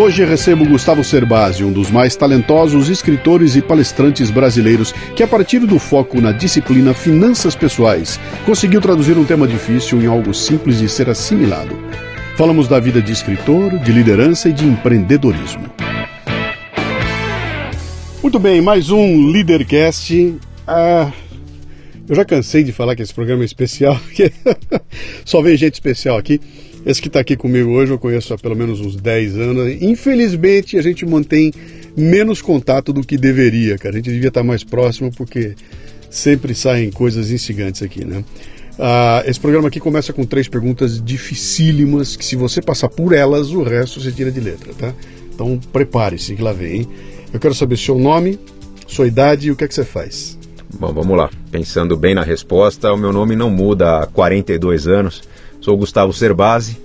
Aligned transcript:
Hoje 0.00 0.24
recebo 0.24 0.64
Gustavo 0.64 1.04
Cerbasi, 1.04 1.62
um 1.62 1.70
dos 1.70 1.90
mais 1.90 2.16
talentosos 2.16 2.88
escritores 2.88 3.54
e 3.54 3.60
palestrantes 3.60 4.30
brasileiros 4.30 4.92
que, 5.14 5.22
a 5.22 5.28
partir 5.28 5.58
do 5.58 5.78
foco 5.78 6.22
na 6.22 6.32
disciplina 6.32 6.94
Finanças 6.94 7.54
Pessoais, 7.54 8.18
conseguiu 8.46 8.80
traduzir 8.80 9.18
um 9.18 9.26
tema 9.26 9.46
difícil 9.46 10.00
em 10.00 10.06
algo 10.06 10.32
simples 10.32 10.78
de 10.78 10.88
ser 10.88 11.10
assimilado. 11.10 11.78
Falamos 12.34 12.66
da 12.66 12.80
vida 12.80 13.02
de 13.02 13.12
escritor, 13.12 13.78
de 13.78 13.92
liderança 13.92 14.48
e 14.48 14.54
de 14.54 14.64
empreendedorismo. 14.64 15.70
Muito 18.22 18.38
bem, 18.38 18.62
mais 18.62 18.88
um 18.88 19.26
Leadercast. 19.26 20.34
Ah, 20.66 21.12
eu 22.08 22.16
já 22.16 22.24
cansei 22.24 22.64
de 22.64 22.72
falar 22.72 22.96
que 22.96 23.02
esse 23.02 23.12
programa 23.12 23.42
é 23.42 23.44
especial, 23.44 24.00
porque 24.08 24.32
só 25.26 25.42
vem 25.42 25.58
gente 25.58 25.74
especial 25.74 26.16
aqui. 26.16 26.40
Esse 26.84 27.00
que 27.00 27.08
está 27.08 27.20
aqui 27.20 27.36
comigo 27.36 27.70
hoje 27.70 27.92
eu 27.92 27.98
conheço 27.98 28.32
há 28.32 28.38
pelo 28.38 28.56
menos 28.56 28.80
uns 28.80 28.96
10 28.96 29.36
anos. 29.36 29.82
Infelizmente 29.82 30.78
a 30.78 30.82
gente 30.82 31.04
mantém 31.04 31.52
menos 31.96 32.40
contato 32.40 32.92
do 32.92 33.02
que 33.02 33.18
deveria, 33.18 33.76
cara. 33.76 33.94
A 33.94 33.98
gente 33.98 34.10
devia 34.10 34.28
estar 34.28 34.42
mais 34.42 34.64
próximo 34.64 35.12
porque 35.14 35.54
sempre 36.08 36.54
saem 36.54 36.90
coisas 36.90 37.30
instigantes 37.30 37.82
aqui, 37.82 38.04
né? 38.04 38.24
Ah, 38.78 39.22
esse 39.26 39.38
programa 39.38 39.68
aqui 39.68 39.78
começa 39.78 40.12
com 40.12 40.24
três 40.24 40.48
perguntas 40.48 41.02
dificílimas 41.02 42.16
que 42.16 42.24
se 42.24 42.34
você 42.34 42.62
passar 42.62 42.88
por 42.88 43.12
elas, 43.12 43.50
o 43.50 43.62
resto 43.62 44.00
você 44.00 44.10
tira 44.10 44.30
de 44.30 44.40
letra, 44.40 44.72
tá? 44.72 44.94
Então 45.34 45.60
prepare-se 45.72 46.34
que 46.34 46.42
lá 46.42 46.52
vem, 46.52 46.76
hein? 46.76 46.88
Eu 47.32 47.38
quero 47.38 47.54
saber 47.54 47.76
seu 47.76 47.98
nome, 47.98 48.38
sua 48.86 49.06
idade 49.06 49.48
e 49.48 49.50
o 49.50 49.56
que 49.56 49.64
é 49.64 49.68
que 49.68 49.74
você 49.74 49.84
faz. 49.84 50.38
Bom, 50.78 50.92
vamos 50.92 51.16
lá. 51.16 51.28
Pensando 51.50 51.96
bem 51.96 52.14
na 52.14 52.22
resposta, 52.22 52.92
o 52.92 52.96
meu 52.96 53.12
nome 53.12 53.36
não 53.36 53.50
muda 53.50 54.00
há 54.00 54.06
42 54.06 54.86
anos. 54.86 55.22
Sou 55.60 55.76
Gustavo 55.76 56.12
Cerbasi. 56.12 56.78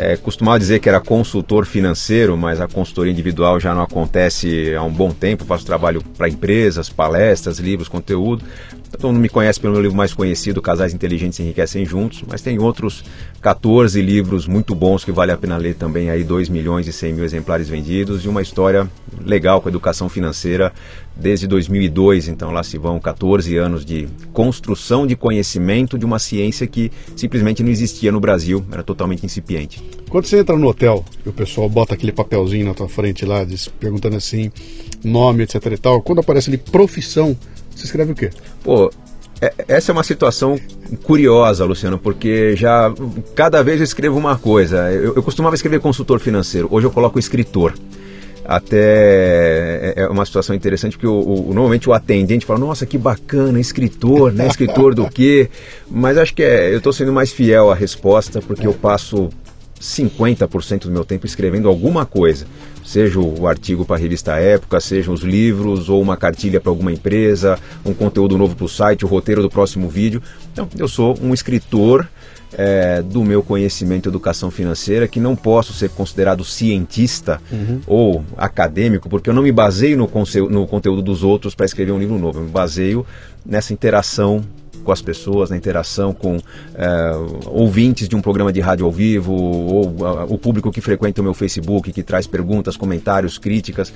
É, 0.00 0.16
costumava 0.16 0.60
dizer 0.60 0.78
que 0.78 0.88
era 0.88 1.00
consultor 1.00 1.66
financeiro, 1.66 2.36
mas 2.36 2.60
a 2.60 2.68
consultoria 2.68 3.12
individual 3.12 3.58
já 3.58 3.74
não 3.74 3.82
acontece 3.82 4.72
há 4.76 4.82
um 4.84 4.92
bom 4.92 5.10
tempo. 5.10 5.44
Faço 5.44 5.66
trabalho 5.66 6.00
para 6.16 6.28
empresas, 6.28 6.88
palestras, 6.88 7.58
livros, 7.58 7.88
conteúdo. 7.88 8.44
Todo 8.92 9.08
mundo 9.08 9.20
me 9.20 9.28
conhece 9.28 9.58
pelo 9.58 9.72
meu 9.72 9.82
livro 9.82 9.96
mais 9.96 10.14
conhecido, 10.14 10.62
Casais 10.62 10.94
Inteligentes 10.94 11.40
Enriquecem 11.40 11.84
Juntos, 11.84 12.22
mas 12.28 12.40
tem 12.40 12.60
outros 12.60 13.04
14 13.40 14.00
livros 14.02 14.48
muito 14.48 14.74
bons 14.74 15.04
que 15.04 15.12
vale 15.12 15.30
a 15.30 15.36
pena 15.36 15.56
ler 15.56 15.74
também, 15.74 16.10
aí 16.10 16.24
2 16.24 16.48
milhões 16.48 16.88
e 16.88 16.92
100 16.92 17.12
mil 17.12 17.24
exemplares 17.24 17.68
vendidos 17.68 18.24
e 18.24 18.28
uma 18.28 18.42
história 18.42 18.90
legal 19.24 19.60
com 19.60 19.68
a 19.68 19.70
educação 19.70 20.08
financeira 20.08 20.72
desde 21.14 21.46
2002, 21.46 22.28
então 22.28 22.50
lá 22.50 22.62
se 22.62 22.78
vão 22.78 22.98
14 22.98 23.56
anos 23.56 23.84
de 23.84 24.08
construção 24.32 25.06
de 25.06 25.14
conhecimento 25.14 25.98
de 25.98 26.04
uma 26.04 26.18
ciência 26.18 26.66
que 26.66 26.90
simplesmente 27.16 27.62
não 27.62 27.70
existia 27.70 28.10
no 28.10 28.20
Brasil, 28.20 28.64
era 28.72 28.82
totalmente 28.82 29.24
incipiente. 29.24 29.82
Quando 30.08 30.26
você 30.26 30.40
entra 30.40 30.56
no 30.56 30.68
hotel 30.68 31.04
e 31.24 31.28
o 31.28 31.32
pessoal 31.32 31.68
bota 31.68 31.94
aquele 31.94 32.12
papelzinho 32.12 32.66
na 32.66 32.74
tua 32.74 32.88
frente 32.88 33.24
lá, 33.24 33.44
diz, 33.44 33.68
perguntando 33.68 34.16
assim, 34.16 34.50
nome, 35.04 35.44
etc 35.44 35.64
e 35.66 35.78
tal, 35.78 36.02
quando 36.02 36.20
aparece 36.20 36.50
ali 36.50 36.58
profissão, 36.58 37.36
você 37.74 37.84
escreve 37.84 38.12
o 38.12 38.14
quê? 38.14 38.30
Pô, 38.64 38.90
essa 39.68 39.90
é 39.90 39.92
uma 39.92 40.02
situação 40.02 40.58
curiosa, 41.04 41.64
Luciano, 41.64 41.98
porque 41.98 42.56
já 42.56 42.92
cada 43.34 43.62
vez 43.62 43.78
eu 43.78 43.84
escrevo 43.84 44.16
uma 44.16 44.36
coisa. 44.36 44.90
Eu, 44.90 45.14
eu 45.14 45.22
costumava 45.22 45.54
escrever 45.54 45.80
consultor 45.80 46.18
financeiro, 46.18 46.68
hoje 46.70 46.86
eu 46.86 46.90
coloco 46.90 47.18
escritor. 47.18 47.74
Até 48.44 48.78
é, 48.78 49.94
é 49.96 50.08
uma 50.08 50.24
situação 50.24 50.56
interessante 50.56 50.92
porque 50.96 51.06
o, 51.06 51.20
o, 51.20 51.52
normalmente 51.52 51.86
o 51.86 51.92
atendente 51.92 52.46
fala 52.46 52.58
nossa 52.58 52.86
que 52.86 52.96
bacana 52.96 53.60
escritor 53.60 54.32
né? 54.32 54.46
Escritor 54.46 54.94
do 54.94 55.06
quê? 55.06 55.50
Mas 55.90 56.16
acho 56.16 56.34
que 56.34 56.42
é, 56.42 56.72
eu 56.72 56.78
estou 56.78 56.92
sendo 56.92 57.12
mais 57.12 57.30
fiel 57.30 57.70
à 57.70 57.74
resposta 57.74 58.40
porque 58.40 58.66
eu 58.66 58.72
passo 58.72 59.28
50% 59.80 60.82
do 60.82 60.90
meu 60.90 61.04
tempo 61.04 61.26
escrevendo 61.26 61.68
alguma 61.68 62.04
coisa 62.04 62.46
seja 62.88 63.20
o 63.20 63.46
artigo 63.46 63.84
para 63.84 63.96
a 63.96 63.98
revista 63.98 64.36
Época, 64.36 64.80
sejam 64.80 65.12
os 65.12 65.20
livros 65.20 65.90
ou 65.90 66.00
uma 66.00 66.16
cartilha 66.16 66.58
para 66.58 66.70
alguma 66.70 66.90
empresa, 66.90 67.58
um 67.84 67.92
conteúdo 67.92 68.38
novo 68.38 68.56
para 68.56 68.64
o 68.64 68.68
site, 68.68 69.04
o 69.04 69.08
roteiro 69.08 69.42
do 69.42 69.50
próximo 69.50 69.90
vídeo. 69.90 70.22
Então, 70.50 70.66
eu 70.78 70.88
sou 70.88 71.14
um 71.20 71.34
escritor 71.34 72.08
é, 72.54 73.02
do 73.02 73.22
meu 73.22 73.42
conhecimento 73.42 74.08
educação 74.08 74.50
financeira, 74.50 75.06
que 75.06 75.20
não 75.20 75.36
posso 75.36 75.74
ser 75.74 75.90
considerado 75.90 76.42
cientista 76.44 77.42
uhum. 77.52 77.80
ou 77.86 78.24
acadêmico, 78.38 79.06
porque 79.06 79.28
eu 79.28 79.34
não 79.34 79.42
me 79.42 79.52
baseio 79.52 79.98
no, 79.98 80.10
no 80.48 80.66
conteúdo 80.66 81.02
dos 81.02 81.22
outros 81.22 81.54
para 81.54 81.66
escrever 81.66 81.92
um 81.92 81.98
livro 81.98 82.18
novo, 82.18 82.38
eu 82.38 82.44
me 82.44 82.50
baseio 82.50 83.04
nessa 83.44 83.74
interação 83.74 84.42
com 84.84 84.92
as 84.92 85.02
pessoas, 85.02 85.50
na 85.50 85.56
interação 85.56 86.12
com 86.12 86.38
é, 86.74 87.12
ouvintes 87.46 88.08
de 88.08 88.16
um 88.16 88.20
programa 88.20 88.52
de 88.52 88.60
rádio 88.60 88.86
ao 88.86 88.92
vivo, 88.92 89.32
ou 89.32 90.06
a, 90.06 90.24
o 90.24 90.38
público 90.38 90.70
que 90.70 90.80
frequenta 90.80 91.20
o 91.20 91.24
meu 91.24 91.34
Facebook, 91.34 91.92
que 91.92 92.02
traz 92.02 92.26
perguntas, 92.26 92.76
comentários, 92.76 93.38
críticas, 93.38 93.92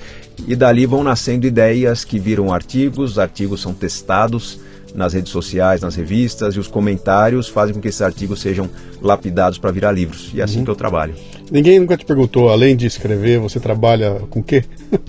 e 0.47 0.55
dali 0.55 0.85
vão 0.85 1.03
nascendo 1.03 1.47
ideias 1.47 2.03
que 2.03 2.19
viram 2.19 2.53
artigos, 2.53 3.17
artigos 3.17 3.61
são 3.61 3.73
testados 3.73 4.59
nas 4.93 5.13
redes 5.13 5.31
sociais, 5.31 5.81
nas 5.81 5.95
revistas, 5.95 6.55
e 6.55 6.59
os 6.59 6.67
comentários 6.67 7.47
fazem 7.47 7.73
com 7.73 7.81
que 7.81 7.87
esses 7.87 8.01
artigos 8.01 8.41
sejam 8.41 8.69
lapidados 9.01 9.57
para 9.57 9.71
virar 9.71 9.91
livros. 9.91 10.31
E 10.33 10.41
é 10.41 10.43
assim 10.43 10.59
uhum. 10.59 10.65
que 10.65 10.71
eu 10.71 10.75
trabalho. 10.75 11.15
Ninguém 11.51 11.79
nunca 11.79 11.97
te 11.97 12.05
perguntou, 12.05 12.49
além 12.49 12.75
de 12.75 12.85
escrever, 12.85 13.39
você 13.39 13.59
trabalha 13.59 14.21
com 14.29 14.39
o 14.39 14.43
quê? 14.43 14.63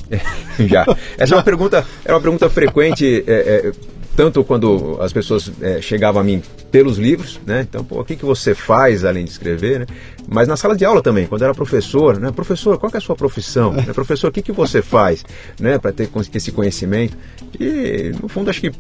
Já. 0.67 0.85
Essa 1.17 1.35
é 1.35 1.37
uma 1.37 1.45
pergunta, 1.45 1.85
era 2.05 2.15
uma 2.15 2.21
pergunta 2.21 2.49
frequente. 2.49 3.25
É, 3.27 3.33
é, 3.33 3.73
tanto 4.17 4.45
quando 4.45 4.97
as 5.01 5.13
pessoas 5.13 5.51
é, 5.61 5.81
chegavam 5.81 6.21
a 6.21 6.25
mim 6.25 6.41
pelos 6.71 6.99
livros, 6.99 7.41
né? 7.45 7.67
Então, 7.69 7.85
pô, 7.85 8.01
o 8.01 8.05
que, 8.05 8.15
que 8.15 8.25
você 8.25 8.55
faz 8.55 9.05
além 9.05 9.25
de 9.25 9.31
escrever, 9.31 9.81
né? 9.81 9.87
Mas 10.29 10.47
na 10.47 10.57
sala 10.57 10.77
de 10.77 10.85
aula 10.85 11.03
também, 11.03 11.27
quando 11.27 11.43
era 11.43 11.55
professor, 11.55 12.19
né? 12.19 12.31
Professor, 12.31 12.79
qual 12.79 12.91
é 12.95 12.99
a 12.99 13.01
sua 13.01 13.17
profissão? 13.17 13.73
né? 13.73 13.83
Professor, 13.93 14.29
o 14.29 14.33
que, 14.33 14.43
que 14.43 14.53
você 14.53 14.83
faz, 14.83 15.25
né? 15.59 15.79
Para 15.79 15.93
ter 15.93 16.09
esse 16.35 16.53
conhecimento. 16.53 17.17
E, 17.59 18.13
no 18.21 18.29
fundo, 18.29 18.51
acho 18.51 18.61
que 18.61 18.69
é, 18.69 18.73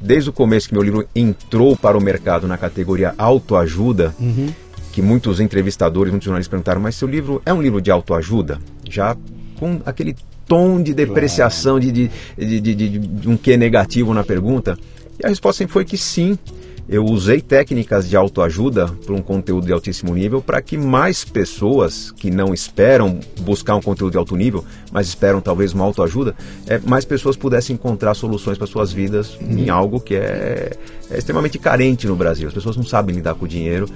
desde 0.00 0.30
o 0.30 0.32
começo 0.32 0.68
que 0.68 0.74
meu 0.74 0.82
livro 0.82 1.06
entrou 1.14 1.76
para 1.76 1.96
o 1.96 2.00
mercado 2.00 2.46
na 2.46 2.56
categoria 2.56 3.14
autoajuda, 3.18 4.14
uhum. 4.18 4.48
que 4.92 5.02
muitos 5.02 5.40
entrevistadores, 5.40 6.10
muitos 6.10 6.26
jornalistas 6.26 6.50
perguntaram, 6.50 6.80
mas 6.80 6.94
seu 6.94 7.08
livro 7.08 7.42
é 7.44 7.52
um 7.52 7.62
livro 7.62 7.80
de 7.80 7.90
autoajuda? 7.90 8.58
Já 8.88 9.16
com 9.58 9.80
aquele 9.84 10.16
tom 10.46 10.82
de 10.82 10.94
depreciação, 10.94 11.78
de, 11.80 11.90
de, 11.90 12.10
de, 12.60 12.74
de, 12.98 13.28
um 13.28 13.36
quê 13.36 13.56
negativo 13.56 14.14
na 14.14 14.22
pergunta? 14.22 14.78
E 15.18 15.26
a 15.26 15.28
resposta 15.28 15.58
sempre 15.58 15.72
foi 15.72 15.84
que 15.84 15.98
sim. 15.98 16.38
Eu 16.88 17.04
usei 17.04 17.40
técnicas 17.40 18.08
de 18.08 18.16
autoajuda 18.16 18.86
para 19.04 19.14
um 19.14 19.20
conteúdo 19.20 19.66
de 19.66 19.72
altíssimo 19.72 20.14
nível 20.14 20.40
para 20.40 20.62
que 20.62 20.78
mais 20.78 21.24
pessoas 21.24 22.12
que 22.12 22.30
não 22.30 22.54
esperam 22.54 23.18
buscar 23.40 23.74
um 23.74 23.82
conteúdo 23.82 24.12
de 24.12 24.18
alto 24.18 24.36
nível, 24.36 24.64
mas 24.92 25.08
esperam 25.08 25.40
talvez 25.40 25.72
uma 25.72 25.84
autoajuda, 25.84 26.34
é, 26.66 26.78
mais 26.78 27.04
pessoas 27.04 27.36
pudessem 27.36 27.74
encontrar 27.74 28.14
soluções 28.14 28.56
para 28.56 28.66
suas 28.66 28.92
vidas 28.92 29.36
uhum. 29.40 29.58
em 29.58 29.68
algo 29.68 29.98
que 29.98 30.14
é, 30.14 30.72
é 31.10 31.18
extremamente 31.18 31.58
carente 31.58 32.06
no 32.06 32.14
Brasil. 32.14 32.46
As 32.46 32.54
pessoas 32.54 32.76
não 32.76 32.84
sabem 32.84 33.16
lidar 33.16 33.34
com 33.34 33.46
o 33.46 33.48
dinheiro, 33.48 33.88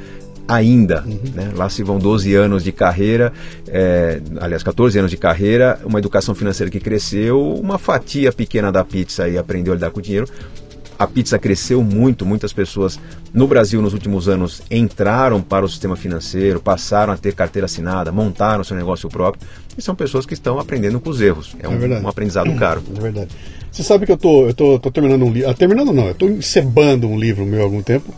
ainda. 0.50 1.04
Uhum. 1.06 1.20
Né? 1.32 1.52
Lá 1.54 1.68
se 1.68 1.82
vão 1.84 1.98
12 1.98 2.34
anos 2.34 2.64
de 2.64 2.72
carreira, 2.72 3.32
é, 3.68 4.20
aliás, 4.40 4.62
14 4.62 4.98
anos 4.98 5.10
de 5.10 5.16
carreira, 5.16 5.78
uma 5.84 6.00
educação 6.00 6.34
financeira 6.34 6.70
que 6.70 6.80
cresceu, 6.80 7.54
uma 7.54 7.78
fatia 7.78 8.32
pequena 8.32 8.72
da 8.72 8.84
pizza 8.84 9.28
e 9.28 9.38
aprendeu 9.38 9.72
a 9.72 9.76
lidar 9.76 9.90
com 9.90 10.00
o 10.00 10.02
dinheiro. 10.02 10.26
A 11.00 11.06
pizza 11.06 11.38
cresceu 11.38 11.82
muito, 11.82 12.26
muitas 12.26 12.52
pessoas 12.52 13.00
no 13.32 13.48
Brasil 13.48 13.80
nos 13.80 13.94
últimos 13.94 14.28
anos 14.28 14.60
entraram 14.70 15.40
para 15.40 15.64
o 15.64 15.68
sistema 15.68 15.96
financeiro, 15.96 16.60
passaram 16.60 17.10
a 17.10 17.16
ter 17.16 17.34
carteira 17.34 17.64
assinada, 17.64 18.12
montaram 18.12 18.62
seu 18.62 18.76
negócio 18.76 19.08
próprio. 19.08 19.42
e 19.78 19.80
são 19.80 19.94
pessoas 19.94 20.26
que 20.26 20.34
estão 20.34 20.58
aprendendo 20.58 21.00
com 21.00 21.08
os 21.08 21.22
erros. 21.22 21.56
É 21.58 21.66
um, 21.66 21.72
é 21.72 22.00
um 22.00 22.06
aprendizado 22.06 22.54
caro. 22.54 22.82
É 22.94 23.00
verdade. 23.00 23.30
Você 23.72 23.82
sabe 23.82 24.04
que 24.04 24.12
eu 24.12 24.18
tô, 24.18 24.48
eu 24.48 24.52
tô, 24.52 24.78
tô 24.78 24.90
terminando 24.90 25.22
um 25.22 25.32
livro. 25.32 25.48
Ah, 25.48 25.54
terminando 25.54 25.90
não, 25.90 26.06
eu 26.08 26.14
tô 26.14 26.28
encebando 26.28 27.08
um 27.08 27.18
livro 27.18 27.46
meu 27.46 27.62
há 27.62 27.64
algum 27.64 27.80
tempo, 27.80 28.12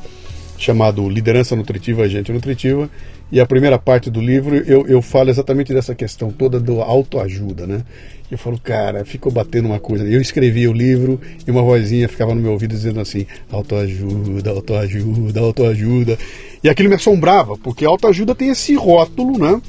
chamado 0.58 1.08
Liderança 1.08 1.54
Nutritiva, 1.54 2.02
Agente 2.02 2.32
Nutritiva. 2.32 2.90
E 3.32 3.40
a 3.40 3.46
primeira 3.46 3.78
parte 3.78 4.10
do 4.10 4.20
livro 4.20 4.56
eu, 4.56 4.86
eu 4.86 5.00
falo 5.00 5.30
exatamente 5.30 5.72
dessa 5.72 5.94
questão 5.94 6.30
toda 6.30 6.60
do 6.60 6.82
autoajuda, 6.82 7.66
né? 7.66 7.82
Eu 8.30 8.36
falo, 8.36 8.58
cara, 8.58 9.04
ficou 9.06 9.32
batendo 9.32 9.66
uma 9.66 9.80
coisa. 9.80 10.04
Eu 10.04 10.20
escrevi 10.20 10.68
o 10.68 10.72
livro 10.72 11.18
e 11.46 11.50
uma 11.50 11.62
vozinha 11.62 12.08
ficava 12.08 12.34
no 12.34 12.42
meu 12.42 12.52
ouvido 12.52 12.70
dizendo 12.70 13.00
assim: 13.00 13.26
autoajuda, 13.50 14.50
autoajuda, 14.50 15.40
autoajuda. 15.40 16.18
E 16.62 16.68
aquilo 16.68 16.90
me 16.90 16.94
assombrava, 16.94 17.56
porque 17.56 17.86
autoajuda 17.86 18.34
tem 18.34 18.50
esse 18.50 18.74
rótulo, 18.74 19.38
né? 19.38 19.60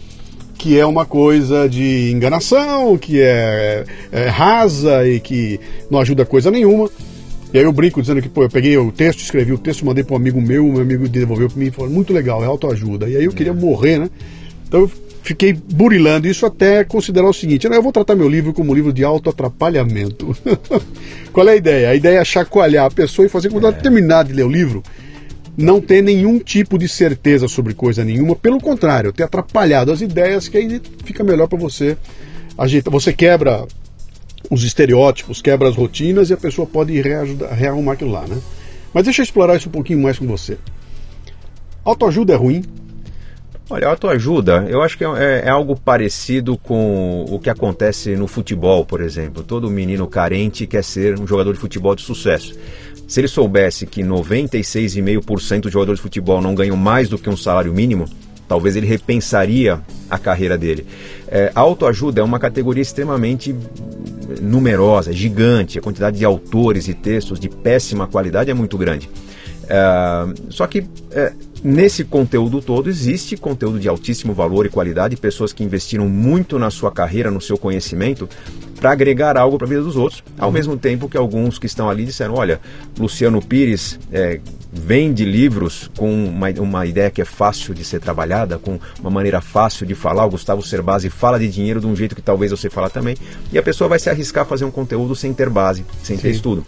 que 0.58 0.80
é 0.80 0.86
uma 0.86 1.06
coisa 1.06 1.68
de 1.68 2.12
enganação, 2.12 2.98
que 2.98 3.20
é, 3.20 3.84
é, 4.12 4.28
rasa 4.28 5.06
e 5.06 5.20
que 5.20 5.60
não 5.90 6.00
ajuda 6.00 6.26
coisa 6.26 6.50
nenhuma. 6.50 6.90
E 7.54 7.60
aí 7.60 7.64
eu 7.64 7.72
brinco 7.72 8.02
dizendo 8.02 8.20
que, 8.20 8.28
pô, 8.28 8.44
eu 8.44 8.50
peguei 8.50 8.76
o 8.78 8.92
texto, 8.92 9.20
escrevi 9.20 9.54
o 9.54 9.60
texto, 9.60 9.86
mandei 9.86 10.04
para 10.04 10.14
um 10.14 10.18
amigo 10.18 10.42
meu, 10.42 10.66
meu 10.66 10.82
amigo 10.82 11.08
devolveu 11.08 11.48
para 11.48 11.60
mim 11.60 11.68
e 11.68 11.72
falou, 11.72 11.92
muito 11.92 12.12
legal, 12.12 12.44
é 12.44 12.48
autoajuda. 12.48 13.08
E 13.08 13.16
aí 13.16 13.26
eu 13.26 13.32
queria 13.32 13.54
morrer, 13.54 14.00
né? 14.00 14.10
Então 14.68 14.82
eu 14.82 14.92
fiquei 15.22 15.54
burilando 15.54 16.28
isso 16.28 16.48
até 16.48 16.84
considerar 16.84 17.30
o 17.30 17.34
seguinte, 17.34 17.68
eu 17.68 17.84
vou 17.84 17.92
tratar 17.92 18.16
meu 18.16 18.28
livro 18.28 18.54
como 18.54 18.72
um 18.72 18.76
livro 18.76 18.92
de 18.92 19.04
autoatrapalhamento. 19.04 20.36
Qual 21.32 21.48
é 21.48 21.52
a 21.52 21.56
ideia? 21.56 21.90
A 21.90 21.96
ideia 21.96 22.20
é 22.20 22.26
chacoalhar 22.26 22.86
a 22.88 22.92
pessoa 22.92 23.28
e 23.28 23.30
fazer 23.30 23.50
com 23.50 23.60
que 23.60 23.66
ela 23.66 23.74
terminar 23.74 24.24
de 24.24 24.34
ler 24.34 24.44
o 24.46 24.50
livro, 24.50 24.82
não 25.56 25.80
ter 25.80 26.02
nenhum 26.02 26.40
tipo 26.40 26.76
de 26.76 26.88
certeza 26.90 27.48
sobre 27.48 27.76
coisa 27.76 28.04
nenhuma, 28.04 28.36
pelo 28.36 28.60
contrário, 28.60 29.14
ter 29.14 29.24
atrapalhado 29.24 29.92
as 29.92 30.02
ideias, 30.02 30.48
que 30.48 30.58
aí 30.58 30.82
fica 31.06 31.24
melhor 31.24 31.48
para 31.48 31.60
você 31.60 31.96
ajeitar. 32.58 32.92
Você 32.92 33.14
quebra 33.14 33.68
os 34.50 34.64
estereótipos, 34.64 35.42
quebra 35.42 35.70
as 35.70 35.76
rotinas 35.76 36.30
e 36.30 36.34
a 36.34 36.38
pessoa 36.38 36.68
pode 36.68 37.00
rearrumar 37.02 37.94
aquilo 37.94 38.12
lá, 38.12 38.28
né? 38.28 38.40
Mas 38.94 39.06
deixa 39.06 39.22
eu 39.22 39.24
explorar 39.24 39.56
isso 39.56 39.70
um 39.70 39.72
pouquinho 39.72 40.00
mais 40.00 40.20
com 40.20 40.28
você. 40.28 40.58
Autoajuda 41.84 42.34
é 42.34 42.36
ruim? 42.36 42.64
Olha, 43.70 43.88
autoajuda, 43.88 44.66
eu 44.70 44.82
acho 44.82 44.98
que 44.98 45.06
é, 45.06 45.44
é, 45.46 45.50
algo 45.50 45.76
parecido 45.76 46.58
com 46.58 47.26
o 47.28 47.40
que 47.40 47.50
acontece 47.50 48.16
no 48.16 48.28
futebol, 48.28 48.86
por 48.86 49.02
exemplo. 49.02 49.42
Todo 49.42 49.70
menino 49.70 50.06
carente 50.06 50.68
quer 50.68 50.84
ser 50.84 51.20
um 51.20 51.26
jogador 51.26 51.54
de 51.54 51.60
futebol 51.60 51.96
de 51.96 52.02
sucesso. 52.02 52.54
Se 53.08 53.20
ele 53.20 53.28
soubesse 53.28 53.88
que 53.88 54.04
96,5% 54.04 55.62
dos 55.62 55.72
jogadores 55.72 56.00
de 56.00 56.04
futebol 56.04 56.42
não 56.42 56.54
ganham 56.54 56.76
mais 56.76 57.10
do 57.10 57.18
que 57.18 57.30
um 57.30 57.38
salário 57.38 57.74
mínimo, 57.74 58.06
talvez 58.48 58.76
ele 58.76 58.86
repensaria 58.86 59.82
a 60.10 60.18
carreira 60.18 60.58
dele. 60.58 60.86
É, 61.28 61.52
autoajuda 61.56 62.22
é 62.22 62.24
uma 62.24 62.40
categoria 62.40 62.82
extremamente 62.82 63.56
numerosa, 64.42 65.12
gigante. 65.12 65.80
A 65.80 65.82
quantidade 65.82 66.18
de 66.18 66.26
autores 66.26 66.88
e 66.88 66.94
textos 66.94 67.40
de 67.40 67.50
péssima 67.50 68.08
qualidade 68.08 68.52
é 68.52 68.54
muito 68.54 68.78
grande. 68.78 69.10
É, 69.68 70.34
só 70.50 70.68
que 70.68 70.86
é, 71.12 71.34
nesse 71.64 72.04
conteúdo 72.04 72.62
todo 72.62 72.90
existe 72.90 73.38
conteúdo 73.38 73.80
de 73.80 73.88
altíssimo 73.88 74.34
valor 74.34 74.66
e 74.66 74.70
qualidade, 74.70 75.16
pessoas 75.16 75.54
que 75.54 75.64
investiram 75.64 76.10
muito 76.10 76.60
na 76.60 76.70
sua 76.70 76.92
carreira, 76.92 77.32
no 77.32 77.40
seu 77.40 77.58
conhecimento, 77.58 78.28
para 78.84 78.92
agregar 78.92 79.38
algo 79.38 79.58
para 79.58 79.66
a 79.66 79.70
vida 79.70 79.82
dos 79.82 79.96
outros, 79.96 80.22
ao 80.38 80.50
uhum. 80.50 80.54
mesmo 80.54 80.76
tempo 80.76 81.08
que 81.08 81.16
alguns 81.16 81.58
que 81.58 81.66
estão 81.66 81.90
ali 81.90 82.04
disseram: 82.04 82.34
olha, 82.34 82.60
Luciano 83.00 83.42
Pires 83.42 83.98
é, 84.12 84.42
vende 84.74 85.24
livros 85.24 85.90
com 85.96 86.14
uma, 86.26 86.50
uma 86.60 86.86
ideia 86.86 87.10
que 87.10 87.22
é 87.22 87.26
fácil 87.26 87.74
de 87.74 87.86
ser 87.86 88.02
trabalhada, 88.02 88.60
com 88.60 88.78
uma 89.00 89.10
maneira 89.10 89.40
fácil 89.40 89.86
de 89.86 89.96
falar. 89.96 90.26
O 90.26 90.32
Gustavo 90.32 90.62
Cerbasi 90.62 91.10
fala 91.10 91.40
de 91.40 91.48
dinheiro 91.48 91.80
de 91.80 91.88
um 91.88 91.96
jeito 91.96 92.14
que 92.14 92.22
talvez 92.22 92.52
você 92.52 92.70
fala 92.70 92.90
também, 92.90 93.16
e 93.54 93.58
a 93.58 93.64
pessoa 93.64 93.88
vai 93.88 94.00
se 94.00 94.10
arriscar 94.10 94.44
a 94.44 94.46
fazer 94.46 94.66
um 94.66 94.72
conteúdo 94.72 95.16
sem 95.16 95.34
ter 95.34 95.50
base, 95.50 95.86
sem 96.04 96.18
Sim. 96.18 96.24
ter 96.24 96.32
estudo. 96.32 96.66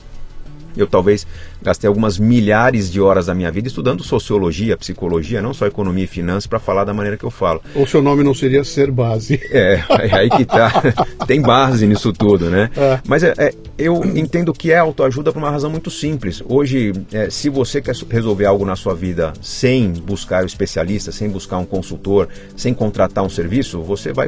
Eu 0.76 0.88
talvez 0.88 1.26
gastei 1.62 1.88
algumas 1.88 2.18
milhares 2.18 2.92
de 2.92 3.02
horas 3.02 3.26
da 3.28 3.36
minha 3.36 3.52
vida 3.52 3.68
estudando 3.68 4.04
sociologia, 4.04 4.78
psicologia, 4.78 5.42
não 5.42 5.54
só 5.54 5.66
economia 5.66 6.04
e 6.04 6.08
finanças, 6.08 6.48
para 6.48 6.60
falar 6.60 6.84
da 6.84 6.94
maneira 6.94 7.18
que 7.18 7.24
eu 7.24 7.32
falo. 7.32 7.62
Ou 7.74 7.88
seu 7.88 8.02
nome 8.02 8.24
não 8.24 8.34
seria 8.34 8.64
ser 8.64 8.92
base. 8.92 9.40
É, 9.52 9.82
é 9.90 10.16
aí 10.16 10.30
que 10.30 10.46
tá. 10.46 10.72
Tem 11.26 11.42
base 11.42 11.88
nisso 11.88 12.12
tudo, 12.12 12.50
né? 12.50 12.70
É. 12.76 13.00
Mas 13.08 13.24
é, 13.24 13.34
é, 13.38 13.54
eu 13.78 14.04
entendo 14.04 14.54
que 14.54 14.72
é 14.72 14.78
autoajuda 14.78 15.32
por 15.32 15.40
uma 15.40 15.50
razão 15.50 15.70
muito 15.70 15.90
simples. 15.90 16.42
Hoje, 16.48 16.94
é, 17.12 17.30
se 17.30 17.50
você 17.50 17.82
quer 17.82 17.96
resolver 18.10 18.46
algo 18.46 18.66
na 18.66 18.76
sua 18.76 18.94
vida 18.94 19.34
sem 19.42 19.92
buscar 19.92 20.44
o 20.44 20.48
especialista, 20.48 21.12
sem 21.12 21.30
buscar 21.30 21.58
um 21.58 21.66
consultor, 21.66 22.28
sem 22.56 22.74
contratar 22.74 23.24
um 23.24 23.30
serviço, 23.30 23.82
você 23.82 24.14
vai 24.14 24.28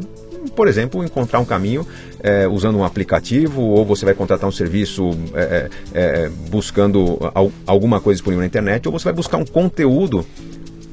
por 0.56 0.68
exemplo, 0.68 1.04
encontrar 1.04 1.40
um 1.40 1.46
caminho 1.46 1.86
é, 2.22 2.48
usando 2.48 2.78
um 2.78 2.84
aplicativo, 2.84 3.62
ou 3.62 3.86
você 3.86 4.06
vai 4.06 4.14
contratar 4.14 4.48
um 4.48 4.52
serviço 4.52 5.12
é, 5.34 5.70
é, 5.94 6.30
buscando 6.50 7.20
alguma 7.66 8.00
coisa 8.00 8.18
disponível 8.18 8.42
na 8.42 8.48
internet, 8.48 8.88
ou 8.88 8.92
você 8.92 9.06
vai 9.06 9.14
buscar 9.14 9.38
um 9.38 9.46
conteúdo 9.46 10.26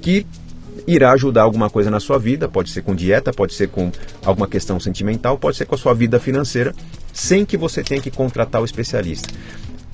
que 0.00 0.26
irá 0.86 1.12
ajudar 1.12 1.42
alguma 1.42 1.70
coisa 1.70 1.90
na 1.90 2.00
sua 2.00 2.18
vida, 2.18 2.48
pode 2.48 2.70
ser 2.70 2.82
com 2.82 2.94
dieta, 2.94 3.32
pode 3.32 3.54
ser 3.54 3.68
com 3.68 3.90
alguma 4.24 4.46
questão 4.46 4.78
sentimental, 4.78 5.38
pode 5.38 5.56
ser 5.56 5.64
com 5.64 5.74
a 5.74 5.78
sua 5.78 5.94
vida 5.94 6.20
financeira, 6.20 6.74
sem 7.12 7.44
que 7.44 7.56
você 7.56 7.82
tenha 7.82 8.00
que 8.00 8.10
contratar 8.10 8.60
o 8.60 8.64
especialista. 8.64 9.28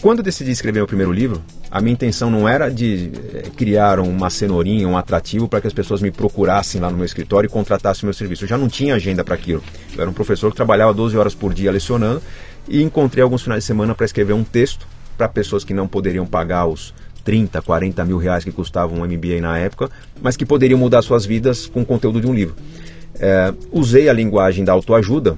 Quando 0.00 0.20
eu 0.20 0.24
decidi 0.24 0.50
escrever 0.50 0.78
meu 0.78 0.86
primeiro 0.86 1.12
livro, 1.12 1.42
a 1.70 1.78
minha 1.78 1.92
intenção 1.92 2.30
não 2.30 2.48
era 2.48 2.70
de 2.70 3.10
eh, 3.34 3.42
criar 3.54 4.00
uma 4.00 4.30
cenourinha, 4.30 4.88
um 4.88 4.96
atrativo 4.96 5.46
para 5.46 5.60
que 5.60 5.66
as 5.66 5.74
pessoas 5.74 6.00
me 6.00 6.10
procurassem 6.10 6.80
lá 6.80 6.88
no 6.90 6.96
meu 6.96 7.04
escritório 7.04 7.46
e 7.46 7.50
contratassem 7.50 8.04
o 8.04 8.06
meu 8.06 8.14
serviço. 8.14 8.44
Eu 8.44 8.48
já 8.48 8.56
não 8.56 8.66
tinha 8.66 8.94
agenda 8.94 9.22
para 9.22 9.34
aquilo. 9.34 9.62
Eu 9.94 10.00
era 10.00 10.08
um 10.08 10.14
professor 10.14 10.50
que 10.50 10.56
trabalhava 10.56 10.94
12 10.94 11.18
horas 11.18 11.34
por 11.34 11.52
dia 11.52 11.70
lecionando 11.70 12.22
e 12.66 12.82
encontrei 12.82 13.22
alguns 13.22 13.42
finais 13.42 13.62
de 13.62 13.66
semana 13.66 13.94
para 13.94 14.06
escrever 14.06 14.32
um 14.32 14.42
texto 14.42 14.88
para 15.18 15.28
pessoas 15.28 15.64
que 15.64 15.74
não 15.74 15.86
poderiam 15.86 16.24
pagar 16.24 16.66
os 16.66 16.94
30, 17.22 17.60
40 17.60 18.02
mil 18.06 18.16
reais 18.16 18.42
que 18.42 18.50
custava 18.50 18.94
um 18.94 19.04
MBA 19.04 19.38
na 19.42 19.58
época, 19.58 19.90
mas 20.22 20.34
que 20.34 20.46
poderiam 20.46 20.78
mudar 20.78 21.02
suas 21.02 21.26
vidas 21.26 21.66
com 21.66 21.82
o 21.82 21.84
conteúdo 21.84 22.22
de 22.22 22.26
um 22.26 22.32
livro. 22.32 22.56
É, 23.16 23.52
usei 23.70 24.08
a 24.08 24.14
linguagem 24.14 24.64
da 24.64 24.72
autoajuda 24.72 25.36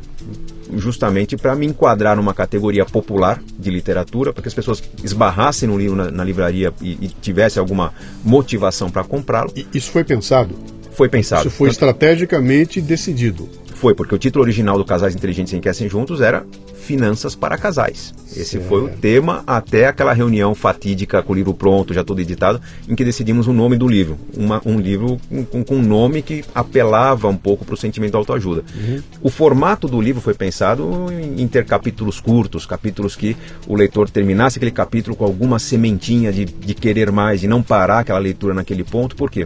justamente 0.77 1.37
para 1.37 1.55
me 1.55 1.67
enquadrar 1.67 2.17
numa 2.17 2.35
categoria 2.35 2.85
popular 2.85 3.43
de 3.59 3.71
literatura, 3.71 4.33
para 4.33 4.43
que 4.43 4.49
as 4.49 4.55
pessoas 4.55 4.83
esbarrassem 5.03 5.69
no 5.69 5.79
livro 5.79 5.97
na, 5.97 6.11
na 6.11 6.25
livraria 6.25 6.73
e, 6.81 6.93
e 7.01 7.09
tivessem 7.09 7.61
alguma 7.61 7.93
motivação 8.25 8.91
para 8.91 9.05
comprá-lo. 9.05 9.53
Isso 9.75 9.91
foi 9.91 10.05
pensado? 10.05 10.55
Foi 10.93 11.09
pensado. 11.09 11.49
Isso 11.49 11.57
foi 11.57 11.71
estrategicamente 11.71 12.81
decidido. 12.81 13.49
Foi, 13.83 13.97
porque 13.97 14.15
o 14.15 14.19
título 14.19 14.45
original 14.45 14.79
do 14.79 14.85
Casais 14.85 15.13
Inteligentes 15.13 15.53
Enriquecem 15.53 15.89
Juntos 15.89 16.21
era 16.21 16.47
Finanças 16.85 17.35
para 17.35 17.59
Casais. 17.59 18.15
Esse 18.29 18.53
certo. 18.53 18.69
foi 18.69 18.85
o 18.85 18.89
tema 18.89 19.43
até 19.45 19.89
aquela 19.89 20.13
reunião 20.13 20.55
fatídica 20.55 21.21
com 21.21 21.33
o 21.33 21.35
livro 21.35 21.53
pronto, 21.53 21.93
já 21.93 22.05
todo 22.05 22.21
editado, 22.21 22.61
em 22.89 22.95
que 22.95 23.05
decidimos 23.05 23.49
o 23.49 23.53
nome 23.53 23.77
do 23.77 23.89
livro. 23.89 24.17
Uma, 24.37 24.63
um 24.65 24.79
livro 24.79 25.19
com, 25.51 25.65
com, 25.65 25.75
um 25.75 25.83
nome 25.83 26.23
que 26.23 26.45
apelava 26.55 27.27
um 27.27 27.37
pouco 27.37 27.65
para 27.65 27.75
o 27.75 27.77
sentimento 27.77 28.13
de 28.13 28.17
autoajuda. 28.19 28.63
Uhum. 28.73 29.03
O 29.21 29.29
formato 29.29 29.89
do 29.89 30.01
livro 30.01 30.23
foi 30.23 30.35
pensado 30.35 31.09
em, 31.11 31.43
em 31.43 31.49
ter 31.49 31.65
capítulos 31.65 32.21
curtos, 32.21 32.65
capítulos 32.65 33.17
que 33.17 33.37
o 33.67 33.75
leitor 33.75 34.09
terminasse 34.09 34.61
aquele 34.61 34.71
capítulo 34.71 35.17
com 35.17 35.25
alguma 35.25 35.59
sementinha 35.59 36.33
de, 36.33 36.45
de 36.45 36.73
querer 36.73 37.11
mais, 37.11 37.41
de 37.41 37.49
não 37.49 37.61
parar 37.61 37.99
aquela 37.99 38.21
leitura 38.21 38.55
naquele 38.55 38.85
ponto. 38.85 39.17
Por 39.17 39.29
quê? 39.29 39.45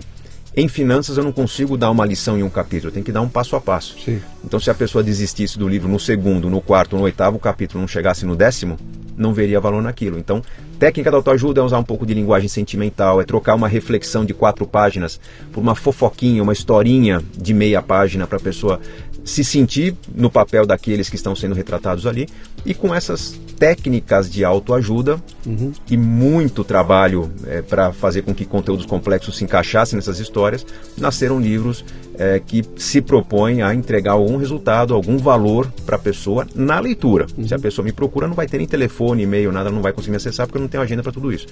Em 0.58 0.68
finanças 0.68 1.18
eu 1.18 1.24
não 1.24 1.32
consigo 1.32 1.76
dar 1.76 1.90
uma 1.90 2.06
lição 2.06 2.38
em 2.38 2.42
um 2.42 2.48
capítulo, 2.48 2.88
eu 2.88 2.92
tenho 2.92 3.04
que 3.04 3.12
dar 3.12 3.20
um 3.20 3.28
passo 3.28 3.54
a 3.56 3.60
passo. 3.60 3.94
Sim. 4.02 4.22
Então 4.42 4.58
se 4.58 4.70
a 4.70 4.74
pessoa 4.74 5.04
desistisse 5.04 5.58
do 5.58 5.68
livro 5.68 5.86
no 5.86 6.00
segundo, 6.00 6.48
no 6.48 6.62
quarto, 6.62 6.96
no 6.96 7.02
oitavo 7.02 7.38
capítulo, 7.38 7.82
não 7.82 7.86
chegasse 7.86 8.24
no 8.24 8.34
décimo, 8.34 8.78
não 9.18 9.34
veria 9.34 9.60
valor 9.60 9.82
naquilo. 9.82 10.18
Então, 10.18 10.42
técnica 10.78 11.10
da 11.10 11.18
autoajuda 11.18 11.60
é 11.60 11.64
usar 11.64 11.78
um 11.78 11.84
pouco 11.84 12.06
de 12.06 12.14
linguagem 12.14 12.48
sentimental, 12.48 13.20
é 13.20 13.24
trocar 13.24 13.54
uma 13.54 13.68
reflexão 13.68 14.24
de 14.24 14.32
quatro 14.32 14.66
páginas 14.66 15.20
por 15.52 15.60
uma 15.60 15.74
fofoquinha, 15.74 16.42
uma 16.42 16.54
historinha 16.54 17.22
de 17.36 17.52
meia 17.52 17.82
página 17.82 18.26
para 18.26 18.38
a 18.38 18.40
pessoa 18.40 18.80
se 19.26 19.44
sentir 19.44 19.94
no 20.14 20.30
papel 20.30 20.64
daqueles 20.64 21.10
que 21.10 21.16
estão 21.16 21.36
sendo 21.36 21.54
retratados 21.54 22.06
ali 22.06 22.28
e 22.64 22.72
com 22.72 22.94
essas 22.94 23.38
técnicas 23.58 24.30
de 24.30 24.44
autoajuda 24.44 25.20
uhum. 25.46 25.72
e 25.90 25.96
muito 25.96 26.62
trabalho 26.62 27.30
é, 27.46 27.62
para 27.62 27.92
fazer 27.92 28.22
com 28.22 28.34
que 28.34 28.44
conteúdos 28.44 28.86
complexos 28.86 29.36
se 29.36 29.44
encaixassem 29.44 29.96
nessas 29.96 30.18
histórias, 30.18 30.66
nasceram 30.96 31.40
livros 31.40 31.84
é, 32.18 32.40
que 32.40 32.62
se 32.76 33.00
propõem 33.00 33.62
a 33.62 33.74
entregar 33.74 34.12
algum 34.12 34.36
resultado, 34.36 34.94
algum 34.94 35.18
valor 35.18 35.70
para 35.84 35.96
a 35.96 35.98
pessoa 35.98 36.46
na 36.54 36.78
leitura. 36.78 37.26
Uhum. 37.36 37.46
Se 37.46 37.54
a 37.54 37.58
pessoa 37.58 37.84
me 37.84 37.92
procura, 37.92 38.26
não 38.26 38.34
vai 38.34 38.46
ter 38.46 38.58
nem 38.58 38.66
telefone, 38.66 39.22
e-mail, 39.22 39.50
nada, 39.52 39.70
não 39.70 39.82
vai 39.82 39.92
conseguir 39.92 40.12
me 40.12 40.16
acessar 40.16 40.46
porque 40.46 40.58
eu 40.58 40.62
não 40.62 40.68
tenho 40.68 40.82
agenda 40.82 41.02
para 41.02 41.12
tudo 41.12 41.32
isso. 41.32 41.46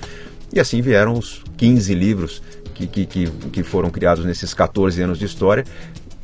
E 0.53 0.61
assim 0.61 0.81
vieram 0.81 1.15
os 1.15 1.43
15 1.57 1.95
livros 1.95 2.43
que, 2.75 2.87
que, 2.87 3.07
que, 3.07 3.27
que 3.27 3.63
foram 3.63 3.91
criados 3.91 4.25
nesses 4.25 4.53
14 4.53 5.01
anos 5.03 5.19
de 5.19 5.25
história 5.25 5.65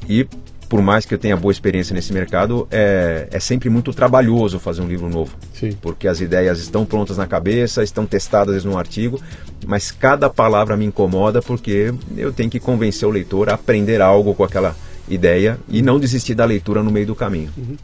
e 0.09 0.27
por 0.71 0.81
mais 0.81 1.05
que 1.05 1.13
eu 1.13 1.19
tenha 1.19 1.37
boa 1.37 1.51
experiência 1.51 1.93
nesse 1.93 2.13
mercado, 2.13 2.69
é, 2.71 3.27
é 3.33 3.41
sempre 3.41 3.69
muito 3.69 3.93
trabalhoso 3.93 4.61
fazer 4.61 4.81
um 4.81 4.87
livro 4.87 5.11
novo. 5.11 5.37
Sim. 5.53 5.73
Porque 5.83 6.07
as 6.07 6.21
ideias 6.21 6.61
estão 6.61 6.87
prontas 6.87 7.17
na 7.17 7.27
cabeça, 7.27 7.83
estão 7.83 8.07
testadas 8.07 8.65
no 8.65 8.79
artigo, 8.79 9.21
mas 9.67 9.91
cada 9.91 10.31
palavra 10.31 10.77
me 10.77 10.85
incomoda 10.85 11.43
porque 11.43 11.93
eu 12.17 12.33
tenho 12.33 12.49
que 12.49 12.61
convencer 12.61 13.07
o 13.07 13.11
leitor 13.11 13.51
a 13.51 13.55
aprender 13.55 14.01
algo 14.01 14.33
com 14.33 14.45
aquela 14.45 14.77
ideia 15.09 15.59
e 15.69 15.83
não 15.83 15.99
desistir 15.99 16.37
da 16.37 16.45
leitura 16.45 16.85
no 16.85 16.91
meio 16.93 17.09
do 17.09 17.17
caminho. 17.17 17.51
Uhum. 17.59 17.77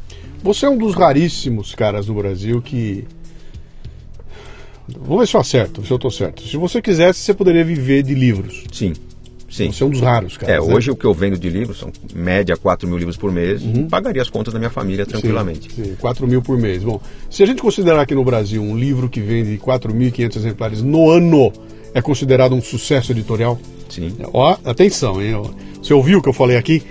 Você 0.44 0.64
é 0.64 0.70
um 0.70 0.78
dos 0.78 0.94
raríssimos 0.94 1.74
caras 1.74 2.06
no 2.06 2.14
Brasil 2.14 2.62
que. 2.62 3.04
Vamos 4.88 5.18
ver 5.18 5.26
se 5.26 5.34
eu 5.34 5.40
acerto, 5.40 5.84
se 5.84 5.90
eu 5.90 5.96
estou 5.96 6.10
certo. 6.12 6.40
Se 6.46 6.56
você 6.56 6.80
quisesse, 6.80 7.18
você 7.18 7.34
poderia 7.34 7.64
viver 7.64 8.04
de 8.04 8.14
livros. 8.14 8.62
Sim. 8.72 8.92
Sim. 9.56 9.72
Você 9.72 9.82
é 9.82 9.86
um 9.86 9.90
dos 9.90 10.02
raros, 10.02 10.36
cara. 10.36 10.52
É, 10.52 10.60
né? 10.60 10.74
hoje 10.74 10.90
o 10.90 10.96
que 10.96 11.06
eu 11.06 11.14
vendo 11.14 11.38
de 11.38 11.48
livros 11.48 11.78
são 11.78 11.90
média 12.14 12.58
4 12.58 12.86
mil 12.86 12.98
livros 12.98 13.16
por 13.16 13.32
mês. 13.32 13.62
Uhum. 13.62 13.88
Pagaria 13.88 14.20
as 14.20 14.28
contas 14.28 14.52
da 14.52 14.58
minha 14.58 14.70
família 14.70 15.06
tranquilamente. 15.06 15.72
Sim, 15.74 15.84
sim, 15.84 15.96
4 15.98 16.28
mil 16.28 16.42
por 16.42 16.58
mês. 16.58 16.84
Bom, 16.84 17.00
se 17.30 17.42
a 17.42 17.46
gente 17.46 17.62
considerar 17.62 18.02
aqui 18.02 18.14
no 18.14 18.22
Brasil 18.22 18.62
um 18.62 18.76
livro 18.76 19.08
que 19.08 19.18
vende 19.18 19.56
4.500 19.56 20.36
exemplares 20.36 20.82
no 20.82 21.08
ano, 21.10 21.50
é 21.94 22.02
considerado 22.02 22.54
um 22.54 22.60
sucesso 22.60 23.12
editorial? 23.12 23.58
Sim. 23.88 24.14
Ó, 24.30 24.58
atenção, 24.62 25.22
hein? 25.22 25.40
Você 25.82 25.94
ouviu 25.94 26.18
o 26.18 26.22
que 26.22 26.28
eu 26.28 26.34
falei 26.34 26.58
aqui? 26.58 26.82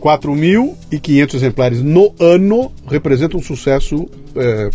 4.500 0.00 1.34
exemplares 1.34 1.82
no 1.82 2.14
ano 2.18 2.72
representa 2.86 3.36
um 3.36 3.42
sucesso 3.42 4.08
é, 4.34 4.70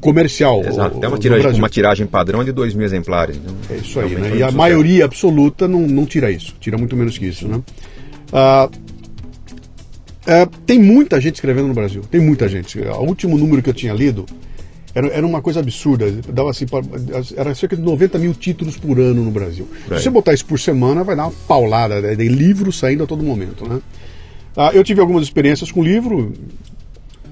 comercial. 0.00 0.64
Exato. 0.64 0.98
Até 0.98 1.08
uma 1.08 1.18
tiragem, 1.18 1.58
uma 1.58 1.68
tiragem 1.68 2.06
padrão 2.06 2.42
de 2.42 2.52
2 2.52 2.74
mil 2.74 2.86
exemplares. 2.86 3.36
Então, 3.36 3.54
é 3.70 3.76
isso 3.76 4.00
aí, 4.00 4.14
né? 4.14 4.36
E 4.36 4.42
a 4.42 4.50
maioria 4.50 5.04
absoluta 5.04 5.68
não, 5.68 5.80
não 5.80 6.06
tira 6.06 6.30
isso. 6.30 6.54
Tira 6.58 6.78
muito 6.78 6.96
menos 6.96 7.18
que 7.18 7.26
isso, 7.26 7.46
né? 7.46 7.60
Ah, 8.32 8.68
é, 10.26 10.46
tem 10.66 10.78
muita 10.78 11.20
gente 11.20 11.34
escrevendo 11.34 11.68
no 11.68 11.74
Brasil. 11.74 12.02
Tem 12.10 12.20
muita 12.20 12.48
gente. 12.48 12.78
O 12.78 13.02
último 13.02 13.36
número 13.36 13.62
que 13.62 13.70
eu 13.70 13.74
tinha 13.74 13.92
lido 13.92 14.26
era, 14.94 15.06
era 15.08 15.26
uma 15.26 15.40
coisa 15.40 15.60
absurda. 15.60 16.10
Dava 16.28 16.50
assim, 16.50 16.66
era 17.36 17.54
cerca 17.54 17.76
de 17.76 17.82
90 17.82 18.18
mil 18.18 18.34
títulos 18.34 18.76
por 18.76 18.98
ano 18.98 19.24
no 19.24 19.30
Brasil. 19.30 19.68
Se 19.88 20.02
você 20.02 20.10
botar 20.10 20.32
isso 20.32 20.46
por 20.46 20.58
semana, 20.58 21.04
vai 21.04 21.16
dar 21.16 21.26
uma 21.26 21.32
paulada 21.46 22.00
né? 22.00 22.14
de 22.14 22.28
livros 22.28 22.78
saindo 22.78 23.04
a 23.04 23.06
todo 23.06 23.22
momento, 23.22 23.68
né? 23.68 23.80
Ah, 24.56 24.70
eu 24.74 24.82
tive 24.82 25.00
algumas 25.00 25.22
experiências 25.22 25.70
com 25.70 25.82
livro, 25.82 26.32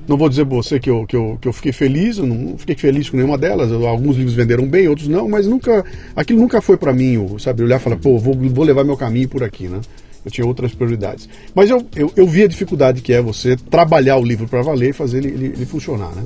não 0.09 0.17
vou 0.17 0.29
dizer 0.29 0.47
para 0.47 0.57
você 0.57 0.81
que 0.81 0.89
eu, 0.89 1.07
que, 1.07 1.15
eu, 1.15 1.39
que 1.39 1.47
eu 1.47 1.53
fiquei 1.53 1.71
feliz, 1.71 2.17
eu 2.17 2.27
não 2.27 2.57
fiquei 2.57 2.75
feliz 2.75 3.11
com 3.11 3.17
nenhuma 3.19 3.37
delas. 3.37 3.71
Alguns 3.71 4.17
livros 4.17 4.35
venderam 4.35 4.67
bem, 4.67 4.89
outros 4.89 5.07
não, 5.07 5.29
mas 5.29 5.47
nunca, 5.47 5.85
aquilo 6.17 6.41
nunca 6.41 6.63
foi 6.63 6.79
para 6.79 6.95
mim, 6.95 7.37
sabe? 7.39 7.63
Olhar 7.63 7.77
e 7.77 7.83
falar, 7.83 7.97
pô, 7.97 8.19
vou, 8.19 8.35
vou 8.35 8.65
levar 8.65 8.85
meu 8.85 8.97
caminho 8.97 9.29
por 9.29 9.45
aqui, 9.45 9.69
né? 9.69 9.81
Eu 10.25 10.31
tinha 10.31 10.47
outras 10.47 10.75
prioridades. 10.75 11.29
Mas 11.55 11.69
eu, 11.69 11.87
eu, 11.95 12.11
eu 12.17 12.27
vi 12.27 12.43
a 12.43 12.49
dificuldade 12.49 13.03
que 13.03 13.13
é 13.13 13.21
você 13.21 13.55
trabalhar 13.55 14.17
o 14.17 14.25
livro 14.25 14.49
para 14.49 14.63
valer 14.63 14.91
e 14.91 14.93
fazer 14.95 15.19
ele, 15.19 15.29
ele, 15.29 15.47
ele, 15.47 15.67
funcionar, 15.67 16.11
né? 16.15 16.25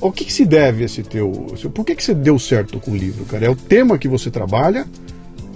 O 0.00 0.10
que, 0.10 0.24
que, 0.24 0.32
se 0.32 0.44
deve 0.44 0.84
esse 0.84 1.02
teu. 1.02 1.30
Por 1.72 1.84
que, 1.84 1.94
que 1.94 2.02
você 2.02 2.12
deu 2.12 2.38
certo 2.38 2.78
com 2.80 2.90
o 2.90 2.96
livro, 2.96 3.24
cara? 3.24 3.46
É 3.46 3.48
o 3.48 3.56
tema 3.56 3.96
que 3.96 4.08
você 4.08 4.30
trabalha? 4.30 4.84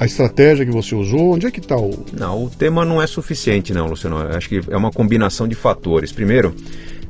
a 0.01 0.07
estratégia 0.07 0.65
que 0.65 0.71
você 0.71 0.95
usou? 0.95 1.35
Onde 1.35 1.47
é 1.47 1.51
que 1.51 1.59
está 1.59 1.77
o. 1.77 2.05
Não, 2.13 2.45
o 2.45 2.51
tema 2.51 2.85
não 2.85 3.03
é 3.03 3.07
suficiente, 3.07 3.73
não, 3.73 3.89
Luciano. 3.89 4.19
Acho 4.19 4.49
que 4.49 4.61
é 4.71 4.77
uma 4.77 4.93
combinação 4.93 5.49
de 5.49 5.55
fatores. 5.55 6.13
Primeiro, 6.13 6.55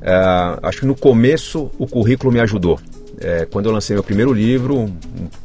Uh, 0.00 0.59
acho 0.62 0.81
que 0.81 0.87
no 0.87 0.95
começo 0.95 1.71
o 1.78 1.87
currículo 1.87 2.33
me 2.33 2.40
ajudou. 2.40 2.78
É, 3.21 3.47
quando 3.47 3.67
eu 3.67 3.73
lancei 3.73 3.95
meu 3.95 4.05
primeiro 4.05 4.33
livro, 4.33 4.93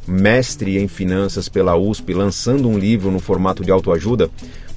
mestre 0.06 0.78
em 0.78 0.86
finanças 0.86 1.48
pela 1.48 1.76
USP, 1.76 2.14
lançando 2.14 2.68
um 2.68 2.78
livro 2.78 3.10
no 3.10 3.18
formato 3.18 3.64
de 3.64 3.72
autoajuda, 3.72 4.30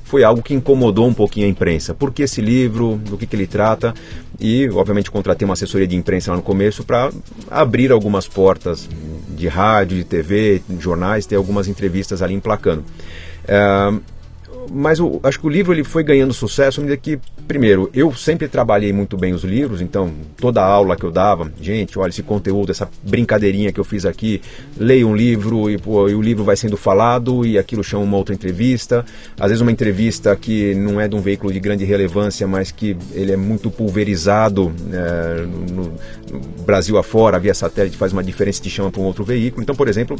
foi 0.03 0.24
algo 0.24 0.41
que 0.41 0.53
incomodou 0.53 1.05
um 1.05 1.13
pouquinho 1.13 1.46
a 1.46 1.50
imprensa. 1.50 1.93
Por 1.93 2.12
que 2.12 2.24
esse 2.24 2.41
livro? 2.41 2.96
Do 2.96 3.17
que, 3.17 3.27
que 3.27 3.36
ele 3.36 3.46
trata? 3.46 3.93
E, 4.39 4.67
obviamente, 4.69 5.12
contratei 5.12 5.46
uma 5.46 5.53
assessoria 5.53 5.86
de 5.86 5.96
imprensa 5.96 6.31
lá 6.31 6.38
no 6.38 6.43
começo 6.43 6.84
para 6.84 7.12
abrir 7.51 7.91
algumas 7.91 8.27
portas 8.27 8.89
de 9.29 9.48
rádio, 9.48 9.98
de 9.98 10.03
TV, 10.03 10.62
de 10.67 10.81
jornais, 10.81 11.25
ter 11.25 11.36
algumas 11.36 11.67
entrevistas 11.67 12.22
ali 12.22 12.34
emplacando. 12.34 12.84
Uh, 13.43 14.01
mas 14.71 15.00
acho 15.24 15.39
que 15.39 15.45
o 15.45 15.50
livro 15.50 15.74
ele 15.74 15.83
foi 15.83 16.03
ganhando 16.03 16.33
sucesso 16.33 16.79
à 16.79 16.83
medida 16.83 17.00
que, 17.00 17.19
primeiro, 17.47 17.89
eu 17.93 18.13
sempre 18.13 18.47
trabalhei 18.47 18.91
muito 18.91 19.17
bem 19.17 19.33
os 19.33 19.43
livros, 19.43 19.81
então 19.81 20.12
toda 20.38 20.63
aula 20.63 20.95
que 20.95 21.03
eu 21.03 21.12
dava, 21.12 21.51
gente, 21.62 21.97
olha 21.97 22.09
esse 22.09 22.24
conteúdo, 22.24 22.71
essa 22.71 22.89
brincadeirinha 23.03 23.71
que 23.71 23.79
eu 23.79 23.83
fiz 23.83 24.05
aqui, 24.05 24.41
leia 24.77 25.05
um 25.05 25.15
livro 25.15 25.69
e, 25.69 25.77
pô, 25.77 26.07
e 26.09 26.15
o 26.15 26.21
livro 26.21 26.43
vai 26.43 26.55
sendo 26.55 26.77
falado 26.77 27.45
e 27.45 27.57
aquilo 27.57 27.83
chama 27.83 28.03
uma 28.03 28.17
outra 28.17 28.33
entrevista. 28.33 29.05
Às 29.39 29.50
vezes 29.50 29.62
uma 29.62 29.71
entrevista 29.71 30.36
que 30.36 30.75
não 30.75 31.00
é 31.00 31.07
de 31.07 31.15
um 31.15 31.21
veículo 31.21 31.51
de 31.51 31.59
grande 31.59 31.86
relevância, 31.86 32.47
mas 32.47 32.71
que 32.71 32.97
ele 33.13 33.31
é 33.31 33.38
muito 33.38 33.69
pulverizado 33.69 34.74
é, 34.91 35.45
no, 35.71 35.93
no 36.31 36.63
Brasil 36.65 36.97
afora, 36.97 37.39
via 37.39 37.53
satélite 37.53 37.97
faz 37.97 38.13
uma 38.13 38.24
diferença 38.24 38.59
e 38.59 38.63
te 38.63 38.69
chama 38.69 38.91
para 38.91 39.01
um 39.01 39.05
outro 39.05 39.24
veículo. 39.24 39.63
Então, 39.63 39.75
por 39.75 39.88
exemplo, 39.88 40.17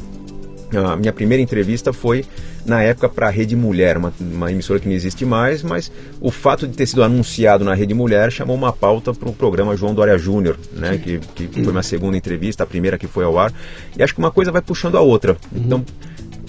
a 0.76 0.96
minha 0.96 1.14
primeira 1.14 1.42
entrevista 1.42 1.94
foi 1.94 2.26
na 2.66 2.82
época 2.82 3.08
para 3.08 3.28
a 3.28 3.30
Rede 3.30 3.56
Mulher, 3.56 3.98
uma, 3.98 4.14
uma, 4.20 4.52
emissora 4.52 4.80
que 4.80 4.88
não 4.88 4.96
existe 4.96 5.26
mais, 5.26 5.64
mas 5.64 5.92
o 6.20 6.30
fato 6.30 6.68
de 6.68 6.76
ter 6.76 6.86
sido 6.86 7.04
anunciado 7.04 7.64
na 7.64 7.74
Rede 7.74 7.94
Mulher 7.94 8.32
chamou 8.32 8.56
uma 8.56 8.74
pauta 8.74 9.14
para 9.14 9.30
o 9.30 9.34
programa 9.34 9.78
João 9.78 9.94
Dória 9.94 10.18
Júnior, 10.18 10.58
né, 10.74 10.98
que, 10.98 11.20
que 11.20 11.64
foi 11.64 11.72
uma 11.72 11.84
segunda 11.84 12.18
entrevista, 12.18 12.64
a 12.64 12.68
primeira 12.68 12.98
que 12.98 13.08
foi 13.08 13.24
ao 13.24 13.40
ar. 13.40 13.54
E 13.98 14.04
acho 14.04 14.14
que 14.14 14.20
uma 14.20 14.32
coisa 14.32 14.52
vai 14.52 14.62
puxando 14.62 14.98
a 14.98 15.02
outra. 15.02 15.38
Então, 15.56 15.86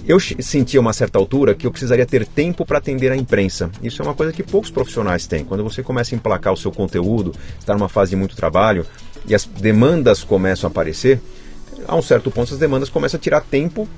eu 0.09 0.19
sentia 0.19 0.81
uma 0.81 0.95
certa 0.95 1.19
altura 1.19 1.55
que 1.55 1.67
eu 1.67 1.71
precisaria 1.71 2.07
ter 2.07 2.27
tempo 2.27 2.65
para 2.65 2.79
atender 2.79 3.13
a 3.13 3.17
imprensa. 3.17 3.71
Isso 3.83 4.01
é 4.01 4.05
uma 4.05 4.15
coisa 4.15 4.33
que 4.33 4.43
poucos 4.43 4.71
profissionais 4.71 5.27
têm. 5.27 5.45
Quando 5.45 5.63
você 5.63 5.83
começa 5.83 6.15
a 6.15 6.17
emplacar 6.17 6.53
o 6.53 6.57
seu 6.57 6.73
conteúdo, 6.73 7.35
está 7.61 7.75
numa 7.75 7.91
fase 7.91 8.11
de 8.11 8.17
muito 8.17 8.35
trabalho 8.35 8.87
e 9.27 9.35
as 9.35 9.45
demandas 9.45 10.25
começam 10.25 10.67
a 10.67 10.71
aparecer, 10.71 11.21
a 11.87 11.97
um 11.97 12.03
certo 12.03 12.31
ponto 12.31 12.53
as 12.53 12.59
demandas 12.59 12.89
começam 12.89 13.19
a 13.19 13.21
tirar 13.21 13.41
tempo 13.41 13.89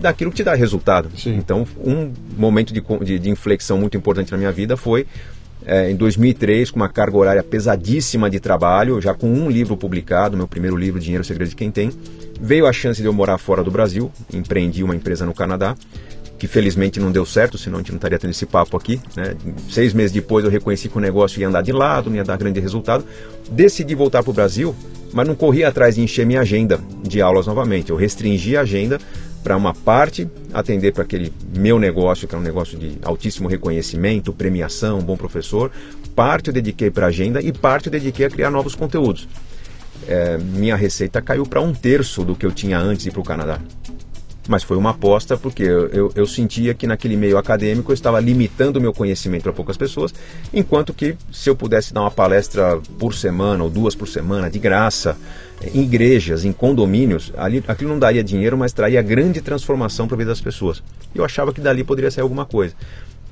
daquilo 0.00 0.30
que 0.30 0.38
te 0.38 0.44
dá 0.44 0.54
resultado. 0.54 1.10
Sim. 1.16 1.36
Então, 1.36 1.66
um 1.84 2.12
momento 2.36 2.72
de, 2.72 2.82
de, 3.04 3.18
de, 3.18 3.30
inflexão 3.30 3.78
muito 3.78 3.96
importante 3.96 4.32
na 4.32 4.38
minha 4.38 4.52
vida 4.52 4.76
foi 4.76 5.06
é, 5.66 5.90
em 5.90 5.96
2003, 5.96 6.70
com 6.70 6.76
uma 6.76 6.88
carga 6.88 7.16
horária 7.16 7.42
pesadíssima 7.42 8.30
de 8.30 8.40
trabalho, 8.40 9.00
já 9.00 9.14
com 9.14 9.28
um 9.28 9.50
livro 9.50 9.76
publicado, 9.76 10.36
meu 10.36 10.48
primeiro 10.48 10.76
livro, 10.76 11.00
Dinheiro 11.00 11.24
Segredo 11.24 11.50
de 11.50 11.56
Quem 11.56 11.70
Tem, 11.70 11.90
veio 12.40 12.66
a 12.66 12.72
chance 12.72 13.00
de 13.00 13.06
eu 13.06 13.12
morar 13.12 13.38
fora 13.38 13.62
do 13.62 13.70
Brasil, 13.70 14.10
empreendi 14.32 14.82
uma 14.82 14.94
empresa 14.94 15.26
no 15.26 15.34
Canadá, 15.34 15.76
que 16.38 16.46
felizmente 16.46 17.00
não 17.00 17.10
deu 17.10 17.26
certo, 17.26 17.58
senão 17.58 17.78
a 17.78 17.80
gente 17.80 17.90
não 17.90 17.96
estaria 17.96 18.18
tendo 18.18 18.30
esse 18.30 18.46
papo 18.46 18.76
aqui. 18.76 19.00
Né? 19.16 19.34
Seis 19.68 19.92
meses 19.92 20.12
depois 20.12 20.44
eu 20.44 20.50
reconheci 20.50 20.88
que 20.88 20.96
o 20.96 21.00
negócio 21.00 21.40
ia 21.40 21.48
andar 21.48 21.62
de 21.62 21.72
lado, 21.72 22.08
não 22.08 22.16
ia 22.16 22.24
dar 22.24 22.36
grande 22.38 22.60
resultado. 22.60 23.04
Decidi 23.50 23.94
voltar 23.94 24.22
para 24.22 24.30
o 24.30 24.32
Brasil, 24.32 24.74
mas 25.12 25.26
não 25.26 25.34
corri 25.34 25.64
atrás 25.64 25.94
de 25.94 26.02
encher 26.02 26.26
minha 26.26 26.40
agenda 26.40 26.80
de 27.02 27.20
aulas 27.20 27.46
novamente. 27.46 27.90
Eu 27.90 27.96
restringi 27.96 28.56
a 28.56 28.62
agenda 28.62 28.98
para 29.42 29.56
uma 29.56 29.72
parte 29.72 30.28
atender 30.52 30.92
para 30.92 31.04
aquele 31.04 31.32
meu 31.56 31.78
negócio, 31.78 32.26
que 32.26 32.34
é 32.34 32.38
um 32.38 32.42
negócio 32.42 32.78
de 32.78 32.98
altíssimo 33.02 33.48
reconhecimento, 33.48 34.32
premiação, 34.32 35.00
bom 35.00 35.16
professor. 35.16 35.70
Parte 36.14 36.48
eu 36.48 36.54
dediquei 36.54 36.90
para 36.90 37.06
a 37.06 37.08
agenda 37.08 37.40
e 37.40 37.52
parte 37.52 37.86
eu 37.86 37.92
dediquei 37.92 38.26
a 38.26 38.30
criar 38.30 38.50
novos 38.50 38.74
conteúdos. 38.74 39.28
É, 40.06 40.38
minha 40.38 40.76
receita 40.76 41.20
caiu 41.20 41.44
para 41.44 41.60
um 41.60 41.72
terço 41.72 42.24
do 42.24 42.34
que 42.34 42.46
eu 42.46 42.50
tinha 42.50 42.78
antes 42.78 43.02
de 43.02 43.08
ir 43.08 43.12
para 43.12 43.20
o 43.20 43.24
Canadá 43.24 43.60
mas 44.48 44.62
foi 44.62 44.76
uma 44.76 44.90
aposta 44.90 45.36
porque 45.36 45.62
eu, 45.62 45.88
eu, 45.88 46.12
eu, 46.14 46.26
sentia 46.26 46.74
que 46.74 46.86
naquele 46.86 47.16
meio 47.16 47.36
acadêmico 47.36 47.92
eu 47.92 47.94
estava 47.94 48.18
limitando 48.18 48.78
o 48.78 48.82
meu 48.82 48.92
conhecimento 48.92 49.42
para 49.42 49.52
poucas 49.52 49.76
pessoas, 49.76 50.12
enquanto 50.52 50.92
que 50.94 51.14
se 51.30 51.50
eu 51.50 51.54
pudesse 51.54 51.92
dar 51.92 52.00
uma 52.00 52.10
palestra 52.10 52.80
por 52.98 53.14
semana 53.14 53.62
ou 53.62 53.70
duas 53.70 53.94
por 53.94 54.08
semana, 54.08 54.50
de 54.50 54.58
graça, 54.58 55.16
em 55.74 55.82
igrejas, 55.82 56.44
em 56.44 56.52
condomínios, 56.52 57.32
ali, 57.36 57.62
aquilo 57.68 57.90
não 57.90 57.98
daria 57.98 58.24
dinheiro, 58.24 58.56
mas 58.56 58.72
traria 58.72 59.02
grande 59.02 59.40
transformação 59.40 60.08
para 60.08 60.16
a 60.16 60.18
vida 60.18 60.30
das 60.30 60.40
pessoas. 60.40 60.82
E 61.14 61.18
eu 61.18 61.24
achava 61.24 61.52
que 61.52 61.60
dali 61.60 61.84
poderia 61.84 62.10
sair 62.10 62.22
alguma 62.22 62.46
coisa. 62.46 62.74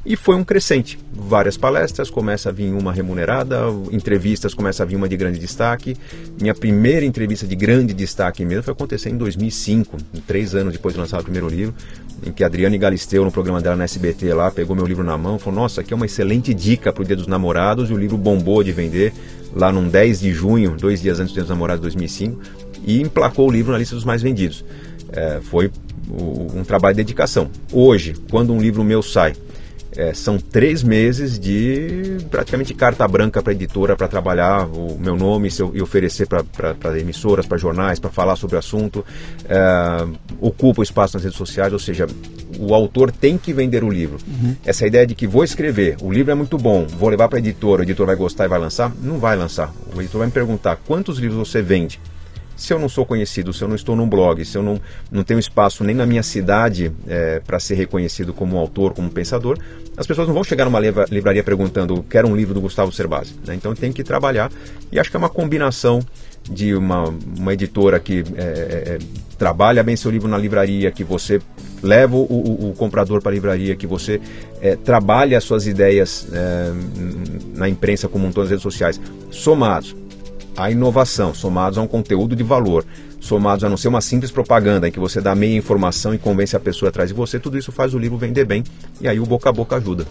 E 0.06 0.14
foi 0.14 0.36
um 0.36 0.44
crescente. 0.44 0.96
Várias 1.12 1.56
palestras, 1.56 2.08
começa 2.08 2.50
a 2.50 2.52
vir 2.52 2.72
uma 2.72 2.92
remunerada, 2.92 3.62
entrevistas, 3.90 4.54
começa 4.54 4.84
a 4.84 4.86
vir 4.86 4.94
uma 4.94 5.08
de 5.08 5.16
grande 5.16 5.36
destaque. 5.36 5.96
Minha 6.40 6.54
primeira 6.54 7.04
entrevista 7.04 7.44
de 7.44 7.56
grande 7.56 7.92
destaque 7.92 8.44
mesmo 8.44 8.62
foi 8.62 8.72
acontecer 8.72 9.10
em 9.10 9.16
2005, 9.16 9.96
três 10.24 10.54
anos 10.54 10.72
depois 10.72 10.94
de 10.94 11.00
lançar 11.00 11.20
o 11.20 11.24
primeiro 11.24 11.48
livro, 11.48 11.74
em 12.24 12.30
que 12.30 12.44
a 12.44 12.46
Adriane 12.46 12.78
Galisteu, 12.78 13.24
no 13.24 13.32
programa 13.32 13.60
dela 13.60 13.74
na 13.74 13.82
SBT 13.82 14.32
lá, 14.32 14.48
pegou 14.48 14.76
meu 14.76 14.86
livro 14.86 15.02
na 15.02 15.18
mão 15.18 15.36
e 15.36 15.38
falou: 15.40 15.58
Nossa, 15.58 15.80
aqui 15.80 15.92
é 15.92 15.96
uma 15.96 16.06
excelente 16.06 16.54
dica 16.54 16.92
para 16.92 17.02
o 17.02 17.04
Dia 17.04 17.16
dos 17.16 17.26
Namorados. 17.26 17.90
E 17.90 17.92
o 17.92 17.96
livro 17.96 18.16
bombou 18.16 18.62
de 18.62 18.70
vender 18.70 19.12
lá 19.52 19.72
num 19.72 19.88
10 19.88 20.20
de 20.20 20.32
junho, 20.32 20.76
dois 20.78 21.02
dias 21.02 21.18
antes 21.18 21.32
do 21.32 21.34
Dia 21.34 21.42
dos 21.42 21.50
Namorados 21.50 21.80
de 21.80 21.82
2005, 21.82 22.40
e 22.84 23.02
emplacou 23.02 23.48
o 23.48 23.50
livro 23.50 23.72
na 23.72 23.78
lista 23.78 23.96
dos 23.96 24.04
mais 24.04 24.22
vendidos. 24.22 24.64
É, 25.12 25.40
foi 25.42 25.68
um 26.54 26.62
trabalho 26.62 26.94
de 26.94 27.02
dedicação. 27.02 27.50
Hoje, 27.72 28.14
quando 28.30 28.52
um 28.52 28.60
livro 28.60 28.84
meu 28.84 29.02
sai 29.02 29.34
é, 29.96 30.12
são 30.12 30.38
três 30.38 30.82
meses 30.82 31.38
de 31.38 32.18
praticamente 32.30 32.74
carta 32.74 33.06
branca 33.08 33.42
para 33.42 33.52
a 33.52 33.54
editora 33.54 33.96
para 33.96 34.06
trabalhar 34.06 34.66
o 34.66 34.98
meu 34.98 35.16
nome 35.16 35.48
e 35.72 35.80
oferecer 35.80 36.26
para 36.26 36.98
emissoras, 36.98 37.46
para 37.46 37.56
jornais, 37.56 37.98
para 37.98 38.10
falar 38.10 38.36
sobre 38.36 38.56
o 38.56 38.58
assunto. 38.58 39.04
É, 39.48 40.06
ocupa 40.40 40.80
o 40.80 40.84
espaço 40.84 41.16
nas 41.16 41.24
redes 41.24 41.38
sociais, 41.38 41.72
ou 41.72 41.78
seja, 41.78 42.06
o 42.58 42.74
autor 42.74 43.10
tem 43.10 43.38
que 43.38 43.52
vender 43.52 43.82
o 43.82 43.90
livro. 43.90 44.18
Uhum. 44.26 44.54
Essa 44.64 44.86
ideia 44.86 45.06
de 45.06 45.14
que 45.14 45.26
vou 45.26 45.44
escrever, 45.44 45.96
o 46.02 46.12
livro 46.12 46.30
é 46.30 46.34
muito 46.34 46.58
bom, 46.58 46.86
vou 46.86 47.08
levar 47.08 47.28
para 47.28 47.38
a 47.38 47.40
editora, 47.40 47.80
o 47.80 47.84
editor 47.84 48.06
vai 48.06 48.16
gostar 48.16 48.44
e 48.44 48.48
vai 48.48 48.58
lançar, 48.58 48.92
não 49.02 49.18
vai 49.18 49.36
lançar. 49.36 49.72
O 49.94 50.00
editor 50.00 50.18
vai 50.18 50.26
me 50.26 50.32
perguntar 50.32 50.76
quantos 50.76 51.18
livros 51.18 51.48
você 51.48 51.62
vende. 51.62 52.00
Se 52.56 52.72
eu 52.72 52.78
não 52.78 52.88
sou 52.88 53.04
conhecido, 53.04 53.52
se 53.52 53.62
eu 53.62 53.68
não 53.68 53.76
estou 53.76 53.94
num 53.94 54.08
blog, 54.08 54.44
se 54.44 54.56
eu 54.56 54.62
não, 54.62 54.80
não 55.10 55.22
tenho 55.22 55.38
espaço 55.38 55.84
nem 55.84 55.94
na 55.94 56.06
minha 56.06 56.22
cidade 56.22 56.90
é, 57.06 57.40
para 57.40 57.60
ser 57.60 57.74
reconhecido 57.74 58.32
como 58.32 58.56
autor, 58.56 58.94
como 58.94 59.10
pensador, 59.10 59.58
as 59.96 60.06
pessoas 60.06 60.26
não 60.26 60.34
vão 60.34 60.42
chegar 60.42 60.64
numa 60.64 60.80
livraria 60.80 61.44
perguntando 61.44 62.02
quero 62.08 62.28
um 62.28 62.34
livro 62.34 62.54
do 62.54 62.60
Gustavo 62.60 62.90
Cerbasi. 62.90 63.34
Né? 63.46 63.54
Então 63.54 63.74
tem 63.74 63.92
que 63.92 64.02
trabalhar 64.02 64.50
e 64.90 64.98
acho 64.98 65.10
que 65.10 65.16
é 65.16 65.18
uma 65.18 65.28
combinação 65.28 66.00
de 66.42 66.74
uma, 66.74 67.14
uma 67.36 67.52
editora 67.52 68.00
que 68.00 68.24
é, 68.36 68.42
é, 68.42 68.94
é 68.94 68.98
trabalha 69.36 69.82
bem 69.82 69.96
seu 69.96 70.10
livro 70.10 70.28
na 70.28 70.38
livraria, 70.38 70.90
que 70.90 71.04
você 71.04 71.40
leva 71.82 72.16
o, 72.16 72.22
o, 72.22 72.70
o 72.70 72.74
comprador 72.74 73.20
para 73.20 73.30
a 73.30 73.34
livraria, 73.34 73.76
que 73.76 73.86
você 73.86 74.20
é, 74.62 74.76
trabalha 74.76 75.36
as 75.36 75.44
suas 75.44 75.66
ideias 75.66 76.26
é, 76.32 76.72
na 77.54 77.68
imprensa 77.68 78.08
como 78.08 78.26
um 78.26 78.32
todo, 78.32 78.44
nas 78.44 78.50
redes 78.50 78.62
sociais, 78.62 79.00
somados 79.30 79.94
à 80.56 80.70
inovação, 80.70 81.34
somados 81.34 81.78
a 81.78 81.82
um 81.82 81.86
conteúdo 81.86 82.34
de 82.34 82.42
valor, 82.42 82.84
somados 83.20 83.64
a 83.64 83.68
não 83.68 83.76
ser 83.76 83.88
uma 83.88 84.00
simples 84.00 84.30
propaganda 84.30 84.88
em 84.88 84.92
que 84.92 84.98
você 84.98 85.20
dá 85.20 85.34
meia 85.34 85.56
informação 85.56 86.14
e 86.14 86.18
convence 86.18 86.56
a 86.56 86.60
pessoa 86.60 86.88
atrás 86.88 87.10
de 87.10 87.14
você, 87.14 87.38
tudo 87.38 87.58
isso 87.58 87.70
faz 87.72 87.94
o 87.94 87.98
livro 87.98 88.16
vender 88.16 88.44
bem 88.44 88.64
e 89.00 89.08
aí 89.08 89.20
o 89.20 89.26
boca 89.26 89.50
a 89.50 89.52
boca 89.52 89.76
ajuda. 89.76 90.06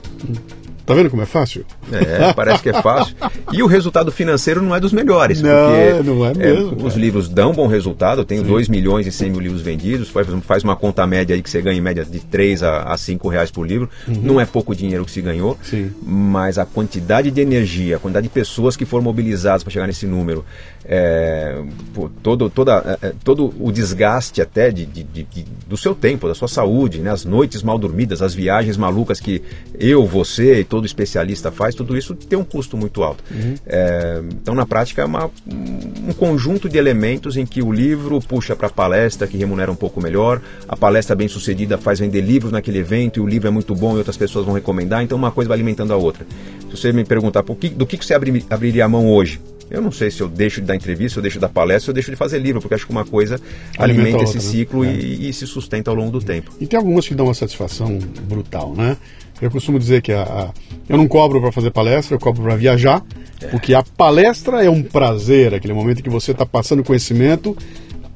Tá 0.86 0.94
vendo 0.94 1.10
como 1.10 1.24
é 1.24 1.26
fácil? 1.26 1.66
É, 1.92 2.32
parece 2.34 2.62
que 2.62 2.70
é 2.70 2.82
fácil. 2.82 3.16
E 3.52 3.64
o 3.64 3.68
resultado 3.68 4.12
financeiro 4.12 4.62
não 4.62 4.76
é 4.76 4.80
dos 4.80 4.94
melhores. 4.94 5.42
Não, 5.42 5.50
porque, 5.50 6.10
não 6.10 6.26
é 6.26 6.34
mesmo. 6.34 6.78
É, 6.80 6.84
os 6.84 6.96
livros 6.96 7.28
dão 7.28 7.54
bom 7.54 7.68
resultado. 7.68 8.22
Eu 8.22 8.26
tenho 8.26 8.44
2 8.44 8.70
milhões 8.70 9.08
e 9.08 9.12
100 9.12 9.32
mil 9.32 9.40
livros 9.40 9.62
vendidos. 9.62 10.10
Faz, 10.10 10.28
faz 10.44 10.64
uma 10.64 10.76
conta 10.76 11.06
média 11.08 11.36
aí 11.36 11.42
que 11.42 11.50
você 11.50 11.62
ganha 11.62 11.78
em 11.78 11.82
média 11.82 12.06
de 12.06 12.20
3 12.20 12.62
a 12.62 12.96
5 12.96 13.28
reais 13.30 13.50
por 13.50 13.68
livro. 13.68 13.90
Uhum. 14.08 14.20
Não 14.22 14.40
é 14.40 14.46
pouco 14.46 14.76
dinheiro 14.76 15.06
que 15.06 15.12
se 15.12 15.22
ganhou. 15.22 15.58
Sim. 15.64 15.92
Mas 16.04 16.60
a 16.60 16.66
quantidade 16.66 17.32
de 17.32 17.42
energia, 17.42 17.96
a 17.96 18.00
quantidade 18.00 18.28
de 18.28 18.34
pessoas 18.34 18.78
que 18.78 18.86
foram 18.86 19.04
mobilizadas 19.04 19.64
para 19.64 19.72
chegar 19.72 19.88
nesse 19.88 20.06
número, 20.06 20.46
é, 20.88 21.64
pô, 21.94 22.10
todo, 22.22 22.50
toda, 22.50 22.98
é, 23.02 23.08
é, 23.08 23.14
todo 23.24 23.54
o 23.60 23.72
desgaste 23.72 24.42
até 24.42 24.70
de, 24.70 24.86
de, 24.86 25.04
de, 25.04 25.46
do 25.68 25.76
seu 25.76 25.96
tempo, 25.96 26.28
da 26.28 26.36
sua 26.36 26.48
saúde, 26.48 27.00
né? 27.00 27.10
as 27.10 27.26
noites 27.26 27.64
mal 27.64 27.78
dormidas, 27.78 28.22
as 28.22 28.34
viagens 28.34 28.78
malucas 28.78 29.20
que 29.20 29.42
eu, 29.80 30.06
você 30.06 30.60
e 30.60 30.64
todo 30.64 30.86
especialista 30.86 31.52
faz, 31.52 31.74
tudo 31.74 31.98
isso 31.98 32.14
tem 32.14 32.38
um 32.38 32.44
custo 32.44 32.78
muito 32.78 33.02
alto. 33.04 33.24
Uhum. 33.32 33.56
É, 33.66 34.22
então, 34.32 34.54
na 34.54 34.66
prática, 34.66 35.02
é 35.02 35.06
uma, 35.06 35.30
um 35.48 36.14
conjunto 36.14 36.70
de 36.70 36.78
elementos 36.78 37.36
em 37.36 37.46
que 37.46 37.62
o 37.62 37.72
livro 37.72 38.20
puxa 38.22 38.56
para 38.56 38.68
a 38.68 38.72
palestra, 38.72 39.28
que 39.28 39.38
remunera 39.38 39.72
um 39.72 39.76
pouco 39.76 40.02
melhor, 40.02 40.42
a 40.68 40.78
palestra 40.78 41.16
bem 41.16 41.28
sucedida 41.28 41.78
faz 41.78 42.00
vender 42.00 42.22
livros 42.22 42.52
naquele 42.52 42.78
evento 42.78 43.18
e 43.18 43.22
o 43.22 43.28
livro 43.28 43.48
é 43.48 43.52
muito 43.52 43.74
bom 43.74 43.96
e 43.96 43.98
outras 43.98 44.18
pessoas 44.18 44.46
vão 44.46 44.54
recomendar, 44.54 45.04
então 45.04 45.18
uma 45.18 45.32
coisa 45.32 45.48
vai 45.48 45.58
alimentando 45.58 45.94
a 45.94 45.98
outra. 45.98 46.26
Se 46.70 46.78
você 46.78 46.94
me 46.94 47.04
perguntar 47.04 47.44
que, 47.44 47.70
do 47.70 47.86
que, 47.88 47.98
você 47.98 48.14
abri, 48.14 48.46
abriria 48.50 48.86
a 48.86 48.90
mão 48.90 49.10
hoje, 49.10 49.40
eu 49.70 49.82
não 49.82 49.92
sei 49.92 50.12
se 50.12 50.22
eu 50.22 50.28
deixo 50.28 50.62
de 50.62 50.68
dar 50.68 50.76
entrevista, 50.76 51.14
se 51.14 51.20
eu 51.20 51.22
deixo 51.22 51.38
de 51.38 51.42
dar 51.42 51.50
palestra, 51.50 51.86
se 51.86 51.90
eu 51.90 51.94
deixo 51.94 52.12
de 52.12 52.18
fazer 52.18 52.40
livro, 52.40 52.62
porque 52.62 52.76
acho 52.76 52.86
que 52.86 52.92
uma 52.92 53.06
coisa 53.06 53.40
alimenta, 53.78 54.10
alimenta 54.10 54.24
esse 54.24 54.38
outra, 54.38 54.44
né? 54.44 54.52
ciclo 54.52 54.84
né? 54.84 54.94
e, 54.94 55.30
e, 55.30 55.34
se 55.34 55.48
sustenta 55.48 55.90
ao 55.90 55.96
longo 55.96 56.12
do 56.12 56.22
tempo. 56.24 56.52
E 56.60 56.68
tem 56.68 56.78
algumas 56.78 57.08
que 57.08 57.16
dão 57.16 57.26
uma 57.26 57.34
satisfação 57.34 57.98
brutal, 58.28 58.74
né? 58.76 58.96
Eu 59.42 59.52
costumo 59.52 59.78
dizer 59.78 60.02
que 60.02 60.14
a, 60.14 60.24
a 60.24 60.54
eu 60.88 60.98
não 60.98 61.08
cobro 61.08 61.42
para 61.42 61.52
fazer 61.52 61.72
palestra, 61.72 62.16
eu 62.16 62.20
cobro 62.20 62.44
para 62.44 62.56
viajar, 62.56 63.04
é. 63.42 63.48
porque 63.48 63.74
a 63.74 63.84
palestra 63.84 64.64
é 64.64 64.70
um 64.70 64.84
prazer, 64.84 65.54
aquele 65.54 65.74
momento 65.74 66.04
que 66.04 66.10
você 66.10 66.32
está 66.32 66.46
passando 66.46 66.84
conhecimento, 66.84 67.58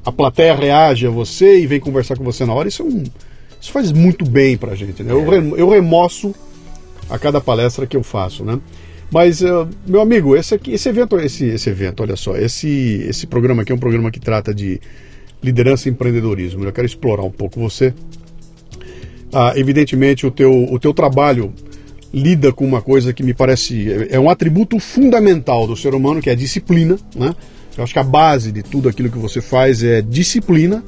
a 0.04 0.12
plateia 0.12 0.54
reage 0.54 1.06
a 1.06 1.10
você 1.10 1.60
e 1.60 1.66
vem 1.66 1.80
conversar 1.80 2.16
com 2.16 2.24
você 2.24 2.46
na 2.46 2.54
hora. 2.54 2.68
Isso, 2.68 2.82
é 2.82 2.84
um, 2.84 3.04
isso 3.60 3.72
faz 3.72 3.92
muito 3.92 4.24
bem 4.24 4.56
para 4.56 4.72
a 4.72 4.76
gente. 4.76 5.02
Né? 5.02 5.12
É. 5.12 5.14
Eu, 5.14 5.56
eu 5.56 5.68
remoço 5.68 6.34
a 7.08 7.18
cada 7.18 7.40
palestra 7.40 7.86
que 7.86 7.96
eu 7.96 8.02
faço, 8.02 8.44
né? 8.44 8.58
Mas, 9.10 9.42
uh, 9.42 9.68
meu 9.86 10.00
amigo, 10.00 10.36
esse, 10.36 10.54
aqui, 10.54 10.72
esse 10.72 10.88
evento, 10.88 11.18
esse, 11.18 11.46
esse 11.46 11.68
evento, 11.68 12.02
olha 12.02 12.14
só, 12.14 12.36
esse, 12.36 13.04
esse 13.08 13.26
programa 13.26 13.62
aqui 13.62 13.72
é 13.72 13.74
um 13.74 13.78
programa 13.78 14.10
que 14.10 14.20
trata 14.20 14.54
de 14.54 14.80
liderança 15.42 15.88
e 15.88 15.92
empreendedorismo. 15.92 16.64
Eu 16.64 16.72
quero 16.72 16.86
explorar 16.86 17.24
um 17.24 17.30
pouco 17.30 17.58
você. 17.58 17.92
Ah, 19.32 19.52
evidentemente, 19.56 20.26
o 20.26 20.30
teu, 20.30 20.52
o 20.52 20.78
teu 20.78 20.94
trabalho 20.94 21.52
lida 22.12 22.52
com 22.52 22.64
uma 22.64 22.82
coisa 22.82 23.12
que 23.12 23.22
me 23.22 23.32
parece 23.32 23.90
é, 23.90 24.16
é 24.16 24.20
um 24.20 24.28
atributo 24.28 24.78
fundamental 24.78 25.66
do 25.66 25.76
ser 25.76 25.94
humano, 25.94 26.20
que 26.20 26.28
é 26.28 26.32
a 26.32 26.36
disciplina. 26.36 26.96
Né? 27.14 27.34
Eu 27.76 27.84
acho 27.84 27.92
que 27.92 27.98
a 27.98 28.04
base 28.04 28.52
de 28.52 28.62
tudo 28.62 28.88
aquilo 28.88 29.10
que 29.10 29.18
você 29.18 29.40
faz 29.40 29.82
é 29.82 30.02
disciplina, 30.02 30.84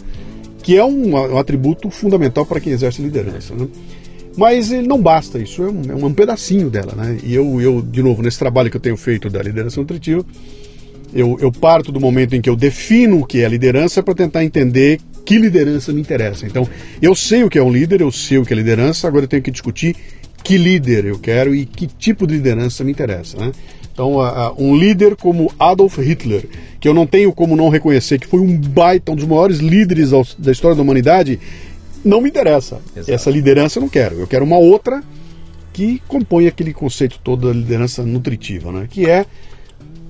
que 0.63 0.77
é 0.77 0.85
um, 0.85 1.15
um 1.15 1.39
atributo 1.39 1.91
fundamental 1.91 2.45
para 2.47 2.61
quem 2.61 2.73
exerce 2.73 3.03
liderança. 3.03 3.55
Né? 3.55 3.67
Mas 4.37 4.71
não 4.71 5.01
basta, 5.01 5.39
isso 5.39 5.63
é 5.63 5.71
um, 5.71 5.83
é 5.91 6.07
um 6.07 6.15
pedacinho 6.15 6.71
dela, 6.71 6.95
né? 6.97 7.19
E 7.23 7.35
eu, 7.35 7.61
eu, 7.61 7.83
de 7.83 8.03
novo, 8.03 8.23
nesse 8.23 8.39
trabalho 8.39 8.71
que 8.71 8.77
eu 8.77 8.81
tenho 8.81 8.97
feito 8.97 9.29
da 9.29 9.43
liderança 9.43 9.79
nutritiva, 9.79 10.25
eu, 11.15 11.37
eu 11.41 11.53
parto 11.53 11.93
do 11.93 12.01
momento 12.01 12.35
em 12.35 12.41
que 12.41 12.49
eu 12.49 12.57
defino 12.57 13.21
o 13.21 13.27
que 13.27 13.43
é 13.43 13.49
liderança 13.49 14.03
para 14.03 14.15
tentar 14.15 14.43
entender 14.45 15.01
que 15.25 15.39
liderança 15.39 15.93
me 15.93 16.01
interessa. 16.01 16.47
Então, 16.47 16.67
eu 17.01 17.15
sei 17.15 17.45
o 17.45 17.51
que 17.51 17.59
é 17.59 17.63
um 17.63 17.71
líder, 17.71 18.01
eu 18.01 18.11
sei 18.11 18.39
o 18.39 18.45
que 18.45 18.53
é 18.53 18.57
liderança, 18.57 19.07
agora 19.07 19.25
eu 19.25 19.29
tenho 19.29 19.43
que 19.43 19.51
discutir 19.51 19.95
que 20.43 20.57
líder 20.57 21.05
eu 21.05 21.19
quero 21.19 21.55
e 21.55 21.65
que 21.65 21.87
tipo 21.87 22.27
de 22.27 22.35
liderança 22.35 22.83
me 22.83 22.91
interessa, 22.91 23.39
né? 23.39 23.53
Então, 23.93 24.17
um 24.59 24.75
líder 24.75 25.15
como 25.17 25.53
Adolf 25.59 25.99
Hitler, 25.99 26.47
que 26.81 26.89
eu 26.89 26.95
não 26.95 27.07
tenho 27.07 27.31
como 27.31 27.55
não 27.55 27.69
reconhecer 27.69 28.19
que 28.19 28.27
foi 28.27 28.41
um 28.41 28.57
baita, 28.57 29.13
um 29.13 29.15
dos 29.15 29.27
maiores 29.27 29.59
líderes 29.59 30.11
da 30.39 30.51
história 30.51 30.75
da 30.75 30.83
humanidade, 30.83 31.39
não 32.05 32.21
me 32.21 32.29
interessa. 32.29 32.81
Exato. 32.97 33.13
Essa 33.13 33.31
liderança 33.31 33.79
eu 33.79 33.83
não 33.83 33.89
quero. 33.89 34.17
Eu 34.17 34.27
quero 34.27 34.45
uma 34.45 34.59
outra 34.59 35.03
que 35.73 36.03
compõe 36.07 36.47
aquele 36.47 36.73
conceito 36.73 37.19
todo 37.23 37.49
da 37.49 37.55
liderança 37.55 38.03
nutritiva, 38.03 38.71
né? 38.71 38.87
que 38.91 39.07
é 39.07 39.25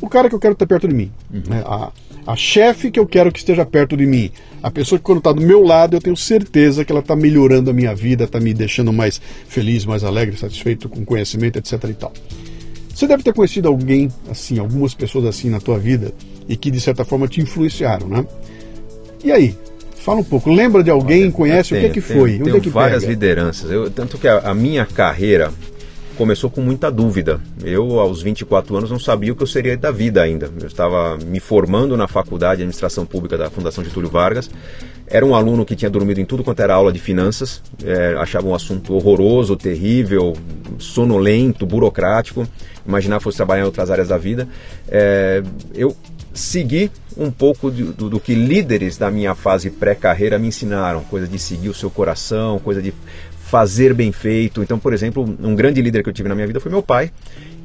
o 0.01 0.09
cara 0.09 0.29
que 0.29 0.35
eu 0.35 0.41
quero 0.41 0.55
estar 0.55 0.67
perto 0.67 0.89
de 0.89 0.95
mim. 0.95 1.13
Uhum. 1.33 1.43
Né? 1.49 1.63
A, 1.65 1.93
a 2.27 2.37
chefe 2.37 2.91
que 2.91 2.99
eu 2.99 3.07
quero 3.07 3.31
que 3.31 3.39
esteja 3.39 3.65
perto 3.65 3.97
de 3.97 4.07
mim. 4.07 4.31
A 4.63 4.71
pessoa 4.71 4.99
que 4.99 5.05
quando 5.05 5.19
está 5.19 5.33
do 5.33 5.41
meu 5.41 5.63
lado 5.63 5.97
eu 5.97 6.01
tenho 6.01 6.17
certeza 6.17 6.85
que 6.85 6.93
ela 6.93 7.01
está 7.01 7.15
melhorando 7.15 7.71
a 7.71 7.73
minha 7.73 7.95
vida, 7.95 8.25
está 8.25 8.41
me 8.41 8.53
deixando 8.53 8.93
mais 8.93 9.21
feliz, 9.47 9.85
mais 9.85 10.03
alegre, 10.05 10.37
satisfeito 10.37 10.89
com 10.89 11.05
conhecimento, 11.05 11.59
etc. 11.59 11.85
e 11.85 11.95
tal. 11.95 12.13
Você 12.95 13.07
deve 13.07 13.23
ter 13.23 13.33
conhecido 13.33 13.69
alguém 13.69 14.09
assim, 14.31 14.59
algumas 14.59 14.95
pessoas 14.95 15.25
assim 15.25 15.49
na 15.49 15.61
tua 15.61 15.79
vida 15.79 16.13
e 16.49 16.57
que 16.57 16.71
de 16.71 16.81
certa 16.81 17.05
forma 17.05 17.27
te 17.27 17.41
influenciaram, 17.41 18.09
né? 18.09 18.27
E 19.25 19.31
aí, 19.33 19.57
Fala 20.03 20.21
um 20.21 20.25
pouco. 20.25 20.53
Lembra 20.53 20.83
de 20.83 20.91
alguém? 20.91 21.25
Olha, 21.25 21.33
conhece? 21.33 21.71
Tenho, 21.71 21.81
o 21.81 21.85
que 21.85 21.91
é 21.91 21.95
que 21.95 22.01
foi? 22.01 22.33
Tenho, 22.33 22.45
tenho 22.45 22.57
é 22.57 22.61
que 22.61 22.69
várias 22.69 23.03
pega? 23.03 23.13
lideranças. 23.13 23.71
Eu, 23.71 23.89
tanto 23.89 24.19
que 24.19 24.27
a, 24.27 24.39
a, 24.39 24.55
minha 24.55 24.85
carreira 24.85 25.53
começou 26.17 26.51
com 26.51 26.61
muita 26.61 26.91
dúvida. 26.91 27.41
Eu, 27.65 28.01
aos 28.01 28.21
24 28.21 28.77
anos, 28.77 28.91
não 28.91 28.99
sabia 28.99 29.33
o 29.33 29.37
que 29.37 29.45
eu 29.45 29.47
seria 29.47 29.77
da 29.77 29.93
vida 29.93 30.21
ainda. 30.21 30.51
Eu 30.61 30.67
estava 30.67 31.17
me 31.25 31.39
formando 31.39 31.97
na 31.97 32.09
faculdade 32.09 32.57
de 32.57 32.63
administração 32.63 33.07
pública 33.07 33.39
da 33.39 33.49
Fundação 33.49 33.85
Getúlio 33.85 34.11
Vargas. 34.11 34.51
Era 35.07 35.25
um 35.25 35.35
aluno 35.35 35.65
que 35.65 35.77
tinha 35.77 35.91
dormido 35.91 36.21
em 36.21 36.25
tudo 36.25 36.43
quanto 36.43 36.61
era 36.61 36.75
aula 36.75 36.93
de 36.93 36.99
finanças. 36.99 37.63
É, 37.85 38.17
achava 38.19 38.47
um 38.49 38.55
assunto 38.55 38.95
horroroso, 38.95 39.57
terrível, 39.57 40.33
sonolento, 40.79 41.65
burocrático. 41.65 42.47
Imaginar 42.85 43.21
fosse 43.21 43.37
trabalhar 43.37 43.63
em 43.63 43.67
outras 43.67 43.91
áreas 43.91 44.09
da 44.09 44.19
vida. 44.19 44.49
É, 44.89 45.43
eu 45.75 45.95
seguir 46.35 46.91
um 47.17 47.31
pouco 47.31 47.71
do, 47.71 47.93
do, 47.93 48.11
do, 48.11 48.21
que 48.21 48.35
líderes 48.35 48.97
da 48.97 49.11
minha 49.11 49.35
fase 49.35 49.71
pré-carreira 49.71 50.39
me 50.39 50.49
ensinaram, 50.49 51.03
coisa 51.05 51.27
de 51.27 51.39
seguir 51.39 51.69
o 51.69 51.75
seu 51.75 51.91
coração, 51.91 52.59
coisa 52.59 52.81
de 52.81 52.93
fazer 53.53 53.93
bem 53.93 54.13
feito. 54.13 54.63
Então, 54.63 54.79
por 54.79 54.95
exemplo, 54.95 55.23
um 55.43 55.55
grande 55.55 55.83
líder 55.83 56.03
que 56.03 56.09
eu 56.09 56.13
tive 56.13 56.29
na 56.29 56.35
minha 56.35 56.47
vida 56.47 56.59
foi 56.59 56.71
meu 56.71 56.83
pai, 56.83 57.11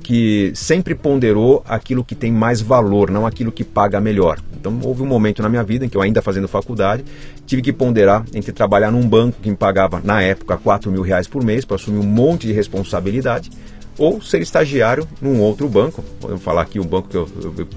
que 0.03 0.51
sempre 0.53 0.93
ponderou 0.93 1.63
aquilo 1.65 2.03
que 2.03 2.13
tem 2.13 2.31
mais 2.31 2.61
valor, 2.61 3.09
não 3.09 3.25
aquilo 3.25 3.51
que 3.51 3.63
paga 3.63 3.99
melhor. 4.01 4.39
Então, 4.59 4.77
houve 4.83 5.01
um 5.01 5.05
momento 5.05 5.41
na 5.41 5.47
minha 5.47 5.63
vida 5.63 5.85
em 5.85 5.89
que 5.89 5.95
eu 5.95 6.01
ainda 6.01 6.21
fazendo 6.21 6.47
faculdade, 6.47 7.05
tive 7.45 7.61
que 7.61 7.71
ponderar 7.71 8.25
entre 8.33 8.51
trabalhar 8.51 8.91
num 8.91 9.07
banco 9.07 9.39
que 9.41 9.49
me 9.49 9.55
pagava, 9.55 10.01
na 10.03 10.21
época, 10.21 10.57
4 10.57 10.91
mil 10.91 11.01
reais 11.01 11.27
por 11.27 11.43
mês 11.43 11.63
para 11.63 11.75
assumir 11.75 11.99
um 11.99 12.09
monte 12.09 12.47
de 12.47 12.53
responsabilidade, 12.53 13.49
ou 13.97 14.21
ser 14.21 14.41
estagiário 14.41 15.07
num 15.21 15.41
outro 15.41 15.67
banco. 15.67 16.03
Podemos 16.19 16.43
falar 16.43 16.63
aqui 16.63 16.79
um 16.79 16.85
banco 16.85 17.07
que 17.07 17.15
eu, 17.15 17.27
eu 17.41 17.67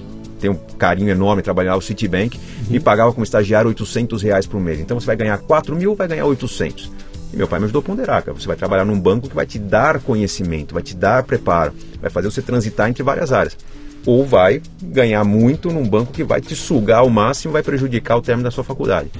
tem 0.40 0.50
um 0.50 0.59
carinho 0.79 1.11
enorme 1.11 1.42
trabalhar 1.42 1.76
o 1.76 1.81
Citibank, 1.81 2.37
uhum. 2.37 2.64
me 2.70 2.81
pagava 2.81 3.12
como 3.12 3.22
estagiário 3.24 3.68
800 3.68 4.22
reais 4.22 4.46
por 4.46 4.61
mês. 4.61 4.81
Então 4.81 4.98
você 4.98 5.07
vai 5.07 5.16
ganhar 5.16 5.38
4 5.38 5.76
mil, 5.76 5.94
vai 5.94 6.09
ganhar 6.09 6.24
800. 6.24 6.90
E 7.33 7.37
meu 7.37 7.46
pai 7.46 7.61
me 7.61 7.66
ajudou 7.66 7.81
a 7.81 7.83
ponderar, 7.83 8.22
cara. 8.22 8.37
Você 8.37 8.46
vai 8.46 8.57
trabalhar 8.57 8.85
num 8.85 8.98
banco 8.98 9.29
que 9.29 9.35
vai 9.35 9.46
te 9.46 9.59
dar 9.59 10.00
conhecimento, 10.00 10.74
vai 10.74 10.83
te 10.83 10.96
dar 10.96 11.22
preparo, 11.22 11.72
vai 12.00 12.11
fazer 12.11 12.31
você 12.31 12.42
transitar 12.42 12.88
entre 12.88 13.03
várias 13.03 13.33
áreas. 13.33 13.57
Ou 14.05 14.24
vai 14.24 14.62
ganhar 14.83 15.22
muito 15.24 15.70
num 15.70 15.87
banco 15.87 16.12
que 16.12 16.24
vai 16.24 16.40
te 16.40 16.57
sugar 16.57 17.00
ao 17.00 17.11
máximo, 17.11 17.53
vai 17.53 17.62
prejudicar 17.62 18.16
o 18.16 18.22
término 18.22 18.44
da 18.44 18.50
sua 18.50 18.64
faculdade. 18.64 19.11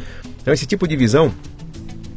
Então 0.41 0.53
esse 0.55 0.67
tipo 0.67 0.89
de 0.89 0.97
visão 0.97 1.33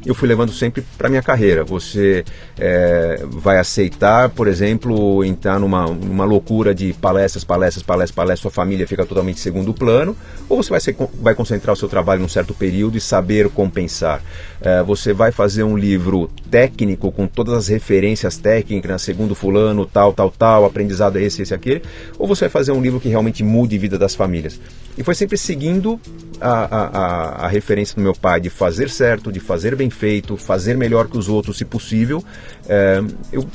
eu 0.06 0.14
fui 0.14 0.28
levando 0.28 0.52
sempre 0.52 0.84
para 0.98 1.10
minha 1.10 1.22
carreira. 1.22 1.64
Você 1.64 2.24
é, 2.58 3.24
vai 3.30 3.58
aceitar, 3.58 4.30
por 4.30 4.48
exemplo, 4.48 5.24
entrar 5.24 5.60
numa, 5.60 5.88
numa 5.88 6.26
loucura 6.26 6.74
de 6.74 6.94
palestras, 6.94 7.44
palestras, 7.44 7.84
palestras, 7.84 8.16
palestras, 8.16 8.40
sua 8.40 8.52
família 8.52 8.88
fica 8.88 9.06
totalmente 9.06 9.40
segundo 9.40 9.74
plano, 9.74 10.16
ou 10.50 10.62
você 10.62 10.70
vai, 10.70 10.80
ser, 10.80 10.96
vai 11.22 11.36
concentrar 11.36 11.74
o 11.74 11.76
seu 11.76 11.88
trabalho 11.88 12.22
num 12.22 12.28
certo 12.28 12.54
período 12.54 12.98
e 12.98 13.02
saber 13.02 13.50
compensar. 13.50 14.22
É, 14.62 14.84
você 14.84 15.14
vai 15.14 15.32
fazer 15.32 15.64
um 15.64 15.78
livro 15.78 16.30
técnico 16.50 17.12
com 17.12 17.28
todas 17.28 17.54
as 17.54 17.68
referências 17.68 18.38
técnicas, 18.38 18.92
né, 18.92 18.98
segundo 18.98 19.36
fulano, 19.36 19.86
tal, 19.86 20.14
tal, 20.14 20.32
tal, 20.32 20.66
aprendizado 20.66 21.18
é 21.18 21.24
esse, 21.24 21.42
esse, 21.42 21.54
aquele, 21.54 21.82
ou 22.18 22.28
você 22.28 22.46
vai 22.46 22.50
fazer 22.50 22.72
um 22.72 22.82
livro 22.82 23.00
que 23.00 23.10
realmente 23.10 23.44
mude 23.44 23.76
a 23.76 23.80
vida 23.80 23.98
das 23.98 24.16
famílias. 24.16 24.60
E 24.98 25.04
foi 25.04 25.16
sempre 25.16 25.38
seguindo 25.38 26.00
a, 26.40 26.50
a, 26.50 26.88
a, 26.88 27.46
a 27.46 27.48
referência 27.48 27.96
do 27.96 28.02
meu 28.02 28.14
pai 28.14 28.40
de 28.40 28.50
fazer 28.50 28.90
certo, 28.90 29.32
de 29.32 29.40
fazer 29.40 29.76
bem 29.76 29.90
feito, 29.90 30.38
fazer 30.38 30.78
melhor 30.78 31.08
que 31.08 31.18
os 31.18 31.28
outros, 31.28 31.58
se 31.58 31.66
possível. 31.66 32.24
É, 32.68 33.02
eu 33.32 33.48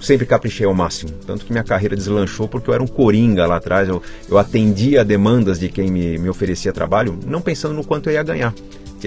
sempre 0.00 0.26
caprichei 0.26 0.66
ao 0.66 0.74
máximo. 0.74 1.12
Tanto 1.26 1.44
que 1.44 1.52
minha 1.52 1.64
carreira 1.64 1.96
deslanchou 1.96 2.48
porque 2.48 2.70
eu 2.70 2.74
era 2.74 2.82
um 2.82 2.86
coringa 2.86 3.46
lá 3.46 3.56
atrás. 3.56 3.88
Eu, 3.88 4.02
eu 4.28 4.38
atendia 4.38 5.04
demandas 5.04 5.58
de 5.58 5.68
quem 5.68 5.90
me, 5.90 6.18
me 6.18 6.28
oferecia 6.28 6.72
trabalho, 6.72 7.18
não 7.26 7.40
pensando 7.40 7.74
no 7.74 7.84
quanto 7.84 8.08
eu 8.08 8.14
ia 8.14 8.22
ganhar. 8.22 8.54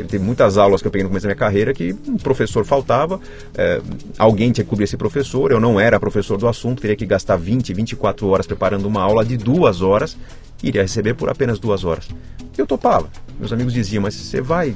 Teve 0.08 0.24
muitas 0.24 0.58
aulas 0.58 0.82
que 0.82 0.88
eu 0.88 0.92
peguei 0.92 1.04
no 1.04 1.10
começo 1.10 1.24
da 1.24 1.30
minha 1.30 1.38
carreira 1.38 1.74
que 1.74 1.96
um 2.08 2.18
professor 2.18 2.66
faltava, 2.66 3.20
é, 3.56 3.82
alguém 4.18 4.52
tinha 4.52 4.64
que 4.64 4.70
cobrir 4.70 4.86
esse 4.86 4.98
professor, 4.98 5.52
eu 5.52 5.60
não 5.60 5.80
era 5.80 6.00
professor 6.00 6.38
do 6.38 6.48
assunto, 6.48 6.82
teria 6.82 6.96
que 6.96 7.06
gastar 7.06 7.38
20, 7.38 7.74
24 7.74 8.28
horas 8.28 8.48
preparando 8.48 8.86
uma 8.86 9.02
aula 9.02 9.24
de 9.24 9.38
duas 9.38 9.82
horas, 9.82 10.18
iria 10.64 10.82
receber 10.82 11.14
por 11.14 11.30
apenas 11.30 11.60
duas 11.60 11.84
horas. 11.84 12.08
Eu 12.58 12.68
topava. 12.68 13.10
Meus 13.40 13.54
amigos 13.54 13.74
diziam, 13.74 14.04
mas 14.04 14.14
você 14.16 14.42
vai 14.42 14.76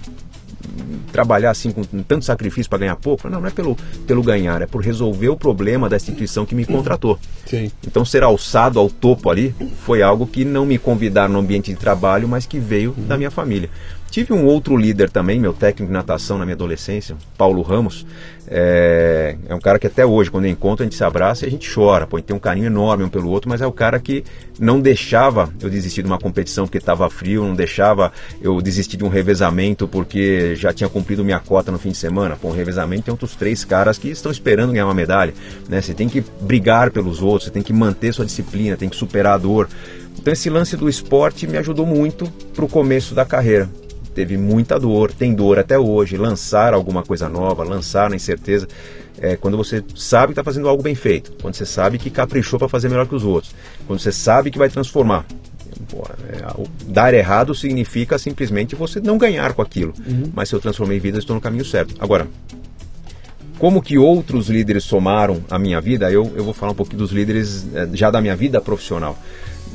trabalhar 1.12 1.52
assim 1.52 1.72
com 1.72 1.84
tanto 1.84 2.26
sacrifício 2.26 2.70
para 2.70 2.80
ganhar 2.80 2.96
pouco? 2.96 3.30
Não, 3.30 3.40
não 3.40 3.48
é 3.48 3.52
pelo, 3.52 3.78
pelo 4.08 4.24
ganhar, 4.24 4.62
é 4.62 4.66
por 4.66 4.82
resolver 4.82 5.30
o 5.30 5.38
problema 5.38 5.88
da 5.88 5.96
instituição 5.96 6.46
que 6.46 6.56
me 6.56 6.66
contratou. 6.66 7.20
Sim. 7.46 7.72
Então 7.86 8.04
ser 8.04 8.24
alçado 8.24 8.80
ao 8.80 8.90
topo 8.90 9.30
ali 9.30 9.54
foi 9.86 10.02
algo 10.02 10.26
que 10.26 10.44
não 10.44 10.66
me 10.66 10.78
convidaram 10.78 11.34
no 11.34 11.40
ambiente 11.40 11.72
de 11.72 11.78
trabalho, 11.78 12.28
mas 12.28 12.46
que 12.46 12.60
veio 12.60 12.96
uhum. 12.98 13.06
da 13.06 13.18
minha 13.18 13.32
família. 13.32 13.70
Tive 14.14 14.32
um 14.32 14.46
outro 14.46 14.78
líder 14.78 15.10
também, 15.10 15.40
meu 15.40 15.54
técnico 15.54 15.88
de 15.88 15.92
natação 15.92 16.38
na 16.38 16.46
minha 16.46 16.54
adolescência, 16.54 17.18
Paulo 17.36 17.64
Ramos. 17.64 18.06
É, 18.48 19.36
é, 19.50 19.56
um 19.56 19.60
cara 19.60 19.80
que 19.80 19.88
até 19.88 20.06
hoje, 20.06 20.30
quando 20.30 20.46
eu 20.46 20.52
encontro, 20.52 20.84
a 20.84 20.86
gente 20.86 20.96
se 20.96 21.04
abraça 21.04 21.46
e 21.46 21.48
a 21.48 21.52
gente 21.52 21.68
chora. 21.74 22.06
Pô, 22.06 22.22
tem 22.22 22.36
um 22.36 22.40
carinho 22.40 22.68
enorme 22.68 23.04
um 23.04 23.10
pelo 23.10 23.28
outro, 23.28 23.50
mas 23.50 23.60
é 23.60 23.66
o 23.66 23.72
cara 23.72 24.00
que 24.00 24.24
não 24.60 24.80
deixava 24.80 25.52
eu 25.60 25.68
desistir 25.68 26.04
de 26.04 26.08
uma 26.08 26.20
competição 26.20 26.66
porque 26.66 26.78
estava 26.78 27.10
frio, 27.10 27.44
não 27.44 27.56
deixava 27.56 28.14
eu 28.40 28.62
desistir 28.62 28.98
de 28.98 29.04
um 29.04 29.08
revezamento 29.08 29.88
porque 29.88 30.56
já 30.58 30.72
tinha 30.72 30.88
cumprido 30.88 31.26
minha 31.26 31.40
cota 31.40 31.72
no 31.72 31.80
fim 31.80 31.90
de 31.90 31.98
semana. 31.98 32.36
Pô, 32.36 32.50
um 32.50 32.56
revezamento 32.56 33.06
tem 33.06 33.12
outros 33.12 33.36
três 33.36 33.66
caras 33.66 33.98
que 33.98 34.10
estão 34.10 34.32
esperando 34.32 34.74
ganhar 34.74 34.86
uma 34.86 34.94
medalha. 34.94 35.34
Né? 35.68 35.82
Você 35.82 35.96
tem 35.96 36.08
que 36.08 36.24
brigar 36.40 36.92
pelos 36.92 37.24
outros, 37.24 37.46
você 37.46 37.52
tem 37.52 37.64
que 37.64 37.74
manter 37.74 38.14
sua 38.14 38.28
disciplina, 38.28 38.78
tem 38.78 38.90
que 38.90 38.96
superar 38.96 39.34
a 39.34 39.38
dor. 39.40 39.68
Então 40.20 40.32
esse 40.32 40.52
lance 40.52 40.78
do 40.78 40.88
esporte 40.88 41.48
me 41.48 41.58
ajudou 41.58 41.88
muito 41.88 42.32
para 42.54 42.64
o 42.64 42.70
começo 42.70 43.16
da 43.16 43.26
carreira 43.26 43.68
teve 44.14 44.38
muita 44.38 44.80
dor, 44.80 45.12
tem 45.12 45.34
dor 45.34 45.60
até 45.60 45.78
hoje. 45.78 46.18
Lançar 46.18 46.74
alguma 46.74 47.04
coisa 47.04 47.28
nova, 47.28 47.64
lançar 47.64 48.10
na 48.10 48.16
incerteza, 48.16 48.68
é 49.20 49.36
quando 49.36 49.58
você 49.58 49.84
sabe 49.96 50.28
que 50.28 50.32
está 50.34 50.44
fazendo 50.44 50.68
algo 50.68 50.84
bem 50.84 50.96
feito, 50.96 51.32
quando 51.42 51.56
você 51.56 51.66
sabe 51.66 51.98
que 51.98 52.10
caprichou 52.10 52.60
para 52.60 52.68
fazer 52.68 52.90
melhor 52.90 53.08
que 53.08 53.16
os 53.16 53.24
outros, 53.24 53.54
quando 53.88 54.00
você 54.00 54.12
sabe 54.12 54.52
que 54.52 54.58
vai 54.58 54.70
transformar. 54.70 55.26
Pô, 55.90 56.04
é, 56.30 56.68
dar 56.88 57.14
errado 57.14 57.54
significa 57.56 58.18
simplesmente 58.18 58.76
você 58.76 59.00
não 59.00 59.18
ganhar 59.18 59.54
com 59.54 59.62
aquilo. 59.62 59.94
Uhum. 60.06 60.32
Mas 60.34 60.50
se 60.50 60.56
eu 60.56 60.60
transformei 60.60 61.00
vida, 61.00 61.18
estou 61.18 61.36
no 61.36 61.42
caminho 61.42 61.66
certo. 61.66 61.96
Agora, 62.00 62.28
como 63.58 63.82
que 63.82 63.98
outros 63.98 64.50
líderes 64.50 64.84
somaram 64.84 65.44
a 65.50 65.58
minha 65.58 65.80
vida, 65.80 66.12
eu, 66.12 66.32
eu 66.36 66.44
vou 66.44 66.54
falar 66.54 66.74
um 66.74 66.76
pouquinho 66.76 67.00
dos 67.00 67.12
líderes 67.12 67.66
é, 67.74 67.88
já 67.94 68.12
da 68.12 68.22
minha 68.22 68.36
vida 68.36 68.60
profissional. 68.60 69.18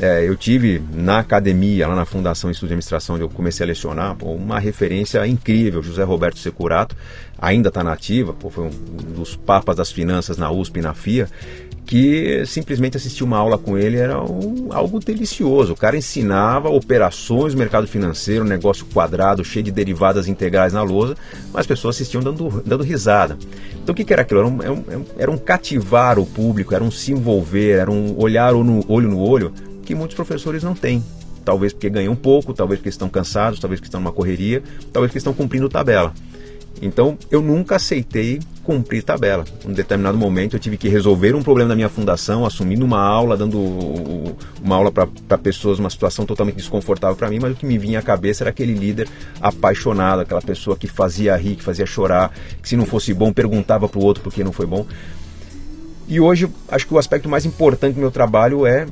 É, 0.00 0.28
eu 0.28 0.36
tive 0.36 0.80
na 0.94 1.18
academia, 1.18 1.88
lá 1.88 1.96
na 1.96 2.04
Fundação 2.04 2.50
Estudo 2.50 2.68
de 2.68 2.74
Administração, 2.74 3.16
onde 3.16 3.24
eu 3.24 3.28
comecei 3.28 3.64
a 3.64 3.66
lecionar, 3.66 4.14
pô, 4.14 4.32
uma 4.32 4.60
referência 4.60 5.26
incrível, 5.26 5.82
José 5.82 6.04
Roberto 6.04 6.38
Securato, 6.38 6.94
ainda 7.36 7.68
está 7.68 7.82
nativa, 7.82 8.32
pô, 8.32 8.48
foi 8.48 8.66
um 8.66 8.70
dos 9.16 9.34
papas 9.34 9.74
das 9.76 9.90
finanças 9.90 10.38
na 10.38 10.52
USP 10.52 10.78
e 10.78 10.82
na 10.82 10.94
FIA, 10.94 11.28
que 11.84 12.44
simplesmente 12.46 12.98
assistir 12.98 13.24
uma 13.24 13.38
aula 13.38 13.56
com 13.56 13.76
ele 13.76 13.96
era 13.96 14.22
um, 14.22 14.68
algo 14.70 15.00
delicioso. 15.00 15.72
O 15.72 15.76
cara 15.76 15.96
ensinava 15.96 16.68
operações 16.68 17.54
do 17.54 17.58
mercado 17.58 17.88
financeiro, 17.88 18.44
um 18.44 18.48
negócio 18.48 18.84
quadrado, 18.92 19.42
cheio 19.42 19.64
de 19.64 19.72
derivadas 19.72 20.28
integrais 20.28 20.74
na 20.74 20.82
lousa, 20.82 21.16
mas 21.50 21.60
as 21.60 21.66
pessoas 21.66 21.96
assistiam 21.96 22.22
dando, 22.22 22.62
dando 22.64 22.84
risada. 22.84 23.38
Então 23.82 23.94
o 23.94 23.96
que, 23.96 24.04
que 24.04 24.12
era 24.12 24.20
aquilo? 24.20 24.40
Era 24.40 24.48
um, 24.48 24.62
era, 24.62 24.72
um, 24.72 25.04
era 25.16 25.30
um 25.30 25.38
cativar 25.38 26.18
o 26.18 26.26
público, 26.26 26.74
era 26.74 26.84
um 26.84 26.90
se 26.90 27.12
envolver, 27.12 27.78
era 27.78 27.90
um 27.90 28.14
olhar 28.18 28.52
no, 28.52 28.84
olho 28.86 29.08
no 29.08 29.18
olho 29.18 29.50
que 29.88 29.94
muitos 29.94 30.14
professores 30.14 30.62
não 30.62 30.74
têm. 30.74 31.02
Talvez 31.46 31.72
porque 31.72 31.88
ganham 31.88 32.14
pouco, 32.14 32.52
talvez 32.52 32.78
porque 32.78 32.90
estão 32.90 33.08
cansados, 33.08 33.58
talvez 33.58 33.80
porque 33.80 33.88
estão 33.88 34.02
numa 34.02 34.12
correria, 34.12 34.62
talvez 34.92 35.08
porque 35.08 35.16
estão 35.16 35.32
cumprindo 35.32 35.66
tabela. 35.66 36.12
Então 36.82 37.16
eu 37.30 37.40
nunca 37.40 37.76
aceitei 37.76 38.38
cumprir 38.62 39.02
tabela. 39.02 39.46
Em 39.64 39.70
um 39.70 39.72
determinado 39.72 40.18
momento 40.18 40.54
eu 40.54 40.60
tive 40.60 40.76
que 40.76 40.90
resolver 40.90 41.34
um 41.34 41.42
problema 41.42 41.70
da 41.70 41.74
minha 41.74 41.88
fundação, 41.88 42.44
assumindo 42.44 42.84
uma 42.84 43.00
aula, 43.00 43.34
dando 43.34 43.58
uma 44.62 44.76
aula 44.76 44.92
para 44.92 45.38
pessoas, 45.38 45.78
uma 45.78 45.88
situação 45.88 46.26
totalmente 46.26 46.56
desconfortável 46.56 47.16
para 47.16 47.30
mim, 47.30 47.38
mas 47.40 47.52
o 47.52 47.56
que 47.56 47.64
me 47.64 47.78
vinha 47.78 48.00
à 48.00 48.02
cabeça 48.02 48.44
era 48.44 48.50
aquele 48.50 48.74
líder 48.74 49.08
apaixonado, 49.40 50.20
aquela 50.20 50.42
pessoa 50.42 50.76
que 50.76 50.86
fazia 50.86 51.34
rir, 51.34 51.56
que 51.56 51.64
fazia 51.64 51.86
chorar, 51.86 52.30
que 52.62 52.68
se 52.68 52.76
não 52.76 52.84
fosse 52.84 53.14
bom 53.14 53.32
perguntava 53.32 53.88
para 53.88 53.98
o 53.98 54.04
outro 54.04 54.22
por 54.22 54.34
que 54.34 54.44
não 54.44 54.52
foi 54.52 54.66
bom. 54.66 54.86
E 56.06 56.20
hoje 56.20 56.46
acho 56.68 56.86
que 56.86 56.92
o 56.92 56.98
aspecto 56.98 57.26
mais 57.26 57.46
importante 57.46 57.94
do 57.94 58.00
meu 58.00 58.10
trabalho 58.10 58.66
é 58.66 58.86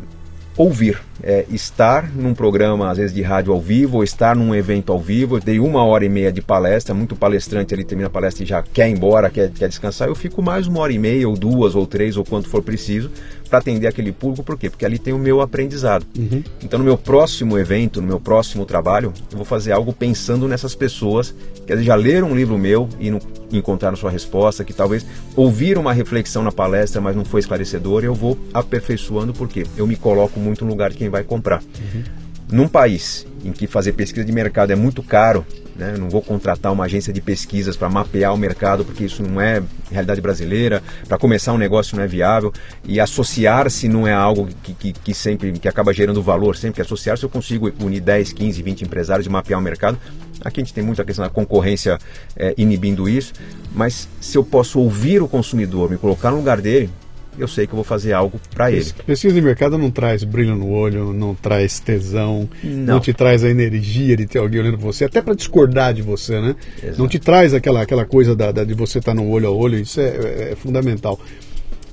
ouvir, 0.57 0.99
é, 1.23 1.45
estar 1.51 2.11
num 2.15 2.33
programa, 2.33 2.91
às 2.91 2.97
vezes 2.97 3.15
de 3.15 3.21
rádio 3.21 3.53
ao 3.53 3.61
vivo, 3.61 3.99
ou 3.99 4.05
estar 4.05 4.35
num 4.35 4.55
evento 4.55 4.91
ao 4.91 4.99
vivo. 4.99 5.37
Eu 5.37 5.41
dei 5.41 5.61
uma 5.61 5.85
hora 5.85 6.05
e 6.05 6.09
meia 6.09 6.33
de 6.33 6.41
palestra, 6.41 6.95
muito 6.95 7.15
palestrante 7.15 7.75
ali 7.75 7.85
termina 7.85 8.09
a 8.09 8.11
palestra 8.11 8.43
e 8.43 8.47
já 8.47 8.63
quer 8.63 8.89
ir 8.89 8.93
embora, 8.93 9.29
quer, 9.29 9.51
quer 9.51 9.69
descansar. 9.69 10.09
Eu 10.09 10.15
fico 10.15 10.43
mais 10.43 10.67
uma 10.67 10.81
hora 10.81 10.93
e 10.93 10.99
meia, 10.99 11.29
ou 11.29 11.37
duas, 11.37 11.75
ou 11.75 11.87
três, 11.87 12.17
ou 12.17 12.25
quanto 12.25 12.49
for 12.49 12.63
preciso, 12.63 13.11
para 13.49 13.59
atender 13.59 13.87
aquele 13.87 14.13
público, 14.13 14.43
por 14.43 14.59
quê? 14.59 14.71
Porque 14.71 14.85
ali 14.85 14.99
tem 14.99 15.13
o 15.13 15.19
meu 15.19 15.41
aprendizado. 15.41 16.07
Uhum. 16.19 16.43
Então, 16.63 16.79
no 16.79 16.85
meu 16.85 16.99
próximo 16.99 17.59
evento, 17.59 18.01
no 18.01 18.07
meu 18.07 18.21
próximo 18.21 18.65
trabalho, 18.65 19.13
eu 19.31 19.37
vou 19.37 19.45
fazer 19.45 19.73
algo 19.73 19.93
pensando 19.93 20.49
nessas 20.49 20.75
pessoas 20.75 21.35
que 21.67 21.83
já 21.83 21.95
leram 21.95 22.31
um 22.31 22.37
livro 22.37 22.57
meu 22.59 22.89
e 23.01 23.11
não 23.11 23.21
encontraram 23.53 23.97
sua 23.97 24.11
resposta, 24.11 24.65
que 24.65 24.73
talvez 24.73 25.07
ouviram 25.35 25.83
uma 25.83 25.93
reflexão 25.93 26.43
na 26.43 26.53
palestra, 26.53 27.01
mas 27.01 27.15
não 27.15 27.25
foi 27.25 27.41
esclarecedor, 27.41 28.03
e 28.03 28.07
eu 28.07 28.15
vou 28.15 28.39
aperfeiçoando, 28.53 29.33
porque 29.33 29.65
eu 29.77 29.87
me 29.87 29.97
coloco 29.97 30.39
muito 30.41 30.65
no 30.65 30.71
lugar 30.71 30.91
de 30.91 30.97
quem 30.97 31.09
vai 31.09 31.23
comprar. 31.23 31.63
Uhum. 31.63 32.26
Num 32.51 32.69
país 32.69 33.27
em 33.45 33.53
que 33.53 33.67
fazer 33.67 33.93
pesquisa 33.93 34.25
de 34.25 34.33
mercado 34.33 34.71
é 34.71 34.77
muito 34.77 35.03
caro, 35.03 35.45
né? 35.75 35.95
não 35.99 36.09
vou 36.09 36.23
contratar 36.23 36.73
uma 36.73 36.85
agência 36.85 37.13
de 37.13 37.21
pesquisas 37.21 37.77
para 37.77 37.89
mapear 37.89 38.33
o 38.33 38.37
mercado, 38.37 38.85
porque 38.85 39.05
isso 39.05 39.23
não 39.23 39.41
é 39.41 39.63
realidade 39.91 40.21
brasileira. 40.21 40.83
Para 41.09 41.19
começar 41.19 41.53
um 41.53 41.59
negócio 41.59 41.97
não 41.97 42.05
é 42.05 42.07
viável. 42.07 42.53
E 42.85 42.99
associar-se 43.01 43.89
não 43.89 44.07
é 44.07 44.13
algo 44.13 44.49
que, 44.63 44.75
que, 44.75 44.93
que, 44.93 45.15
sempre 45.15 45.53
que 45.53 45.69
acaba 45.69 45.93
gerando 45.93 46.23
valor. 46.23 46.57
Sempre 46.57 46.77
que 46.77 46.83
associar-se 46.83 47.25
eu 47.25 47.29
consigo 47.29 47.71
unir 47.81 48.01
10, 48.01 48.33
15, 48.33 48.63
20 48.63 48.83
empresários 48.83 49.27
e 49.27 49.31
mapear 49.31 49.59
o 49.59 49.63
mercado. 49.63 49.99
Aqui 50.45 50.61
a 50.61 50.65
gente 50.65 50.73
tem 50.73 50.85
muito 50.85 51.03
a 51.03 51.05
questão 51.05 51.25
da 51.25 51.31
concorrência 51.31 51.99
é, 52.37 52.55
inibindo 52.57 53.09
isso. 53.09 53.33
Mas 53.75 54.09
se 54.21 54.39
eu 54.39 54.45
posso 54.45 54.79
ouvir 54.79 55.21
o 55.21 55.29
consumidor, 55.29 55.91
me 55.91 55.97
colocar 55.97 56.31
no 56.31 56.37
lugar 56.37 56.61
dele, 56.61 56.91
eu 57.39 57.49
sei 57.49 57.67
que 57.67 57.73
eu 57.73 57.77
vou 57.77 57.85
fazer 57.85 58.13
algo 58.13 58.41
para 58.55 58.71
ele. 58.71 58.87
Pesquisa 59.07 59.35
de 59.35 59.43
mercado 59.43 59.77
não 59.77 59.91
traz 59.91 60.25
brilho 60.25 60.57
no 60.57 60.71
olho, 60.71 61.13
não 61.13 61.35
traz 61.35 61.81
tesão, 61.81 62.49
não, 62.63 62.95
não 62.95 63.01
te 63.01 63.13
traz 63.13 63.45
a 63.45 63.51
energia 63.51 64.17
de 64.17 64.27
ter 64.27 64.39
alguém 64.39 64.61
olhando 64.61 64.79
você, 64.79 65.05
até 65.05 65.21
para 65.21 65.35
discordar 65.35 65.95
de 65.95 66.03
você, 66.03 66.41
né? 66.41 66.57
Exato. 66.83 66.99
Não 66.99 67.09
te 67.09 67.19
traz 67.19 67.55
aquela, 67.55 67.83
aquela 67.83 68.05
coisa 68.05 68.35
da, 68.35 68.53
da 68.53 68.65
de 68.65 68.75
você 68.75 68.99
estar 68.99 69.15
tá 69.15 69.21
no 69.21 69.29
olho 69.29 69.49
a 69.49 69.51
olho, 69.51 69.79
isso 69.79 70.01
é, 70.01 70.05
é, 70.05 70.49
é, 70.53 70.57
fundamental. 70.57 71.21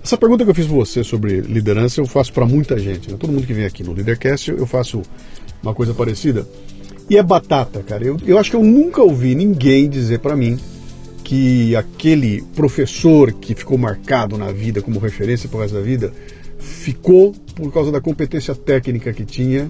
Essa 0.03 0.17
pergunta 0.17 0.43
que 0.43 0.51
eu 0.51 0.55
fiz 0.55 0.65
para 0.65 0.75
você 0.75 1.03
sobre 1.03 1.41
liderança 1.41 2.01
eu 2.01 2.05
faço 2.05 2.33
para 2.33 2.45
muita 2.45 2.77
gente, 2.77 3.09
né? 3.09 3.17
todo 3.17 3.31
mundo 3.31 3.47
que 3.47 3.53
vem 3.53 3.65
aqui 3.65 3.83
no 3.83 3.93
Leadercast 3.93 4.51
eu 4.51 4.65
faço 4.65 5.01
uma 5.61 5.73
coisa 5.73 5.93
parecida. 5.93 6.45
E 7.09 7.17
é 7.17 7.23
batata, 7.23 7.81
cara. 7.83 8.03
Eu, 8.03 8.17
eu 8.25 8.37
acho 8.37 8.49
que 8.49 8.55
eu 8.55 8.63
nunca 8.63 9.01
ouvi 9.01 9.35
ninguém 9.35 9.89
dizer 9.89 10.19
para 10.19 10.35
mim 10.35 10.57
que 11.23 11.75
aquele 11.75 12.41
professor 12.55 13.31
que 13.31 13.55
ficou 13.55 13.77
marcado 13.77 14.37
na 14.37 14.51
vida 14.51 14.81
como 14.81 14.99
referência 14.99 15.47
para 15.47 15.57
o 15.57 15.61
resto 15.61 15.75
da 15.75 15.81
vida 15.81 16.11
ficou 16.59 17.33
por 17.55 17.71
causa 17.71 17.91
da 17.91 18.01
competência 18.01 18.53
técnica 18.55 19.13
que 19.13 19.25
tinha 19.25 19.69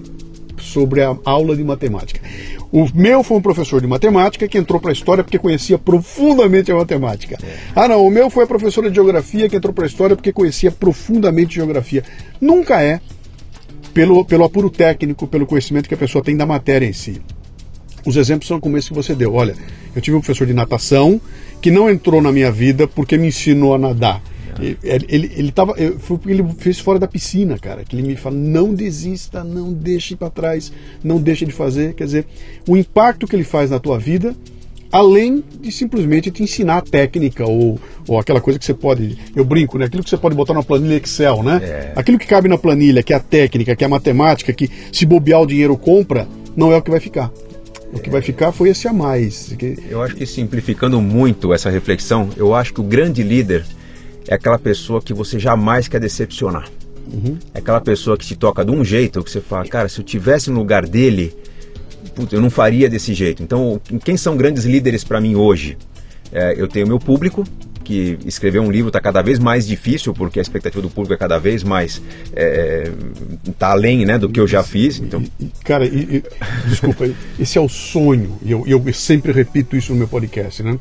sobre 0.58 1.02
a 1.02 1.16
aula 1.24 1.56
de 1.56 1.62
matemática. 1.62 2.20
O 2.72 2.88
meu 2.94 3.22
foi 3.22 3.36
um 3.36 3.42
professor 3.42 3.80
de 3.80 3.86
matemática 3.86 4.48
que 4.48 4.58
entrou 4.58 4.80
para 4.80 4.90
a 4.90 4.92
história 4.92 5.22
porque 5.22 5.38
conhecia 5.38 5.78
profundamente 5.78 6.72
a 6.72 6.76
matemática. 6.76 7.38
Ah, 7.74 7.86
não, 7.86 8.04
o 8.04 8.10
meu 8.10 8.30
foi 8.30 8.44
a 8.44 8.46
professora 8.46 8.88
de 8.88 8.94
geografia 8.94 9.48
que 9.48 9.56
entrou 9.56 9.72
para 9.72 9.84
a 9.84 9.86
história 9.86 10.16
porque 10.16 10.32
conhecia 10.32 10.70
profundamente 10.70 11.56
geografia. 11.56 12.02
Nunca 12.40 12.82
é 12.82 13.00
pelo, 13.92 14.24
pelo 14.24 14.44
apuro 14.44 14.70
técnico, 14.70 15.26
pelo 15.26 15.46
conhecimento 15.46 15.88
que 15.88 15.94
a 15.94 15.98
pessoa 15.98 16.24
tem 16.24 16.36
da 16.36 16.46
matéria 16.46 16.86
em 16.86 16.92
si. 16.92 17.20
Os 18.04 18.16
exemplos 18.16 18.46
são 18.48 18.60
como 18.60 18.76
esse 18.76 18.88
que 18.88 18.94
você 18.94 19.14
deu. 19.14 19.34
Olha, 19.34 19.54
eu 19.94 20.02
tive 20.02 20.16
um 20.16 20.20
professor 20.20 20.46
de 20.46 20.54
natação 20.54 21.20
que 21.60 21.70
não 21.70 21.88
entrou 21.88 22.20
na 22.20 22.30
minha 22.30 22.50
vida 22.50 22.86
porque 22.86 23.16
me 23.16 23.28
ensinou 23.28 23.74
a 23.74 23.78
nadar. 23.78 24.22
Ele, 24.60 24.78
ele, 25.08 25.32
ele 25.36 25.52
tava, 25.52 25.74
foi 25.98 26.18
porque 26.18 26.30
ele 26.30 26.44
fez 26.58 26.78
fora 26.78 26.98
da 26.98 27.08
piscina, 27.08 27.58
cara. 27.58 27.84
Que 27.84 27.96
ele 27.96 28.06
me 28.06 28.16
fala: 28.16 28.36
não 28.36 28.74
desista, 28.74 29.42
não 29.42 29.72
deixe 29.72 30.14
para 30.14 30.30
trás, 30.30 30.72
não 31.02 31.20
deixe 31.20 31.44
de 31.44 31.52
fazer. 31.52 31.94
Quer 31.94 32.04
dizer, 32.04 32.26
o 32.68 32.76
impacto 32.76 33.26
que 33.26 33.34
ele 33.34 33.44
faz 33.44 33.70
na 33.70 33.78
tua 33.78 33.98
vida, 33.98 34.34
além 34.92 35.42
de 35.60 35.72
simplesmente 35.72 36.30
te 36.30 36.42
ensinar 36.42 36.78
a 36.78 36.82
técnica 36.82 37.44
ou, 37.44 37.80
ou 38.06 38.18
aquela 38.18 38.40
coisa 38.40 38.58
que 38.58 38.64
você 38.64 38.74
pode. 38.74 39.18
Eu 39.34 39.44
brinco, 39.44 39.78
né? 39.78 39.86
Aquilo 39.86 40.04
que 40.04 40.10
você 40.10 40.16
pode 40.16 40.36
botar 40.36 40.54
na 40.54 40.62
planilha 40.62 40.96
Excel, 40.96 41.42
né? 41.42 41.60
É. 41.62 41.92
Aquilo 41.96 42.18
que 42.18 42.26
cabe 42.26 42.48
na 42.48 42.56
planilha, 42.56 43.02
que 43.02 43.12
é 43.12 43.16
a 43.16 43.20
técnica, 43.20 43.74
que 43.74 43.82
é 43.82 43.86
a 43.86 43.90
matemática, 43.90 44.52
que 44.52 44.70
se 44.92 45.04
bobear 45.04 45.40
o 45.40 45.46
dinheiro 45.46 45.76
compra, 45.76 46.28
não 46.56 46.72
é 46.72 46.76
o 46.76 46.82
que 46.82 46.90
vai 46.90 47.00
ficar. 47.00 47.32
O 47.94 48.00
que 48.00 48.10
vai 48.10 48.20
ficar 48.20 48.52
foi 48.52 48.70
esse 48.70 48.88
a 48.88 48.92
mais. 48.92 49.56
Eu 49.88 50.02
acho 50.02 50.16
que 50.16 50.26
simplificando 50.26 51.00
muito 51.00 51.54
essa 51.54 51.70
reflexão, 51.70 52.28
eu 52.36 52.54
acho 52.54 52.74
que 52.74 52.80
o 52.80 52.84
grande 52.84 53.22
líder 53.22 53.64
é 54.26 54.34
aquela 54.34 54.58
pessoa 54.58 55.00
que 55.00 55.14
você 55.14 55.38
jamais 55.38 55.86
quer 55.86 56.00
decepcionar. 56.00 56.68
Uhum. 57.12 57.38
É 57.54 57.58
aquela 57.58 57.80
pessoa 57.80 58.16
que 58.16 58.26
te 58.26 58.34
toca 58.34 58.64
de 58.64 58.72
um 58.72 58.84
jeito 58.84 59.22
que 59.22 59.30
você 59.30 59.40
fala, 59.40 59.64
cara, 59.66 59.88
se 59.88 60.00
eu 60.00 60.04
tivesse 60.04 60.50
no 60.50 60.58
lugar 60.58 60.86
dele, 60.86 61.34
eu 62.32 62.40
não 62.40 62.50
faria 62.50 62.88
desse 62.88 63.14
jeito. 63.14 63.42
Então, 63.42 63.80
quem 64.04 64.16
são 64.16 64.36
grandes 64.36 64.64
líderes 64.64 65.04
para 65.04 65.20
mim 65.20 65.34
hoje? 65.36 65.76
É, 66.32 66.54
eu 66.60 66.66
tenho 66.66 66.86
meu 66.86 66.98
público, 66.98 67.44
que 67.84 68.18
escrever 68.24 68.58
um 68.58 68.70
livro 68.70 68.88
está 68.88 69.00
cada 69.00 69.22
vez 69.22 69.38
mais 69.38 69.66
difícil 69.66 70.12
porque 70.14 70.38
a 70.38 70.42
expectativa 70.42 70.82
do 70.82 70.88
público 70.88 71.14
é 71.14 71.16
cada 71.16 71.38
vez 71.38 71.62
mais 71.62 72.02
é, 72.34 72.90
tá 73.58 73.70
além 73.70 74.04
né, 74.04 74.18
do 74.18 74.28
que 74.28 74.40
eu 74.40 74.48
já 74.48 74.62
fiz. 74.62 74.98
Então, 74.98 75.22
e, 75.38 75.50
cara, 75.64 75.84
e, 75.84 76.16
e, 76.16 76.22
desculpa, 76.68 77.08
esse 77.38 77.58
é 77.58 77.60
o 77.60 77.68
sonho 77.68 78.38
e 78.42 78.50
eu, 78.50 78.64
eu 78.66 78.92
sempre 78.92 79.30
repito 79.30 79.76
isso 79.76 79.92
no 79.92 79.98
meu 79.98 80.08
podcast, 80.08 80.62
né? 80.62 80.78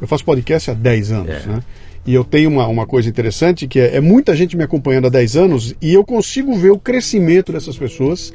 Eu 0.00 0.06
faço 0.06 0.24
podcast 0.24 0.70
há 0.70 0.74
10 0.74 1.12
anos, 1.12 1.30
é. 1.30 1.46
né? 1.46 1.62
E 2.06 2.14
eu 2.14 2.24
tenho 2.24 2.48
uma, 2.48 2.66
uma 2.68 2.86
coisa 2.86 3.06
interessante 3.06 3.68
que 3.68 3.78
é, 3.78 3.96
é, 3.96 4.00
muita 4.00 4.34
gente 4.34 4.56
me 4.56 4.64
acompanhando 4.64 5.06
há 5.06 5.10
10 5.10 5.36
anos 5.36 5.74
e 5.80 5.92
eu 5.92 6.02
consigo 6.02 6.54
ver 6.56 6.70
o 6.70 6.78
crescimento 6.78 7.52
dessas 7.52 7.76
pessoas. 7.76 8.32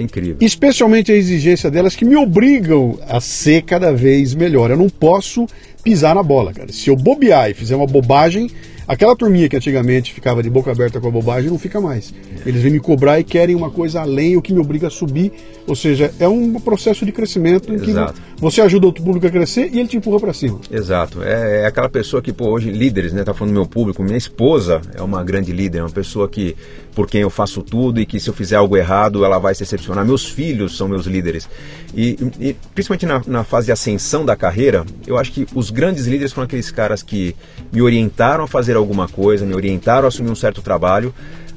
É 0.00 0.02
incrível. 0.02 0.36
Especialmente 0.40 1.12
a 1.12 1.14
exigência 1.14 1.70
delas 1.70 1.94
que 1.94 2.06
me 2.06 2.16
obrigam 2.16 2.98
a 3.06 3.20
ser 3.20 3.62
cada 3.62 3.92
vez 3.92 4.34
melhor. 4.34 4.70
Eu 4.70 4.78
não 4.78 4.88
posso 4.88 5.46
pisar 5.84 6.14
na 6.14 6.22
bola, 6.22 6.54
cara. 6.54 6.72
Se 6.72 6.88
eu 6.88 6.96
bobear 6.96 7.50
e 7.50 7.54
fizer 7.54 7.76
uma 7.76 7.86
bobagem, 7.86 8.50
Aquela 8.90 9.14
turminha 9.14 9.48
que 9.48 9.54
antigamente 9.54 10.12
ficava 10.12 10.42
de 10.42 10.50
boca 10.50 10.72
aberta 10.72 11.00
com 11.00 11.06
a 11.06 11.10
bobagem 11.12 11.48
não 11.48 11.60
fica 11.60 11.80
mais. 11.80 12.12
Eles 12.44 12.60
vêm 12.60 12.72
me 12.72 12.80
cobrar 12.80 13.20
e 13.20 13.22
querem 13.22 13.54
uma 13.54 13.70
coisa 13.70 14.00
além, 14.00 14.36
o 14.36 14.42
que 14.42 14.52
me 14.52 14.58
obriga 14.58 14.88
a 14.88 14.90
subir. 14.90 15.30
Ou 15.64 15.76
seja, 15.76 16.12
é 16.18 16.26
um 16.26 16.54
processo 16.54 17.06
de 17.06 17.12
crescimento 17.12 17.72
em 17.72 17.78
que 17.78 17.90
Exato. 17.90 18.20
você 18.36 18.60
ajuda 18.60 18.86
outro 18.86 19.04
público 19.04 19.24
a 19.28 19.30
crescer 19.30 19.70
e 19.72 19.78
ele 19.78 19.86
te 19.86 19.96
empurra 19.96 20.18
para 20.18 20.32
cima. 20.32 20.58
Exato. 20.68 21.22
É, 21.22 21.60
é, 21.60 21.66
aquela 21.66 21.88
pessoa 21.88 22.20
que, 22.20 22.32
pô, 22.32 22.50
hoje, 22.50 22.72
líderes, 22.72 23.12
né? 23.12 23.22
Tá 23.22 23.32
falando 23.32 23.54
do 23.54 23.60
meu 23.60 23.68
público. 23.68 24.02
Minha 24.02 24.18
esposa 24.18 24.80
é 24.92 25.00
uma 25.00 25.22
grande 25.22 25.52
líder, 25.52 25.78
é 25.78 25.82
uma 25.82 25.90
pessoa 25.90 26.28
que 26.28 26.56
por 26.94 27.08
quem 27.08 27.22
eu 27.22 27.30
faço 27.30 27.62
tudo 27.62 28.00
e 28.00 28.06
que 28.06 28.18
se 28.18 28.28
eu 28.28 28.34
fizer 28.34 28.56
algo 28.56 28.76
errado 28.76 29.24
ela 29.24 29.38
vai 29.38 29.54
se 29.54 29.60
decepcionar. 29.60 30.04
Meus 30.04 30.26
filhos 30.26 30.76
são 30.76 30.88
meus 30.88 31.06
líderes. 31.06 31.48
E, 31.94 32.16
e 32.38 32.56
principalmente 32.74 33.06
na, 33.06 33.22
na, 33.26 33.44
fase 33.44 33.66
de 33.66 33.72
ascensão 33.72 34.24
da 34.24 34.36
carreira, 34.36 34.84
eu 35.06 35.18
acho 35.18 35.32
que 35.32 35.46
os 35.54 35.70
grandes 35.70 36.06
líderes 36.06 36.32
foram 36.32 36.46
aqueles 36.46 36.70
caras 36.70 37.02
que 37.02 37.34
me 37.72 37.82
orientaram 37.82 38.44
a 38.44 38.46
fazer 38.46 38.76
alguma 38.76 39.08
coisa, 39.08 39.44
me 39.44 39.54
orientaram 39.54 40.04
a 40.04 40.08
assumir 40.08 40.30
um 40.30 40.36
certo 40.36 40.62
trabalho, 40.62 41.14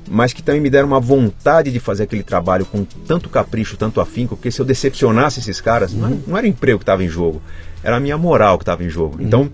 mas 0.07 0.33
que 0.33 0.41
também 0.41 0.61
me 0.61 0.69
deram 0.69 0.87
uma 0.87 0.99
vontade 0.99 1.71
de 1.71 1.79
fazer 1.79 2.03
aquele 2.03 2.23
trabalho 2.23 2.65
com 2.65 2.83
tanto 2.83 3.29
capricho, 3.29 3.77
tanto 3.77 4.01
afinco, 4.01 4.35
porque 4.35 4.51
se 4.51 4.59
eu 4.59 4.65
decepcionasse 4.65 5.39
esses 5.39 5.61
caras, 5.61 5.93
uhum. 5.93 5.99
não, 5.99 6.07
era, 6.07 6.17
não 6.27 6.37
era 6.37 6.47
o 6.47 6.49
emprego 6.49 6.79
que 6.79 6.83
estava 6.83 7.03
em 7.03 7.09
jogo, 7.09 7.41
era 7.83 7.97
a 7.97 7.99
minha 7.99 8.17
moral 8.17 8.57
que 8.57 8.63
estava 8.63 8.83
em 8.83 8.89
jogo. 8.89 9.17
Uhum. 9.17 9.25
Então, 9.25 9.49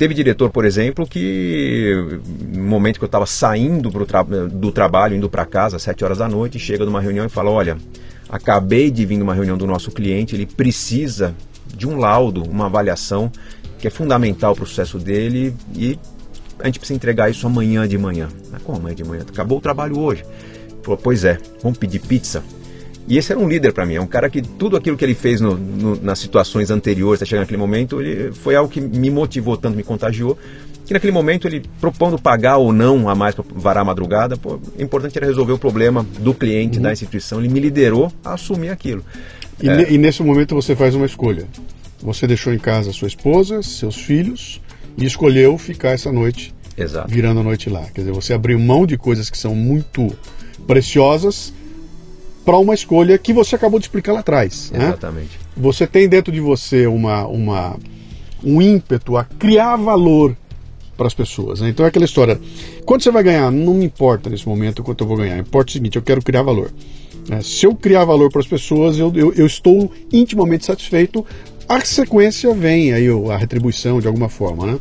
teve 0.00 0.14
diretor, 0.14 0.48
por 0.48 0.64
exemplo, 0.64 1.06
que 1.06 2.18
no 2.54 2.62
momento 2.62 2.96
que 2.98 3.04
eu 3.04 3.06
estava 3.06 3.26
saindo 3.26 3.90
tra 4.06 4.22
do 4.22 4.72
trabalho, 4.72 5.14
indo 5.14 5.28
para 5.28 5.44
casa 5.44 5.76
às 5.76 5.82
7 5.82 6.02
horas 6.02 6.16
da 6.16 6.26
noite, 6.26 6.58
chega 6.58 6.86
numa 6.86 7.02
reunião 7.02 7.26
e 7.26 7.28
fala: 7.28 7.50
Olha, 7.50 7.76
acabei 8.26 8.90
de 8.90 9.04
vir 9.04 9.18
numa 9.18 9.34
reunião 9.34 9.58
do 9.58 9.66
nosso 9.66 9.90
cliente, 9.90 10.34
ele 10.34 10.46
precisa 10.46 11.34
de 11.66 11.86
um 11.86 11.98
laudo, 11.98 12.42
uma 12.42 12.64
avaliação 12.64 13.30
que 13.78 13.86
é 13.86 13.90
fundamental 13.90 14.54
para 14.54 14.64
o 14.64 14.66
sucesso 14.66 14.98
dele 14.98 15.54
e 15.76 15.98
a 16.60 16.64
gente 16.64 16.78
precisa 16.78 16.96
entregar 16.96 17.30
isso 17.30 17.46
amanhã 17.46 17.86
de 17.86 17.98
manhã. 17.98 18.30
Mas 18.50 18.62
como 18.62 18.78
amanhã 18.78 18.94
de 18.94 19.04
manhã? 19.04 19.22
Acabou 19.28 19.58
o 19.58 19.60
trabalho 19.60 19.98
hoje. 19.98 20.24
Falou, 20.82 20.96
pois 20.96 21.24
é, 21.26 21.38
vamos 21.62 21.76
pedir 21.76 21.98
pizza. 21.98 22.42
E 23.10 23.18
esse 23.18 23.32
era 23.32 23.40
um 23.40 23.48
líder 23.48 23.72
para 23.72 23.84
mim, 23.84 23.94
é 23.94 24.00
um 24.00 24.06
cara 24.06 24.30
que 24.30 24.40
tudo 24.40 24.76
aquilo 24.76 24.96
que 24.96 25.04
ele 25.04 25.16
fez 25.16 25.40
no, 25.40 25.56
no, 25.56 26.00
nas 26.00 26.20
situações 26.20 26.70
anteriores, 26.70 27.20
até 27.20 27.28
chegar 27.28 27.40
naquele 27.40 27.58
momento, 27.58 28.00
ele 28.00 28.30
foi 28.30 28.54
algo 28.54 28.70
que 28.70 28.80
me 28.80 29.10
motivou 29.10 29.56
tanto, 29.56 29.76
me 29.76 29.82
contagiou, 29.82 30.38
que 30.86 30.94
naquele 30.94 31.12
momento 31.12 31.48
ele 31.48 31.60
propondo 31.80 32.16
pagar 32.16 32.58
ou 32.58 32.72
não 32.72 33.08
a 33.08 33.14
mais 33.16 33.34
para 33.34 33.44
varar 33.52 33.82
a 33.82 33.84
madrugada, 33.84 34.36
pô, 34.36 34.60
o 34.78 34.80
importante 34.80 35.18
era 35.18 35.26
resolver 35.26 35.52
o 35.52 35.58
problema 35.58 36.06
do 36.20 36.32
cliente, 36.32 36.76
uhum. 36.76 36.84
da 36.84 36.92
instituição, 36.92 37.40
ele 37.40 37.48
me 37.48 37.58
liderou 37.58 38.12
a 38.24 38.34
assumir 38.34 38.68
aquilo. 38.68 39.04
E, 39.60 39.68
é... 39.68 39.92
e 39.92 39.98
nesse 39.98 40.22
momento 40.22 40.54
você 40.54 40.76
faz 40.76 40.94
uma 40.94 41.04
escolha. 41.04 41.48
Você 42.00 42.28
deixou 42.28 42.54
em 42.54 42.60
casa 42.60 42.92
sua 42.92 43.08
esposa, 43.08 43.60
seus 43.60 43.96
filhos 43.96 44.60
e 44.96 45.04
escolheu 45.04 45.58
ficar 45.58 45.90
essa 45.90 46.12
noite 46.12 46.54
Exato. 46.78 47.12
virando 47.12 47.40
a 47.40 47.42
noite 47.42 47.68
lá. 47.68 47.82
Quer 47.92 48.02
dizer, 48.02 48.12
você 48.12 48.32
abriu 48.32 48.56
mão 48.56 48.86
de 48.86 48.96
coisas 48.96 49.28
que 49.28 49.36
são 49.36 49.52
muito 49.52 50.16
preciosas 50.64 51.52
para 52.44 52.58
uma 52.58 52.74
escolha 52.74 53.16
que 53.18 53.32
você 53.32 53.54
acabou 53.56 53.78
de 53.78 53.86
explicar 53.86 54.12
lá 54.12 54.20
atrás. 54.20 54.70
Né? 54.70 54.84
Exatamente. 54.84 55.38
Né? 55.38 55.44
Você 55.56 55.86
tem 55.86 56.08
dentro 56.08 56.32
de 56.32 56.40
você 56.40 56.86
uma, 56.86 57.26
uma, 57.26 57.76
um 58.42 58.60
ímpeto 58.60 59.16
a 59.16 59.24
criar 59.24 59.76
valor 59.76 60.36
para 60.96 61.06
as 61.06 61.14
pessoas. 61.14 61.60
Né? 61.60 61.70
Então 61.70 61.84
é 61.84 61.88
aquela 61.88 62.04
história: 62.04 62.40
quanto 62.84 63.04
você 63.04 63.10
vai 63.10 63.22
ganhar? 63.22 63.50
Não 63.50 63.74
me 63.74 63.84
importa 63.84 64.28
nesse 64.28 64.46
momento 64.46 64.82
quanto 64.82 65.04
eu 65.04 65.08
vou 65.08 65.16
ganhar. 65.16 65.38
Importa 65.38 65.70
o 65.70 65.72
seguinte: 65.72 65.96
eu 65.96 66.02
quero 66.02 66.22
criar 66.22 66.42
valor. 66.42 66.70
Né? 67.28 67.40
Se 67.42 67.66
eu 67.66 67.74
criar 67.74 68.04
valor 68.04 68.30
para 68.30 68.40
as 68.40 68.46
pessoas, 68.46 68.98
eu, 68.98 69.12
eu, 69.14 69.32
eu 69.34 69.46
estou 69.46 69.90
intimamente 70.12 70.66
satisfeito. 70.66 71.24
A 71.68 71.80
sequência 71.84 72.52
vem 72.52 72.92
aí 72.92 73.06
a 73.30 73.36
retribuição 73.36 74.00
de 74.00 74.08
alguma 74.08 74.28
forma, 74.28 74.66
né? 74.66 74.80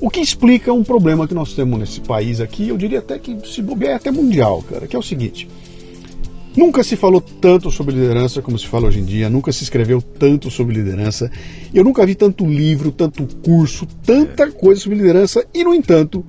O 0.00 0.08
que 0.08 0.20
explica 0.20 0.72
um 0.72 0.84
problema 0.84 1.26
que 1.26 1.34
nós 1.34 1.54
temos 1.54 1.78
nesse 1.78 2.00
país 2.00 2.40
aqui, 2.40 2.68
eu 2.68 2.76
diria 2.76 3.00
até 3.00 3.18
que 3.18 3.36
se 3.48 3.60
bobear 3.60 3.92
é 3.92 3.96
até 3.96 4.10
mundial, 4.10 4.62
cara, 4.62 4.86
que 4.86 4.94
é 4.94 4.98
o 4.98 5.02
seguinte: 5.02 5.48
Nunca 6.56 6.84
se 6.84 6.96
falou 6.96 7.20
tanto 7.20 7.70
sobre 7.70 7.94
liderança 7.94 8.40
como 8.40 8.58
se 8.58 8.66
fala 8.66 8.86
hoje 8.86 9.00
em 9.00 9.04
dia, 9.04 9.28
nunca 9.28 9.50
se 9.50 9.64
escreveu 9.64 10.00
tanto 10.00 10.50
sobre 10.50 10.74
liderança. 10.74 11.30
Eu 11.72 11.82
nunca 11.82 12.06
vi 12.06 12.14
tanto 12.14 12.46
livro, 12.46 12.92
tanto 12.92 13.26
curso, 13.42 13.86
tanta 14.04 14.50
coisa 14.52 14.80
sobre 14.80 14.98
liderança 14.98 15.44
e, 15.52 15.64
no 15.64 15.74
entanto, 15.74 16.24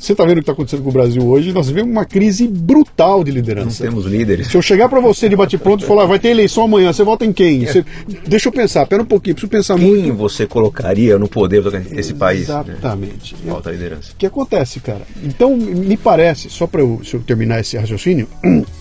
você 0.00 0.12
está 0.12 0.24
vendo 0.24 0.32
o 0.32 0.34
que 0.36 0.40
está 0.40 0.52
acontecendo 0.52 0.82
com 0.82 0.88
o 0.88 0.92
Brasil 0.92 1.22
hoje? 1.26 1.52
Nós 1.52 1.68
vivemos 1.68 1.90
uma 1.90 2.06
crise 2.06 2.48
brutal 2.48 3.22
de 3.22 3.30
liderança. 3.30 3.84
Não 3.84 3.90
temos 3.90 4.06
líderes. 4.06 4.46
Se 4.46 4.56
eu 4.56 4.62
chegar 4.62 4.88
para 4.88 4.98
você 4.98 5.28
de 5.28 5.36
bate-pronto 5.36 5.84
e 5.84 5.86
falar, 5.86 6.06
vai 6.06 6.18
ter 6.18 6.28
eleição 6.28 6.64
amanhã, 6.64 6.90
você 6.90 7.04
vota 7.04 7.26
em 7.26 7.32
quem? 7.34 7.66
Você... 7.66 7.84
Deixa 8.26 8.48
eu 8.48 8.52
pensar, 8.52 8.86
pera 8.86 9.02
um 9.02 9.06
pouquinho, 9.06 9.34
preciso 9.34 9.50
pensar 9.50 9.76
quem 9.76 9.86
muito. 9.86 10.04
Quem 10.04 10.12
você 10.12 10.46
colocaria 10.46 11.18
no 11.18 11.28
poder 11.28 11.70
desse 11.70 12.14
país? 12.14 12.42
Exatamente. 12.42 13.36
Né? 13.44 13.52
Falta 13.52 13.70
liderança. 13.70 14.12
O 14.12 14.16
que 14.16 14.24
acontece, 14.24 14.80
cara? 14.80 15.02
Então, 15.22 15.54
me 15.54 15.98
parece, 15.98 16.48
só 16.48 16.66
para 16.66 16.80
eu, 16.80 17.02
eu 17.12 17.20
terminar 17.20 17.60
esse 17.60 17.76
raciocínio. 17.76 18.26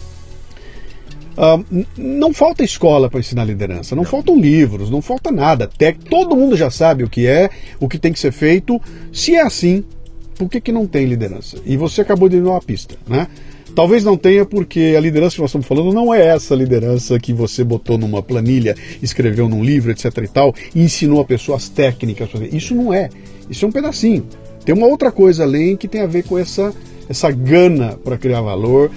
Uh, 1.40 1.86
não 1.98 2.34
falta 2.34 2.66
escola 2.66 3.10
para 3.10 3.22
ensinar 3.22 3.46
liderança, 3.46 3.96
não, 3.96 4.04
não, 4.04 4.10
faltam 4.10 4.38
livros, 4.38 4.90
não 4.90 5.02
falta 5.02 5.32
nada. 5.32 5.64
Até 5.64 5.94
todo 5.94 6.36
mundo 6.36 6.58
já 6.58 6.70
sabe 6.70 7.02
o 7.02 7.10
que 7.10 7.26
é, 7.26 7.50
o 7.80 7.88
que 7.88 7.98
tem 7.98 8.12
que 8.12 8.20
ser 8.20 8.34
feito. 8.34 8.82
Se 9.14 9.36
é 9.36 9.42
assim, 9.42 9.86
por 10.38 10.50
que, 10.50 10.60
que 10.60 10.72
não 10.72 10.86
tem 10.86 11.06
liderança? 11.06 11.58
E 11.66 11.78
você 11.78 12.02
acabou 12.02 12.28
de 12.28 12.42
dar 12.42 12.50
uma 12.50 12.62
pista, 12.62 12.96
né? 13.08 13.28
Talvez 13.74 14.04
não 14.04 14.18
tenha 14.18 14.46
porque 14.46 14.96
a 14.98 15.00
liderança 15.00 15.36
que 15.36 15.42
nós 15.42 15.52
estamos 15.52 15.66
falando 15.66 15.94
não 15.94 16.14
é 16.14 16.28
essa 16.28 16.54
liderança 16.54 17.18
que 17.18 17.32
você 17.32 17.64
botou 17.64 17.98
numa 17.98 18.22
planilha, 18.22 18.76
escreveu 19.02 19.48
num 19.48 19.64
livro, 19.64 19.92
etc 19.92 20.06
e 20.18 20.28
tal, 20.28 20.54
e 20.76 20.82
ensinou 20.82 21.22
a 21.22 21.26
pessoa 21.26 21.56
as 21.56 21.70
técnicas. 21.70 22.30
Isso 22.52 22.76
não 22.76 22.94
é. 22.94 23.10
Isso 23.50 23.64
é 23.64 23.68
um 23.68 23.72
pedacinho. 23.72 24.26
Tem 24.66 24.76
uma 24.76 24.88
outra 24.88 25.12
coisa 25.12 25.44
além 25.44 25.78
que 25.78 25.88
tem 25.88 26.02
a 26.02 26.08
ver 26.08 26.24
com 26.24 26.38
essa, 26.38 26.74
essa 27.08 27.32
gana 27.32 27.98
para 28.04 28.18
criar 28.18 28.42
valor, 28.42 28.92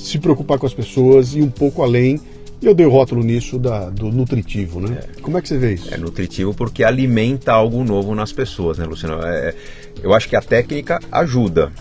se 0.00 0.18
preocupar 0.18 0.58
com 0.58 0.66
as 0.66 0.74
pessoas 0.74 1.34
e 1.34 1.42
um 1.42 1.50
pouco 1.50 1.82
além. 1.82 2.20
E 2.62 2.66
eu 2.66 2.74
dei 2.74 2.84
o 2.84 2.90
rótulo 2.90 3.22
nisso 3.22 3.58
da, 3.58 3.88
do 3.88 4.10
nutritivo, 4.10 4.80
né? 4.80 4.98
É. 5.02 5.20
Como 5.20 5.38
é 5.38 5.42
que 5.42 5.48
você 5.48 5.56
vê 5.56 5.74
isso? 5.74 5.92
É 5.92 5.96
nutritivo 5.96 6.52
porque 6.52 6.84
alimenta 6.84 7.52
algo 7.52 7.82
novo 7.84 8.14
nas 8.14 8.32
pessoas, 8.32 8.76
né, 8.76 8.84
Luciano? 8.84 9.24
É, 9.24 9.54
eu 10.02 10.12
acho 10.12 10.28
que 10.28 10.36
a 10.36 10.42
técnica 10.42 10.98
ajuda, 11.10 11.72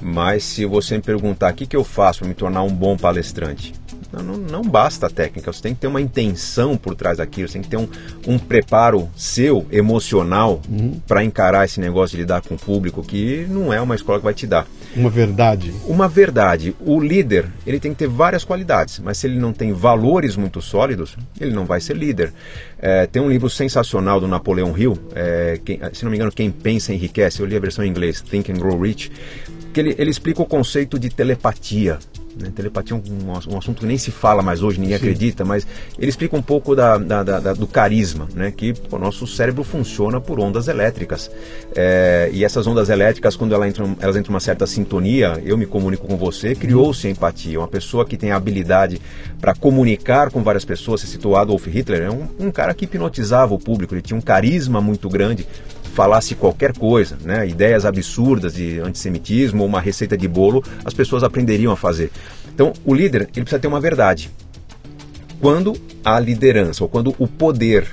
mas 0.00 0.44
se 0.44 0.64
você 0.64 0.96
me 0.96 1.02
perguntar 1.02 1.52
o 1.52 1.56
que, 1.56 1.66
que 1.66 1.76
eu 1.76 1.82
faço 1.82 2.20
para 2.20 2.28
me 2.28 2.34
tornar 2.34 2.62
um 2.62 2.72
bom 2.72 2.96
palestrante, 2.96 3.72
Não, 4.12 4.22
não, 4.22 4.36
não, 4.36 4.62
basta 4.62 5.06
a 5.06 5.10
técnica, 5.10 5.52
você 5.52 5.62
tem 5.62 5.74
que 5.74 5.80
ter 5.80 5.86
uma 5.86 6.00
intenção 6.00 6.76
por 6.76 6.94
trás 6.94 7.18
daquilo, 7.18 7.48
você 7.48 7.54
tem 7.54 7.62
que 7.62 7.68
ter 7.68 7.78
um, 7.78 7.88
um 8.26 8.38
preparo 8.38 9.08
seu, 9.16 9.66
emocional, 9.72 10.60
uhum. 10.68 11.00
para 11.06 11.24
encarar 11.24 11.64
esse 11.64 11.80
negócio 11.80 12.16
de 12.16 12.22
lidar 12.22 12.42
com 12.42 12.54
o 12.54 12.58
público, 12.58 13.02
que 13.02 13.46
não 13.48 13.72
é 13.72 13.80
uma 13.80 13.94
escola 13.94 14.18
que 14.18 14.24
vai 14.24 14.34
te 14.34 14.46
dar. 14.46 14.66
Uma 14.94 15.08
verdade. 15.08 15.72
Uma 15.86 16.08
verdade. 16.08 16.76
O 16.80 17.00
líder, 17.00 17.46
ele 17.66 17.80
tem 17.80 17.92
que 17.92 17.98
ter 17.98 18.08
várias 18.08 18.44
qualidades, 18.44 18.98
mas 18.98 19.16
se 19.16 19.26
ele 19.26 19.38
não 19.38 19.52
tem 19.52 19.72
valores 19.72 20.36
muito 20.36 20.60
sólidos, 20.60 21.16
ele 21.40 21.52
não 21.52 21.64
vai 21.64 21.80
ser 21.80 21.96
líder. 21.96 22.32
É, 22.78 23.06
tem 23.06 23.22
um 23.22 23.30
livro 23.30 23.48
sensacional 23.48 24.20
do 24.20 24.28
Napoleão 24.28 24.76
Hill, 24.76 24.98
é, 25.14 25.58
quem, 25.64 25.80
se 25.94 26.04
não 26.04 26.10
me 26.10 26.16
engano, 26.16 26.32
Quem 26.32 26.50
Pensa 26.50 26.92
Enriquece, 26.92 27.40
eu 27.40 27.46
li 27.46 27.56
a 27.56 27.60
versão 27.60 27.84
em 27.84 27.88
inglês, 27.88 28.20
Think 28.20 28.52
and 28.52 28.56
Grow 28.56 28.78
Rich, 28.78 29.10
que 29.72 29.80
ele, 29.80 29.94
ele 29.98 30.10
explica 30.10 30.42
o 30.42 30.46
conceito 30.46 30.98
de 30.98 31.08
telepatia. 31.08 31.98
Né? 32.36 32.50
Telepatia 32.54 32.96
é 32.96 32.98
um, 32.98 33.54
um, 33.54 33.58
assunto 33.58 33.80
que 33.80 33.86
nem 33.86 33.98
se 33.98 34.10
fala 34.10 34.42
mais 34.42 34.62
hoje, 34.62 34.80
ninguém 34.80 34.96
Sim. 34.96 35.04
acredita, 35.04 35.44
mas 35.44 35.66
ele 35.98 36.08
explica 36.08 36.36
um 36.36 36.42
pouco 36.42 36.74
da, 36.74 36.96
da, 36.98 37.22
da, 37.22 37.52
do 37.52 37.66
carisma, 37.66 38.28
né? 38.34 38.50
que 38.50 38.74
o 38.90 38.98
nosso 38.98 39.26
cérebro 39.26 39.64
funciona 39.64 40.20
por 40.20 40.40
ondas 40.40 40.68
elétricas. 40.68 41.30
É, 41.74 42.30
e 42.32 42.44
essas 42.44 42.66
ondas 42.66 42.88
elétricas, 42.88 43.36
quando 43.36 43.54
elas 43.54 43.68
entram, 43.68 43.96
elas 44.00 44.16
entram 44.16 44.34
uma 44.34 44.40
certa 44.40 44.66
sintonia, 44.66 45.40
eu 45.44 45.56
me 45.56 45.66
comunico 45.66 46.06
com 46.06 46.16
você, 46.16 46.54
criou-se 46.54 47.08
empatia. 47.08 47.58
Uma 47.58 47.68
pessoa 47.68 48.04
que 48.04 48.16
tem 48.16 48.32
a 48.32 48.36
habilidade 48.36 49.00
para 49.40 49.54
comunicar 49.54 50.30
com 50.30 50.42
várias 50.42 50.64
pessoas, 50.64 51.00
se 51.00 51.06
citou 51.06 51.36
Adolf 51.36 51.66
Hitler, 51.66 52.02
é 52.02 52.10
um, 52.10 52.28
um 52.38 52.50
cara 52.50 52.74
que 52.74 52.84
hipnotizava 52.84 53.54
o 53.54 53.58
público, 53.58 53.94
ele 53.94 54.02
tinha 54.02 54.16
um 54.16 54.20
carisma 54.20 54.80
muito 54.80 55.08
grande 55.08 55.46
falasse 55.92 56.34
qualquer 56.34 56.76
coisa, 56.76 57.18
né, 57.22 57.46
ideias 57.46 57.84
absurdas 57.84 58.54
de 58.54 58.80
antissemitismo 58.80 59.62
ou 59.62 59.68
uma 59.68 59.80
receita 59.80 60.16
de 60.16 60.26
bolo, 60.26 60.64
as 60.84 60.94
pessoas 60.94 61.22
aprenderiam 61.22 61.72
a 61.72 61.76
fazer. 61.76 62.10
Então, 62.54 62.72
o 62.84 62.94
líder 62.94 63.22
ele 63.22 63.42
precisa 63.42 63.58
ter 63.58 63.68
uma 63.68 63.80
verdade. 63.80 64.30
Quando 65.40 65.74
a 66.04 66.18
liderança 66.18 66.82
ou 66.82 66.88
quando 66.88 67.14
o 67.18 67.26
poder 67.26 67.86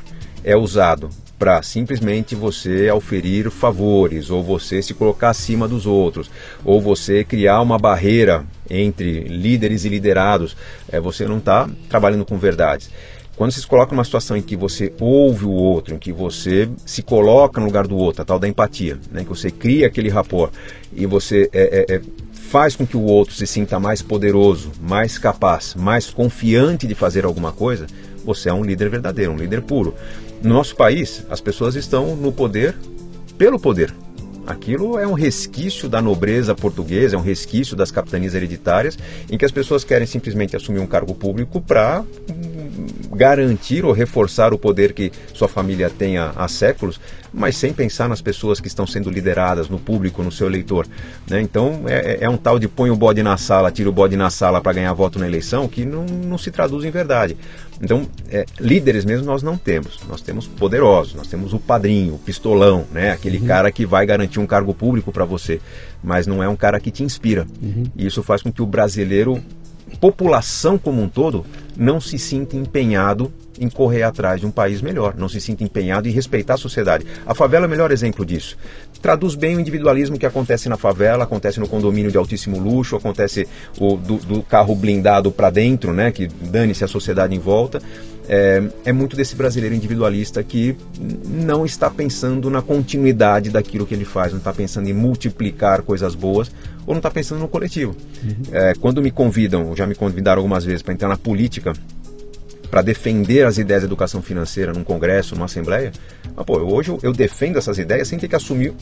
é 0.43 0.55
usado 0.55 1.09
para 1.37 1.61
simplesmente 1.61 2.35
você 2.35 2.89
auferir 2.89 3.49
favores, 3.49 4.29
ou 4.29 4.43
você 4.43 4.81
se 4.81 4.93
colocar 4.93 5.29
acima 5.29 5.67
dos 5.69 5.85
outros, 5.85 6.29
ou 6.65 6.81
você 6.81 7.23
criar 7.23 7.61
uma 7.61 7.77
barreira 7.77 8.45
entre 8.69 9.21
líderes 9.21 9.85
e 9.85 9.89
liderados, 9.89 10.55
é, 10.91 10.99
você 10.99 11.25
não 11.25 11.37
está 11.37 11.69
trabalhando 11.87 12.25
com 12.25 12.37
verdades. 12.37 12.89
Quando 13.39 13.53
você 13.53 13.61
se 13.61 13.67
coloca 13.67 13.95
numa 13.95 14.03
situação 14.03 14.35
em 14.35 14.41
que 14.41 14.57
você 14.57 14.91
ouve 14.99 15.45
o 15.45 15.51
outro, 15.51 15.95
em 15.95 15.97
que 15.97 16.11
você 16.11 16.67
se 16.85 17.01
coloca 17.01 17.61
no 17.61 17.67
lugar 17.67 17.87
do 17.87 17.95
outro, 17.95 18.21
a 18.21 18.25
tal 18.25 18.37
da 18.37 18.49
empatia, 18.49 18.99
né? 19.09 19.23
que 19.23 19.29
você 19.29 19.49
cria 19.49 19.87
aquele 19.87 20.09
rapport 20.09 20.51
e 20.91 21.05
você 21.05 21.49
é, 21.53 21.85
é, 21.89 21.95
é, 21.95 22.01
faz 22.33 22.75
com 22.75 22.85
que 22.85 22.97
o 22.97 23.01
outro 23.03 23.33
se 23.33 23.47
sinta 23.47 23.79
mais 23.79 24.01
poderoso, 24.01 24.73
mais 24.81 25.17
capaz, 25.17 25.73
mais 25.73 26.09
confiante 26.09 26.85
de 26.85 26.93
fazer 26.93 27.23
alguma 27.23 27.53
coisa, 27.53 27.87
você 28.25 28.49
é 28.49 28.53
um 28.53 28.61
líder 28.61 28.89
verdadeiro, 28.89 29.31
um 29.31 29.37
líder 29.37 29.61
puro. 29.61 29.95
No 30.43 30.55
nosso 30.55 30.75
país, 30.75 31.25
as 31.29 31.39
pessoas 31.39 31.75
estão 31.75 32.17
no 32.17 32.33
poder 32.33 32.75
pelo 33.37 33.57
poder. 33.57 33.95
Aquilo 34.45 34.99
é 34.99 35.07
um 35.07 35.13
resquício 35.13 35.87
da 35.87 36.01
nobreza 36.01 36.53
portuguesa, 36.53 37.15
é 37.15 37.19
um 37.19 37.21
resquício 37.21 37.73
das 37.73 37.89
capitanias 37.89 38.35
hereditárias, 38.35 38.97
em 39.29 39.37
que 39.37 39.45
as 39.45 39.51
pessoas 39.51 39.85
querem 39.85 40.07
simplesmente 40.07 40.57
assumir 40.57 40.79
um 40.79 40.87
cargo 40.87 41.15
público 41.15 41.61
para 41.61 42.03
garantir 43.11 43.85
ou 43.85 43.91
reforçar 43.91 44.53
o 44.53 44.57
poder 44.57 44.93
que 44.93 45.11
sua 45.33 45.47
família 45.47 45.89
tem 45.89 46.17
há, 46.17 46.31
há, 46.35 46.47
séculos, 46.47 46.99
mas 47.33 47.57
sem 47.57 47.73
pensar 47.73 48.09
nas 48.09 48.21
pessoas 48.21 48.59
que 48.59 48.67
estão 48.67 48.87
sendo 48.87 49.09
lideradas, 49.09 49.69
no 49.69 49.79
público, 49.79 50.23
no 50.23 50.31
seu 50.31 50.47
eleitor. 50.47 50.87
Né? 51.29 51.41
Então 51.41 51.83
é, 51.87 52.13
é, 52.13 52.17
é 52.21 52.29
um 52.29 52.37
tal 52.37 52.59
de 52.59 52.67
põe 52.67 52.89
o 52.89 52.95
bode 52.95 53.21
na 53.23 53.37
sala, 53.37 53.71
tira 53.71 53.89
o 53.89 53.93
bode 53.93 54.15
na 54.15 54.29
sala 54.29 54.61
para 54.61 54.73
ganhar 54.73 54.93
voto 54.93 55.19
na 55.19 55.27
eleição, 55.27 55.67
que 55.67 55.85
não, 55.85 56.05
não 56.05 56.37
se 56.37 56.51
traduz 56.51 56.83
em 56.85 56.91
verdade. 56.91 57.37
Então, 57.81 58.05
é, 58.29 58.45
líderes 58.59 59.05
mesmo 59.05 59.25
nós 59.25 59.41
não 59.41 59.57
temos. 59.57 59.99
Nós 60.07 60.21
temos 60.21 60.47
poderosos, 60.47 61.13
nós 61.15 61.27
temos 61.27 61.53
o 61.53 61.59
padrinho, 61.59 62.15
o 62.15 62.19
pistolão, 62.19 62.85
né? 62.91 63.11
aquele 63.11 63.37
uhum. 63.37 63.47
cara 63.47 63.71
que 63.71 63.85
vai 63.85 64.05
garantir 64.05 64.39
um 64.39 64.45
cargo 64.45 64.73
público 64.73 65.11
para 65.11 65.23
você, 65.23 65.61
mas 66.03 66.27
não 66.27 66.43
é 66.43 66.49
um 66.49 66.55
cara 66.55 66.79
que 66.79 66.91
te 66.91 67.03
inspira. 67.03 67.47
Uhum. 67.61 67.85
E 67.95 68.05
isso 68.05 68.21
faz 68.21 68.41
com 68.41 68.51
que 68.51 68.61
o 68.61 68.65
brasileiro 68.65 69.41
população 69.89 70.77
como 70.77 71.01
um 71.01 71.09
todo 71.09 71.45
não 71.75 71.99
se 71.99 72.19
sinta 72.19 72.55
empenhado 72.55 73.31
em 73.59 73.69
correr 73.69 74.03
atrás 74.03 74.39
de 74.39 74.45
um 74.45 74.51
país 74.51 74.81
melhor, 74.81 75.15
não 75.17 75.27
se 75.27 75.41
sinta 75.41 75.63
empenhado 75.63 76.07
em 76.07 76.11
respeitar 76.11 76.53
a 76.53 76.57
sociedade. 76.57 77.05
A 77.25 77.35
favela 77.35 77.65
é 77.65 77.67
o 77.67 77.69
melhor 77.69 77.91
exemplo 77.91 78.25
disso. 78.25 78.57
Traduz 79.01 79.35
bem 79.35 79.55
o 79.57 79.59
individualismo 79.59 80.17
que 80.17 80.25
acontece 80.25 80.69
na 80.69 80.77
favela, 80.77 81.23
acontece 81.23 81.59
no 81.59 81.67
condomínio 81.67 82.11
de 82.11 82.17
altíssimo 82.17 82.57
luxo, 82.57 82.95
acontece 82.95 83.47
o, 83.77 83.97
do, 83.97 84.17
do 84.17 84.41
carro 84.43 84.75
blindado 84.75 85.31
para 85.31 85.49
dentro, 85.49 85.93
né, 85.93 86.11
que 86.11 86.27
dane-se 86.27 86.83
a 86.83 86.87
sociedade 86.87 87.35
em 87.35 87.39
volta. 87.39 87.81
É, 88.31 88.61
é, 88.85 88.93
muito 88.93 89.17
desse 89.17 89.35
brasileiro 89.35 89.73
individualista 89.73 90.43
que 90.43 90.77
não 91.25 91.65
está 91.65 91.89
pensando 91.89 92.47
na 92.47 92.61
continuidade 92.61 93.49
daquilo 93.49 93.87
que 93.87 93.93
ele 93.95 94.05
faz, 94.05 94.31
não 94.31 94.37
está 94.37 94.53
pensando 94.53 94.87
em 94.87 94.93
multiplicar 94.93 95.81
coisas 95.81 96.13
boas 96.13 96.51
ou 96.85 96.93
não 96.93 96.99
está 96.99 97.09
pensando 97.09 97.39
no 97.39 97.47
coletivo. 97.47 97.95
Uhum. 98.23 98.35
É, 98.51 98.73
quando 98.79 99.01
me 99.01 99.09
convidam, 99.09 99.75
já 99.75 99.87
me 99.87 99.95
convidaram 99.95 100.41
algumas 100.41 100.63
vezes 100.63 100.83
para 100.83 100.93
entrar 100.93 101.07
na 101.07 101.17
política, 101.17 101.73
para 102.69 102.83
defender 102.83 103.47
as 103.47 103.57
ideias 103.57 103.81
de 103.81 103.87
educação 103.87 104.21
financeira 104.21 104.73
num 104.73 104.83
congresso, 104.83 105.33
numa 105.33 105.45
assembleia, 105.45 105.91
mas, 106.35 106.45
pô, 106.45 106.59
hoje 106.59 106.89
eu, 106.89 106.99
eu 107.01 107.11
defendo 107.11 107.57
essas 107.57 107.79
ideias 107.79 108.07
sem 108.07 108.19
ter 108.19 108.27
que 108.27 108.35
assumir 108.35 108.73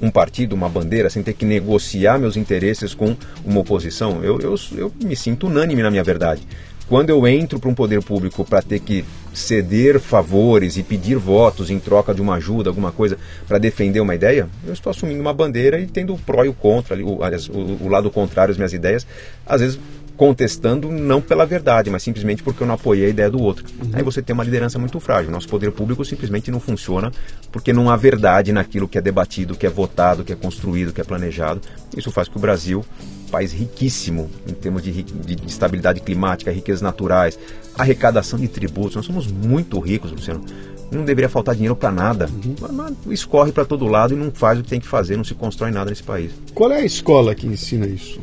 um 0.00 0.10
partido, 0.10 0.54
uma 0.54 0.68
bandeira, 0.68 1.10
sem 1.10 1.22
ter 1.22 1.34
que 1.34 1.44
negociar 1.44 2.18
meus 2.18 2.36
interesses 2.36 2.94
com 2.94 3.16
uma 3.44 3.60
oposição. 3.60 4.24
Eu, 4.24 4.40
eu, 4.40 4.54
eu 4.76 4.92
me 5.02 5.16
sinto 5.16 5.46
unânime 5.46 5.82
na 5.82 5.90
minha 5.90 6.04
verdade. 6.04 6.42
Quando 6.88 7.10
eu 7.10 7.26
entro 7.26 7.58
para 7.58 7.68
um 7.68 7.74
poder 7.74 8.02
público 8.02 8.44
para 8.44 8.62
ter 8.62 8.78
que 8.78 9.04
ceder 9.34 9.98
favores 10.00 10.76
e 10.76 10.82
pedir 10.82 11.16
votos 11.16 11.68
em 11.68 11.78
troca 11.78 12.14
de 12.14 12.22
uma 12.22 12.36
ajuda, 12.36 12.70
alguma 12.70 12.92
coisa, 12.92 13.18
para 13.46 13.58
defender 13.58 14.00
uma 14.00 14.14
ideia, 14.14 14.48
eu 14.64 14.72
estou 14.72 14.90
assumindo 14.90 15.20
uma 15.20 15.34
bandeira 15.34 15.80
e 15.80 15.86
tendo 15.86 16.14
o 16.14 16.18
pró 16.18 16.44
e 16.44 16.48
o 16.48 16.54
contra, 16.54 16.96
o, 16.96 17.18
o, 17.18 17.84
o 17.84 17.88
lado 17.88 18.10
contrário 18.10 18.52
às 18.52 18.56
minhas 18.56 18.72
ideias, 18.72 19.06
às 19.44 19.60
vezes 19.60 19.78
contestando 20.16 20.90
não 20.90 21.20
pela 21.20 21.44
verdade, 21.44 21.90
mas 21.90 22.02
simplesmente 22.02 22.42
porque 22.42 22.62
eu 22.62 22.66
não 22.66 22.74
apoiei 22.74 23.06
a 23.06 23.08
ideia 23.08 23.30
do 23.30 23.40
outro. 23.40 23.66
Uhum. 23.82 23.90
Aí 23.92 24.02
você 24.02 24.22
tem 24.22 24.32
uma 24.32 24.44
liderança 24.44 24.78
muito 24.78 24.98
frágil. 24.98 25.30
Nosso 25.30 25.48
poder 25.48 25.70
público 25.72 26.04
simplesmente 26.04 26.50
não 26.50 26.58
funciona 26.58 27.12
porque 27.52 27.72
não 27.72 27.90
há 27.90 27.96
verdade 27.96 28.52
naquilo 28.52 28.88
que 28.88 28.96
é 28.96 29.00
debatido, 29.00 29.54
que 29.54 29.66
é 29.66 29.70
votado, 29.70 30.24
que 30.24 30.32
é 30.32 30.36
construído, 30.36 30.92
que 30.92 31.00
é 31.00 31.04
planejado. 31.04 31.60
Isso 31.96 32.10
faz 32.10 32.28
com 32.28 32.32
que 32.32 32.38
o 32.38 32.40
Brasil 32.40 32.84
país 33.26 33.52
riquíssimo 33.52 34.30
em 34.48 34.52
termos 34.52 34.82
de, 34.82 35.02
de, 35.02 35.36
de 35.36 35.46
estabilidade 35.46 36.00
climática, 36.00 36.50
riquezas 36.50 36.82
naturais, 36.82 37.38
arrecadação 37.76 38.38
de 38.38 38.48
tributos. 38.48 38.96
Nós 38.96 39.06
somos 39.06 39.26
muito 39.26 39.78
ricos, 39.78 40.10
Luciano. 40.10 40.44
Não 40.90 41.04
deveria 41.04 41.28
faltar 41.28 41.54
dinheiro 41.54 41.74
para 41.74 41.90
nada. 41.90 42.28
Uhum. 42.44 43.12
Escorre 43.12 43.52
para 43.52 43.64
todo 43.64 43.86
lado 43.86 44.14
e 44.14 44.16
não 44.16 44.30
faz 44.30 44.58
o 44.58 44.62
que 44.62 44.68
tem 44.68 44.80
que 44.80 44.86
fazer, 44.86 45.16
não 45.16 45.24
se 45.24 45.34
constrói 45.34 45.70
nada 45.70 45.90
nesse 45.90 46.02
país. 46.02 46.30
Qual 46.54 46.70
é 46.70 46.76
a 46.76 46.84
escola 46.84 47.34
que 47.34 47.46
ensina 47.46 47.86
isso? 47.86 48.20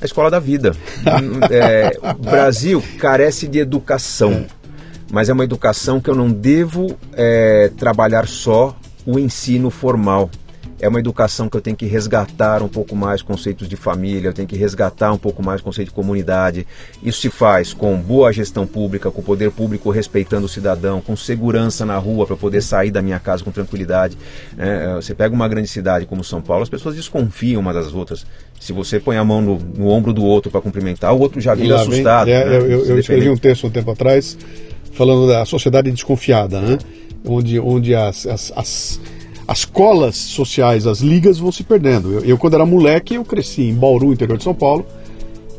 A 0.00 0.04
escola 0.04 0.30
da 0.30 0.38
vida. 0.38 0.76
é, 1.50 1.98
o 2.02 2.30
Brasil 2.30 2.82
carece 2.98 3.48
de 3.48 3.58
educação, 3.58 4.44
mas 5.10 5.28
é 5.28 5.32
uma 5.32 5.44
educação 5.44 6.00
que 6.00 6.10
eu 6.10 6.14
não 6.14 6.30
devo 6.30 6.98
é, 7.14 7.70
trabalhar 7.76 8.28
só 8.28 8.76
o 9.06 9.18
ensino 9.18 9.70
formal 9.70 10.30
é 10.82 10.88
uma 10.88 10.98
educação 10.98 11.48
que 11.48 11.56
eu 11.56 11.60
tenho 11.60 11.76
que 11.76 11.86
resgatar 11.86 12.60
um 12.60 12.68
pouco 12.68 12.96
mais 12.96 13.22
conceitos 13.22 13.68
de 13.68 13.76
família, 13.76 14.28
eu 14.28 14.32
tenho 14.32 14.48
que 14.48 14.56
resgatar 14.56 15.12
um 15.12 15.16
pouco 15.16 15.40
mais 15.40 15.60
conceito 15.60 15.90
de 15.90 15.94
comunidade. 15.94 16.66
Isso 17.00 17.20
se 17.20 17.30
faz 17.30 17.72
com 17.72 17.96
boa 17.96 18.32
gestão 18.32 18.66
pública, 18.66 19.08
com 19.08 19.20
o 19.20 19.24
poder 19.24 19.52
público 19.52 19.90
respeitando 19.90 20.46
o 20.46 20.48
cidadão, 20.48 21.00
com 21.00 21.16
segurança 21.16 21.86
na 21.86 21.96
rua 21.96 22.26
para 22.26 22.34
poder 22.36 22.60
sair 22.62 22.90
da 22.90 23.00
minha 23.00 23.20
casa 23.20 23.44
com 23.44 23.52
tranquilidade. 23.52 24.18
É, 24.58 24.96
você 24.96 25.14
pega 25.14 25.32
uma 25.32 25.46
grande 25.46 25.68
cidade 25.68 26.04
como 26.04 26.24
São 26.24 26.42
Paulo, 26.42 26.64
as 26.64 26.68
pessoas 26.68 26.96
desconfiam 26.96 27.60
umas 27.60 27.76
das 27.76 27.94
outras. 27.94 28.26
Se 28.60 28.72
você 28.72 28.98
põe 28.98 29.16
a 29.16 29.24
mão 29.24 29.40
no, 29.40 29.58
no 29.58 29.86
ombro 29.86 30.12
do 30.12 30.24
outro 30.24 30.50
para 30.50 30.60
cumprimentar, 30.60 31.14
o 31.14 31.20
outro 31.20 31.40
já 31.40 31.54
vem 31.54 31.70
assustado. 31.70 32.28
É, 32.28 32.44
né? 32.44 32.56
eu, 32.56 32.68
eu, 32.68 32.86
eu 32.86 32.98
escrevi 32.98 33.30
um 33.30 33.36
texto 33.36 33.68
um 33.68 33.70
tempo 33.70 33.92
atrás 33.92 34.36
falando 34.94 35.28
da 35.28 35.44
sociedade 35.44 35.92
desconfiada, 35.92 36.60
né? 36.60 36.76
onde, 37.24 37.60
onde 37.60 37.94
as, 37.94 38.26
as, 38.26 38.52
as 38.56 39.00
as 39.46 39.64
colas 39.64 40.16
sociais, 40.16 40.86
as 40.86 41.00
ligas 41.00 41.38
vão 41.38 41.52
se 41.52 41.62
perdendo. 41.62 42.12
Eu, 42.12 42.20
eu, 42.24 42.38
quando 42.38 42.54
era 42.54 42.66
moleque, 42.66 43.14
eu 43.14 43.24
cresci 43.24 43.62
em 43.62 43.74
Bauru, 43.74 44.12
interior 44.12 44.38
de 44.38 44.44
São 44.44 44.54
Paulo, 44.54 44.86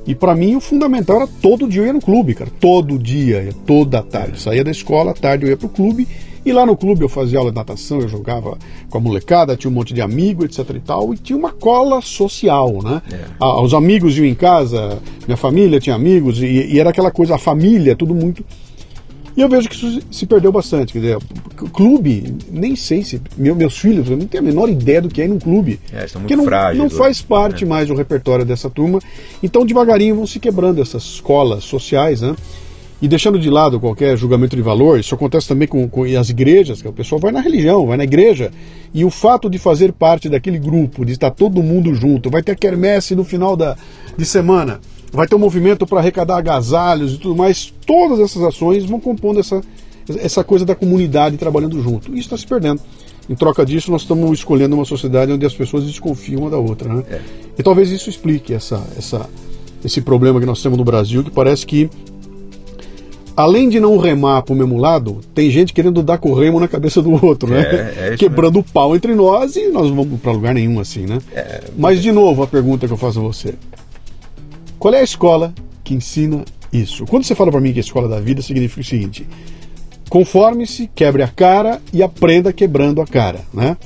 e 0.06 0.14
para 0.14 0.36
mim 0.36 0.56
o 0.56 0.60
fundamental 0.60 1.18
era 1.18 1.28
todo 1.42 1.68
dia 1.68 1.82
eu 1.82 1.86
ia 1.88 1.94
no 1.94 2.02
clube, 2.02 2.34
cara. 2.34 2.52
Todo 2.60 3.00
dia, 3.00 3.50
toda 3.66 4.02
tarde. 4.02 4.40
Saía 4.40 4.64
da 4.64 4.72
escola, 4.72 5.12
à 5.12 5.14
tarde 5.14 5.46
eu 5.46 5.50
ia 5.50 5.58
pro 5.58 5.70
clube, 5.70 6.08
e 6.46 6.52
lá 6.52 6.66
no 6.66 6.76
clube 6.76 7.02
eu 7.02 7.10
fazia 7.10 7.40
aula 7.40 7.52
de 7.52 7.56
natação, 7.56 8.02
eu 8.02 8.10
jogava 8.10 8.58
com 8.90 8.98
a 8.98 9.02
molecada, 9.02 9.56
tinha 9.56 9.72
um 9.72 9.74
monte 9.74 9.94
de 9.94 10.02
amigo, 10.02 10.44
etc 10.44 10.70
e 10.76 10.80
tal, 10.80 11.14
e 11.14 11.18
tinha 11.18 11.38
uma 11.38 11.52
cola 11.52 12.02
social, 12.02 12.82
né? 12.84 13.02
É. 13.12 13.20
Ah, 13.40 13.62
os 13.62 13.74
amigos 13.74 14.18
iam 14.18 14.26
em 14.26 14.36
casa, 14.36 15.00
minha 15.26 15.38
família 15.38 15.80
tinha 15.80 15.96
amigos, 15.96 16.42
e, 16.42 16.46
e 16.46 16.80
era 16.80 16.90
aquela 16.90 17.12
coisa, 17.12 17.36
a 17.36 17.38
família, 17.38 17.96
tudo 17.96 18.14
muito 18.14 18.44
e 19.36 19.42
eu 19.42 19.50
vejo 19.50 19.68
que 19.68 19.76
isso 19.76 20.02
se 20.12 20.26
perdeu 20.26 20.52
bastante. 20.52 20.94
Quer 20.94 21.00
dizer, 21.00 21.18
clube, 21.72 22.36
nem 22.52 22.76
sei 22.76 23.04
se. 23.04 23.20
Meu, 23.36 23.56
meus 23.56 23.78
filhos, 23.78 24.10
eu 24.10 24.18
não 24.18 24.28
tenho 24.28 24.44
a 24.44 24.46
menor 24.46 24.70
ideia 24.70 25.02
do 25.02 25.10
que 25.10 25.22
é 25.22 25.26
ir 25.26 25.28
num 25.28 25.40
clube. 25.40 25.80
É, 25.92 26.06
estão 26.06 26.22
muito 26.22 26.30
que 26.30 26.36
não, 26.36 26.46
frágeis 26.46 26.78
não 26.78 26.86
hoje, 26.86 26.96
faz 26.96 27.22
parte 27.22 27.66
né? 27.66 27.70
mais 27.70 27.88
do 27.88 27.96
repertório 27.96 28.46
dessa 28.46 28.70
turma. 28.70 29.00
Então, 29.42 29.66
devagarinho 29.66 30.16
vão 30.16 30.28
se 30.28 30.40
quebrando 30.40 30.82
essas 30.82 31.04
escolas 31.04 31.64
sociais, 31.64 32.22
né? 32.22 32.36
E 33.02 33.08
deixando 33.08 33.38
de 33.38 33.50
lado 33.50 33.82
qualquer 33.82 34.16
julgamento 34.16 34.56
de 34.56 34.62
valor, 34.62 34.98
isso 34.98 35.14
acontece 35.14 35.46
também 35.46 35.68
com, 35.68 35.90
com 35.90 36.04
as 36.04 36.30
igrejas, 36.30 36.82
que 36.82 36.88
o 36.88 36.94
pessoal 36.94 37.20
vai 37.20 37.34
na 37.34 37.42
religião, 37.42 37.86
vai 37.86 37.98
na 37.98 38.06
igreja, 38.06 38.50
e 38.94 39.04
o 39.04 39.10
fato 39.10 39.50
de 39.50 39.58
fazer 39.58 39.92
parte 39.92 40.30
daquele 40.30 40.58
grupo, 40.58 41.04
de 41.04 41.12
estar 41.12 41.30
todo 41.30 41.62
mundo 41.62 41.94
junto, 41.94 42.30
vai 42.30 42.42
ter 42.42 42.54
a 42.54 42.56
quermesse 42.56 43.14
no 43.14 43.26
final 43.26 43.58
da, 43.58 43.76
de 44.18 44.24
semana, 44.24 44.80
vai 45.14 45.28
ter 45.28 45.36
um 45.36 45.40
movimento 45.40 45.86
para 45.86 46.00
arrecadar 46.00 46.38
agasalhos 46.38 47.14
e 47.14 47.18
tudo 47.18 47.36
mais, 47.36 47.72
todas 47.86 48.20
essas 48.20 48.42
ações 48.42 48.84
vão 48.84 49.00
compondo 49.00 49.40
essa, 49.40 49.62
essa 50.18 50.44
coisa 50.44 50.66
da 50.66 50.74
comunidade 50.74 51.38
trabalhando 51.38 51.82
junto. 51.82 52.12
Isso 52.12 52.22
está 52.22 52.38
se 52.38 52.48
perdendo. 52.48 52.82
Em 53.30 53.36
troca 53.36 53.64
disso, 53.64 53.92
nós 53.92 54.02
estamos 54.02 54.40
escolhendo 54.40 54.76
uma 54.76 54.84
sociedade 54.84 55.32
onde 55.32 55.46
as 55.46 55.54
pessoas 55.54 55.86
desconfiam 55.86 56.42
uma 56.42 56.50
da 56.50 56.58
outra. 56.58 56.92
Né? 56.92 57.04
É. 57.10 57.22
E 57.60 57.64
talvez 57.64 57.92
isso 57.92 58.10
explique 58.10 58.54
essa, 58.54 58.84
essa, 58.98 59.30
esse 59.86 60.02
problema 60.02 60.40
que 60.40 60.48
nós 60.48 60.62
temos 60.62 60.80
no 60.80 60.84
Brasil, 60.84 61.24
que 61.24 61.32
parece 61.32 61.66
que, 61.66 61.90
além 63.38 63.70
de 63.70 63.80
não 63.80 63.98
remar 63.98 64.42
para 64.42 64.54
o 64.54 64.58
mesmo 64.58 64.78
lado, 64.78 65.22
tem 65.34 65.50
gente 65.52 65.74
querendo 65.74 66.02
dar 66.02 66.18
com 66.18 66.32
o 66.32 66.34
remo 66.34 66.60
na 66.60 66.68
cabeça 66.68 67.04
do 67.04 67.24
outro, 67.24 67.50
né? 67.50 67.62
É, 67.62 68.08
é 68.14 68.18
Quebrando 68.18 68.60
o 68.60 68.64
pau 68.64 68.96
entre 68.96 69.14
nós 69.14 69.56
e 69.56 69.68
nós 69.68 69.88
não 69.90 69.96
vamos 69.96 70.20
para 70.20 70.32
lugar 70.32 70.56
nenhum 70.56 70.80
assim, 70.80 71.06
né? 71.06 71.20
É, 71.34 71.62
Mas, 71.78 72.02
de 72.02 72.12
novo, 72.12 72.42
a 72.42 72.48
pergunta 72.48 72.88
que 72.88 72.94
eu 72.94 72.98
faço 72.98 73.20
a 73.20 73.24
você: 73.24 73.54
qual 74.84 74.94
é 74.94 75.00
a 75.00 75.04
escola 75.04 75.54
que 75.82 75.94
ensina 75.94 76.44
isso? 76.74 77.06
Quando 77.06 77.24
você 77.24 77.34
fala 77.34 77.50
para 77.50 77.62
mim 77.62 77.72
que 77.72 77.80
é 77.80 77.82
a 77.82 77.86
escola 77.86 78.06
da 78.06 78.20
vida, 78.20 78.42
significa 78.42 78.82
o 78.82 78.84
seguinte: 78.84 79.26
conforme-se, 80.10 80.90
quebre 80.94 81.24
a 81.24 81.28
cara 81.30 81.82
e 81.94 82.04
aprenda 82.04 82.52
quebrando 82.52 83.00
a 83.00 83.08
cara, 83.08 83.40
né? 83.54 83.78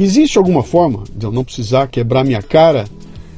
Existe 0.00 0.38
alguma 0.38 0.64
forma 0.64 1.04
de 1.14 1.24
eu 1.24 1.30
não 1.30 1.44
precisar 1.44 1.86
quebrar 1.86 2.24
minha 2.24 2.42
cara 2.42 2.86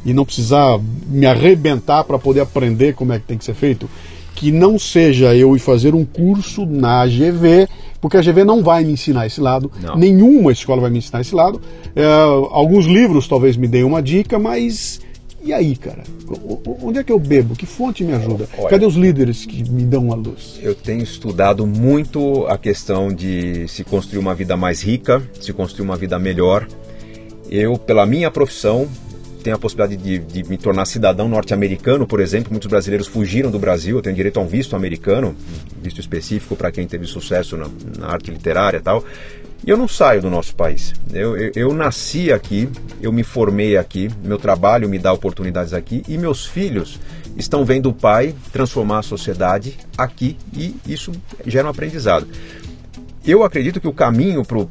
e 0.03 0.15
não 0.15 0.25
precisar 0.25 0.81
me 1.07 1.27
arrebentar 1.27 2.05
para 2.05 2.19
poder 2.19 2.41
aprender 2.41 2.95
como 2.95 3.13
é 3.13 3.19
que 3.19 3.27
tem 3.27 3.37
que 3.37 3.45
ser 3.45 3.55
feito? 3.55 3.87
Que 4.35 4.51
não 4.51 4.79
seja 4.79 5.37
eu 5.37 5.55
ir 5.55 5.59
fazer 5.59 5.95
um 5.95 6.07
curso 6.07 6.65
na 6.65 7.03
AGV, 7.03 7.69
porque 8.01 8.17
a 8.17 8.21
AGV 8.21 8.45
não 8.45 8.63
vai 8.63 8.83
me 8.83 8.93
ensinar 8.95 9.27
esse 9.27 9.43
lado, 9.43 9.71
Não. 9.83 9.95
nenhuma 9.95 10.53
escola 10.53 10.81
vai 10.81 10.91
me 10.91 10.99
ensinar 10.99 11.21
esse 11.21 11.35
lado. 11.35 11.61
É, 11.95 12.03
alguns 12.51 12.87
livros 12.87 13.29
talvez 13.29 13.59
me 13.59 13.69
deem 13.69 13.85
uma 13.85 14.03
dica, 14.03 14.39
mas 14.39 15.04
e 15.45 15.53
aí, 15.53 15.77
cara? 15.77 16.03
Onde 16.83 16.99
é 16.99 17.05
que 17.05 17.13
eu 17.13 17.19
bebo? 17.19 17.55
Que 17.55 17.67
fonte 17.67 18.03
me 18.03 18.15
ajuda? 18.15 18.49
Olha. 18.57 18.71
Cadê 18.71 18.87
os 18.87 18.95
líderes 18.95 19.45
que 19.45 19.63
me 19.71 19.85
dão 19.85 20.11
a 20.11 20.15
luz? 20.15 20.59
Eu 20.63 20.75
tenho 20.75 21.03
estudado 21.03 21.67
muito 21.67 22.47
a 22.47 22.57
questão 22.57 23.09
de 23.09 23.69
se 23.69 23.85
construir 23.85 24.19
uma 24.19 24.35
vida 24.35 24.57
mais 24.57 24.83
rica, 24.83 25.23
se 25.39 25.53
construir 25.53 25.85
uma 25.85 25.97
vida 25.97 26.19
melhor. 26.19 26.67
Eu, 27.51 27.77
pela 27.77 28.07
minha 28.07 28.31
profissão, 28.31 28.89
tenho 29.43 29.55
a 29.55 29.59
possibilidade 29.59 30.03
de, 30.03 30.19
de 30.19 30.49
me 30.49 30.57
tornar 30.57 30.87
cidadão 30.87 31.29
norte-americano, 31.29 32.07
por 32.07 32.21
exemplo. 32.21 32.51
Muitos 32.51 32.69
brasileiros 32.69 33.07
fugiram 33.07 33.51
do 33.51 33.59
Brasil, 33.59 33.99
eu 33.99 34.03
tenho 34.03 34.17
direito 34.17 34.41
a 34.41 34.43
um 34.43 34.47
visto 34.47 34.75
americano, 34.75 35.37
visto 35.83 36.01
específico 36.01 36.57
para 36.57 36.73
quem 36.73 36.87
teve 36.87 37.05
sucesso 37.05 37.55
na, 37.55 37.69
na 37.99 38.07
arte 38.09 38.31
literária 38.31 38.79
e 38.79 38.81
tal. 38.81 39.05
Eu 39.67 39.79
não 39.79 39.89
saio 39.89 40.21
do 40.21 40.29
nosso 40.29 40.55
país. 40.55 40.93
Eu, 41.11 41.37
eu, 41.39 41.53
eu 41.57 41.75
nasci 41.75 42.31
aqui, 42.31 42.69
eu 43.01 43.11
me 43.11 43.23
formei 43.23 43.79
aqui, 43.79 44.11
meu 44.23 44.37
trabalho 44.37 44.89
me 44.89 44.99
dá 44.99 45.11
oportunidades 45.11 45.73
aqui 45.73 46.03
e 46.07 46.19
meus 46.19 46.45
filhos 46.45 47.01
estão 47.35 47.65
vendo 47.65 47.89
o 47.89 47.93
pai 47.93 48.35
transformar 48.53 48.99
a 48.99 49.03
sociedade 49.03 49.77
aqui 49.97 50.37
e 50.53 50.77
isso 50.87 51.13
gera 51.47 51.67
um 51.67 51.71
aprendizado. 51.71 52.27
Eu 53.27 53.43
acredito 53.43 53.81
que 53.81 53.89
o 53.89 53.93
caminho 53.93 54.45
para 54.45 54.59
o 54.59 54.69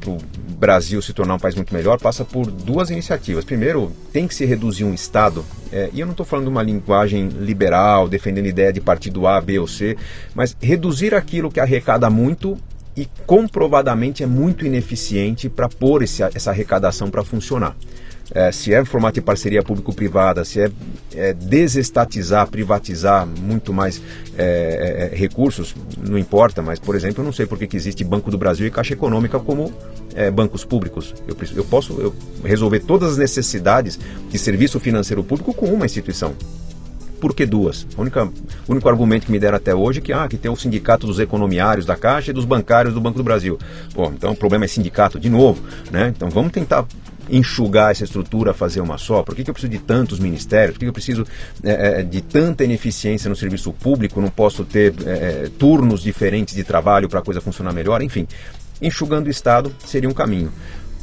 Brasil 0.56 1.02
se 1.02 1.12
tornar 1.12 1.34
um 1.34 1.40
país 1.40 1.56
muito 1.56 1.74
melhor 1.74 1.98
passa 1.98 2.24
por 2.24 2.48
duas 2.48 2.88
iniciativas. 2.88 3.44
Primeiro, 3.44 3.90
tem 4.12 4.28
que 4.28 4.34
se 4.34 4.44
reduzir 4.44 4.84
um 4.84 4.94
Estado, 4.94 5.44
é, 5.72 5.90
e 5.92 5.98
eu 5.98 6.06
não 6.06 6.12
estou 6.12 6.24
falando 6.24 6.44
de 6.44 6.52
uma 6.52 6.62
linguagem 6.62 7.26
liberal, 7.26 8.08
defendendo 8.08 8.46
ideia 8.46 8.72
de 8.72 8.80
partido 8.80 9.26
A, 9.26 9.40
B 9.40 9.58
ou 9.58 9.66
C, 9.66 9.96
mas 10.36 10.56
reduzir 10.62 11.16
aquilo 11.16 11.50
que 11.50 11.58
arrecada 11.58 12.08
muito 12.08 12.56
e 12.96 13.08
comprovadamente 13.26 14.22
é 14.22 14.26
muito 14.26 14.64
ineficiente 14.64 15.48
para 15.48 15.68
pôr 15.68 16.02
esse, 16.02 16.22
essa 16.22 16.50
arrecadação 16.50 17.10
para 17.10 17.24
funcionar. 17.24 17.76
É, 18.32 18.50
se 18.50 18.72
é 18.72 18.82
formato 18.84 19.14
de 19.14 19.20
parceria 19.20 19.62
público-privada, 19.62 20.44
se 20.44 20.60
é, 20.60 20.70
é 21.14 21.32
desestatizar, 21.34 22.48
privatizar 22.48 23.26
muito 23.26 23.72
mais 23.72 24.00
é, 24.38 25.10
é, 25.12 25.16
recursos, 25.16 25.74
não 25.98 26.16
importa, 26.16 26.62
mas, 26.62 26.78
por 26.78 26.94
exemplo, 26.94 27.20
eu 27.20 27.24
não 27.24 27.32
sei 27.32 27.44
por 27.44 27.58
que 27.58 27.76
existe 27.76 28.02
Banco 28.02 28.30
do 28.30 28.38
Brasil 28.38 28.66
e 28.66 28.70
Caixa 28.70 28.94
Econômica 28.94 29.38
como 29.38 29.72
é, 30.14 30.30
bancos 30.30 30.64
públicos. 30.64 31.14
Eu, 31.28 31.36
eu 31.54 31.64
posso 31.64 32.00
eu 32.00 32.14
resolver 32.42 32.80
todas 32.80 33.12
as 33.12 33.18
necessidades 33.18 33.98
de 34.30 34.38
serviço 34.38 34.80
financeiro 34.80 35.22
público 35.22 35.52
com 35.52 35.66
uma 35.66 35.84
instituição. 35.84 36.34
Por 37.24 37.34
que 37.34 37.46
duas? 37.46 37.86
O 37.96 38.02
único 38.68 38.86
argumento 38.86 39.24
que 39.24 39.32
me 39.32 39.38
deram 39.38 39.56
até 39.56 39.74
hoje 39.74 39.98
é 39.98 40.02
que, 40.02 40.12
ah, 40.12 40.28
que 40.28 40.36
tem 40.36 40.50
o 40.50 40.56
sindicato 40.56 41.06
dos 41.06 41.18
economiários 41.18 41.86
da 41.86 41.96
Caixa 41.96 42.30
e 42.30 42.34
dos 42.34 42.44
bancários 42.44 42.92
do 42.92 43.00
Banco 43.00 43.16
do 43.16 43.24
Brasil. 43.24 43.58
Bom, 43.94 44.12
então 44.14 44.32
o 44.32 44.36
problema 44.36 44.66
é 44.66 44.68
sindicato 44.68 45.18
de 45.18 45.30
novo, 45.30 45.62
né? 45.90 46.12
Então 46.14 46.28
vamos 46.28 46.52
tentar 46.52 46.84
enxugar 47.30 47.92
essa 47.92 48.04
estrutura, 48.04 48.52
fazer 48.52 48.82
uma 48.82 48.98
só. 48.98 49.22
Por 49.22 49.34
que, 49.34 49.42
que 49.42 49.48
eu 49.48 49.54
preciso 49.54 49.70
de 49.70 49.78
tantos 49.78 50.18
ministérios? 50.18 50.72
Por 50.72 50.80
que, 50.80 50.84
que 50.84 50.90
eu 50.90 50.92
preciso 50.92 51.26
é, 51.62 52.00
é, 52.00 52.02
de 52.02 52.20
tanta 52.20 52.62
ineficiência 52.62 53.30
no 53.30 53.36
serviço 53.36 53.72
público? 53.72 54.20
Não 54.20 54.28
posso 54.28 54.62
ter 54.62 54.92
é, 55.06 55.10
é, 55.10 55.50
turnos 55.58 56.02
diferentes 56.02 56.54
de 56.54 56.62
trabalho 56.62 57.08
para 57.08 57.20
a 57.20 57.22
coisa 57.22 57.40
funcionar 57.40 57.72
melhor? 57.72 58.02
Enfim, 58.02 58.28
enxugando 58.82 59.28
o 59.28 59.30
Estado 59.30 59.74
seria 59.86 60.10
um 60.10 60.12
caminho. 60.12 60.52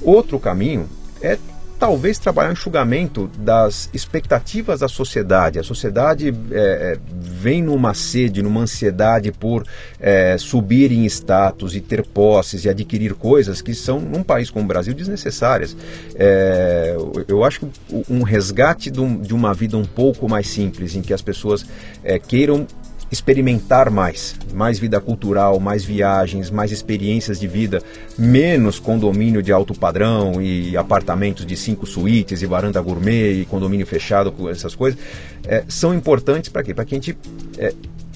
Outro 0.03 0.39
caminho 0.39 0.88
é 1.19 1.36
talvez 1.82 2.20
trabalhar 2.20 2.50
o 2.50 2.54
enxugamento 2.54 3.28
das 3.40 3.90
expectativas 3.92 4.82
da 4.82 4.88
sociedade. 4.88 5.58
A 5.58 5.64
sociedade 5.64 6.28
é, 6.52 6.54
é, 6.54 6.98
vem 7.12 7.64
numa 7.64 7.96
sede, 7.96 8.44
numa 8.44 8.62
ansiedade 8.62 9.32
por 9.32 9.66
é, 10.00 10.38
subir 10.38 10.92
em 10.92 11.06
status 11.06 11.76
e 11.76 11.82
ter 11.82 12.06
posses 12.06 12.66
e 12.66 12.70
adquirir 12.70 13.16
coisas 13.16 13.64
que 13.64 13.74
são, 13.74 14.00
num 14.00 14.22
país 14.22 14.52
como 14.52 14.64
o 14.64 14.68
Brasil, 14.68 14.94
desnecessárias. 14.94 15.76
É, 16.14 16.96
eu- 17.28 17.44
acho 17.44 17.62
que 17.62 18.06
um 18.08 18.22
resgate 18.22 18.92
de, 18.92 19.02
um- 19.02 19.20
de 19.20 19.34
uma 19.34 19.52
vida 19.52 19.76
um 19.76 19.84
pouco 19.84 20.30
mais 20.30 20.46
simples, 20.46 20.96
em 20.96 21.02
que 21.02 21.12
as 21.16 21.24
pessoas 21.24 21.66
é, 22.04 22.20
queiram 22.20 22.68
experimentar 23.12 23.89
mais, 23.89 24.36
mais 24.53 24.80
vida 24.80 24.99
cultural, 25.01 25.59
mais 25.59 25.84
viagens, 25.84 26.49
mais 26.49 26.72
experiências 26.72 27.39
de 27.39 27.47
vida, 27.47 27.82
menos 28.18 28.80
condomínio 28.80 29.43
de 29.43 29.51
alto 29.51 29.74
padrão 29.74 30.41
e 30.41 30.78
apartamentos 30.78 31.45
de 31.45 31.57
cinco 31.57 31.86
suítes 31.86 32.41
e 32.41 32.45
varanda 32.45 32.80
gourmet 32.82 33.41
e 33.41 33.45
condomínio 33.45 33.86
fechado 33.86 34.49
essas 34.49 34.74
coisas, 34.74 34.99
é, 35.45 35.64
são 35.68 35.93
importantes 35.93 36.49
para 36.49 36.64
quê? 36.64 36.74
Para 36.74 36.86
que 36.86 36.95
a 36.95 36.97
gente 36.97 37.18
é, 37.57 37.74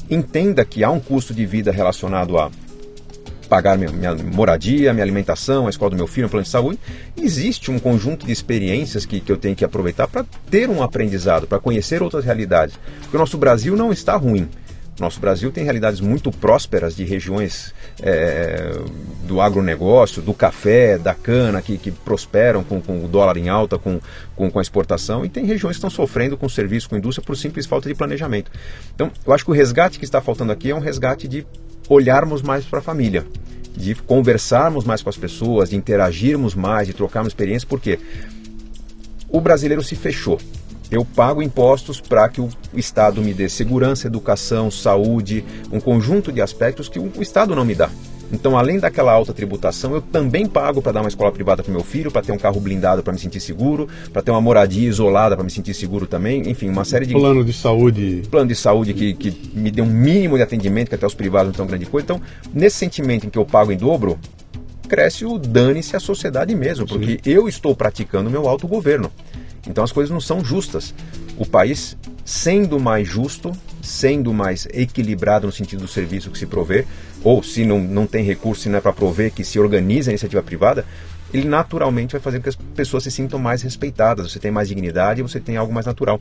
entenda 0.10 0.64
que 0.64 0.84
há 0.84 0.90
um 0.90 1.00
custo 1.00 1.34
de 1.34 1.46
vida 1.46 1.72
relacionado 1.72 2.38
a 2.38 2.50
pagar 3.50 3.78
minha, 3.78 3.92
minha 3.92 4.16
moradia, 4.16 4.94
minha 4.94 5.04
alimentação, 5.04 5.68
a 5.68 5.70
escola 5.70 5.92
do 5.92 5.98
meu 5.98 6.08
filho, 6.08 6.28
um 6.28 6.30
plano 6.30 6.44
de 6.44 6.50
saúde. 6.50 6.80
Existe 7.18 7.70
um 7.70 7.80
conjunto 7.80 8.26
de 8.26 8.32
experiências 8.32 9.06
que, 9.06 9.20
que 9.20 9.32
eu 9.32 9.38
tenho 9.38 9.56
que 9.56 9.64
aproveitar 9.64 10.08
para 10.08 10.26
ter 10.50 10.70
um 10.70 10.82
aprendizado, 10.82 11.48
para 11.48 11.60
conhecer 11.60 12.02
outras 12.02 12.26
realidades. 12.26 12.78
Porque 13.02 13.16
o 13.16 13.20
nosso 13.20 13.38
Brasil 13.38 13.76
não 13.76 13.92
está 13.92 14.16
ruim. 14.16 14.50
Nosso 15.00 15.20
Brasil 15.20 15.52
tem 15.52 15.66
realidades 15.66 16.00
muito 16.00 16.32
prósperas 16.32 16.96
de 16.96 17.04
regiões 17.04 17.74
é, 18.02 18.72
do 19.24 19.42
agronegócio, 19.42 20.22
do 20.22 20.34
café, 20.34 20.98
da 20.98 21.14
cana, 21.14 21.62
que, 21.62 21.78
que 21.78 21.92
prosperam 21.92 22.64
com, 22.64 22.80
com 22.80 23.04
o 23.04 23.08
dólar 23.08 23.36
em 23.36 23.50
alta, 23.50 23.78
com, 23.78 24.00
com, 24.36 24.50
com 24.50 24.60
a 24.60 24.62
exportação, 24.62 25.26
e 25.26 25.30
tem 25.30 25.46
regiões 25.46 25.76
que 25.76 25.80
estão 25.80 25.90
sofrendo 25.90 26.38
com 26.38 26.48
serviço, 26.48 26.90
com 26.90 26.96
indústria, 26.96 27.26
por 27.26 27.36
simples 27.36 27.66
falta 27.66 27.90
de 27.90 27.96
planejamento. 27.96 28.50
Então, 28.94 29.12
eu 29.26 29.34
acho 29.34 29.44
que 29.44 29.52
o 29.52 29.54
resgate 29.54 30.00
que 30.00 30.06
está 30.06 30.22
faltando 30.22 30.54
aqui 30.54 30.72
é 30.72 30.76
um 30.76 30.80
resgate 30.80 31.28
de 31.28 31.46
olharmos 31.90 32.42
mais 32.42 32.64
para 32.64 32.80
a 32.80 32.82
família, 32.82 33.26
de 33.76 33.96
conversarmos 33.96 34.86
mais 34.86 35.02
com 35.02 35.10
as 35.10 35.18
pessoas, 35.18 35.72
de 35.72 35.76
interagirmos 35.76 36.56
mais, 36.56 36.88
de 36.88 36.94
trocarmos 36.94 37.32
experiências, 37.32 37.66
porque 37.66 38.00
o 39.28 39.42
brasileiro 39.42 39.84
se 39.84 39.96
fechou. 39.96 40.40
Eu 40.96 41.04
pago 41.04 41.44
impostos 41.44 42.00
para 42.00 42.30
que 42.30 42.40
o 42.40 42.50
Estado 42.74 43.22
me 43.22 43.34
dê 43.34 43.50
segurança, 43.50 44.08
educação, 44.08 44.72
saúde, 44.72 45.44
um 45.70 45.78
conjunto 45.78 46.32
de 46.32 46.42
aspectos 46.42 46.88
que 46.88 46.98
o 46.98 47.12
Estado 47.20 47.54
não 47.54 47.66
me 47.66 47.76
dá. 47.76 47.90
Então, 48.32 48.58
além 48.58 48.80
daquela 48.80 49.12
alta 49.12 49.34
tributação, 49.34 49.94
eu 49.94 50.02
também 50.02 50.46
pago 50.48 50.82
para 50.82 50.94
dar 50.94 51.02
uma 51.02 51.10
escola 51.10 51.34
privada 51.34 51.62
para 51.62 51.72
meu 51.72 51.84
filho, 51.84 52.10
para 52.10 52.22
ter 52.22 52.32
um 52.32 52.38
carro 52.38 52.62
blindado 52.62 53.04
para 53.04 53.12
me 53.12 53.20
sentir 53.20 53.42
seguro, 53.42 53.90
para 54.14 54.22
ter 54.22 54.32
uma 54.32 54.40
moradia 54.40 54.88
isolada 54.88 55.36
para 55.36 55.44
me 55.44 55.52
sentir 55.52 55.74
seguro 55.74 56.08
também, 56.08 56.50
enfim, 56.50 56.70
uma 56.70 56.86
série 56.86 57.06
de 57.06 57.14
Plano 57.14 57.44
de 57.44 57.52
saúde. 57.52 58.24
plano 58.32 58.48
de 58.48 58.56
saúde 58.56 58.94
que, 58.94 59.14
que 59.14 59.52
me 59.54 59.70
dê 59.70 59.82
um 59.82 59.86
mínimo 59.86 60.38
de 60.38 60.44
atendimento, 60.44 60.88
que 60.88 60.96
até 60.96 61.06
os 61.06 61.14
privados 61.14 61.48
não 61.48 61.54
tão 61.54 61.68
grande 61.68 61.86
coisa. 61.86 62.06
Então, 62.06 62.22
nesse 62.54 62.78
sentimento 62.78 63.28
em 63.28 63.30
que 63.30 63.38
eu 63.38 63.46
pago 63.46 63.70
em 63.70 63.78
dobro, 63.78 64.18
cresce 64.88 65.26
o 65.26 65.38
dane-se 65.38 65.96
a 65.98 66.00
sociedade 66.00 66.56
mesmo, 66.56 66.88
porque 66.88 67.20
eu 67.26 67.50
estou 67.50 67.76
praticando 67.76 68.30
o 68.30 68.32
meu 68.32 68.48
autogoverno. 68.48 69.12
Então 69.68 69.84
as 69.84 69.92
coisas 69.92 70.12
não 70.12 70.22
são 70.22 70.44
justas. 70.44 70.94
O 71.38 71.46
país, 71.46 71.98
sendo 72.24 72.80
mais 72.80 73.08
justo, 73.08 73.52
sendo 73.82 74.34
mais 74.34 74.68
equilibrado 74.74 75.48
no 75.48 75.54
sentido 75.54 75.82
do 75.82 75.88
serviço 75.88 76.32
que 76.32 76.38
se 76.38 76.46
provê, 76.46 76.86
ou 77.24 77.44
se 77.44 77.66
não, 77.66 77.80
não 77.80 78.08
tem 78.08 78.24
recurso, 78.24 78.64
se 78.64 78.70
não 78.70 78.78
é 78.78 78.82
para 78.82 78.94
prover, 78.94 79.32
que 79.32 79.44
se 79.44 79.60
organiza 79.60 80.10
a 80.10 80.14
iniciativa 80.14 80.42
privada, 80.42 80.86
ele 81.34 81.48
naturalmente 81.48 82.14
vai 82.14 82.22
fazer 82.22 82.38
com 82.38 82.44
que 82.44 82.50
as 82.50 82.56
pessoas 82.56 83.04
se 83.04 83.12
sintam 83.12 83.40
mais 83.40 83.62
respeitadas, 83.62 84.32
você 84.32 84.40
tem 84.40 84.52
mais 84.52 84.68
dignidade, 84.68 85.22
você 85.22 85.40
tem 85.40 85.58
algo 85.58 85.74
mais 85.74 85.86
natural. 85.86 86.20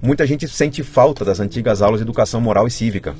Muita 0.00 0.26
gente 0.26 0.48
sente 0.48 0.82
falta 0.82 1.24
das 1.24 1.40
antigas 1.40 1.82
aulas 1.82 2.00
de 2.00 2.04
educação 2.04 2.40
moral 2.40 2.66
e 2.66 2.70
cívica. 2.70 3.14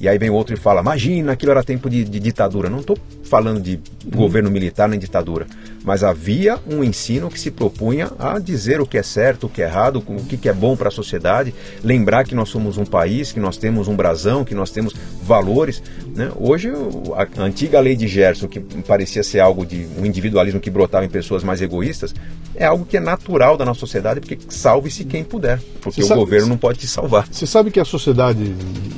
E 0.00 0.08
aí 0.08 0.16
vem 0.16 0.30
outro 0.30 0.54
e 0.54 0.56
fala: 0.56 0.80
imagina, 0.80 1.32
aquilo 1.32 1.52
era 1.52 1.62
tempo 1.62 1.90
de, 1.90 2.04
de 2.04 2.18
ditadura. 2.18 2.70
Não 2.70 2.80
estou 2.80 2.96
falando 3.30 3.60
de 3.60 3.78
governo 4.06 4.50
militar 4.50 4.88
nem 4.88 4.98
ditadura, 4.98 5.46
mas 5.84 6.02
havia 6.02 6.58
um 6.68 6.82
ensino 6.82 7.30
que 7.30 7.38
se 7.38 7.48
propunha 7.48 8.10
a 8.18 8.40
dizer 8.40 8.80
o 8.80 8.86
que 8.86 8.98
é 8.98 9.04
certo, 9.04 9.46
o 9.46 9.48
que 9.48 9.62
é 9.62 9.66
errado, 9.66 10.02
o 10.04 10.24
que 10.24 10.48
é 10.48 10.52
bom 10.52 10.76
para 10.76 10.88
a 10.88 10.90
sociedade, 10.90 11.54
lembrar 11.84 12.24
que 12.24 12.34
nós 12.34 12.48
somos 12.48 12.76
um 12.76 12.84
país, 12.84 13.30
que 13.30 13.38
nós 13.38 13.56
temos 13.56 13.86
um 13.86 13.94
brasão, 13.94 14.44
que 14.44 14.52
nós 14.52 14.72
temos 14.72 14.94
valores. 15.22 15.80
Né? 16.12 16.28
Hoje, 16.36 16.70
a 17.14 17.42
antiga 17.42 17.78
lei 17.78 17.94
de 17.94 18.08
Gerson, 18.08 18.48
que 18.48 18.58
parecia 18.58 19.22
ser 19.22 19.38
algo 19.38 19.64
de 19.64 19.86
um 19.96 20.04
individualismo 20.04 20.58
que 20.58 20.68
brotava 20.68 21.04
em 21.04 21.08
pessoas 21.08 21.44
mais 21.44 21.62
egoístas, 21.62 22.12
é 22.56 22.64
algo 22.64 22.84
que 22.84 22.96
é 22.96 23.00
natural 23.00 23.56
da 23.56 23.64
nossa 23.64 23.78
sociedade, 23.78 24.18
porque 24.18 24.38
salve-se 24.48 25.04
quem 25.04 25.22
puder, 25.22 25.60
porque 25.80 26.00
Você 26.00 26.06
o 26.06 26.08
sabe, 26.08 26.20
governo 26.20 26.48
não 26.48 26.58
pode 26.58 26.80
te 26.80 26.88
salvar. 26.88 27.28
Você 27.30 27.46
sabe 27.46 27.70
que 27.70 27.78
a 27.78 27.84
sociedade 27.84 28.42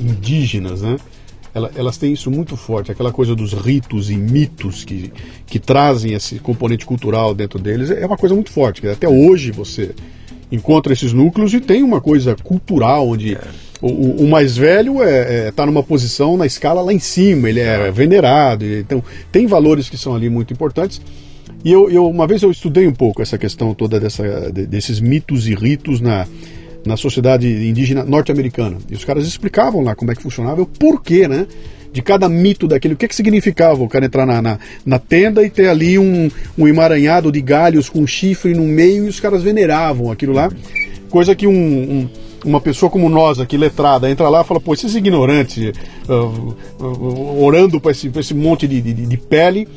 indígenas, 0.01 0.81
né? 0.81 0.97
Elas 1.53 1.97
têm 1.97 2.13
isso 2.13 2.31
muito 2.31 2.57
forte, 2.57 2.91
aquela 2.91 3.11
coisa 3.11 3.35
dos 3.35 3.53
ritos 3.53 4.09
e 4.09 4.15
mitos 4.15 4.83
que, 4.83 5.13
que 5.45 5.59
trazem 5.59 6.13
esse 6.13 6.39
componente 6.39 6.85
cultural 6.85 7.33
dentro 7.33 7.59
deles, 7.59 7.91
é 7.91 8.05
uma 8.05 8.17
coisa 8.17 8.33
muito 8.33 8.51
forte. 8.51 8.85
Até 8.87 9.07
hoje 9.07 9.51
você 9.51 9.93
encontra 10.51 10.93
esses 10.93 11.13
núcleos 11.13 11.53
e 11.53 11.59
tem 11.59 11.83
uma 11.83 12.01
coisa 12.01 12.35
cultural 12.43 13.07
onde 13.07 13.35
é. 13.35 13.41
o, 13.81 14.23
o, 14.23 14.27
mais 14.27 14.57
velho 14.57 14.95
está 14.95 15.09
é, 15.09 15.47
é, 15.47 15.51
tá 15.51 15.65
numa 15.65 15.83
posição 15.83 16.37
na 16.37 16.45
escala 16.45 16.81
lá 16.81 16.93
em 16.93 16.99
cima, 16.99 17.49
ele 17.49 17.59
é 17.59 17.91
venerado, 17.91 18.65
então 18.65 19.03
tem 19.31 19.45
valores 19.45 19.89
que 19.89 19.97
são 19.97 20.15
ali 20.15 20.29
muito 20.29 20.53
importantes. 20.53 21.01
E 21.63 21.71
eu, 21.71 21.89
eu 21.89 22.07
uma 22.07 22.27
vez 22.27 22.41
eu 22.41 22.51
estudei 22.51 22.87
um 22.87 22.93
pouco 22.93 23.21
essa 23.21 23.37
questão 23.37 23.73
toda 23.73 23.99
dessa, 23.99 24.51
desses 24.51 24.99
mitos 24.99 25.47
e 25.47 25.55
ritos 25.55 26.01
na, 26.01 26.27
na 26.85 26.97
sociedade 26.97 27.47
indígena 27.47 28.03
norte-americana. 28.03 28.77
E 28.89 28.93
os 28.93 29.05
caras 29.05 29.25
explicavam 29.25 29.81
lá 29.81 29.95
como 29.95 30.11
é 30.11 30.15
que 30.15 30.21
funcionava, 30.21 30.61
o 30.61 30.65
porquê, 30.65 31.27
né? 31.27 31.47
De 31.91 32.01
cada 32.01 32.27
mito 32.27 32.67
daquele, 32.67 32.95
o 32.95 32.97
que, 32.97 33.07
que 33.07 33.15
significava 33.15 33.83
o 33.83 33.87
cara 33.87 34.05
entrar 34.05 34.25
na, 34.25 34.41
na, 34.41 34.59
na 34.83 34.97
tenda 34.97 35.43
e 35.43 35.49
ter 35.49 35.67
ali 35.67 35.99
um, 35.99 36.29
um 36.57 36.67
emaranhado 36.67 37.31
de 37.31 37.39
galhos 37.39 37.87
com 37.87 38.05
chifre 38.07 38.53
no 38.53 38.63
meio 38.63 39.05
e 39.05 39.09
os 39.09 39.19
caras 39.19 39.43
veneravam 39.43 40.11
aquilo 40.11 40.33
lá. 40.33 40.51
Coisa 41.09 41.35
que 41.35 41.45
um, 41.45 41.53
um 41.53 42.09
uma 42.45 42.59
pessoa 42.59 42.89
como 42.89 43.09
nós 43.09 43.39
aqui, 43.39 43.57
letrada, 43.57 44.09
entra 44.09 44.29
lá 44.29 44.41
e 44.41 44.43
fala, 44.43 44.59
pô, 44.59 44.73
esses 44.73 44.95
ignorantes, 44.95 45.71
uh, 46.09 46.55
uh, 46.83 47.43
orando 47.43 47.79
para 47.79 47.91
esse, 47.91 48.11
esse 48.15 48.33
monte 48.33 48.67
de, 48.67 48.81
de, 48.81 48.93
de, 48.93 49.17
pele. 49.17 49.67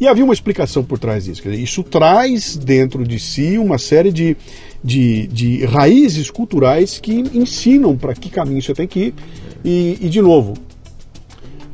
E 0.00 0.08
havia 0.08 0.24
uma 0.24 0.34
explicação 0.34 0.82
por 0.84 0.98
trás 0.98 1.24
disso. 1.24 1.42
Dizer, 1.42 1.58
isso 1.58 1.82
traz 1.82 2.56
dentro 2.56 3.06
de 3.06 3.18
si 3.18 3.58
uma 3.58 3.78
série 3.78 4.12
de, 4.12 4.36
de, 4.82 5.26
de 5.28 5.64
raízes 5.64 6.30
culturais 6.30 6.98
que 6.98 7.12
ensinam 7.12 7.96
para 7.96 8.14
que 8.14 8.28
caminho 8.28 8.60
você 8.60 8.74
tem 8.74 8.86
que 8.86 9.00
ir. 9.00 9.14
E, 9.64 9.98
e 10.00 10.08
de 10.08 10.20
novo, 10.20 10.54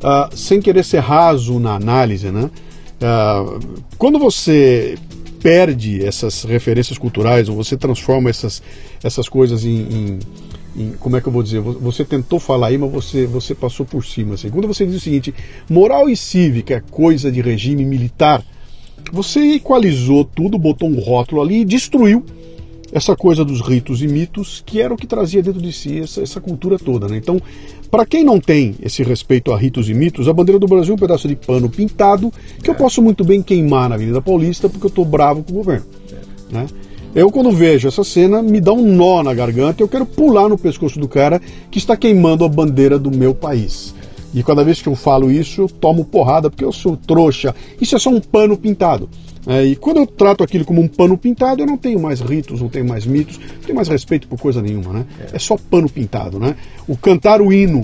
uh, 0.01 0.37
sem 0.37 0.61
querer 0.61 0.85
ser 0.85 1.01
raso 1.01 1.59
na 1.59 1.75
análise, 1.75 2.31
né? 2.31 2.51
Uh, 3.01 3.83
quando 3.97 4.19
você 4.19 4.97
perde 5.43 6.05
essas 6.05 6.45
referências 6.45 6.99
culturais 6.99 7.49
ou 7.49 7.57
você 7.57 7.77
transforma 7.77 8.29
essas, 8.29 8.63
essas 9.03 9.29
coisas 9.29 9.65
em, 9.65 9.79
em, 9.81 10.19
em, 10.81 10.93
como 10.93 11.17
é 11.17 11.21
que 11.21 11.29
eu 11.29 11.33
vou 11.33 11.43
dizer 11.43 11.61
você 11.61 12.05
tentou 12.05 12.39
falar 12.39 12.69
aí 12.69 12.79
mas 12.79 12.91
você 12.91 13.27
você 13.27 13.55
passou 13.55 13.85
por 13.85 14.05
cima 14.05 14.35
assim. 14.35 14.51
quando 14.51 14.67
você 14.67 14.87
diz 14.87 14.97
o 14.97 15.01
seguinte 15.01 15.35
moral 15.69 16.09
e 16.09 16.17
cívica 16.17 16.75
é 16.75 16.81
coisa 16.81 17.31
de 17.31 17.41
regime 17.41 17.85
militar 17.85 18.43
você 19.13 19.55
equalizou 19.55 20.25
tudo 20.25 20.59
botou 20.59 20.89
um 20.89 20.99
rótulo 20.99 21.43
ali 21.43 21.61
e 21.61 21.65
destruiu 21.65 22.25
essa 22.93 23.15
coisa 23.15 23.45
dos 23.45 23.61
ritos 23.61 24.03
e 24.03 24.09
mitos, 24.09 24.63
que 24.65 24.81
era 24.81 24.93
o 24.93 24.97
que 24.97 25.07
trazia 25.07 25.43
dentro 25.43 25.61
de 25.61 25.73
si 25.73 26.01
essa, 26.01 26.23
essa 26.23 26.41
cultura 26.41 26.79
toda. 26.79 27.09
Né? 27.09 27.17
Então, 27.17 27.41
para 27.91 28.05
quem 28.05 28.25
não 28.25 28.41
tem 28.41 28.75
esse 28.83 29.03
respeito 29.03 29.53
a 29.53 29.59
ritos 29.59 29.89
e 29.89 29.95
mitos, 29.95 30.29
a 30.29 30.33
bandeira 30.33 30.59
do 30.59 30.67
Brasil 30.67 30.93
é 30.93 30.97
um 30.97 30.99
pedaço 30.99 31.29
de 31.29 31.37
pano 31.37 31.69
pintado 31.69 32.33
que 32.63 32.71
eu 32.71 32.75
posso 32.75 33.01
muito 33.01 33.25
bem 33.25 33.43
queimar 33.43 33.89
na 33.89 33.95
Avenida 33.95 34.21
Paulista 34.21 34.69
porque 34.69 34.87
eu 34.87 34.91
estou 34.91 35.05
bravo 35.05 35.43
com 35.43 35.53
o 35.53 35.57
governo. 35.57 35.87
Né? 36.51 36.67
Eu, 37.13 37.29
quando 37.31 37.51
vejo 37.51 37.89
essa 37.89 38.05
cena, 38.05 38.41
me 38.41 38.61
dá 38.61 38.73
um 38.73 38.95
nó 38.95 39.21
na 39.23 39.35
garganta 39.35 39.83
e 39.83 39.85
eu 39.85 39.89
quero 39.89 40.07
pular 40.07 40.49
no 40.49 40.57
pescoço 40.57 41.01
do 41.01 41.09
cara 41.09 41.41
que 41.69 41.79
está 41.79 41.97
queimando 41.97 42.45
a 42.45 42.49
bandeira 42.49 43.01
do 43.01 43.11
meu 43.11 43.35
país. 43.35 43.93
E 44.33 44.45
cada 44.45 44.63
vez 44.63 44.81
que 44.81 44.89
eu 44.89 44.95
falo 44.95 45.29
isso, 45.29 45.63
eu 45.63 45.69
tomo 45.69 46.05
porrada 46.05 46.49
porque 46.49 46.65
eu 46.65 46.71
sou 46.71 46.97
trouxa. 46.97 47.53
Isso 47.81 47.97
é 47.97 47.99
só 47.99 48.11
um 48.11 48.21
pano 48.21 48.57
pintado. 48.57 49.11
É, 49.45 49.65
e 49.65 49.75
quando 49.75 49.97
eu 49.97 50.07
trato 50.07 50.45
aquilo 50.45 50.65
como 50.65 50.81
um 50.81 50.87
pano 50.87 51.19
pintado, 51.19 51.63
eu 51.63 51.67
não 51.67 51.77
tenho 51.77 51.99
mais 51.99 52.21
ritos, 52.21 52.61
não 52.61 52.69
tenho 52.69 52.87
mais 52.87 53.05
mitos, 53.05 53.39
não 53.39 53.63
tenho 53.63 53.75
mais 53.75 53.89
respeito 53.89 54.29
por 54.29 54.39
coisa 54.39 54.63
nenhuma, 54.63 54.93
né? 54.93 55.07
É, 55.33 55.37
é 55.37 55.39
só 55.41 55.57
pano 55.57 55.89
pintado, 55.89 56.39
né? 56.39 56.55
O 56.87 56.97
cantar 56.97 57.41
o 57.41 57.53
hino 57.53 57.83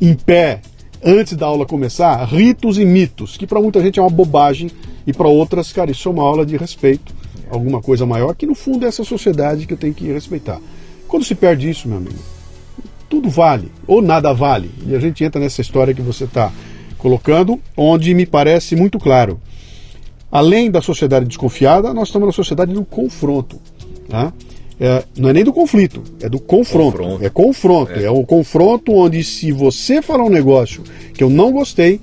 em 0.00 0.14
pé 0.14 0.62
antes 1.04 1.36
da 1.36 1.44
aula 1.44 1.66
começar, 1.66 2.24
ritos 2.24 2.78
e 2.78 2.86
mitos, 2.86 3.36
que 3.36 3.46
para 3.46 3.60
muita 3.60 3.82
gente 3.82 3.98
é 3.98 4.02
uma 4.02 4.08
bobagem 4.08 4.70
e 5.06 5.12
para 5.12 5.28
outras, 5.28 5.72
cara, 5.72 5.90
isso 5.90 6.08
é 6.08 6.12
uma 6.12 6.22
aula 6.22 6.46
de 6.46 6.56
respeito, 6.56 7.14
alguma 7.50 7.80
coisa 7.80 8.04
maior, 8.06 8.34
que 8.34 8.46
no 8.46 8.54
fundo 8.54 8.84
é 8.84 8.88
essa 8.88 9.04
sociedade 9.04 9.66
que 9.66 9.72
eu 9.72 9.78
tenho 9.78 9.94
que 9.94 10.10
respeitar. 10.12 10.60
Quando 11.06 11.24
se 11.24 11.34
perde 11.34 11.68
isso, 11.70 11.88
meu 11.88 11.98
amigo, 11.98 12.18
tudo 13.08 13.28
vale, 13.28 13.70
ou 13.86 14.02
nada 14.02 14.32
vale. 14.32 14.70
E 14.86 14.94
a 14.94 14.98
gente 14.98 15.22
entra 15.24 15.40
nessa 15.40 15.60
história 15.60 15.94
que 15.94 16.02
você 16.02 16.24
está 16.24 16.52
colocando, 16.98 17.60
onde 17.76 18.12
me 18.14 18.26
parece 18.26 18.74
muito 18.74 18.98
claro 18.98 19.40
Além 20.30 20.70
da 20.70 20.82
sociedade 20.82 21.26
desconfiada, 21.26 21.94
nós 21.94 22.08
estamos 22.08 22.26
na 22.26 22.32
sociedade 22.32 22.72
do 22.72 22.84
confronto. 22.84 23.58
Tá? 24.08 24.32
É, 24.78 25.04
não 25.16 25.30
é 25.30 25.32
nem 25.32 25.44
do 25.44 25.52
conflito, 25.52 26.02
é 26.20 26.28
do 26.28 26.38
confronto. 26.38 26.98
confronto. 26.98 27.24
É 27.24 27.30
confronto. 27.30 27.92
É. 27.92 28.04
é 28.04 28.10
o 28.10 28.24
confronto 28.24 28.92
onde, 28.92 29.22
se 29.22 29.52
você 29.52 30.02
falar 30.02 30.24
um 30.24 30.28
negócio 30.28 30.82
que 31.14 31.24
eu 31.24 31.30
não 31.30 31.52
gostei, 31.52 32.00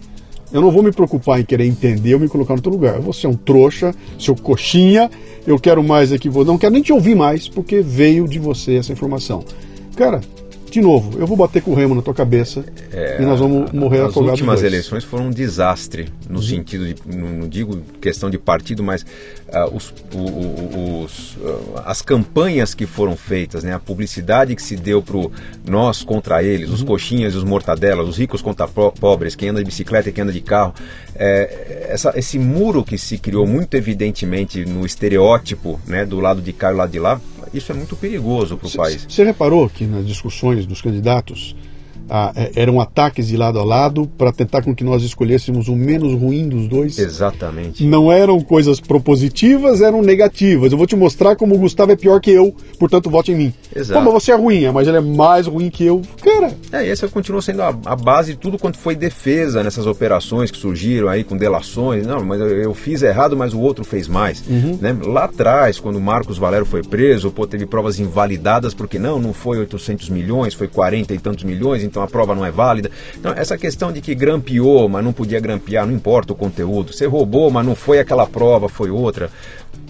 eu 0.54 0.62
não 0.62 0.72
vou 0.72 0.84
me 0.84 0.92
preocupar 0.92 1.42
em 1.42 1.44
querer 1.44 1.66
entender 1.66 2.14
ou 2.14 2.20
me 2.20 2.30
colocar 2.30 2.56
no 2.56 2.62
teu 2.62 2.72
lugar. 2.72 3.00
Você 3.02 3.26
é 3.26 3.30
um 3.30 3.34
trouxa, 3.34 3.94
seu 4.20 4.36
coxinha, 4.36 5.10
eu 5.48 5.60
quero 5.60 5.84
mais 5.84 6.12
aqui, 6.12 6.30
vou 6.30 6.46
não 6.46 6.58
quero 6.58 6.74
nem 6.74 6.84
te 6.84 6.94
ouvir 6.94 7.16
mais, 7.16 7.50
porque 7.50 7.82
veio 7.82 8.28
de 8.28 8.38
você 8.38 8.76
essa 8.76 8.94
informação. 8.94 9.44
Cara, 9.96 10.22
de 10.74 10.82
novo, 10.82 11.20
eu 11.20 11.28
vou 11.28 11.38
bater 11.38 11.62
com 11.62 11.70
o 11.70 11.76
remo 11.76 11.94
na 11.94 12.02
tua 12.02 12.16
cabeça 12.16 12.66
é, 12.92 13.22
e 13.22 13.26
nós 13.26 13.40
vamos 13.40 13.72
morrer 13.72 14.00
afogados. 14.00 14.18
As 14.18 14.40
últimas 14.40 14.64
eleições 14.64 15.04
foram 15.04 15.28
um 15.28 15.30
desastre, 15.30 16.10
no 16.28 16.38
uhum. 16.38 16.42
sentido 16.42 16.88
de, 16.88 16.96
não, 17.16 17.30
não, 17.30 17.48
digo 17.48 17.80
questão 18.02 18.28
de 18.28 18.40
partido, 18.40 18.82
mas 18.82 19.04
uh, 19.04 19.72
os, 19.72 19.94
o, 20.12 21.04
os, 21.04 21.36
uh, 21.36 21.82
as 21.86 22.02
campanhas 22.02 22.74
que 22.74 22.88
foram 22.88 23.16
feitas, 23.16 23.64
né, 23.64 23.72
a 23.72 23.78
publicidade 23.78 24.56
que 24.56 24.64
se 24.64 24.76
deu 24.76 25.00
para 25.00 25.20
nós 25.70 26.02
contra 26.02 26.42
eles, 26.42 26.70
uhum. 26.70 26.74
os 26.74 26.82
coxinhas 26.82 27.36
e 27.36 27.38
os 27.38 27.44
mortadelas, 27.44 28.08
os 28.08 28.18
ricos 28.18 28.42
contra 28.42 28.68
pobres, 28.68 29.36
quem 29.36 29.50
anda 29.50 29.60
de 29.60 29.66
bicicleta 29.66 30.10
e 30.10 30.12
quem 30.12 30.24
anda 30.24 30.34
de 30.34 30.42
carro, 30.42 30.74
é, 31.16 31.86
essa, 31.88 32.14
esse 32.16 32.40
muro 32.40 32.84
que 32.84 32.98
se 32.98 33.20
criou 33.20 33.46
muito 33.46 33.76
evidentemente 33.76 34.66
no 34.66 34.88
estereótipo 34.88 35.80
né, 35.86 36.04
do 36.04 36.20
lado 36.20 36.42
de 36.42 36.52
cá 36.52 36.70
e 36.70 36.72
do 36.72 36.78
lado 36.78 36.92
de 36.92 37.00
lá, 37.00 37.22
isso 37.54 37.72
é 37.72 37.76
muito 37.76 37.96
perigoso 37.96 38.58
para 38.58 38.68
o 38.68 38.72
país. 38.72 39.06
Você 39.08 39.24
reparou 39.24 39.70
que 39.70 39.86
nas 39.86 40.06
discussões 40.06 40.66
dos 40.66 40.82
candidatos 40.82 41.56
ah, 42.10 42.34
eram 42.56 42.80
ataques 42.80 43.28
de 43.28 43.38
lado 43.38 43.60
a 43.60 43.64
lado 43.64 44.08
para 44.18 44.32
tentar 44.32 44.62
com 44.62 44.76
que 44.76 44.84
nós 44.84 45.04
escolhêssemos 45.04 45.68
o 45.68 45.76
menos 45.76 46.14
ruim 46.14 46.48
dos 46.48 46.68
dois. 46.68 46.98
Exatamente. 46.98 47.86
Não 47.86 48.12
eram 48.12 48.40
coisas 48.42 48.80
propositivas, 48.80 49.82
eram 49.82 50.02
negativas. 50.02 50.72
Eu 50.72 50.78
vou 50.78 50.88
te 50.88 50.96
mostrar 50.96 51.36
como 51.36 51.56
o 51.56 51.58
Gustavo 51.58 51.92
é 51.92 51.96
pior 51.96 52.20
que 52.20 52.32
eu, 52.32 52.56
portanto 52.80 53.10
vote 53.10 53.32
em 53.32 53.36
mim. 53.36 53.54
Exato. 53.76 54.00
Como 54.00 54.12
você 54.12 54.32
é 54.32 54.36
ruim, 54.36 54.70
mas 54.72 54.88
ele 54.88 54.98
é 54.98 55.02
mais 55.02 55.48
ruim 55.48 55.70
que 55.70 55.86
eu. 55.86 56.02
Cara. 56.22 56.54
É, 56.72 56.88
essa 56.88 57.08
continua 57.08 57.42
sendo 57.42 57.62
a, 57.62 57.70
a, 57.86 57.96
base 57.96 58.34
de 58.34 58.40
tudo 58.40 58.58
quanto 58.58 58.78
foi 58.78 58.96
defesa 58.96 59.64
nessas 59.64 59.86
operações 59.86 60.52
que 60.52 60.58
surgiram 60.58 61.08
aí 61.08 61.24
com 61.24 61.38
delações. 61.38 62.06
Não, 62.06 62.24
mas 62.24 62.40
eu, 62.40 62.48
eu 62.50 62.74
fiz 62.74 63.02
errado, 63.02 63.36
mas 63.36 63.54
o 63.54 63.60
outro 63.60 63.84
fez 63.84 64.08
mais. 64.08 64.44
Uhum. 64.48 64.78
Né? 64.82 64.96
Lá 65.06 65.26
atrás, 65.26 65.80
quando 65.80 65.98
o 65.98 66.02
Marcos 66.02 66.38
Valério 66.38 66.66
foi 66.66 66.82
preso, 66.82 67.32
pô, 67.32 67.48
teve 67.48 67.66
provas 67.66 68.00
invalidadas 68.00 68.74
porque 68.74 69.00
não, 69.00 69.20
não 69.20 69.34
foi 69.34 69.60
800 69.60 70.10
milhões, 70.10 70.54
foi 70.54 70.68
40 70.68 71.14
e 71.14 71.20
tantos 71.20 71.44
milhões 71.44 71.84
então 71.94 72.02
a 72.02 72.08
prova 72.08 72.34
não 72.34 72.44
é 72.44 72.50
válida. 72.50 72.90
Então, 73.16 73.32
essa 73.38 73.56
questão 73.56 73.92
de 73.92 74.02
que 74.02 74.16
grampeou, 74.16 74.90
mas 74.90 75.04
não 75.04 75.14
podia 75.14 75.40
grampear, 75.40 75.86
não 75.86 75.94
importa 75.94 76.34
o 76.34 76.36
conteúdo. 76.36 76.92
Você 76.92 77.06
roubou, 77.06 77.52
mas 77.52 77.64
não 77.64 77.76
foi 77.76 78.00
aquela 78.00 78.26
prova, 78.26 78.68
foi 78.68 78.90
outra. 78.90 79.30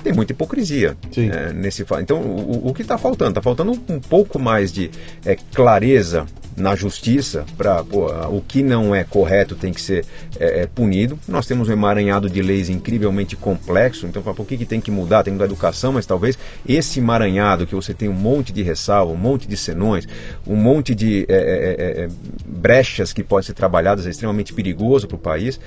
Tem 0.03 0.13
muita 0.13 0.33
hipocrisia 0.33 0.97
é, 1.17 1.53
nesse 1.53 1.85
Então, 2.01 2.21
o, 2.21 2.69
o 2.69 2.73
que 2.73 2.81
está 2.81 2.97
faltando? 2.97 3.31
Está 3.31 3.41
faltando 3.41 3.71
um 3.71 3.99
pouco 3.99 4.37
mais 4.37 4.71
de 4.71 4.91
é, 5.25 5.35
clareza 5.53 6.25
na 6.55 6.75
justiça 6.75 7.45
para 7.57 7.83
o 8.29 8.41
que 8.41 8.61
não 8.61 8.93
é 8.93 9.03
correto 9.03 9.55
tem 9.55 9.73
que 9.73 9.81
ser 9.81 10.05
é, 10.39 10.61
é, 10.61 10.67
punido. 10.67 11.17
Nós 11.27 11.45
temos 11.45 11.69
um 11.69 11.71
emaranhado 11.71 12.29
de 12.29 12.41
leis 12.41 12.69
incrivelmente 12.69 13.35
complexo, 13.35 14.05
então 14.05 14.21
por 14.21 14.45
que, 14.45 14.57
que 14.57 14.65
tem 14.65 14.79
que 14.79 14.91
mudar? 14.91 15.23
Tem 15.23 15.31
que 15.31 15.35
mudar 15.35 15.45
a 15.45 15.47
educação, 15.47 15.93
mas 15.93 16.05
talvez 16.05 16.37
esse 16.67 16.99
emaranhado 16.99 17.65
que 17.65 17.75
você 17.75 17.93
tem 17.93 18.07
um 18.07 18.13
monte 18.13 18.53
de 18.53 18.61
ressalva, 18.61 19.11
um 19.11 19.17
monte 19.17 19.47
de 19.47 19.57
senões, 19.57 20.07
um 20.45 20.55
monte 20.55 20.93
de 20.93 21.25
é, 21.27 22.07
é 22.07 22.07
brechas 22.45 23.11
que 23.11 23.23
podem 23.23 23.47
ser 23.47 23.53
trabalhadas 23.53 24.05
é 24.05 24.09
extremamente 24.09 24.53
perigoso 24.53 25.07
para 25.07 25.15
o 25.15 25.19
país. 25.19 25.59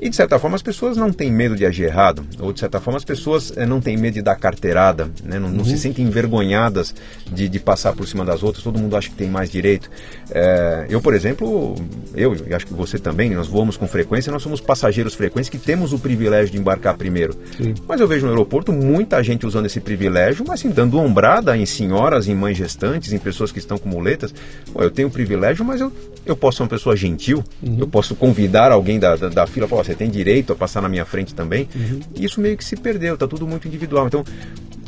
E 0.00 0.08
de 0.08 0.16
certa 0.16 0.38
forma 0.38 0.56
as 0.56 0.62
pessoas 0.62 0.96
não 0.96 1.12
têm 1.12 1.30
medo 1.30 1.56
de 1.56 1.66
agir 1.66 1.84
errado, 1.84 2.24
ou 2.38 2.52
de 2.52 2.60
certa 2.60 2.80
forma 2.80 2.96
as 2.96 3.04
pessoas 3.04 3.52
é, 3.56 3.66
não 3.66 3.80
têm 3.80 3.96
medo 3.96 4.14
de 4.14 4.22
dar 4.22 4.36
carteirada, 4.36 5.10
né? 5.22 5.38
não, 5.38 5.50
não 5.50 5.58
uhum. 5.58 5.64
se 5.64 5.78
sentem 5.78 6.06
envergonhadas 6.06 6.94
de, 7.30 7.48
de, 7.48 7.60
passar 7.60 7.92
por 7.92 8.06
cima 8.06 8.24
das 8.24 8.42
outras, 8.42 8.64
todo 8.64 8.78
mundo 8.78 8.96
acha 8.96 9.08
que 9.08 9.14
tem 9.14 9.28
mais 9.28 9.50
direito. 9.50 9.90
É, 10.30 10.86
eu, 10.88 11.00
por 11.00 11.14
exemplo, 11.14 11.74
eu 12.14 12.34
e 12.48 12.54
acho 12.54 12.66
que 12.66 12.74
você 12.74 12.98
também, 12.98 13.30
nós 13.30 13.46
voamos 13.46 13.76
com 13.76 13.86
frequência, 13.86 14.32
nós 14.32 14.42
somos 14.42 14.60
passageiros 14.60 15.14
frequentes 15.14 15.50
que 15.50 15.58
temos 15.58 15.92
o 15.92 15.98
privilégio 15.98 16.50
de 16.50 16.58
embarcar 16.58 16.96
primeiro. 16.96 17.34
Sim. 17.56 17.74
Mas 17.86 18.00
eu 18.00 18.08
vejo 18.08 18.26
no 18.26 18.32
aeroporto 18.32 18.72
muita 18.72 19.22
gente 19.22 19.46
usando 19.46 19.66
esse 19.66 19.80
privilégio, 19.80 20.44
mas 20.46 20.60
assim, 20.60 20.70
dando 20.70 20.98
ombrada 20.98 21.56
em 21.56 21.66
senhoras, 21.66 22.28
em 22.28 22.34
mães 22.34 22.56
gestantes, 22.56 23.12
em 23.12 23.18
pessoas 23.18 23.52
que 23.52 23.58
estão 23.58 23.78
com 23.78 23.88
muletas. 23.88 24.34
Pô, 24.72 24.82
eu 24.82 24.90
tenho 24.90 25.08
o 25.08 25.10
privilégio, 25.10 25.64
mas 25.64 25.80
eu, 25.80 25.92
eu 26.24 26.36
posso 26.36 26.58
ser 26.58 26.62
uma 26.64 26.68
pessoa 26.68 26.96
gentil, 26.96 27.44
uhum. 27.62 27.76
eu 27.78 27.86
posso 27.86 28.14
convidar 28.14 28.72
alguém 28.72 28.98
da, 28.98 29.16
da, 29.16 29.28
da 29.28 29.46
fila, 29.46 29.66
você 29.84 29.94
tem 29.94 30.10
direito 30.10 30.52
a 30.52 30.56
passar 30.56 30.80
na 30.80 30.88
minha 30.88 31.04
frente 31.04 31.34
também. 31.34 31.68
Uhum. 31.74 32.00
Isso 32.14 32.40
meio 32.40 32.56
que 32.56 32.64
se 32.64 32.76
perdeu, 32.76 33.14
está 33.14 33.26
tudo 33.26 33.46
muito 33.46 33.66
individual. 33.68 34.06
Então, 34.06 34.24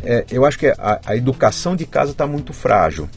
é, 0.03 0.25
eu 0.31 0.45
acho 0.45 0.59
que 0.59 0.67
a, 0.67 1.01
a 1.05 1.17
educação 1.17 1.77
de 1.77 1.87
casa 1.87 2.13
está 2.13 2.27
muito 2.27 2.53
frágil. 2.53 3.09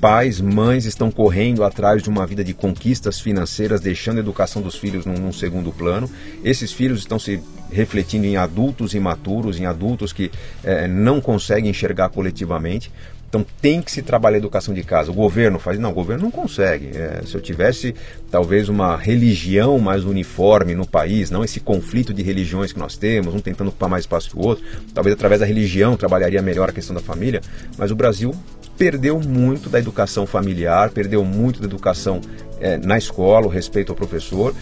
Pais, 0.00 0.40
mães 0.40 0.86
estão 0.86 1.10
correndo 1.10 1.62
atrás 1.62 2.02
de 2.02 2.08
uma 2.08 2.26
vida 2.26 2.42
de 2.42 2.54
conquistas 2.54 3.20
financeiras, 3.20 3.82
deixando 3.82 4.16
a 4.16 4.20
educação 4.20 4.62
dos 4.62 4.74
filhos 4.74 5.04
num, 5.04 5.14
num 5.14 5.32
segundo 5.32 5.70
plano. 5.72 6.10
Esses 6.42 6.72
filhos 6.72 7.00
estão 7.00 7.18
se 7.18 7.42
refletindo 7.70 8.24
em 8.24 8.36
adultos 8.36 8.94
imaturos, 8.94 9.60
em 9.60 9.66
adultos 9.66 10.12
que 10.12 10.30
é, 10.64 10.88
não 10.88 11.20
conseguem 11.20 11.70
enxergar 11.70 12.08
coletivamente. 12.08 12.90
Então 13.30 13.46
tem 13.62 13.80
que 13.80 13.92
se 13.92 14.02
trabalhar 14.02 14.36
a 14.36 14.38
educação 14.38 14.74
de 14.74 14.82
casa. 14.82 15.12
O 15.12 15.14
governo 15.14 15.58
faz. 15.60 15.78
Não, 15.78 15.90
o 15.90 15.94
governo 15.94 16.24
não 16.24 16.30
consegue. 16.32 16.90
É, 16.96 17.22
se 17.24 17.34
eu 17.36 17.40
tivesse 17.40 17.94
talvez 18.28 18.68
uma 18.68 18.96
religião 18.96 19.78
mais 19.78 20.04
uniforme 20.04 20.74
no 20.74 20.84
país, 20.84 21.30
não 21.30 21.44
esse 21.44 21.60
conflito 21.60 22.12
de 22.12 22.24
religiões 22.24 22.72
que 22.72 22.78
nós 22.78 22.96
temos, 22.96 23.32
um 23.32 23.38
tentando 23.38 23.68
ocupar 23.68 23.88
mais 23.88 24.02
espaço 24.02 24.30
que 24.30 24.36
o 24.36 24.40
outro, 24.40 24.64
talvez 24.92 25.14
através 25.14 25.40
da 25.40 25.46
religião 25.46 25.96
trabalharia 25.96 26.42
melhor 26.42 26.68
a 26.68 26.72
questão 26.72 26.94
da 26.94 27.00
família, 27.00 27.40
mas 27.78 27.92
o 27.92 27.96
Brasil 27.96 28.34
perdeu 28.76 29.20
muito 29.20 29.68
da 29.68 29.78
educação 29.78 30.26
familiar, 30.26 30.90
perdeu 30.90 31.24
muito 31.24 31.60
da 31.60 31.66
educação 31.66 32.20
é, 32.60 32.78
na 32.78 32.98
escola, 32.98 33.46
o 33.46 33.48
respeito 33.48 33.92
ao 33.92 33.96
professor, 33.96 34.54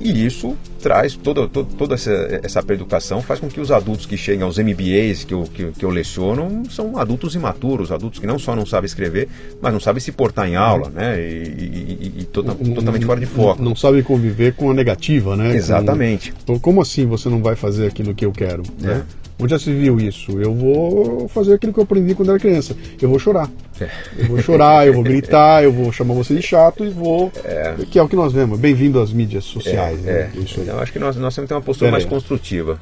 e 0.00 0.24
isso 0.24 0.56
traz 0.80 1.14
toda, 1.14 1.48
toda, 1.48 1.68
toda 1.76 1.94
essa, 1.94 2.40
essa 2.42 2.60
educação, 2.70 3.22
faz 3.22 3.38
com 3.38 3.48
que 3.48 3.60
os 3.60 3.70
adultos 3.70 4.06
que 4.06 4.16
chegam 4.16 4.46
aos 4.46 4.58
MBAs 4.58 5.24
que 5.24 5.34
eu, 5.34 5.44
que, 5.44 5.72
que 5.72 5.84
eu 5.84 5.90
leciono 5.90 6.64
são 6.70 6.98
adultos 6.98 7.34
imaturos, 7.34 7.92
adultos 7.92 8.18
que 8.18 8.26
não 8.26 8.38
só 8.38 8.56
não 8.56 8.66
sabem 8.66 8.86
escrever, 8.86 9.28
mas 9.60 9.72
não 9.72 9.80
sabem 9.80 10.00
se 10.00 10.12
portar 10.12 10.48
em 10.48 10.56
aula, 10.56 10.90
né? 10.90 11.20
E, 11.20 12.08
e, 12.10 12.12
e 12.18 12.24
toda, 12.24 12.54
totalmente 12.54 13.04
fora 13.06 13.20
de 13.20 13.26
foco. 13.26 13.62
Não, 13.62 13.76
sabem 13.76 14.02
conviver 14.02 14.54
com 14.54 14.70
a 14.70 14.74
negativa, 14.74 15.36
né? 15.36 15.54
Exatamente. 15.54 16.32
Com, 16.46 16.58
como 16.58 16.80
assim 16.80 17.06
você 17.06 17.28
não 17.28 17.42
vai 17.42 17.54
fazer 17.56 17.86
aquilo 17.86 18.14
que 18.14 18.24
eu 18.24 18.32
quero? 18.32 18.62
É. 18.82 18.86
Né? 18.86 19.02
Onde 19.42 19.50
já 19.50 19.58
se 19.58 19.72
viu 19.72 19.98
isso? 19.98 20.40
Eu 20.40 20.54
vou 20.54 21.28
fazer 21.28 21.54
aquilo 21.54 21.72
que 21.72 21.80
eu 21.80 21.84
aprendi 21.84 22.14
quando 22.14 22.28
era 22.30 22.38
criança. 22.38 22.76
Eu 23.00 23.08
vou 23.08 23.18
chorar. 23.18 23.50
É. 23.82 23.90
Eu 24.18 24.26
vou 24.26 24.40
chorar, 24.40 24.86
eu 24.86 24.94
vou 24.94 25.02
gritar, 25.02 25.62
eu 25.62 25.72
vou 25.72 25.92
chamar 25.92 26.14
você 26.14 26.34
de 26.34 26.42
chato 26.42 26.84
e 26.84 26.90
vou. 26.90 27.30
É. 27.44 27.74
Que 27.90 27.98
é 27.98 28.02
o 28.02 28.08
que 28.08 28.16
nós 28.16 28.32
vemos. 28.32 28.58
Bem-vindo 28.58 29.00
às 29.00 29.12
mídias 29.12 29.44
sociais. 29.44 30.06
É, 30.06 30.12
né? 30.12 30.30
é. 30.34 30.38
Isso 30.38 30.60
aí. 30.60 30.66
Então, 30.66 30.78
acho 30.78 30.92
que 30.92 30.98
nós, 30.98 31.16
nós 31.16 31.34
temos 31.34 31.46
que 31.46 31.48
ter 31.48 31.54
uma 31.54 31.62
postura 31.62 31.90
mais 31.90 32.04
construtiva. 32.04 32.78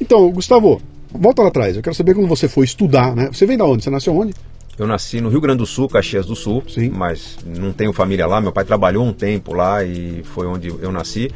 Então, 0.00 0.30
Gustavo, 0.30 0.80
volta 1.12 1.42
lá 1.42 1.48
atrás. 1.48 1.76
Eu 1.76 1.82
quero 1.82 1.94
saber 1.94 2.14
quando 2.14 2.28
você 2.28 2.48
foi 2.48 2.64
estudar, 2.64 3.14
né? 3.14 3.28
Você 3.32 3.46
vem 3.46 3.56
da 3.56 3.64
onde? 3.64 3.84
Você 3.84 3.90
nasceu 3.90 4.16
onde? 4.16 4.34
Eu 4.78 4.86
nasci 4.86 5.20
no 5.20 5.28
Rio 5.28 5.42
Grande 5.42 5.58
do 5.58 5.66
Sul, 5.66 5.88
Caxias 5.88 6.24
do 6.24 6.34
Sul, 6.34 6.62
Sim. 6.66 6.88
mas 6.88 7.36
não 7.44 7.70
tenho 7.70 7.92
família 7.92 8.26
lá. 8.26 8.40
Meu 8.40 8.50
pai 8.50 8.64
trabalhou 8.64 9.04
um 9.04 9.12
tempo 9.12 9.52
lá 9.52 9.84
e 9.84 10.22
foi 10.24 10.46
onde 10.46 10.68
eu 10.68 10.90
nasci. 10.90 11.30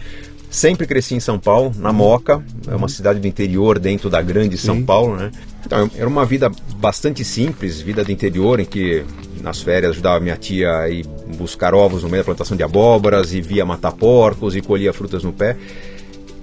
Sempre 0.55 0.87
cresci 0.87 1.17
em 1.17 1.21
São 1.21 1.37
Paulo, 1.37 1.73
na 1.77 1.93
Moca, 1.93 2.41
é 2.69 2.77
uma 2.77 2.89
cidade 2.89 3.19
do 3.19 3.27
interior 3.27 3.77
dentro 3.77 4.09
da 4.09 4.23
grande 4.23 4.57
São 4.57 4.77
Sim. 4.77 4.85
Paulo, 4.85 5.17
né? 5.17 5.33
Então, 5.67 5.91
era 5.97 6.07
uma 6.07 6.25
vida 6.25 6.49
bastante 6.77 7.25
simples, 7.25 7.81
vida 7.81 8.05
do 8.05 8.13
interior, 8.13 8.61
em 8.61 8.65
que 8.65 9.05
nas 9.43 9.61
férias 9.61 9.91
ajudava 9.91 10.21
minha 10.21 10.37
tia 10.37 10.71
a 10.71 10.89
ir 10.89 11.05
buscar 11.37 11.75
ovos 11.75 12.05
no 12.05 12.09
meio 12.09 12.23
da 12.23 12.27
plantação 12.27 12.57
de 12.57 12.63
abóboras 12.63 13.35
e 13.35 13.41
via 13.41 13.67
matar 13.67 13.91
porcos 13.91 14.55
e 14.55 14.61
colhia 14.61 14.93
frutas 14.93 15.25
no 15.25 15.33
pé. 15.33 15.57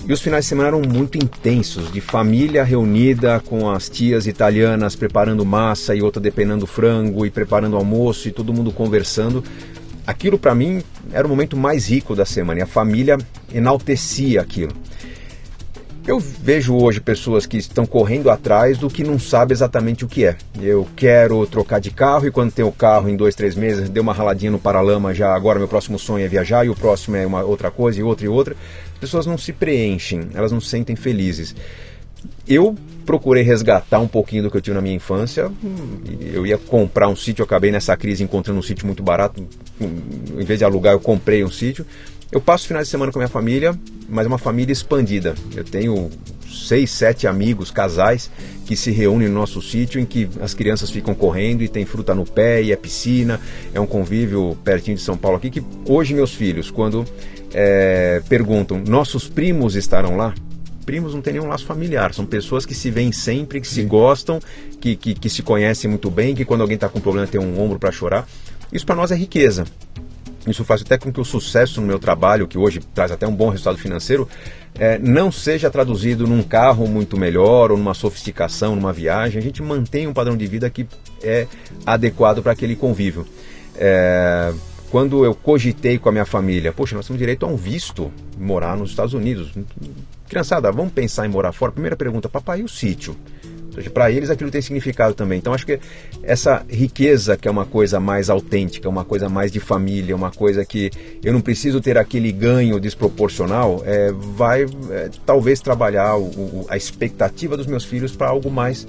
E 0.06 0.12
os 0.12 0.20
finais 0.20 0.44
de 0.44 0.50
semana 0.50 0.68
eram 0.68 0.82
muito 0.82 1.18
intensos, 1.18 1.90
de 1.90 2.02
família 2.02 2.66
reunida 2.66 3.40
com 3.40 3.70
as 3.70 3.88
tias 3.88 4.28
italianas 4.28 4.94
preparando 4.94 5.46
massa 5.46 5.96
e 5.96 6.02
outra 6.02 6.22
depenando 6.22 6.68
frango 6.68 7.26
e 7.26 7.30
preparando 7.30 7.78
almoço 7.78 8.28
e 8.28 8.32
todo 8.32 8.54
mundo 8.54 8.74
conversando 8.74 9.42
aquilo 10.06 10.38
para 10.38 10.56
mim 10.56 10.84
era 11.12 11.26
o 11.26 11.30
momento 11.30 11.56
mais 11.56 11.90
rico 11.90 12.16
da 12.16 12.26
semana 12.26 12.60
e 12.60 12.64
a 12.64 12.68
família 12.68 13.18
enaltecia 13.54 14.42
aquilo. 14.42 14.74
Eu 16.06 16.20
vejo 16.20 16.76
hoje 16.76 17.00
pessoas 17.00 17.46
que 17.46 17.58
estão 17.58 17.86
correndo 17.86 18.32
atrás 18.32 18.76
do 18.76 18.90
que 18.90 19.04
não 19.04 19.20
sabe 19.20 19.54
exatamente 19.54 20.04
o 20.04 20.08
que 20.08 20.26
é. 20.26 20.36
Eu 20.60 20.88
quero 20.96 21.46
trocar 21.46 21.80
de 21.80 21.92
carro 21.92 22.26
e 22.26 22.32
quando 22.32 22.52
tem 22.52 22.66
o 22.66 22.72
carro 22.72 23.08
em 23.08 23.16
dois, 23.16 23.36
três 23.36 23.56
meses, 23.56 23.88
deu 23.88 24.02
uma 24.02 24.12
raladinha 24.12 24.52
no 24.52 24.58
paralama, 24.58 25.14
já 25.14 25.32
agora 25.36 25.60
meu 25.60 25.68
próximo 25.68 26.00
sonho 26.00 26.26
é 26.26 26.28
viajar 26.28 26.66
e 26.66 26.70
o 26.70 26.76
próximo 26.76 27.18
é 27.18 27.26
uma 27.26 27.44
outra 27.44 27.70
coisa 27.70 28.00
e 28.00 28.04
outra 28.04 28.26
e 28.26 28.30
outra. 28.30 28.56
As 28.94 29.00
pessoas 29.00 29.28
não 29.28 29.38
se 29.38 29.54
preenchem, 29.54 30.30
elas 30.34 30.52
não 30.52 30.60
se 30.60 30.70
sentem 30.70 30.96
felizes. 30.96 31.56
Eu 32.48 32.76
procurei 33.06 33.44
resgatar 33.44 34.00
um 34.00 34.08
pouquinho 34.08 34.44
do 34.44 34.52
que 34.52 34.58
eu 34.58 34.62
tive 34.62 34.76
na 34.76 34.82
minha 34.82 34.96
infância. 34.96 35.52
Eu 36.34 36.46
ia 36.46 36.58
comprar 36.58 37.08
um 37.08 37.16
sítio, 37.16 37.44
acabei 37.44 37.72
nessa 37.72 37.96
crise 37.98 38.24
encontrando 38.24 38.60
um 38.60 38.64
sítio 38.64 38.86
muito 38.86 39.04
barato. 39.04 39.46
Em 39.80 40.46
vez 40.46 40.60
de 40.60 40.66
alugar, 40.66 40.94
eu 40.94 41.00
comprei 41.00 41.44
um 41.44 41.52
sítio. 41.52 41.86
Eu 42.32 42.40
passo 42.40 42.66
finais 42.66 42.88
de 42.88 42.92
semana 42.92 43.12
com 43.12 43.20
a 43.20 43.22
minha 43.22 43.30
família, 43.30 43.78
mas 44.08 44.26
é 44.26 44.28
uma 44.28 44.38
família 44.38 44.72
expandida. 44.72 45.36
Eu 45.54 45.66
tenho 45.66 46.10
seis, 46.50 46.90
sete 46.92 47.28
amigos, 47.28 47.72
casais, 47.72 48.32
que 48.66 48.76
se 48.76 48.90
reúnem 48.90 49.28
no 49.28 49.36
nosso 49.36 49.62
sítio, 49.62 50.00
em 50.00 50.06
que 50.06 50.30
as 50.40 50.54
crianças 50.54 50.90
ficam 50.90 51.14
correndo 51.14 51.62
e 51.62 51.68
tem 51.68 51.86
fruta 51.86 52.16
no 52.16 52.26
pé 52.26 52.62
e 52.62 52.72
é 52.72 52.76
piscina. 52.76 53.40
É 53.74 53.80
um 53.82 53.86
convívio 53.86 54.58
pertinho 54.64 54.96
de 54.96 55.04
São 55.04 55.18
Paulo 55.18 55.38
aqui, 55.38 55.50
que 55.50 55.64
hoje 55.86 56.14
meus 56.14 56.34
filhos, 56.34 56.72
quando 56.72 57.06
é, 57.54 58.22
perguntam, 58.30 58.82
nossos 58.88 59.28
primos 59.28 59.76
estarão 59.76 60.16
lá? 60.16 60.34
Primos 60.92 61.14
não 61.14 61.22
tem 61.22 61.32
nenhum 61.32 61.48
laço 61.48 61.66
familiar, 61.66 62.14
são 62.14 62.26
pessoas 62.26 62.66
que 62.66 62.76
se 62.76 62.92
veem 62.92 63.14
sempre, 63.14 63.62
que 63.62 63.68
se 63.68 63.82
gostam, 63.82 64.42
que, 64.82 64.98
que, 64.98 65.14
que 65.14 65.30
se 65.30 65.42
conhecem 65.42 65.90
muito 65.90 66.12
bem, 66.12 66.36
que 66.36 66.44
quando 66.44 66.60
alguém 66.60 66.76
está 66.76 66.90
com 66.90 67.00
problema 67.00 67.26
tem 67.26 67.40
um 67.40 67.58
ombro 67.62 67.80
para 67.80 67.94
chorar. 67.94 68.28
Isso 68.74 68.86
para 68.86 68.94
nós 68.94 69.10
é 69.10 69.16
riqueza. 69.16 69.64
Isso 70.46 70.66
faz 70.66 70.82
até 70.82 70.98
com 70.98 71.10
que 71.10 71.22
o 71.22 71.24
sucesso 71.24 71.80
no 71.80 71.88
meu 71.88 71.98
trabalho, 71.98 72.46
que 72.46 72.58
hoje 72.58 72.82
traz 72.94 73.10
até 73.10 73.26
um 73.26 73.34
bom 73.34 73.48
resultado 73.48 73.78
financeiro, 73.78 74.28
é, 74.78 75.00
não 75.00 75.32
seja 75.32 75.72
traduzido 75.72 76.28
num 76.28 76.44
carro 76.44 76.86
muito 76.86 77.16
melhor 77.16 77.72
ou 77.72 77.78
numa 77.78 77.94
sofisticação, 77.94 78.76
numa 78.76 78.92
viagem. 78.92 79.40
A 79.40 79.42
gente 79.42 79.64
mantém 79.64 80.08
um 80.08 80.14
padrão 80.14 80.36
de 80.36 80.46
vida 80.46 80.70
que 80.70 80.86
é 81.24 81.48
adequado 81.86 82.44
para 82.44 82.52
aquele 82.52 82.76
convívio. 82.76 83.26
É, 83.78 84.52
quando 84.90 85.24
eu 85.24 85.34
cogitei 85.34 85.98
com 85.98 86.10
a 86.10 86.12
minha 86.12 86.26
família, 86.26 86.74
poxa, 86.74 86.98
nós 86.98 87.08
temos 87.08 87.18
direito 87.18 87.46
a 87.46 87.50
um 87.50 87.56
visto 87.56 88.12
morar 88.38 88.76
nos 88.76 88.90
Estados 88.90 89.14
Unidos. 89.14 89.54
Criançada, 90.32 90.72
vamos 90.72 90.94
pensar 90.94 91.26
em 91.26 91.30
morar 91.30 91.52
fora? 91.52 91.74
Primeira 91.74 91.98
pergunta, 91.98 92.30
papai, 92.30 92.62
e 92.62 92.64
o 92.64 92.68
sítio? 92.70 93.18
Para 93.94 94.10
eles 94.10 94.30
aquilo 94.30 94.50
tem 94.50 94.62
significado 94.62 95.14
também. 95.14 95.40
Então 95.40 95.54
acho 95.54 95.66
que 95.66 95.78
essa 96.24 96.66
riqueza, 96.70 97.36
que 97.36 97.50
é 97.50 97.52
uma 97.52 97.66
coisa 97.66 98.00
mais 98.00 98.30
autêntica, 98.30 98.88
uma 98.88 99.04
coisa 99.04 99.28
mais 99.28 99.52
de 99.52 99.60
família, 99.60 100.16
uma 100.16 100.32
coisa 100.32 100.64
que 100.64 100.90
eu 101.22 101.34
não 101.34 101.42
preciso 101.42 101.82
ter 101.82 101.98
aquele 101.98 102.32
ganho 102.32 102.80
desproporcional, 102.80 103.84
é, 103.86 104.14
vai 104.14 104.64
é, 104.64 105.10
talvez 105.26 105.60
trabalhar 105.60 106.16
o, 106.16 106.24
o, 106.24 106.66
a 106.70 106.78
expectativa 106.78 107.58
dos 107.58 107.68
meus 107.68 107.84
filhos 107.84 108.16
para 108.16 108.30
algo 108.30 108.50
mais 108.50 108.88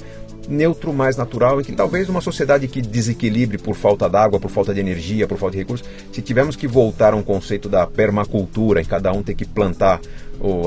neutro, 0.48 0.92
mais 0.92 1.16
natural 1.16 1.60
e 1.60 1.64
que 1.64 1.72
talvez 1.72 2.08
uma 2.08 2.20
sociedade 2.20 2.68
que 2.68 2.80
desequilibre 2.80 3.58
por 3.58 3.74
falta 3.74 4.08
d'água, 4.08 4.38
por 4.38 4.50
falta 4.50 4.72
de 4.72 4.80
energia, 4.80 5.26
por 5.26 5.38
falta 5.38 5.56
de 5.56 5.58
recursos, 5.58 5.88
se 6.12 6.22
tivermos 6.22 6.54
que 6.54 6.68
voltar 6.68 7.14
a 7.14 7.16
um 7.16 7.22
conceito 7.22 7.68
da 7.68 7.86
permacultura, 7.86 8.80
em 8.80 8.84
cada 8.84 9.12
um 9.12 9.22
ter 9.22 9.34
que 9.34 9.44
plantar 9.44 10.00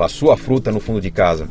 a 0.01 0.07
sua 0.07 0.37
fruta 0.37 0.71
no 0.71 0.79
fundo 0.79 1.01
de 1.01 1.11
casa, 1.11 1.47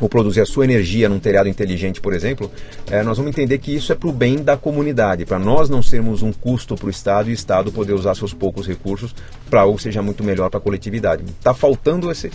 ou 0.00 0.08
produzir 0.08 0.40
a 0.40 0.46
sua 0.46 0.64
energia 0.64 1.08
num 1.08 1.18
telhado 1.18 1.48
inteligente, 1.48 2.00
por 2.00 2.12
exemplo, 2.12 2.50
é, 2.90 3.02
nós 3.02 3.16
vamos 3.16 3.30
entender 3.30 3.58
que 3.58 3.74
isso 3.74 3.92
é 3.92 3.94
para 3.94 4.08
o 4.08 4.12
bem 4.12 4.42
da 4.42 4.56
comunidade, 4.56 5.24
para 5.24 5.38
nós 5.38 5.68
não 5.68 5.82
sermos 5.82 6.22
um 6.22 6.32
custo 6.32 6.74
para 6.74 6.86
o 6.86 6.90
Estado 6.90 7.30
e 7.30 7.32
o 7.32 7.34
Estado 7.34 7.72
poder 7.72 7.94
usar 7.94 8.14
seus 8.14 8.34
poucos 8.34 8.66
recursos 8.66 9.14
para 9.48 9.62
algo 9.62 9.76
que 9.76 9.82
seja 9.82 10.02
muito 10.02 10.22
melhor 10.22 10.50
para 10.50 10.58
a 10.58 10.62
coletividade. 10.62 11.24
Está 11.24 11.54
faltando 11.54 12.10
esse, 12.10 12.30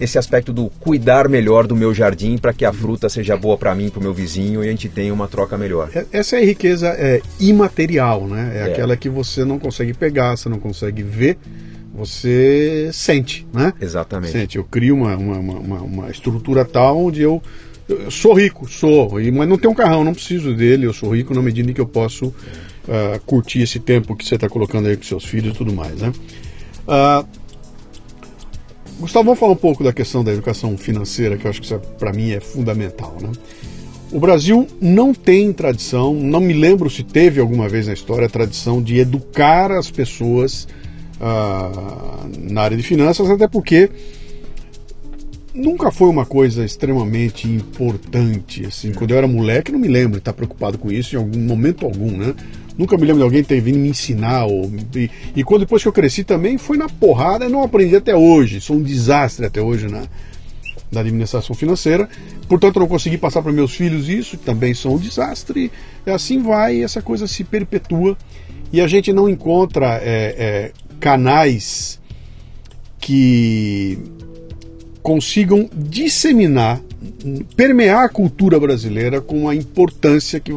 esse 0.00 0.18
aspecto 0.18 0.52
do 0.52 0.68
cuidar 0.78 1.28
melhor 1.28 1.66
do 1.66 1.74
meu 1.74 1.92
jardim 1.92 2.38
para 2.38 2.52
que 2.52 2.64
a 2.64 2.72
fruta 2.72 3.08
seja 3.08 3.36
boa 3.36 3.56
para 3.56 3.74
mim, 3.74 3.88
para 3.88 4.00
o 4.00 4.02
meu 4.02 4.14
vizinho 4.14 4.62
e 4.62 4.68
a 4.68 4.70
gente 4.70 4.88
tenha 4.88 5.12
uma 5.12 5.26
troca 5.26 5.56
melhor. 5.56 5.90
É, 5.94 6.06
essa 6.12 6.36
é 6.36 6.40
a 6.40 6.44
riqueza 6.44 6.88
é, 6.88 7.20
imaterial, 7.40 8.26
né? 8.26 8.52
É, 8.54 8.58
é, 8.58 8.62
aquela 8.72 8.96
que 8.96 9.08
você 9.08 9.44
não 9.44 9.58
consegue 9.58 9.92
pegar, 9.92 10.36
você 10.36 10.48
não 10.48 10.60
consegue 10.60 11.02
ver, 11.02 11.38
você 11.96 12.90
sente, 12.92 13.46
né? 13.52 13.72
Exatamente. 13.80 14.32
Sente. 14.32 14.58
Eu 14.58 14.64
crio 14.64 14.94
uma, 14.94 15.16
uma, 15.16 15.38
uma, 15.38 15.80
uma 15.80 16.10
estrutura 16.10 16.64
tal 16.64 17.06
onde 17.06 17.22
eu, 17.22 17.42
eu, 17.88 18.10
sou 18.10 18.34
rico, 18.34 18.68
sou, 18.68 19.12
mas 19.32 19.48
não 19.48 19.56
tenho 19.56 19.72
um 19.72 19.76
carrão, 19.76 20.04
não 20.04 20.12
preciso 20.12 20.54
dele, 20.54 20.86
eu 20.86 20.92
sou 20.92 21.14
rico 21.14 21.34
na 21.34 21.40
medida 21.40 21.70
em 21.70 21.74
que 21.74 21.80
eu 21.80 21.86
posso 21.86 22.26
uh, 22.26 23.20
curtir 23.24 23.62
esse 23.62 23.80
tempo 23.80 24.14
que 24.14 24.26
você 24.26 24.34
está 24.34 24.48
colocando 24.48 24.88
aí 24.88 24.96
com 24.96 25.02
seus 25.02 25.24
filhos 25.24 25.54
e 25.54 25.56
tudo 25.56 25.72
mais, 25.72 25.94
né? 25.96 26.12
Uh, 26.86 27.26
Gustavo, 28.98 29.26
vamos 29.26 29.38
falar 29.38 29.52
um 29.52 29.56
pouco 29.56 29.84
da 29.84 29.92
questão 29.92 30.24
da 30.24 30.32
educação 30.32 30.76
financeira, 30.76 31.36
que 31.36 31.46
eu 31.46 31.50
acho 31.50 31.60
que 31.60 31.78
para 31.98 32.12
mim 32.12 32.30
é 32.30 32.40
fundamental. 32.40 33.16
Né? 33.20 33.30
O 34.10 34.18
Brasil 34.18 34.66
não 34.80 35.12
tem 35.12 35.52
tradição, 35.52 36.14
não 36.14 36.40
me 36.40 36.54
lembro 36.54 36.88
se 36.88 37.02
teve 37.02 37.38
alguma 37.38 37.68
vez 37.68 37.86
na 37.88 37.92
história 37.92 38.26
a 38.26 38.30
tradição 38.30 38.82
de 38.82 38.98
educar 38.98 39.70
as 39.70 39.90
pessoas 39.90 40.66
na 42.50 42.62
área 42.62 42.76
de 42.76 42.82
finanças, 42.82 43.30
até 43.30 43.48
porque 43.48 43.90
nunca 45.54 45.90
foi 45.90 46.08
uma 46.08 46.26
coisa 46.26 46.64
extremamente 46.64 47.48
importante. 47.48 48.66
Assim, 48.66 48.92
quando 48.92 49.12
eu 49.12 49.18
era 49.18 49.26
moleque, 49.26 49.72
não 49.72 49.78
me 49.78 49.88
lembro 49.88 50.12
de 50.12 50.18
estar 50.18 50.32
preocupado 50.32 50.78
com 50.78 50.90
isso 50.90 51.16
em 51.16 51.18
algum 51.18 51.40
momento 51.40 51.86
algum, 51.86 52.10
né? 52.10 52.34
Nunca 52.76 52.96
me 52.96 53.02
lembro 53.06 53.18
de 53.18 53.24
alguém 53.24 53.42
ter 53.42 53.60
vindo 53.60 53.78
me 53.78 53.88
ensinar. 53.88 54.44
Ou, 54.44 54.70
e, 54.94 55.10
e, 55.34 55.42
quando 55.42 55.60
depois 55.60 55.82
que 55.82 55.88
eu 55.88 55.92
cresci 55.92 56.22
também 56.22 56.58
foi 56.58 56.76
na 56.76 56.88
porrada, 56.88 57.48
não 57.48 57.62
aprendi 57.62 57.96
até 57.96 58.14
hoje. 58.14 58.60
Sou 58.60 58.76
um 58.76 58.82
desastre 58.82 59.46
até 59.46 59.62
hoje 59.62 59.88
na, 59.88 60.02
na 60.92 61.00
administração 61.00 61.56
financeira. 61.56 62.06
Portanto, 62.46 62.78
não 62.78 62.86
consegui 62.86 63.16
passar 63.16 63.42
para 63.42 63.50
meus 63.50 63.74
filhos 63.74 64.10
isso, 64.10 64.36
também 64.36 64.74
são 64.74 64.94
um 64.94 64.98
desastre. 64.98 65.72
E 66.06 66.10
assim 66.10 66.42
vai, 66.42 66.82
essa 66.82 67.00
coisa 67.00 67.26
se 67.26 67.44
perpetua. 67.44 68.16
E 68.70 68.80
a 68.80 68.86
gente 68.86 69.10
não 69.10 69.26
encontra 69.26 69.98
é, 70.02 70.34
é, 70.38 70.72
canais 71.00 72.00
que 73.00 73.98
consigam 75.02 75.68
disseminar 75.72 76.80
permear 77.56 78.04
a 78.04 78.08
cultura 78.08 78.58
brasileira 78.58 79.20
com 79.20 79.48
a 79.48 79.54
importância 79.54 80.40
que 80.40 80.52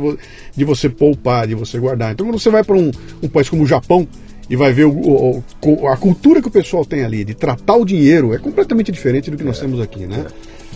de 0.56 0.66
você 0.66 0.90
poupar, 0.90 1.48
de 1.48 1.56
você 1.56 1.80
guardar. 1.80 2.12
Então, 2.12 2.26
quando 2.26 2.40
você 2.40 2.50
vai 2.50 2.64
para 2.64 2.76
um, 2.76 2.92
um, 3.22 3.28
país 3.28 3.50
como 3.50 3.64
o 3.64 3.68
Japão 3.68 4.08
e 4.50 4.56
vai 4.56 4.74
ver 4.74 4.86
o, 4.86 5.44
o, 5.64 5.88
a 5.88 5.98
cultura 5.98 6.42
que 6.42 6.48
o 6.48 6.52
pessoal 6.52 6.86
tem 6.86 7.04
ali 7.04 7.24
de 7.24 7.34
tratar 7.34 7.76
o 7.76 7.86
dinheiro, 7.86 8.34
é 8.34 8.38
completamente 8.38 8.92
diferente 8.92 9.30
do 9.30 9.38
que 9.38 9.44
nós 9.44 9.58
é, 9.58 9.62
temos 9.62 9.80
aqui, 9.80 10.06
né? 10.06 10.26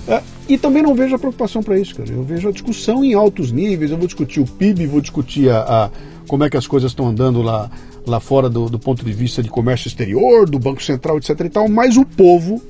É. 0.05 0.22
e 0.49 0.57
também 0.57 0.84
não 0.84 0.93
vejo 0.93 1.16
a 1.16 1.20
preocupação 1.20 1.64
para 1.64 1.80
isso, 1.80 1.95
cara. 1.95 2.09
Eu 2.11 2.24
vejo 2.24 2.49
a 2.49 2.51
discussão 2.51 3.03
em 3.03 3.14
altos 3.14 3.51
níveis. 3.51 3.89
Eu 3.89 3.97
vou 3.97 4.05
discutir 4.05 4.41
o 4.41 4.45
PIB, 4.45 4.86
vou 4.86 4.99
discutir 4.99 5.49
a, 5.49 5.59
a 5.59 5.89
como 6.28 6.43
é 6.43 6.49
que 6.49 6.57
as 6.57 6.68
coisas 6.68 6.91
estão 6.91 7.07
andando 7.07 7.41
lá, 7.41 7.70
lá 8.06 8.20
fora 8.20 8.49
do, 8.49 8.70
do 8.70 8.80
ponto 8.80 9.04
de 9.04 9.12
vista 9.14 9.41
de 9.41 9.49
comércio 9.49 9.88
exterior, 9.88 10.49
do 10.49 10.60
Banco 10.60 10.84
Central, 10.84 11.18
etc. 11.18 11.39
e 11.41 11.49
tal. 11.49 11.68
Mas 11.68 11.97
o 11.97 12.06
povo, 12.06 12.62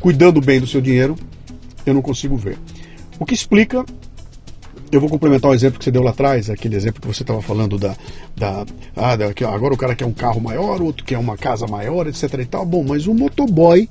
cuidando 0.00 0.40
bem 0.40 0.60
do 0.60 0.66
seu 0.66 0.80
dinheiro, 0.80 1.16
eu 1.86 1.94
não 1.94 2.02
consigo 2.02 2.36
ver. 2.36 2.58
O 3.18 3.24
que 3.24 3.34
explica, 3.34 3.84
eu 4.90 5.00
vou 5.00 5.08
complementar 5.08 5.50
o 5.50 5.54
exemplo 5.54 5.78
que 5.78 5.84
você 5.84 5.90
deu 5.90 6.02
lá 6.02 6.10
atrás, 6.10 6.50
aquele 6.50 6.76
exemplo 6.76 7.00
que 7.00 7.06
você 7.06 7.22
estava 7.22 7.40
falando 7.40 7.78
da, 7.78 7.96
da, 8.36 8.66
ah, 8.96 9.16
da 9.16 9.26
agora 9.48 9.74
o 9.74 9.76
cara 9.76 9.94
quer 9.94 10.06
um 10.06 10.12
carro 10.12 10.40
maior, 10.40 10.82
outro 10.82 11.04
quer 11.04 11.18
uma 11.18 11.36
casa 11.36 11.66
maior, 11.66 12.06
etc 12.06 12.34
e 12.40 12.46
tal. 12.46 12.66
Bom, 12.66 12.84
mas 12.86 13.06
o 13.06 13.14
motoboy 13.14 13.88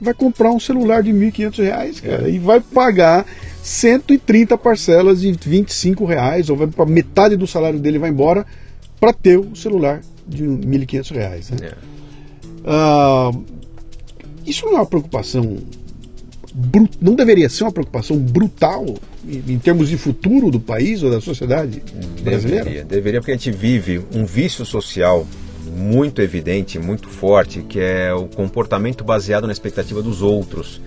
vai 0.00 0.12
comprar 0.12 0.50
um 0.50 0.58
celular 0.58 1.02
de 1.02 1.12
R$ 1.12 1.30
1.500, 1.30 2.00
cara, 2.00 2.28
é. 2.28 2.30
e 2.30 2.38
vai 2.38 2.60
pagar 2.60 3.24
130 3.62 4.58
parcelas 4.58 5.20
de 5.20 5.32
25 5.32 6.04
reais, 6.04 6.50
ou 6.50 6.56
vai 6.56 6.66
para 6.66 6.84
metade 6.84 7.36
do 7.36 7.46
salário 7.46 7.78
dele 7.78 8.00
vai 8.00 8.10
embora 8.10 8.44
para 8.98 9.12
ter 9.12 9.38
o 9.38 9.54
celular 9.54 10.00
de 10.26 10.44
R$ 10.44 10.56
1.500. 10.56 11.60
Né? 11.60 11.70
É. 11.70 11.74
Uh, 12.64 13.44
isso 14.46 14.66
não 14.66 14.72
é 14.72 14.76
uma 14.76 14.86
preocupação 14.86 15.58
não 17.00 17.14
deveria 17.14 17.48
ser 17.48 17.64
uma 17.64 17.72
preocupação 17.72 18.18
brutal 18.18 18.84
em, 19.26 19.54
em, 19.54 19.58
termos 19.58 19.88
de 19.88 19.96
futuro 19.96 20.50
do 20.50 20.60
país 20.60 21.02
ou 21.02 21.10
da 21.10 21.20
sociedade 21.20 21.82
brasileira? 22.22 22.64
Deveria, 22.64 22.84
deveria 22.84 23.20
porque 23.20 23.32
a 23.32 23.36
gente 23.36 23.50
vive 23.50 24.02
um 24.14 24.26
vício 24.26 24.64
social 24.66 25.26
muito 25.74 26.20
evidente, 26.20 26.78
muito 26.78 27.08
forte, 27.08 27.62
que 27.62 27.80
é 27.80 28.12
o 28.12 28.26
comportamento 28.26 29.02
baseado 29.02 29.46
na 29.46 29.52
expectativa 29.52 30.02
dos 30.02 30.20
outros. 30.20 30.80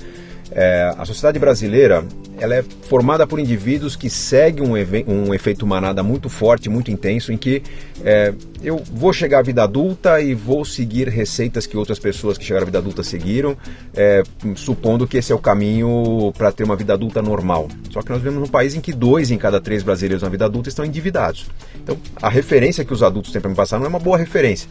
É, 0.52 0.94
a 0.98 1.06
sociedade 1.06 1.40
brasileira 1.40 2.06
ela 2.38 2.56
é 2.56 2.64
formada 2.88 3.26
por 3.26 3.40
indivíduos 3.40 3.96
que 3.96 4.10
seguem 4.10 4.64
um, 4.64 4.74
um 5.08 5.34
efeito 5.34 5.66
manada 5.66 6.04
muito 6.04 6.30
forte, 6.30 6.70
muito 6.70 6.92
intenso, 6.92 7.32
em 7.32 7.38
que 7.38 7.64
é, 8.04 8.34
eu 8.62 8.82
vou 8.92 9.14
chegar 9.14 9.40
à 9.40 9.42
vida 9.42 9.64
adulta 9.64 10.20
e 10.22 10.34
vou 10.34 10.66
seguir 10.66 11.08
receitas 11.08 11.66
que 11.66 11.78
outras 11.78 11.98
pessoas 11.98 12.38
que 12.38 12.44
chegaram 12.44 12.64
à 12.64 12.66
vida 12.66 12.78
adulta 12.78 13.04
seguiram, 13.04 13.58
é, 13.96 14.22
supondo 14.56 15.08
que 15.08 15.18
esse 15.18 15.32
é 15.32 15.36
o 15.36 15.40
caminho 15.40 16.34
para 16.38 16.52
ter 16.52 16.64
uma 16.64 16.76
vida 16.76 16.94
adulta 16.94 17.22
normal. 17.22 17.70
Só 17.92 18.02
que 18.02 18.10
nós 18.10 18.22
vivemos 18.22 18.48
um 18.48 18.52
país 18.52 18.76
em 18.76 18.82
que 18.82 18.92
dois 18.92 19.32
em 19.32 19.38
cada 19.38 19.62
três 19.62 19.84
brasileiros 19.84 20.22
na 20.22 20.30
vida 20.30 20.46
adulta 20.46 20.70
estão 20.70 20.84
endividados. 20.84 21.48
Então, 21.76 21.98
a 22.22 22.30
referência 22.30 22.84
que 22.84 22.94
os 22.94 23.02
adultos 23.02 23.32
têm 23.32 23.42
para 23.42 23.50
me 23.50 23.56
passar 23.56 23.78
não 23.80 23.86
é 23.86 23.90
uma 23.90 24.00
boa 24.00 24.18
referência. 24.18 24.70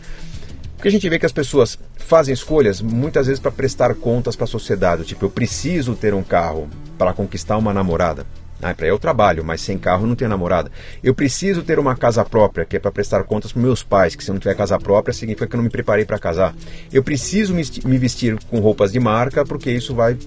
Porque 0.84 0.90
a 0.90 0.98
gente 0.98 1.08
vê 1.08 1.18
que 1.18 1.24
as 1.24 1.32
pessoas 1.32 1.78
fazem 1.96 2.34
escolhas 2.34 2.82
muitas 2.82 3.26
vezes 3.26 3.40
para 3.40 3.50
prestar 3.50 3.94
contas 3.94 4.36
para 4.36 4.44
a 4.44 4.46
sociedade. 4.46 5.04
Tipo, 5.04 5.24
eu 5.24 5.30
preciso 5.30 5.94
ter 5.94 6.12
um 6.12 6.22
carro 6.22 6.68
para 6.98 7.14
conquistar 7.14 7.56
uma 7.56 7.72
namorada. 7.72 8.26
Ah, 8.60 8.74
para 8.74 8.86
eu 8.86 8.98
trabalho, 8.98 9.42
mas 9.42 9.62
sem 9.62 9.78
carro 9.78 10.06
não 10.06 10.14
tenho 10.14 10.28
namorada. 10.28 10.70
Eu 11.02 11.14
preciso 11.14 11.62
ter 11.62 11.78
uma 11.78 11.96
casa 11.96 12.22
própria, 12.22 12.66
que 12.66 12.76
é 12.76 12.78
para 12.78 12.92
prestar 12.92 13.24
contas 13.24 13.50
para 13.50 13.62
meus 13.62 13.82
pais, 13.82 14.14
que 14.14 14.22
se 14.22 14.30
eu 14.30 14.34
não 14.34 14.40
tiver 14.40 14.54
casa 14.54 14.78
própria 14.78 15.14
significa 15.14 15.46
que 15.46 15.54
eu 15.54 15.56
não 15.56 15.64
me 15.64 15.70
preparei 15.70 16.04
para 16.04 16.18
casar. 16.18 16.54
Eu 16.92 17.02
preciso 17.02 17.54
me 17.54 17.96
vestir 17.96 18.38
com 18.50 18.60
roupas 18.60 18.92
de 18.92 19.00
marca, 19.00 19.42
porque 19.42 19.70
isso 19.70 19.94
vai 19.94 20.18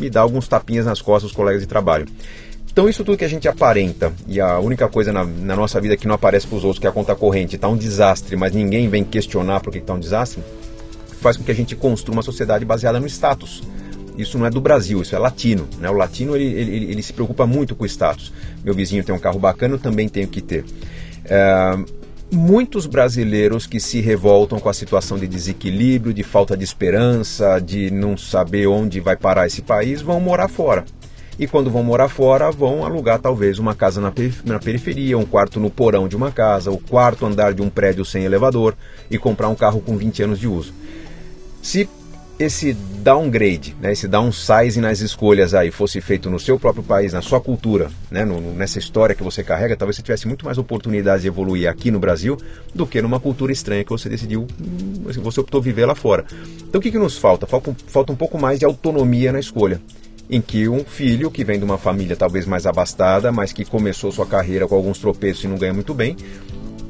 me 0.00 0.08
dar 0.08 0.22
alguns 0.22 0.48
tapinhas 0.48 0.86
nas 0.86 1.02
costas 1.02 1.24
dos 1.24 1.36
colegas 1.36 1.60
de 1.60 1.68
trabalho. 1.68 2.06
Então 2.76 2.90
isso 2.90 3.02
tudo 3.02 3.16
que 3.16 3.24
a 3.24 3.28
gente 3.28 3.48
aparenta 3.48 4.12
e 4.28 4.38
a 4.38 4.58
única 4.58 4.86
coisa 4.86 5.10
na, 5.10 5.24
na 5.24 5.56
nossa 5.56 5.80
vida 5.80 5.96
que 5.96 6.06
não 6.06 6.14
aparece 6.14 6.46
para 6.46 6.58
os 6.58 6.62
outros, 6.62 6.78
que 6.78 6.86
é 6.86 6.90
a 6.90 6.92
conta 6.92 7.16
corrente, 7.16 7.56
está 7.56 7.66
um 7.66 7.76
desastre, 7.76 8.36
mas 8.36 8.52
ninguém 8.52 8.86
vem 8.86 9.02
questionar 9.02 9.60
por 9.60 9.72
que 9.72 9.78
está 9.78 9.94
um 9.94 9.98
desastre, 9.98 10.42
faz 11.18 11.38
com 11.38 11.42
que 11.42 11.50
a 11.50 11.54
gente 11.54 11.74
construa 11.74 12.16
uma 12.16 12.22
sociedade 12.22 12.66
baseada 12.66 13.00
no 13.00 13.06
status. 13.06 13.62
Isso 14.18 14.36
não 14.36 14.44
é 14.44 14.50
do 14.50 14.60
Brasil, 14.60 15.00
isso 15.00 15.16
é 15.16 15.18
latino. 15.18 15.66
Né? 15.78 15.88
O 15.88 15.94
latino 15.94 16.36
ele, 16.36 16.44
ele, 16.44 16.90
ele 16.90 17.02
se 17.02 17.14
preocupa 17.14 17.46
muito 17.46 17.74
com 17.74 17.84
o 17.84 17.86
status. 17.86 18.30
Meu 18.62 18.74
vizinho 18.74 19.02
tem 19.02 19.14
um 19.14 19.18
carro 19.18 19.38
bacana, 19.38 19.76
eu 19.76 19.78
também 19.78 20.06
tenho 20.06 20.28
que 20.28 20.42
ter. 20.42 20.62
É, 21.24 21.78
muitos 22.30 22.84
brasileiros 22.84 23.66
que 23.66 23.80
se 23.80 24.02
revoltam 24.02 24.60
com 24.60 24.68
a 24.68 24.74
situação 24.74 25.16
de 25.16 25.26
desequilíbrio, 25.26 26.12
de 26.12 26.22
falta 26.22 26.54
de 26.54 26.64
esperança, 26.64 27.58
de 27.58 27.90
não 27.90 28.18
saber 28.18 28.66
onde 28.66 29.00
vai 29.00 29.16
parar 29.16 29.46
esse 29.46 29.62
país, 29.62 30.02
vão 30.02 30.20
morar 30.20 30.48
fora 30.48 30.84
e 31.38 31.46
quando 31.46 31.70
vão 31.70 31.82
morar 31.82 32.08
fora, 32.08 32.50
vão 32.50 32.84
alugar 32.84 33.18
talvez 33.18 33.58
uma 33.58 33.74
casa 33.74 34.00
na, 34.00 34.58
periferia, 34.58 35.18
um 35.18 35.24
quarto 35.24 35.60
no 35.60 35.70
porão 35.70 36.08
de 36.08 36.16
uma 36.16 36.32
casa, 36.32 36.70
o 36.70 36.78
quarto 36.78 37.26
andar 37.26 37.52
de 37.52 37.62
um 37.62 37.68
prédio 37.68 38.04
sem 38.04 38.24
elevador 38.24 38.74
e 39.10 39.18
comprar 39.18 39.48
um 39.48 39.54
carro 39.54 39.80
com 39.80 39.96
20 39.96 40.22
anos 40.22 40.38
de 40.38 40.48
uso. 40.48 40.72
Se 41.62 41.88
esse 42.38 42.74
downgrade, 42.74 43.74
né, 43.80 43.92
esse 43.92 44.06
downsize 44.06 44.78
nas 44.78 45.00
escolhas 45.00 45.54
aí 45.54 45.70
fosse 45.70 46.00
feito 46.02 46.28
no 46.28 46.38
seu 46.38 46.58
próprio 46.58 46.84
país, 46.84 47.12
na 47.12 47.22
sua 47.22 47.40
cultura, 47.40 47.90
né, 48.10 48.24
no, 48.24 48.40
nessa 48.54 48.78
história 48.78 49.14
que 49.14 49.22
você 49.22 49.42
carrega, 49.42 49.76
talvez 49.76 49.96
você 49.96 50.02
tivesse 50.02 50.28
muito 50.28 50.44
mais 50.44 50.58
oportunidades 50.58 51.22
de 51.22 51.28
evoluir 51.28 51.68
aqui 51.68 51.90
no 51.90 51.98
Brasil 51.98 52.36
do 52.74 52.86
que 52.86 53.00
numa 53.00 53.18
cultura 53.18 53.52
estranha 53.52 53.84
que 53.84 53.90
você 53.90 54.08
decidiu, 54.08 54.46
hum, 54.60 55.04
você 55.22 55.40
optou 55.40 55.62
viver 55.62 55.86
lá 55.86 55.94
fora. 55.94 56.26
Então 56.68 56.78
o 56.78 56.82
que, 56.82 56.90
que 56.90 56.98
nos 56.98 57.16
falta? 57.16 57.46
falta? 57.46 57.74
Falta 57.86 58.12
um 58.12 58.16
pouco 58.16 58.38
mais 58.38 58.58
de 58.58 58.64
autonomia 58.66 59.32
na 59.32 59.40
escolha 59.40 59.80
em 60.28 60.40
que 60.40 60.68
um 60.68 60.84
filho 60.84 61.30
que 61.30 61.44
vem 61.44 61.58
de 61.58 61.64
uma 61.64 61.78
família 61.78 62.16
talvez 62.16 62.46
mais 62.46 62.66
abastada, 62.66 63.30
mas 63.30 63.52
que 63.52 63.64
começou 63.64 64.10
sua 64.10 64.26
carreira 64.26 64.66
com 64.66 64.74
alguns 64.74 64.98
tropeços 64.98 65.44
e 65.44 65.48
não 65.48 65.56
ganha 65.56 65.72
muito 65.72 65.94
bem, 65.94 66.16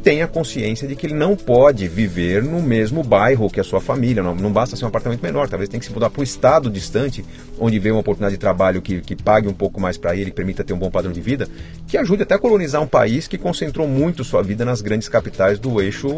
tenha 0.07 0.29
consciência 0.29 0.87
de 0.87 0.95
que 0.95 1.05
ele 1.05 1.15
não 1.15 1.35
pode 1.35 1.89
viver 1.89 2.41
no 2.41 2.63
mesmo 2.63 3.03
bairro 3.03 3.51
que 3.51 3.59
a 3.59 3.65
sua 3.65 3.81
família. 3.81 4.23
Não, 4.23 4.37
não 4.37 4.53
basta 4.53 4.77
ser 4.77 4.85
um 4.85 4.89
apartamento 4.89 5.21
menor, 5.21 5.49
talvez 5.49 5.69
tenha 5.69 5.81
que 5.81 5.87
se 5.87 5.93
mudar 5.93 6.11
para 6.11 6.21
o 6.21 6.23
estado 6.23 6.71
distante, 6.71 7.25
onde 7.59 7.77
vê 7.81 7.91
uma 7.91 8.03
oportunidade 8.03 8.37
de 8.37 8.39
trabalho 8.39 8.81
que, 8.81 9.01
que 9.01 9.17
pague 9.17 9.49
um 9.49 9.53
pouco 9.53 9.81
mais 9.81 9.99
para 9.99 10.15
ele, 10.15 10.31
permita 10.31 10.63
ter 10.63 10.73
um 10.73 10.79
bom 10.79 10.93
padrão 10.93 11.11
de 11.11 11.21
vida, 11.21 11.49
que 11.89 11.99
ajude 11.99 12.23
até 12.23 12.37
a 12.37 12.39
colonizar 12.39 12.81
um 12.81 12.87
país 12.87 13.27
que 13.27 13.37
concentrou 13.37 13.89
muito 13.89 14.23
sua 14.23 14.45
vida 14.45 14.65
nas 14.65 14.81
grandes 14.81 15.09
capitais 15.09 15.59
do 15.59 15.83
eixo 15.83 16.09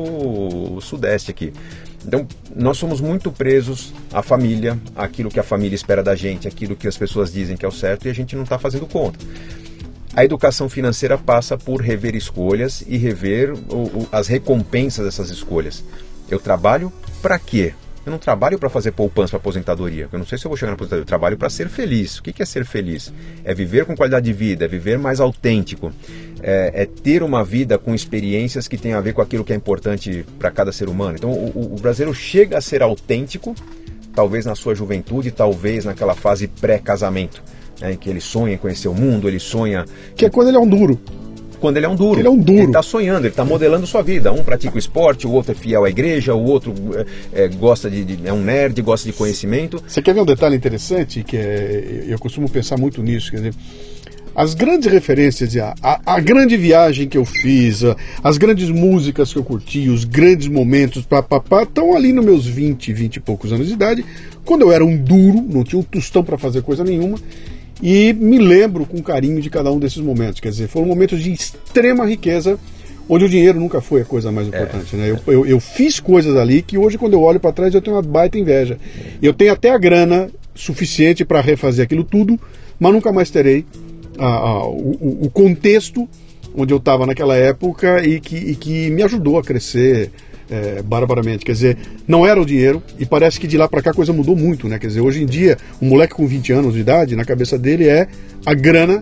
sudeste 0.82 1.30
aqui. 1.30 1.54
Então, 2.08 2.26
nós 2.56 2.78
somos 2.78 3.02
muito 3.02 3.30
presos 3.30 3.92
à 4.10 4.22
família, 4.22 4.78
aquilo 4.96 5.28
que 5.28 5.38
a 5.38 5.42
família 5.42 5.76
espera 5.76 6.02
da 6.02 6.16
gente, 6.16 6.48
aquilo 6.48 6.74
que 6.74 6.88
as 6.88 6.96
pessoas 6.96 7.30
dizem 7.30 7.54
que 7.54 7.66
é 7.66 7.68
o 7.68 7.70
certo 7.72 8.08
e 8.08 8.10
a 8.10 8.14
gente 8.14 8.34
não 8.34 8.44
está 8.44 8.58
fazendo 8.58 8.86
conta. 8.86 9.18
A 10.14 10.24
educação 10.24 10.70
financeira 10.70 11.18
passa 11.18 11.58
por 11.58 11.82
rever 11.82 12.16
escolhas 12.16 12.82
e 12.88 12.96
rever 12.96 13.52
o, 13.52 13.74
o, 13.74 14.08
as 14.10 14.26
recompensas 14.26 15.04
dessas 15.04 15.28
escolhas. 15.28 15.84
Eu 16.30 16.40
trabalho 16.40 16.90
para 17.20 17.38
quê? 17.38 17.74
Eu 18.08 18.12
não 18.12 18.18
trabalho 18.18 18.58
para 18.58 18.70
fazer 18.70 18.92
poupança 18.92 19.32
para 19.32 19.36
aposentadoria. 19.36 20.08
Eu 20.10 20.18
não 20.18 20.24
sei 20.24 20.38
se 20.38 20.46
eu 20.46 20.48
vou 20.48 20.56
chegar 20.56 20.70
na 20.70 20.76
aposentadoria. 20.76 21.02
Eu 21.02 21.06
trabalho 21.06 21.36
para 21.36 21.50
ser 21.50 21.68
feliz. 21.68 22.16
O 22.16 22.22
que 22.22 22.42
é 22.42 22.46
ser 22.46 22.64
feliz? 22.64 23.12
É 23.44 23.52
viver 23.52 23.84
com 23.84 23.94
qualidade 23.94 24.24
de 24.24 24.32
vida, 24.32 24.64
é 24.64 24.68
viver 24.68 24.98
mais 24.98 25.20
autêntico, 25.20 25.92
é, 26.42 26.72
é 26.74 26.86
ter 26.86 27.22
uma 27.22 27.44
vida 27.44 27.76
com 27.76 27.94
experiências 27.94 28.66
que 28.66 28.78
tem 28.78 28.94
a 28.94 29.00
ver 29.02 29.12
com 29.12 29.20
aquilo 29.20 29.44
que 29.44 29.52
é 29.52 29.56
importante 29.56 30.24
para 30.38 30.50
cada 30.50 30.72
ser 30.72 30.88
humano. 30.88 31.16
Então, 31.16 31.30
o, 31.30 31.74
o 31.74 31.76
brasileiro 31.76 32.18
chega 32.18 32.56
a 32.56 32.62
ser 32.62 32.82
autêntico, 32.82 33.54
talvez 34.14 34.46
na 34.46 34.54
sua 34.54 34.74
juventude, 34.74 35.30
talvez 35.30 35.84
naquela 35.84 36.14
fase 36.14 36.48
pré-casamento. 36.48 37.42
Né, 37.78 37.92
em 37.92 37.96
que 37.98 38.08
ele 38.08 38.22
sonha 38.22 38.54
em 38.54 38.58
conhecer 38.58 38.88
o 38.88 38.94
mundo, 38.94 39.28
ele 39.28 39.38
sonha. 39.38 39.84
Que 40.16 40.24
é 40.24 40.30
quando 40.30 40.48
ele 40.48 40.56
é 40.56 40.60
um 40.60 40.66
duro 40.66 40.98
quando 41.60 41.76
ele 41.76 41.86
é 41.86 41.88
um 41.88 41.96
duro. 41.96 42.20
Ele 42.20 42.28
é 42.28 42.30
um 42.30 42.38
duro. 42.38 42.58
Ele 42.58 42.66
está 42.66 42.82
sonhando, 42.82 43.20
ele 43.20 43.28
está 43.28 43.44
modelando 43.44 43.86
sua 43.86 44.02
vida. 44.02 44.32
Um 44.32 44.42
pratica 44.42 44.76
o 44.76 44.78
esporte, 44.78 45.26
o 45.26 45.32
outro 45.32 45.52
é 45.52 45.54
fiel 45.54 45.84
à 45.84 45.90
igreja, 45.90 46.34
o 46.34 46.44
outro 46.44 46.74
é, 47.32 47.44
é, 47.44 47.48
gosta 47.48 47.90
de, 47.90 48.04
de, 48.04 48.28
é 48.28 48.32
um 48.32 48.42
nerd, 48.42 48.80
gosta 48.82 49.10
de 49.10 49.16
conhecimento. 49.16 49.82
Você 49.86 50.00
quer 50.02 50.14
ver 50.14 50.20
um 50.20 50.26
detalhe 50.26 50.56
interessante 50.56 51.22
que 51.22 51.36
é, 51.36 52.04
eu 52.06 52.18
costumo 52.18 52.48
pensar 52.48 52.78
muito 52.78 53.02
nisso, 53.02 53.30
quer 53.30 53.38
dizer, 53.38 53.54
as 54.38 54.54
grandes 54.54 54.90
referências, 54.90 55.56
a, 55.56 55.74
a, 55.82 56.14
a, 56.14 56.20
grande 56.20 56.56
viagem 56.56 57.08
que 57.08 57.18
eu 57.18 57.24
fiz, 57.24 57.82
a, 57.82 57.96
as 58.22 58.38
grandes 58.38 58.70
músicas 58.70 59.32
que 59.32 59.38
eu 59.38 59.42
curti, 59.42 59.88
os 59.88 60.04
grandes 60.04 60.46
momentos, 60.46 61.04
papapá, 61.04 61.64
estão 61.64 61.96
ali 61.96 62.12
nos 62.12 62.24
meus 62.24 62.46
20, 62.46 62.92
20 62.92 63.16
e 63.16 63.20
poucos 63.20 63.52
anos 63.52 63.66
de 63.66 63.72
idade, 63.72 64.04
quando 64.44 64.62
eu 64.62 64.70
era 64.70 64.84
um 64.84 64.96
duro, 64.96 65.44
não 65.48 65.64
tinha 65.64 65.80
um 65.80 65.82
tostão 65.82 66.22
para 66.22 66.38
fazer 66.38 66.62
coisa 66.62 66.84
nenhuma, 66.84 67.18
e 67.82 68.12
me 68.12 68.38
lembro 68.38 68.84
com 68.84 69.02
carinho 69.02 69.40
de 69.40 69.48
cada 69.48 69.70
um 69.70 69.78
desses 69.78 69.98
momentos. 69.98 70.40
Quer 70.40 70.50
dizer, 70.50 70.68
foram 70.68 70.86
momentos 70.86 71.22
de 71.22 71.32
extrema 71.32 72.06
riqueza, 72.06 72.58
onde 73.08 73.24
o 73.24 73.28
dinheiro 73.28 73.58
nunca 73.58 73.80
foi 73.80 74.02
a 74.02 74.04
coisa 74.04 74.30
mais 74.32 74.48
importante. 74.48 74.94
É, 74.94 74.98
né? 74.98 75.10
Eu, 75.10 75.32
eu, 75.32 75.46
eu, 75.46 75.60
fiz 75.60 76.00
coisas 76.00 76.36
ali 76.36 76.60
que 76.60 76.76
hoje, 76.76 76.98
quando 76.98 77.14
eu 77.14 77.22
olho 77.22 77.40
para 77.40 77.52
trás, 77.52 77.74
eu 77.74 77.80
tenho 77.80 77.96
uma 77.96 78.02
baita 78.02 78.38
inveja. 78.38 78.78
Eu 79.22 79.32
tenho 79.32 79.52
até 79.52 79.70
a 79.70 79.78
grana 79.78 80.28
suficiente 80.54 81.24
para 81.24 81.40
refazer 81.40 81.84
aquilo 81.84 82.04
tudo, 82.04 82.38
mas 82.78 82.92
nunca 82.92 83.12
mais 83.12 83.30
terei 83.30 83.64
a, 84.18 84.26
a, 84.26 84.66
o, 84.66 85.26
o, 85.26 85.30
contexto 85.30 86.08
onde 86.56 86.74
eu 86.74 86.78
estava 86.78 87.06
naquela 87.06 87.36
época 87.36 88.04
e 88.04 88.18
que, 88.18 88.36
e 88.36 88.56
que 88.56 88.90
me 88.90 89.02
ajudou 89.04 89.38
a 89.38 89.44
crescer 89.44 90.10
é, 90.50 90.82
barbaramente. 90.82 91.44
Quer 91.44 91.52
dizer, 91.52 91.78
não 92.06 92.26
era 92.26 92.40
o 92.40 92.46
dinheiro 92.46 92.82
e 92.98 93.06
parece 93.06 93.38
que 93.38 93.46
de 93.46 93.56
lá 93.56 93.68
para 93.68 93.82
cá 93.82 93.90
a 93.90 93.94
coisa 93.94 94.12
mudou 94.12 94.36
muito, 94.36 94.68
né? 94.68 94.78
Quer 94.78 94.88
dizer, 94.88 95.00
hoje 95.00 95.22
em 95.22 95.26
dia, 95.26 95.56
um 95.80 95.88
moleque 95.88 96.14
com 96.14 96.26
20 96.26 96.52
anos 96.52 96.74
de 96.74 96.80
idade, 96.80 97.16
na 97.16 97.24
cabeça 97.24 97.58
dele 97.58 97.88
é 97.88 98.08
a 98.44 98.54
grana 98.54 99.00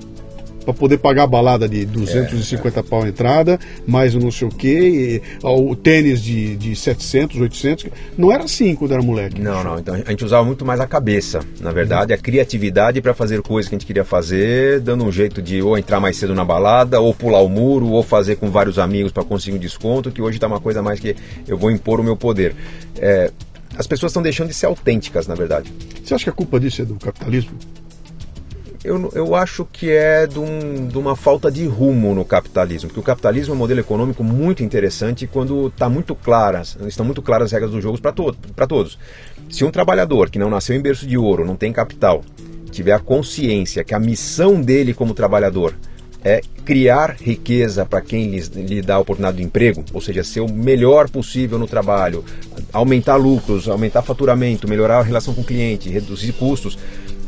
para 0.67 0.75
poder 0.75 0.99
pagar 0.99 1.23
a 1.23 1.27
balada 1.29 1.69
de 1.69 1.87
250 1.87 2.81
é, 2.81 2.83
pau 2.83 3.05
a 3.05 3.09
entrada, 3.09 3.59
mais 3.87 4.17
o 4.17 4.19
não 4.19 4.33
sei 4.33 4.49
o 4.49 4.51
quê, 4.51 5.23
o 5.43 5.77
tênis 5.77 6.21
de, 6.21 6.57
de 6.57 6.75
700, 6.75 7.41
800. 7.41 7.87
Não 8.19 8.33
era 8.33 8.43
assim 8.43 8.75
quando 8.75 8.93
era 8.93 9.03
moleque. 9.03 9.41
Não, 9.41 9.63
não. 9.63 9.79
Então 9.79 9.95
a 9.95 10.11
gente 10.11 10.25
usava 10.25 10.45
muito 10.45 10.65
mais 10.65 10.81
a 10.81 10.87
cabeça, 10.87 11.41
na 11.61 11.71
verdade, 11.71 12.13
a 12.13 12.19
criatividade 12.19 13.01
para 13.01 13.15
fazer 13.15 13.41
coisas 13.43 13.69
que 13.69 13.77
a 13.77 13.79
gente 13.79 13.87
queria 13.87 14.05
fazer, 14.05 14.81
dando 14.81 15.05
um 15.05 15.13
jeito 15.13 15.41
de 15.41 15.63
ou 15.63 15.79
entrar 15.79 16.01
mais 16.01 16.17
cedo 16.17 16.35
na 16.35 16.45
balada, 16.45 17.01
ou 17.01 17.15
pular 17.15 17.41
o 17.41 17.49
muro, 17.49 17.89
ou 17.91 18.03
fazer 18.03 18.37
com 18.37 18.51
vários 18.51 18.79
amigos 18.79 19.13
para 19.13 19.23
conseguir 19.23 19.57
um 19.57 19.61
desconto, 19.61 20.11
que 20.11 20.21
hoje 20.21 20.37
está 20.37 20.49
uma 20.49 20.61
coisa 20.61 20.83
mais 20.83 20.99
que 20.99 21.15
eu 21.47 21.57
vou 21.57 21.71
impor 21.71 22.01
o 22.01 22.03
meu 22.03 22.17
poder. 22.17 22.57
É, 22.99 23.31
as 23.79 23.87
pessoas 23.87 24.11
estão 24.11 24.23
deixando 24.23 24.49
de 24.49 24.55
ser 24.55 24.67
autênticas, 24.67 25.29
na 25.29 25.35
verdade. 25.37 25.73
Você 26.03 26.15
acha 26.15 26.25
que 26.25 26.31
a 26.31 26.33
culpa 26.33 26.59
disso 26.59 26.83
é 26.83 26.85
do 26.85 26.97
capitalismo? 26.97 27.53
Eu, 28.87 29.11
eu 29.17 29.35
acho 29.35 29.65
que 29.65 29.91
é 29.91 30.29
de, 30.29 30.39
um, 30.39 30.87
de, 30.87 30.97
uma 30.97 31.17
falta 31.17 31.51
de 31.51 31.67
rumo 31.67 32.15
no 32.15 32.25
capitalismo, 32.25 32.89
porque 32.89 33.01
o 33.01 33.03
capitalismo 33.03 33.53
é 33.53 33.57
um 33.57 33.59
modelo 33.59 33.81
econômico 33.81 34.23
muito 34.23 34.63
interessante 34.63 35.27
quando 35.27 35.67
está 35.67 35.89
muito 35.89 36.15
claras, 36.15 36.79
estão 36.87 37.05
muito 37.05 37.21
claras 37.21 37.47
as 37.47 37.53
regras 37.53 37.73
do 37.73 37.81
jogo 37.81 38.01
para 38.01 38.13
to 38.13 38.33
todos. 38.69 38.97
Se 39.51 39.65
um 39.65 39.73
trabalhador 39.73 40.31
que 40.31 40.39
não 40.39 40.49
nasceu 40.49 40.77
em 40.77 40.81
berço 40.81 41.05
de 41.05 41.19
ouro, 41.19 41.45
não 41.45 41.57
tem 41.57 41.73
capital, 41.73 42.23
tiver 42.71 42.93
a 42.93 43.01
consciência 43.01 43.83
que 43.83 43.93
a 43.93 43.99
missão 43.99 44.61
dele 44.61 44.95
como 44.95 45.15
trabalhador 45.15 45.75
é 46.25 46.41
criar 46.65 47.17
riqueza 47.21 47.85
para 47.85 48.01
quem 48.01 48.31
lhe, 48.31 48.41
lhe, 48.41 48.83
dá 48.83 48.97
a 48.97 48.99
oportunidade 49.01 49.39
de 49.39 49.43
emprego, 49.43 49.85
ou 49.93 50.01
seja, 50.01 50.23
ser 50.23 50.41
o 50.41 50.53
melhor 50.53 51.09
possível 51.09 51.59
no 51.59 51.67
trabalho, 51.67 52.25
aumentar 52.73 53.17
lucros, 53.17 53.69
aumentar 53.69 54.03
faturamento, 54.03 54.69
melhorar 54.69 54.99
a 54.99 55.03
relação 55.03 55.35
com 55.35 55.41
o 55.41 55.45
cliente, 55.45 55.91
reduzir 55.91 56.33
custos. 56.33 56.79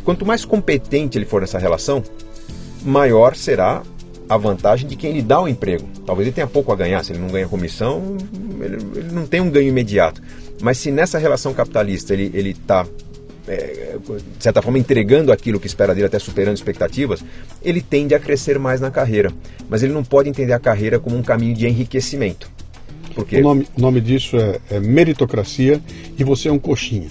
Quanto 0.08 0.24
mais 0.24 0.42
competente 0.42 1.18
ele 1.18 1.26
for 1.26 1.42
nessa 1.42 1.58
relação, 1.58 2.02
maior 2.82 3.36
será 3.36 3.82
a 4.26 4.38
vantagem 4.38 4.88
de 4.88 4.96
quem 4.96 5.12
lhe 5.12 5.20
dá 5.20 5.38
o 5.38 5.46
emprego. 5.46 5.86
Talvez 6.06 6.26
ele 6.26 6.34
tenha 6.34 6.46
pouco 6.46 6.72
a 6.72 6.76
ganhar, 6.76 7.04
se 7.04 7.12
ele 7.12 7.18
não 7.18 7.28
ganha 7.28 7.46
comissão, 7.46 8.16
ele, 8.58 8.78
ele 8.96 9.12
não 9.12 9.26
tem 9.26 9.42
um 9.42 9.50
ganho 9.50 9.68
imediato. 9.68 10.22
Mas 10.62 10.78
se 10.78 10.90
nessa 10.90 11.18
relação 11.18 11.52
capitalista 11.52 12.14
ele 12.14 12.48
está, 12.48 12.86
é, 13.46 13.98
de 14.38 14.42
certa 14.42 14.62
forma, 14.62 14.78
entregando 14.78 15.30
aquilo 15.30 15.60
que 15.60 15.66
espera 15.66 15.94
dele, 15.94 16.06
até 16.06 16.18
superando 16.18 16.56
expectativas, 16.56 17.22
ele 17.62 17.82
tende 17.82 18.14
a 18.14 18.18
crescer 18.18 18.58
mais 18.58 18.80
na 18.80 18.90
carreira. 18.90 19.30
Mas 19.68 19.82
ele 19.82 19.92
não 19.92 20.02
pode 20.02 20.26
entender 20.26 20.54
a 20.54 20.58
carreira 20.58 20.98
como 20.98 21.18
um 21.18 21.22
caminho 21.22 21.54
de 21.54 21.66
enriquecimento. 21.66 22.50
Porque... 23.14 23.36
O, 23.36 23.42
nome, 23.42 23.68
o 23.76 23.80
nome 23.82 24.00
disso 24.00 24.38
é, 24.38 24.58
é 24.70 24.80
meritocracia 24.80 25.78
e 26.18 26.24
você 26.24 26.48
é 26.48 26.52
um 26.52 26.58
coxinha. 26.58 27.10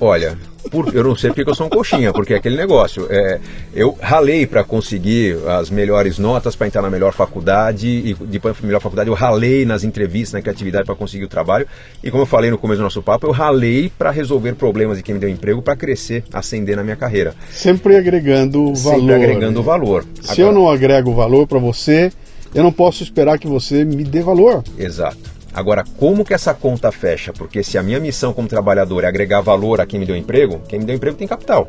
Olha, 0.00 0.38
por, 0.70 0.94
eu 0.94 1.02
não 1.02 1.16
sei 1.16 1.30
porque 1.30 1.50
eu 1.50 1.54
sou 1.54 1.66
um 1.66 1.70
coxinha, 1.70 2.12
porque 2.12 2.34
é 2.34 2.36
aquele 2.36 2.56
negócio. 2.56 3.06
É, 3.10 3.40
eu 3.74 3.96
ralei 4.00 4.46
para 4.46 4.62
conseguir 4.62 5.36
as 5.48 5.70
melhores 5.70 6.18
notas 6.18 6.54
para 6.54 6.66
entrar 6.66 6.82
na 6.82 6.90
melhor 6.90 7.12
faculdade 7.12 7.88
e 7.88 8.14
depois 8.14 8.56
da 8.56 8.66
melhor 8.66 8.80
faculdade 8.80 9.08
eu 9.08 9.14
ralei 9.14 9.64
nas 9.64 9.82
entrevistas, 9.82 10.34
na 10.34 10.42
criatividade 10.42 10.84
para 10.84 10.94
conseguir 10.94 11.24
o 11.24 11.28
trabalho. 11.28 11.66
E 12.02 12.10
como 12.10 12.22
eu 12.22 12.26
falei 12.26 12.50
no 12.50 12.58
começo 12.58 12.78
do 12.78 12.84
nosso 12.84 13.02
papo, 13.02 13.26
eu 13.26 13.32
ralei 13.32 13.90
para 13.98 14.10
resolver 14.10 14.54
problemas 14.54 14.98
de 14.98 15.02
quem 15.02 15.14
me 15.14 15.20
deu 15.20 15.28
emprego 15.28 15.60
para 15.62 15.74
crescer, 15.74 16.22
ascender 16.32 16.76
na 16.76 16.84
minha 16.84 16.96
carreira. 16.96 17.34
Sempre 17.50 17.96
agregando 17.96 18.72
valor. 18.74 19.00
Sempre 19.00 19.14
agregando 19.14 19.62
valor. 19.62 20.04
Se 20.20 20.32
Agora, 20.32 20.48
eu 20.48 20.52
não 20.52 20.68
agrego 20.68 21.12
valor 21.12 21.46
para 21.46 21.58
você, 21.58 22.12
eu 22.54 22.62
não 22.62 22.72
posso 22.72 23.02
esperar 23.02 23.38
que 23.38 23.48
você 23.48 23.84
me 23.84 24.04
dê 24.04 24.20
valor. 24.20 24.62
Exato. 24.78 25.37
Agora, 25.52 25.84
como 25.96 26.24
que 26.24 26.34
essa 26.34 26.54
conta 26.54 26.92
fecha? 26.92 27.32
Porque 27.32 27.62
se 27.62 27.78
a 27.78 27.82
minha 27.82 27.98
missão 27.98 28.32
como 28.32 28.48
trabalhador 28.48 29.04
é 29.04 29.06
agregar 29.06 29.40
valor 29.40 29.80
a 29.80 29.86
quem 29.86 29.98
me 29.98 30.06
deu 30.06 30.16
emprego, 30.16 30.60
quem 30.68 30.78
me 30.78 30.84
deu 30.84 30.94
emprego 30.94 31.16
tem 31.16 31.26
capital. 31.26 31.68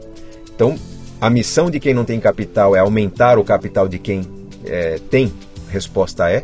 Então, 0.53 0.77
a 1.19 1.29
missão 1.29 1.69
de 1.69 1.79
quem 1.79 1.93
não 1.93 2.05
tem 2.05 2.19
capital 2.19 2.75
é 2.75 2.79
aumentar 2.79 3.37
o 3.37 3.43
capital 3.43 3.87
de 3.87 3.97
quem 3.97 4.21
é, 4.65 4.99
tem? 5.09 5.31
A 5.67 5.71
resposta 5.71 6.29
é 6.29 6.43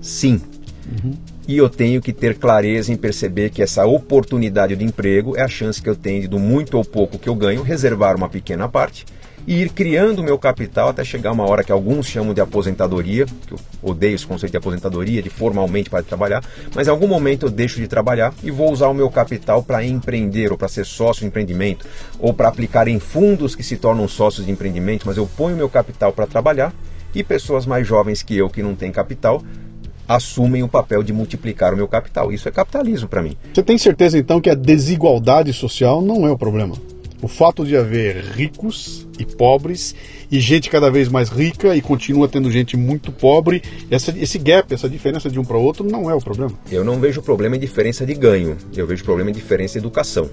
sim. 0.00 0.40
Uhum. 0.86 1.14
E 1.46 1.56
eu 1.56 1.68
tenho 1.68 2.00
que 2.00 2.12
ter 2.12 2.38
clareza 2.38 2.92
em 2.92 2.96
perceber 2.96 3.50
que 3.50 3.62
essa 3.62 3.84
oportunidade 3.84 4.74
de 4.76 4.84
emprego 4.84 5.36
é 5.36 5.42
a 5.42 5.48
chance 5.48 5.82
que 5.82 5.88
eu 5.88 5.96
tenho 5.96 6.22
de, 6.22 6.28
do 6.28 6.38
muito 6.38 6.76
ou 6.76 6.84
pouco 6.84 7.18
que 7.18 7.28
eu 7.28 7.34
ganho, 7.34 7.62
reservar 7.62 8.16
uma 8.16 8.28
pequena 8.28 8.68
parte 8.68 9.04
e 9.46 9.62
ir 9.62 9.70
criando 9.70 10.20
o 10.20 10.22
meu 10.22 10.38
capital 10.38 10.88
até 10.88 11.04
chegar 11.04 11.32
uma 11.32 11.48
hora 11.48 11.64
que 11.64 11.72
alguns 11.72 12.06
chamam 12.06 12.34
de 12.34 12.40
aposentadoria, 12.40 13.26
que 13.26 13.52
eu 13.52 13.58
odeio 13.82 14.14
esse 14.14 14.26
conceito 14.26 14.52
de 14.52 14.58
aposentadoria, 14.58 15.22
de 15.22 15.30
formalmente 15.30 15.90
para 15.90 16.02
trabalhar, 16.02 16.44
mas 16.74 16.86
em 16.86 16.90
algum 16.90 17.06
momento 17.06 17.46
eu 17.46 17.50
deixo 17.50 17.80
de 17.80 17.88
trabalhar 17.88 18.34
e 18.42 18.50
vou 18.50 18.70
usar 18.70 18.88
o 18.88 18.94
meu 18.94 19.10
capital 19.10 19.62
para 19.62 19.84
empreender 19.84 20.52
ou 20.52 20.58
para 20.58 20.68
ser 20.68 20.84
sócio 20.84 21.22
de 21.22 21.28
empreendimento 21.28 21.86
ou 22.18 22.32
para 22.32 22.48
aplicar 22.48 22.88
em 22.88 22.98
fundos 22.98 23.54
que 23.54 23.62
se 23.62 23.76
tornam 23.76 24.06
sócios 24.06 24.46
de 24.46 24.52
empreendimento, 24.52 25.06
mas 25.06 25.16
eu 25.16 25.26
ponho 25.26 25.54
o 25.54 25.58
meu 25.58 25.68
capital 25.68 26.12
para 26.12 26.26
trabalhar 26.26 26.72
e 27.14 27.24
pessoas 27.24 27.66
mais 27.66 27.86
jovens 27.86 28.22
que 28.22 28.36
eu 28.36 28.48
que 28.48 28.62
não 28.62 28.74
têm 28.74 28.92
capital 28.92 29.42
assumem 30.06 30.64
o 30.64 30.68
papel 30.68 31.04
de 31.04 31.12
multiplicar 31.12 31.72
o 31.72 31.76
meu 31.76 31.86
capital. 31.86 32.32
Isso 32.32 32.48
é 32.48 32.50
capitalismo 32.50 33.08
para 33.08 33.22
mim. 33.22 33.36
Você 33.54 33.62
tem 33.62 33.78
certeza 33.78 34.18
então 34.18 34.40
que 34.40 34.50
a 34.50 34.54
desigualdade 34.56 35.52
social 35.52 36.02
não 36.02 36.26
é 36.26 36.30
o 36.30 36.36
problema? 36.36 36.74
O 37.22 37.28
fato 37.28 37.66
de 37.66 37.76
haver 37.76 38.24
ricos 38.24 39.06
e 39.18 39.26
pobres 39.26 39.94
e 40.30 40.40
gente 40.40 40.70
cada 40.70 40.90
vez 40.90 41.08
mais 41.08 41.28
rica 41.28 41.76
e 41.76 41.82
continua 41.82 42.26
tendo 42.28 42.50
gente 42.50 42.76
muito 42.76 43.12
pobre, 43.12 43.62
essa, 43.90 44.14
esse 44.18 44.38
gap, 44.38 44.72
essa 44.72 44.88
diferença 44.88 45.28
de 45.28 45.38
um 45.38 45.44
para 45.44 45.56
o 45.56 45.62
outro 45.62 45.84
não 45.84 46.10
é 46.10 46.14
o 46.14 46.20
problema. 46.20 46.52
Eu 46.70 46.82
não 46.82 46.98
vejo 46.98 47.20
problema 47.20 47.56
em 47.56 47.60
diferença 47.60 48.06
de 48.06 48.14
ganho, 48.14 48.56
eu 48.74 48.86
vejo 48.86 49.04
problema 49.04 49.30
em 49.30 49.34
diferença 49.34 49.74
de 49.74 49.78
educação. 49.78 50.30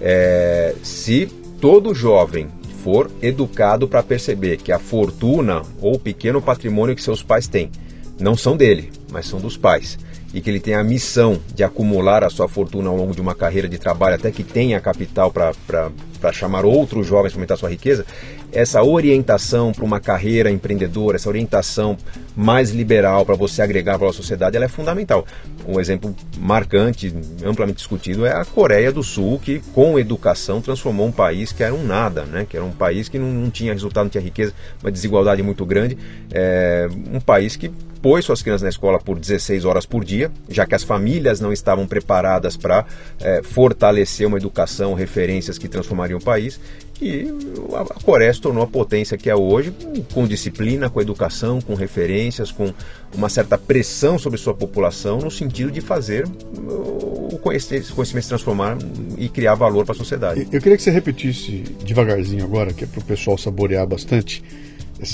É, 0.00 0.74
se 0.82 1.28
todo 1.60 1.94
jovem 1.94 2.48
for 2.82 3.10
educado 3.20 3.86
para 3.86 4.02
perceber 4.02 4.56
que 4.56 4.72
a 4.72 4.78
fortuna 4.78 5.62
ou 5.82 5.96
o 5.96 5.98
pequeno 5.98 6.40
patrimônio 6.40 6.96
que 6.96 7.02
seus 7.02 7.22
pais 7.22 7.46
têm 7.46 7.70
não 8.18 8.34
são 8.34 8.56
dele, 8.56 8.90
mas 9.10 9.26
são 9.26 9.38
dos 9.38 9.58
pais 9.58 9.98
e 10.32 10.40
que 10.40 10.48
ele 10.48 10.60
tem 10.60 10.74
a 10.74 10.84
missão 10.84 11.40
de 11.54 11.64
acumular 11.64 12.22
a 12.22 12.30
sua 12.30 12.48
fortuna 12.48 12.88
ao 12.88 12.96
longo 12.96 13.14
de 13.14 13.20
uma 13.20 13.34
carreira 13.34 13.68
de 13.68 13.78
trabalho 13.78 14.14
até 14.14 14.30
que 14.30 14.44
tenha 14.44 14.80
capital 14.80 15.32
para 15.32 16.32
chamar 16.32 16.64
outros 16.64 17.06
jovens 17.06 17.32
para 17.32 17.38
aumentar 17.38 17.56
sua 17.56 17.70
riqueza, 17.70 18.06
essa 18.52 18.82
orientação 18.82 19.72
para 19.72 19.84
uma 19.84 20.00
carreira 20.00 20.50
empreendedora, 20.50 21.16
essa 21.16 21.28
orientação 21.28 21.96
mais 22.36 22.70
liberal 22.70 23.24
para 23.24 23.34
você 23.34 23.62
agregar 23.62 23.96
valor 23.96 24.10
à 24.10 24.12
sociedade, 24.12 24.56
ela 24.56 24.64
é 24.64 24.68
fundamental. 24.68 25.26
Um 25.66 25.78
exemplo 25.78 26.14
marcante, 26.38 27.14
amplamente 27.44 27.76
discutido, 27.76 28.24
é 28.26 28.32
a 28.32 28.44
Coreia 28.44 28.92
do 28.92 29.02
Sul, 29.02 29.38
que 29.38 29.60
com 29.74 29.98
educação 29.98 30.60
transformou 30.60 31.06
um 31.06 31.12
país 31.12 31.52
que 31.52 31.62
era 31.62 31.74
um 31.74 31.84
nada, 31.84 32.24
né? 32.24 32.46
que 32.48 32.56
era 32.56 32.64
um 32.64 32.72
país 32.72 33.08
que 33.08 33.18
não, 33.18 33.30
não 33.30 33.50
tinha 33.50 33.72
resultado, 33.72 34.04
não 34.04 34.10
tinha 34.10 34.22
riqueza, 34.22 34.52
uma 34.82 34.90
desigualdade 34.90 35.42
muito 35.42 35.64
grande, 35.64 35.96
é, 36.32 36.88
um 37.12 37.20
país 37.20 37.56
que 37.56 37.70
pôs 38.00 38.24
suas 38.24 38.42
crianças 38.42 38.62
na 38.62 38.68
escola 38.68 38.98
por 38.98 39.18
16 39.18 39.64
horas 39.64 39.84
por 39.84 40.04
dia, 40.04 40.30
já 40.48 40.66
que 40.66 40.74
as 40.74 40.82
famílias 40.82 41.40
não 41.40 41.52
estavam 41.52 41.86
preparadas 41.86 42.56
para 42.56 42.84
é, 43.20 43.42
fortalecer 43.42 44.26
uma 44.26 44.38
educação, 44.38 44.94
referências 44.94 45.58
que 45.58 45.68
transformariam 45.68 46.18
o 46.18 46.22
país. 46.22 46.58
E 47.00 47.26
a 47.74 48.02
Coreia 48.02 48.32
se 48.32 48.40
tornou 48.40 48.62
a 48.62 48.66
potência 48.66 49.16
que 49.16 49.30
é 49.30 49.34
hoje, 49.34 49.72
com 50.12 50.28
disciplina, 50.28 50.90
com 50.90 51.00
educação, 51.00 51.60
com 51.60 51.74
referências, 51.74 52.52
com 52.52 52.74
uma 53.14 53.28
certa 53.30 53.56
pressão 53.56 54.18
sobre 54.18 54.38
sua 54.38 54.52
população, 54.52 55.18
no 55.18 55.30
sentido 55.30 55.70
de 55.70 55.80
fazer 55.80 56.26
o 56.58 57.38
conhecimento, 57.38 57.86
se 57.86 58.28
transformar 58.28 58.76
e 59.16 59.28
criar 59.30 59.54
valor 59.54 59.86
para 59.86 59.94
a 59.94 59.98
sociedade. 59.98 60.46
Eu 60.52 60.60
queria 60.60 60.76
que 60.76 60.82
você 60.82 60.90
repetisse 60.90 61.64
devagarzinho 61.84 62.44
agora, 62.44 62.72
que 62.72 62.84
é 62.84 62.86
para 62.86 63.00
o 63.00 63.04
pessoal 63.04 63.38
saborear 63.38 63.86
bastante, 63.86 64.42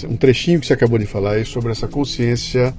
um 0.08 0.16
trechinho 0.16 0.58
que 0.58 0.66
você 0.66 0.72
acabou 0.72 0.98
de 0.98 1.06
falar 1.06 1.34
aí 1.34 1.44
sobre 1.44 1.70
essa 1.70 1.86
consciência 1.86 2.74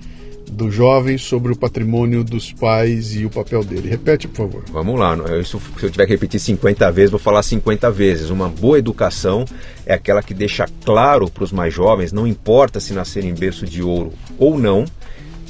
do 0.51 0.71
jovem 0.71 1.17
sobre 1.17 1.51
o 1.51 1.55
patrimônio 1.55 2.23
dos 2.23 2.51
pais 2.51 3.15
e 3.15 3.25
o 3.25 3.29
papel 3.29 3.63
dele. 3.63 3.89
Repete, 3.89 4.27
por 4.27 4.37
favor. 4.47 4.63
Vamos 4.71 4.99
lá. 4.99 5.15
Isso, 5.39 5.61
se 5.79 5.85
eu 5.85 5.89
tiver 5.89 6.05
que 6.05 6.13
repetir 6.13 6.39
50 6.39 6.91
vezes, 6.91 7.11
vou 7.11 7.19
falar 7.19 7.43
50 7.43 7.91
vezes. 7.91 8.29
Uma 8.29 8.49
boa 8.49 8.79
educação 8.79 9.45
é 9.85 9.93
aquela 9.93 10.21
que 10.21 10.33
deixa 10.33 10.65
claro 10.83 11.29
para 11.29 11.43
os 11.43 11.51
mais 11.51 11.73
jovens, 11.73 12.11
não 12.11 12.27
importa 12.27 12.79
se 12.79 12.93
nascerem 12.93 13.31
em 13.31 13.35
berço 13.35 13.65
de 13.65 13.81
ouro 13.81 14.13
ou 14.37 14.57
não, 14.57 14.85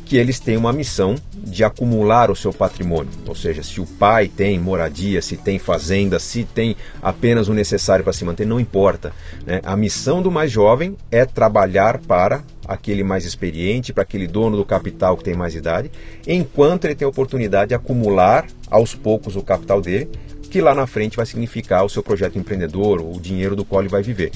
que 0.07 0.15
eles 0.15 0.39
têm 0.39 0.55
uma 0.55 0.71
missão 0.71 1.15
de 1.33 1.65
acumular 1.65 2.31
o 2.31 2.35
seu 2.35 2.53
patrimônio. 2.53 3.11
Ou 3.27 3.35
seja, 3.35 3.61
se 3.61 3.81
o 3.81 3.85
pai 3.85 4.29
tem 4.29 4.57
moradia, 4.57 5.21
se 5.21 5.35
tem 5.35 5.59
fazenda, 5.59 6.17
se 6.17 6.45
tem 6.45 6.77
apenas 7.01 7.49
o 7.49 7.53
necessário 7.53 8.05
para 8.05 8.13
se 8.13 8.23
manter, 8.23 8.45
não 8.45 8.57
importa. 8.57 9.11
Né? 9.45 9.59
A 9.65 9.75
missão 9.75 10.21
do 10.21 10.31
mais 10.31 10.49
jovem 10.49 10.95
é 11.11 11.25
trabalhar 11.25 11.99
para 11.99 12.41
aquele 12.65 13.03
mais 13.03 13.25
experiente, 13.25 13.91
para 13.91 14.03
aquele 14.03 14.27
dono 14.27 14.55
do 14.55 14.63
capital 14.63 15.17
que 15.17 15.25
tem 15.25 15.35
mais 15.35 15.55
idade, 15.55 15.91
enquanto 16.25 16.85
ele 16.85 16.95
tem 16.95 17.05
a 17.05 17.09
oportunidade 17.09 17.69
de 17.69 17.75
acumular 17.75 18.45
aos 18.71 18.95
poucos 18.95 19.35
o 19.35 19.41
capital 19.41 19.81
dele, 19.81 20.09
que 20.49 20.61
lá 20.61 20.73
na 20.73 20.87
frente 20.87 21.17
vai 21.17 21.25
significar 21.25 21.83
o 21.83 21.89
seu 21.89 22.01
projeto 22.01 22.39
empreendedor, 22.39 23.01
o 23.01 23.19
dinheiro 23.19 23.55
do 23.55 23.65
qual 23.65 23.81
ele 23.81 23.89
vai 23.89 24.01
viver. 24.01 24.31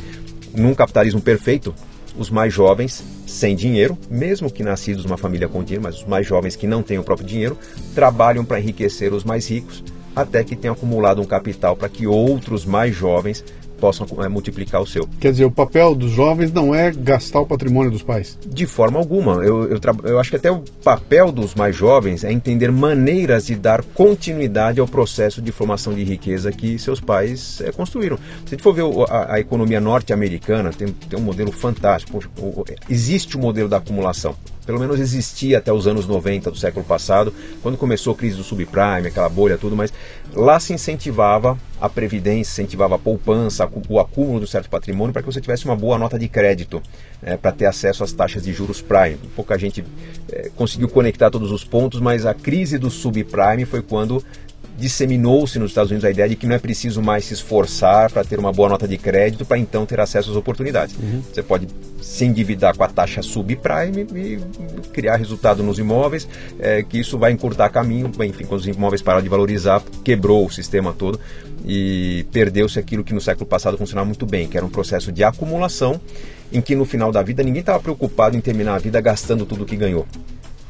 Num 0.53 0.75
capitalismo 0.75 1.21
perfeito, 1.21 1.73
os 2.17 2.29
mais 2.29 2.53
jovens 2.53 3.03
sem 3.25 3.55
dinheiro, 3.55 3.97
mesmo 4.09 4.51
que 4.51 4.63
nascidos 4.63 5.05
numa 5.05 5.17
família 5.17 5.47
com 5.47 5.63
dinheiro, 5.63 5.83
mas 5.83 5.97
os 5.97 6.05
mais 6.05 6.27
jovens 6.27 6.55
que 6.55 6.67
não 6.67 6.83
têm 6.83 6.99
o 6.99 7.03
próprio 7.03 7.27
dinheiro, 7.27 7.57
trabalham 7.95 8.43
para 8.43 8.59
enriquecer 8.59 9.13
os 9.13 9.23
mais 9.23 9.49
ricos, 9.49 9.83
até 10.15 10.43
que 10.43 10.55
tenham 10.55 10.73
acumulado 10.73 11.21
um 11.21 11.25
capital 11.25 11.75
para 11.75 11.89
que 11.89 12.05
outros 12.05 12.65
mais 12.65 12.95
jovens 12.95 13.43
possam 13.81 14.07
é, 14.23 14.29
multiplicar 14.29 14.79
o 14.79 14.85
seu. 14.85 15.09
Quer 15.19 15.31
dizer, 15.31 15.45
o 15.45 15.51
papel 15.51 15.95
dos 15.95 16.11
jovens 16.11 16.53
não 16.53 16.73
é 16.73 16.91
gastar 16.91 17.41
o 17.41 17.45
patrimônio 17.47 17.89
dos 17.91 18.03
pais? 18.03 18.37
De 18.47 18.67
forma 18.67 18.99
alguma. 18.99 19.43
Eu, 19.43 19.63
eu, 19.63 19.79
eu 20.03 20.19
acho 20.19 20.29
que 20.29 20.35
até 20.35 20.51
o 20.51 20.59
papel 20.83 21.31
dos 21.31 21.55
mais 21.55 21.75
jovens 21.75 22.23
é 22.23 22.31
entender 22.31 22.71
maneiras 22.71 23.47
de 23.47 23.55
dar 23.55 23.83
continuidade 23.83 24.79
ao 24.79 24.87
processo 24.87 25.41
de 25.41 25.51
formação 25.51 25.93
de 25.93 26.03
riqueza 26.03 26.51
que 26.51 26.77
seus 26.77 26.99
pais 27.01 27.59
é, 27.61 27.71
construíram. 27.71 28.17
Se 28.17 28.47
a 28.47 28.49
gente 28.51 28.63
for 28.63 28.73
ver 28.73 28.83
a, 29.09 29.33
a 29.35 29.39
economia 29.39 29.81
norte-americana, 29.81 30.71
tem, 30.71 30.89
tem 30.89 31.19
um 31.19 31.23
modelo 31.23 31.51
fantástico. 31.51 32.19
Existe 32.87 33.35
o 33.35 33.39
modelo 33.39 33.67
da 33.67 33.77
acumulação 33.77 34.35
pelo 34.71 34.79
menos 34.79 35.01
existia 35.01 35.57
até 35.57 35.73
os 35.73 35.85
anos 35.85 36.07
90 36.07 36.49
do 36.49 36.57
século 36.57 36.85
passado, 36.85 37.33
quando 37.61 37.77
começou 37.77 38.13
a 38.13 38.15
crise 38.15 38.37
do 38.37 38.43
subprime, 38.43 39.07
aquela 39.07 39.27
bolha, 39.27 39.57
tudo, 39.57 39.75
mas 39.75 39.91
lá 40.33 40.61
se 40.61 40.73
incentivava 40.73 41.59
a 41.81 41.89
previdência, 41.89 42.61
incentivava 42.61 42.95
a 42.95 42.97
poupança, 42.97 43.69
o 43.89 43.99
acúmulo 43.99 44.39
de 44.39 44.45
um 44.45 44.47
certo 44.47 44.69
patrimônio 44.69 45.11
para 45.11 45.21
que 45.21 45.25
você 45.25 45.41
tivesse 45.41 45.65
uma 45.65 45.75
boa 45.75 45.97
nota 45.97 46.17
de 46.17 46.29
crédito, 46.29 46.81
é, 47.21 47.35
para 47.35 47.51
ter 47.51 47.65
acesso 47.65 48.01
às 48.01 48.13
taxas 48.13 48.43
de 48.43 48.53
juros 48.53 48.81
prime. 48.81 49.17
Pouca 49.35 49.59
gente 49.59 49.83
é, 50.31 50.49
conseguiu 50.55 50.87
conectar 50.87 51.29
todos 51.29 51.51
os 51.51 51.65
pontos, 51.65 51.99
mas 51.99 52.25
a 52.25 52.33
crise 52.33 52.77
do 52.77 52.89
subprime 52.89 53.65
foi 53.65 53.81
quando 53.81 54.23
disseminou-se 54.77 55.59
nos 55.59 55.71
Estados 55.71 55.91
Unidos 55.91 56.05
a 56.05 56.11
ideia 56.11 56.29
de 56.29 56.37
que 56.37 56.47
não 56.47 56.55
é 56.55 56.59
preciso 56.59 57.01
mais 57.01 57.25
se 57.25 57.33
esforçar 57.33 58.09
para 58.09 58.23
ter 58.23 58.39
uma 58.39 58.53
boa 58.53 58.69
nota 58.69 58.87
de 58.87 58.97
crédito 58.97 59.45
para 59.45 59.57
então 59.57 59.85
ter 59.85 59.99
acesso 59.99 60.31
às 60.31 60.37
oportunidades. 60.37 60.95
Uhum. 60.95 61.21
Você 61.21 61.43
pode 61.43 61.67
se 62.01 62.25
endividar 62.25 62.75
com 62.75 62.83
a 62.83 62.87
taxa 62.87 63.21
subprime 63.21 64.07
e 64.15 64.39
criar 64.91 65.15
resultado 65.15 65.63
nos 65.63 65.79
imóveis, 65.79 66.27
é, 66.59 66.83
que 66.83 66.99
isso 66.99 67.17
vai 67.17 67.31
encurtar 67.31 67.69
caminho. 67.69 68.11
Enfim, 68.23 68.45
quando 68.45 68.61
os 68.61 68.67
imóveis 68.67 69.01
pararam 69.01 69.23
de 69.23 69.29
valorizar, 69.29 69.81
quebrou 70.03 70.45
o 70.45 70.49
sistema 70.49 70.93
todo 70.93 71.19
e 71.65 72.25
perdeu-se 72.31 72.79
aquilo 72.79 73.03
que 73.03 73.13
no 73.13 73.21
século 73.21 73.45
passado 73.45 73.77
funcionava 73.77 74.05
muito 74.05 74.25
bem, 74.25 74.47
que 74.47 74.57
era 74.57 74.65
um 74.65 74.69
processo 74.69 75.11
de 75.11 75.23
acumulação 75.23 75.99
em 76.51 76.59
que 76.59 76.75
no 76.75 76.85
final 76.85 77.11
da 77.11 77.21
vida 77.21 77.43
ninguém 77.43 77.61
estava 77.61 77.79
preocupado 77.79 78.35
em 78.35 78.41
terminar 78.41 78.75
a 78.75 78.79
vida 78.79 78.99
gastando 78.99 79.45
tudo 79.45 79.65
que 79.65 79.75
ganhou. 79.75 80.05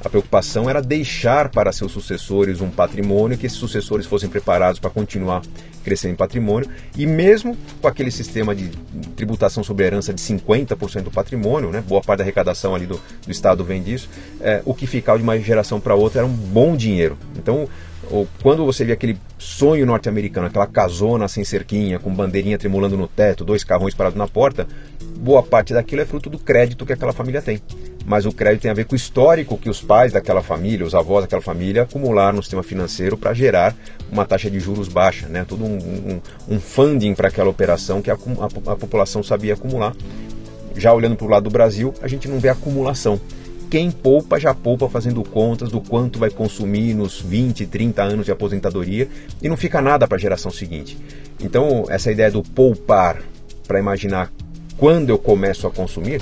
A 0.03 0.09
preocupação 0.09 0.69
era 0.69 0.81
deixar 0.81 1.49
para 1.49 1.71
seus 1.71 1.91
sucessores 1.91 2.59
um 2.59 2.69
patrimônio, 2.69 3.37
que 3.37 3.45
esses 3.45 3.57
sucessores 3.57 4.05
fossem 4.05 4.29
preparados 4.29 4.79
para 4.79 4.89
continuar 4.89 5.41
crescendo 5.83 6.13
em 6.13 6.15
patrimônio, 6.15 6.69
e 6.97 7.05
mesmo 7.05 7.57
com 7.81 7.87
aquele 7.87 8.11
sistema 8.11 8.53
de 8.53 8.69
tributação 9.15 9.63
sobre 9.63 9.85
herança 9.85 10.13
de 10.13 10.21
50% 10.21 11.03
do 11.03 11.11
patrimônio, 11.11 11.71
né, 11.71 11.83
boa 11.87 12.01
parte 12.01 12.19
da 12.19 12.23
arrecadação 12.23 12.75
ali 12.75 12.85
do, 12.85 12.99
do 13.25 13.31
Estado 13.31 13.63
vem 13.63 13.81
disso, 13.81 14.09
é, 14.39 14.61
o 14.65 14.73
que 14.73 14.85
ficava 14.85 15.17
de 15.17 15.23
uma 15.23 15.39
geração 15.39 15.79
para 15.79 15.95
outra 15.95 16.19
era 16.19 16.27
um 16.27 16.33
bom 16.33 16.75
dinheiro. 16.75 17.17
Então, 17.35 17.67
ou 18.11 18.27
quando 18.43 18.65
você 18.65 18.83
vê 18.83 18.91
aquele 18.91 19.17
sonho 19.37 19.85
norte-americano, 19.85 20.47
aquela 20.47 20.67
casona 20.67 21.27
sem 21.27 21.43
cerquinha, 21.43 21.97
com 21.97 22.13
bandeirinha 22.13 22.57
tremulando 22.57 22.97
no 22.97 23.07
teto, 23.07 23.45
dois 23.45 23.63
carrões 23.63 23.95
parados 23.95 24.17
na 24.17 24.27
porta, 24.27 24.67
boa 25.17 25.41
parte 25.41 25.73
daquilo 25.73 26.01
é 26.01 26.05
fruto 26.05 26.29
do 26.29 26.37
crédito 26.37 26.85
que 26.85 26.93
aquela 26.93 27.13
família 27.13 27.41
tem 27.41 27.61
mas 28.05 28.25
o 28.25 28.31
crédito 28.31 28.63
tem 28.63 28.71
a 28.71 28.73
ver 28.73 28.85
com 28.85 28.93
o 28.93 28.95
histórico 28.95 29.57
que 29.57 29.69
os 29.69 29.81
pais 29.81 30.11
daquela 30.11 30.41
família, 30.41 30.85
os 30.85 30.95
avós 30.95 31.23
daquela 31.23 31.41
família 31.41 31.83
acumularam 31.83 32.37
no 32.37 32.43
sistema 32.43 32.63
financeiro 32.63 33.17
para 33.17 33.33
gerar 33.33 33.75
uma 34.11 34.25
taxa 34.25 34.49
de 34.49 34.59
juros 34.59 34.87
baixa, 34.87 35.27
né? 35.27 35.45
todo 35.47 35.63
um, 35.63 35.77
um, 35.77 36.21
um 36.55 36.59
funding 36.59 37.13
para 37.13 37.27
aquela 37.27 37.49
operação 37.49 38.01
que 38.01 38.09
a, 38.09 38.15
a, 38.15 38.71
a 38.71 38.75
população 38.75 39.23
sabia 39.23 39.53
acumular. 39.53 39.95
Já 40.75 40.93
olhando 40.93 41.15
para 41.15 41.27
o 41.27 41.29
lado 41.29 41.43
do 41.43 41.49
Brasil, 41.49 41.93
a 42.01 42.07
gente 42.07 42.27
não 42.27 42.39
vê 42.39 42.49
acumulação. 42.49 43.19
Quem 43.71 43.89
poupa 43.89 44.37
já 44.37 44.53
poupa 44.53 44.89
fazendo 44.89 45.23
contas 45.23 45.69
do 45.71 45.79
quanto 45.79 46.19
vai 46.19 46.29
consumir 46.29 46.93
nos 46.93 47.21
20, 47.21 47.65
30 47.67 48.03
anos 48.03 48.25
de 48.25 48.31
aposentadoria 48.33 49.07
e 49.41 49.47
não 49.47 49.55
fica 49.55 49.81
nada 49.81 50.05
para 50.05 50.17
a 50.17 50.19
geração 50.19 50.51
seguinte. 50.51 50.97
Então, 51.39 51.85
essa 51.87 52.11
ideia 52.11 52.29
do 52.29 52.43
poupar 52.43 53.21
para 53.65 53.79
imaginar 53.79 54.29
quando 54.75 55.09
eu 55.09 55.17
começo 55.17 55.65
a 55.67 55.71
consumir, 55.71 56.21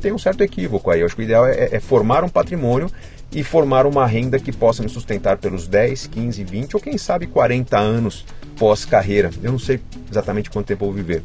tem 0.00 0.12
um 0.12 0.18
certo 0.18 0.42
equívoco 0.42 0.88
aí. 0.88 1.00
Eu 1.00 1.06
acho 1.06 1.16
que 1.16 1.22
o 1.22 1.24
ideal 1.24 1.44
é, 1.48 1.70
é 1.72 1.80
formar 1.80 2.22
um 2.22 2.28
patrimônio 2.28 2.88
e 3.32 3.42
formar 3.42 3.86
uma 3.86 4.06
renda 4.06 4.38
que 4.38 4.52
possa 4.52 4.80
me 4.80 4.88
sustentar 4.88 5.38
pelos 5.38 5.66
10, 5.66 6.06
15, 6.06 6.44
20 6.44 6.76
ou 6.76 6.80
quem 6.80 6.96
sabe 6.96 7.26
40 7.26 7.76
anos 7.76 8.24
pós-carreira. 8.56 9.30
Eu 9.42 9.50
não 9.50 9.58
sei 9.58 9.80
exatamente 10.08 10.48
quanto 10.48 10.66
tempo 10.66 10.84
eu 10.84 10.92
vou 10.92 10.96
viver. 10.96 11.24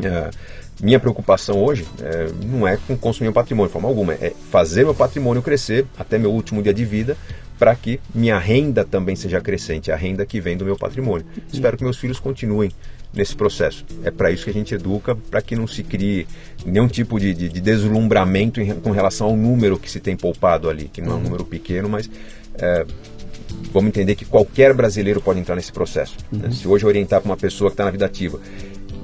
É, 0.00 0.30
minha 0.82 0.98
preocupação 0.98 1.62
hoje 1.62 1.86
é, 2.00 2.28
não 2.46 2.66
é 2.66 2.76
com 2.76 2.96
consumir 2.96 3.28
um 3.28 3.32
patrimônio 3.32 3.68
de 3.68 3.72
forma 3.72 3.88
alguma, 3.88 4.14
é 4.14 4.32
fazer 4.50 4.84
meu 4.84 4.94
patrimônio 4.94 5.42
crescer 5.42 5.86
até 5.96 6.18
meu 6.18 6.32
último 6.32 6.62
dia 6.62 6.74
de 6.74 6.84
vida 6.84 7.16
para 7.58 7.74
que 7.76 8.00
minha 8.14 8.38
renda 8.38 8.84
também 8.84 9.14
seja 9.14 9.40
crescente, 9.40 9.92
a 9.92 9.96
renda 9.96 10.26
que 10.26 10.40
vem 10.40 10.56
do 10.56 10.64
meu 10.64 10.76
patrimônio. 10.76 11.24
Espero 11.52 11.76
que 11.76 11.84
meus 11.84 11.96
filhos 11.96 12.18
continuem 12.18 12.72
nesse 13.12 13.34
processo. 13.36 13.84
É 14.02 14.10
para 14.10 14.30
isso 14.30 14.44
que 14.44 14.50
a 14.50 14.52
gente 14.52 14.74
educa, 14.74 15.14
para 15.14 15.40
que 15.40 15.54
não 15.54 15.66
se 15.66 15.82
crie 15.82 16.26
nenhum 16.66 16.88
tipo 16.88 17.18
de, 17.18 17.32
de, 17.32 17.48
de 17.48 17.60
deslumbramento 17.60 18.60
em, 18.60 18.74
com 18.74 18.90
relação 18.90 19.28
ao 19.28 19.36
número 19.36 19.78
que 19.78 19.90
se 19.90 20.00
tem 20.00 20.16
poupado 20.16 20.68
ali, 20.68 20.90
que 20.92 21.00
não 21.00 21.12
é 21.12 21.14
um 21.14 21.16
uhum. 21.18 21.22
número 21.22 21.44
pequeno, 21.44 21.88
mas 21.88 22.10
é, 22.56 22.84
vamos 23.72 23.88
entender 23.88 24.16
que 24.16 24.24
qualquer 24.24 24.74
brasileiro 24.74 25.20
pode 25.20 25.38
entrar 25.38 25.54
nesse 25.54 25.72
processo. 25.72 26.16
Né? 26.30 26.46
Uhum. 26.46 26.52
Se 26.52 26.66
hoje 26.66 26.84
orientar 26.84 27.20
para 27.20 27.30
uma 27.30 27.36
pessoa 27.36 27.70
que 27.70 27.74
está 27.74 27.84
na 27.84 27.90
vida 27.90 28.04
ativa, 28.04 28.40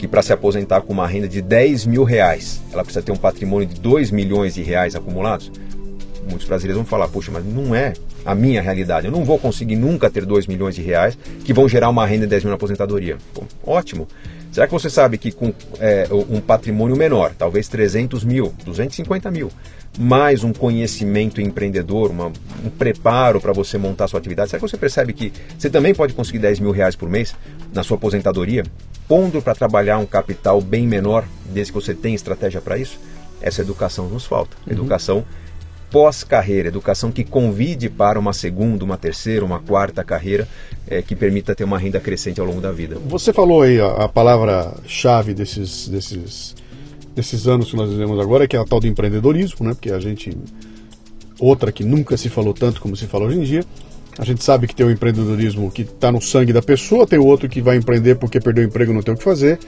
que 0.00 0.08
para 0.08 0.22
se 0.22 0.32
aposentar 0.32 0.80
com 0.80 0.94
uma 0.94 1.06
renda 1.06 1.28
de 1.28 1.42
10 1.42 1.84
mil 1.84 2.04
reais, 2.04 2.62
ela 2.72 2.82
precisa 2.82 3.04
ter 3.04 3.12
um 3.12 3.16
patrimônio 3.16 3.68
de 3.68 3.78
2 3.78 4.10
milhões 4.10 4.54
de 4.54 4.62
reais 4.62 4.96
acumulados, 4.96 5.52
muitos 6.26 6.46
brasileiros 6.48 6.78
vão 6.78 6.86
falar, 6.86 7.06
puxa, 7.08 7.30
mas 7.30 7.44
não 7.44 7.74
é 7.74 7.92
a 8.24 8.34
minha 8.34 8.62
realidade. 8.62 9.06
Eu 9.06 9.12
não 9.12 9.26
vou 9.26 9.38
conseguir 9.38 9.76
nunca 9.76 10.08
ter 10.08 10.24
2 10.24 10.46
milhões 10.46 10.74
de 10.74 10.80
reais 10.80 11.18
que 11.44 11.52
vão 11.52 11.68
gerar 11.68 11.90
uma 11.90 12.06
renda 12.06 12.24
de 12.24 12.30
10 12.30 12.44
mil 12.44 12.50
na 12.50 12.54
aposentadoria. 12.54 13.18
Pô, 13.34 13.42
ótimo. 13.62 14.08
Será 14.50 14.66
que 14.66 14.72
você 14.72 14.88
sabe 14.88 15.18
que 15.18 15.30
com 15.32 15.52
é, 15.78 16.08
um 16.10 16.40
patrimônio 16.40 16.96
menor, 16.96 17.34
talvez 17.38 17.68
300 17.68 18.24
mil, 18.24 18.54
250 18.64 19.30
mil, 19.30 19.50
mais 19.98 20.44
um 20.44 20.52
conhecimento 20.52 21.40
empreendedor, 21.40 22.10
uma, 22.10 22.26
um 22.64 22.70
preparo 22.70 23.40
para 23.40 23.52
você 23.52 23.76
montar 23.76 24.08
sua 24.08 24.18
atividade, 24.18 24.50
será 24.50 24.60
que 24.60 24.68
você 24.68 24.76
percebe 24.76 25.12
que 25.12 25.32
você 25.58 25.68
também 25.68 25.94
pode 25.94 26.14
conseguir 26.14 26.38
10 26.38 26.60
mil 26.60 26.70
reais 26.70 26.94
por 26.94 27.08
mês 27.08 27.34
na 27.72 27.82
sua 27.82 27.96
aposentadoria, 27.96 28.64
pondo 29.08 29.42
para 29.42 29.54
trabalhar 29.54 29.98
um 29.98 30.06
capital 30.06 30.60
bem 30.60 30.86
menor, 30.86 31.24
desde 31.46 31.72
que 31.72 31.80
você 31.80 31.94
tenha 31.94 32.14
estratégia 32.14 32.60
para 32.60 32.78
isso? 32.78 32.98
Essa 33.42 33.62
educação 33.62 34.08
nos 34.08 34.24
falta. 34.24 34.56
Uhum. 34.66 34.72
Educação 34.72 35.24
pós-carreira, 35.90 36.68
educação 36.68 37.10
que 37.10 37.24
convide 37.24 37.90
para 37.90 38.18
uma 38.18 38.32
segunda, 38.32 38.84
uma 38.84 38.96
terceira, 38.96 39.44
uma 39.44 39.58
quarta 39.58 40.04
carreira, 40.04 40.46
é, 40.86 41.02
que 41.02 41.16
permita 41.16 41.54
ter 41.54 41.64
uma 41.64 41.78
renda 41.78 41.98
crescente 41.98 42.40
ao 42.40 42.46
longo 42.46 42.60
da 42.60 42.70
vida. 42.70 42.96
Você 43.06 43.32
falou 43.32 43.62
aí 43.62 43.80
a, 43.80 44.04
a 44.04 44.08
palavra-chave 44.08 45.34
desses, 45.34 45.88
desses, 45.88 46.54
desses 47.14 47.46
anos 47.46 47.70
que 47.70 47.76
nós 47.76 47.90
vivemos 47.90 48.18
agora, 48.18 48.46
que 48.46 48.56
é 48.56 48.58
a 48.58 48.64
tal 48.64 48.80
do 48.80 48.86
empreendedorismo, 48.86 49.66
né? 49.66 49.74
porque 49.74 49.90
a 49.90 49.98
gente. 49.98 50.36
Outra 51.38 51.72
que 51.72 51.82
nunca 51.82 52.16
se 52.16 52.28
falou 52.28 52.52
tanto 52.52 52.80
como 52.80 52.94
se 52.94 53.06
fala 53.06 53.24
hoje 53.26 53.38
em 53.38 53.42
dia. 53.42 53.64
A 54.18 54.24
gente 54.24 54.44
sabe 54.44 54.66
que 54.66 54.74
tem 54.74 54.84
o 54.84 54.90
empreendedorismo 54.90 55.70
que 55.70 55.82
está 55.82 56.12
no 56.12 56.20
sangue 56.20 56.52
da 56.52 56.60
pessoa, 56.60 57.06
tem 57.06 57.18
o 57.18 57.24
outro 57.24 57.48
que 57.48 57.62
vai 57.62 57.76
empreender 57.76 58.16
porque 58.16 58.38
perdeu 58.38 58.64
o 58.64 58.66
emprego 58.66 58.92
e 58.92 58.94
não 58.94 59.02
tem 59.02 59.14
o 59.14 59.16
que 59.16 59.24
fazer. 59.24 59.58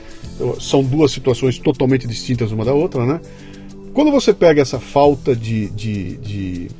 São 0.59 0.83
duas 0.83 1.11
situações 1.11 1.57
totalmente 1.57 2.05
distintas 2.05 2.51
uma 2.51 2.63
da 2.63 2.73
outra, 2.73 3.03
né? 3.05 3.19
Quando 3.93 4.11
você 4.11 4.33
pega 4.33 4.61
essa 4.61 4.79
falta 4.79 5.35
de, 5.35 5.69
de, 5.69 6.17
de 6.17 6.71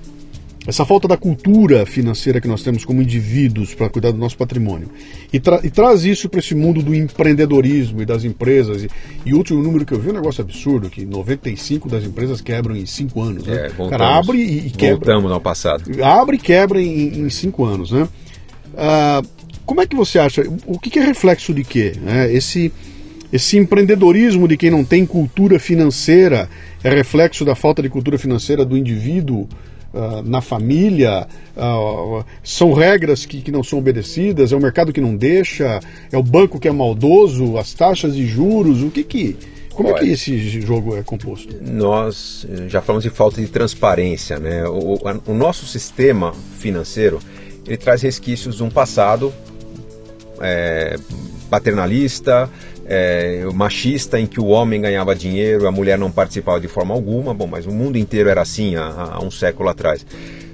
essa 0.66 0.86
falta 0.86 1.08
da 1.08 1.18
cultura 1.18 1.86
financeira 1.86 2.40
que 2.40 2.48
nós 2.48 2.64
temos 2.64 2.86
como 2.86 3.02
indivíduos 3.02 3.74
para 3.74 3.90
cuidar 3.90 4.12
do 4.12 4.18
nosso 4.18 4.38
patrimônio. 4.38 4.90
E, 5.32 5.40
tra 5.40 5.60
e 5.64 5.70
traz 5.70 6.06
isso 6.06 6.30
para 6.30 6.40
esse 6.40 6.56
mundo 6.56 6.82
do 6.82 6.96
empreendedorismo 6.96 8.02
e 8.02 8.06
das 8.06 8.24
empresas. 8.24 8.84
E, 8.84 8.90
e 9.26 9.34
o 9.34 9.38
último 9.38 9.62
número 9.62 9.86
que 9.86 9.94
eu 9.94 10.00
vi 10.00 10.10
é 10.10 10.12
um 10.12 10.16
negócio 10.16 10.42
absurdo 10.42 10.90
que 10.90 11.06
95 11.06 11.90
das 11.90 12.04
empresas 12.04 12.40
quebram 12.40 12.76
em 12.76 12.86
5 12.86 13.22
anos 13.22 13.46
né? 13.46 13.56
É, 13.56 13.70
voltamos, 13.70 13.92
cara 13.92 14.18
abre 14.18 14.38
e, 14.38 14.68
e 14.68 14.70
quebra. 14.70 15.14
Voltamos 15.14 15.32
ao 15.32 15.42
passado. 15.42 16.04
Abre 16.04 16.38
e 16.38 16.40
quebra 16.40 16.82
em 16.82 17.30
5 17.30 17.66
anos 17.66 17.92
né? 17.92 18.08
Ah, 18.78 19.22
como 19.66 19.82
é 19.82 19.88
que 19.88 19.96
você 19.96 20.20
acha 20.20 20.44
o 20.66 20.80
que, 20.80 20.90
que 20.90 21.00
é 21.00 21.04
reflexo 21.04 21.54
de 21.54 21.64
quê 21.64 21.94
né? 22.02 22.34
esse 22.34 22.72
esse 23.32 23.58
empreendedorismo 23.58 24.48
de 24.48 24.56
quem 24.56 24.70
não 24.70 24.84
tem 24.84 25.06
cultura 25.06 25.58
financeira 25.58 26.48
é 26.84 26.90
reflexo 26.90 27.44
da 27.44 27.56
falta 27.56 27.82
de 27.82 27.90
cultura 27.90 28.18
financeira 28.18 28.64
do 28.64 28.78
indivíduo 28.78 29.48
uh, 29.94 30.22
na 30.24 30.42
família? 30.42 31.28
Uh, 31.56 32.24
são 32.44 32.74
regras 32.74 33.26
que, 33.26 33.42
que 33.42 33.52
não 33.52 33.64
são 33.64 33.80
obedecidas? 33.80 34.52
É 34.52 34.56
o 34.56 34.60
mercado 34.60 34.92
que 34.92 35.02
não 35.02 35.16
deixa? 35.16 35.80
É 36.12 36.18
o 36.18 36.24
banco 36.24 36.60
que 36.60 36.68
é 36.68 36.72
maldoso? 36.72 37.58
As 37.58 37.74
taxas 37.74 38.16
de 38.16 38.26
juros? 38.26 38.82
O 38.82 38.90
que 38.90 39.04
que. 39.04 39.38
Como 39.74 39.90
Olha, 39.90 39.98
é 39.98 40.00
que 40.00 40.12
esse 40.12 40.62
jogo 40.62 40.96
é 40.96 41.02
composto? 41.02 41.56
Nós 41.62 42.46
eh, 42.48 42.70
já 42.70 42.80
falamos 42.80 43.04
de 43.04 43.10
falta 43.10 43.42
de 43.42 43.48
transparência, 43.48 44.38
né? 44.38 44.68
O, 44.68 45.00
o 45.26 45.34
nosso 45.34 45.66
sistema 45.66 46.32
financeiro 46.60 47.20
ele 47.66 47.78
traz 47.78 48.02
resquícios 48.02 48.58
de 48.58 48.64
um 48.64 48.70
passado 48.70 49.34
é, 50.42 50.98
paternalista, 51.50 52.50
é, 52.94 53.46
machista 53.54 54.20
em 54.20 54.28
que 54.28 54.40
o 54.40 54.48
homem 54.48 54.80
ganhava 54.80 55.16
dinheiro, 55.16 55.68
a 55.68 55.72
mulher 55.72 55.98
não 55.98 56.12
participava 56.12 56.60
de 56.60 56.68
forma 56.68 56.94
alguma. 56.94 57.34
Bom, 57.34 57.48
mas 57.48 57.66
o 57.66 57.72
mundo 57.72 57.98
inteiro 57.98 58.30
era 58.30 58.42
assim 58.42 58.76
há, 58.76 59.14
há 59.14 59.24
um 59.24 59.32
século 59.32 59.70
atrás. 59.70 60.06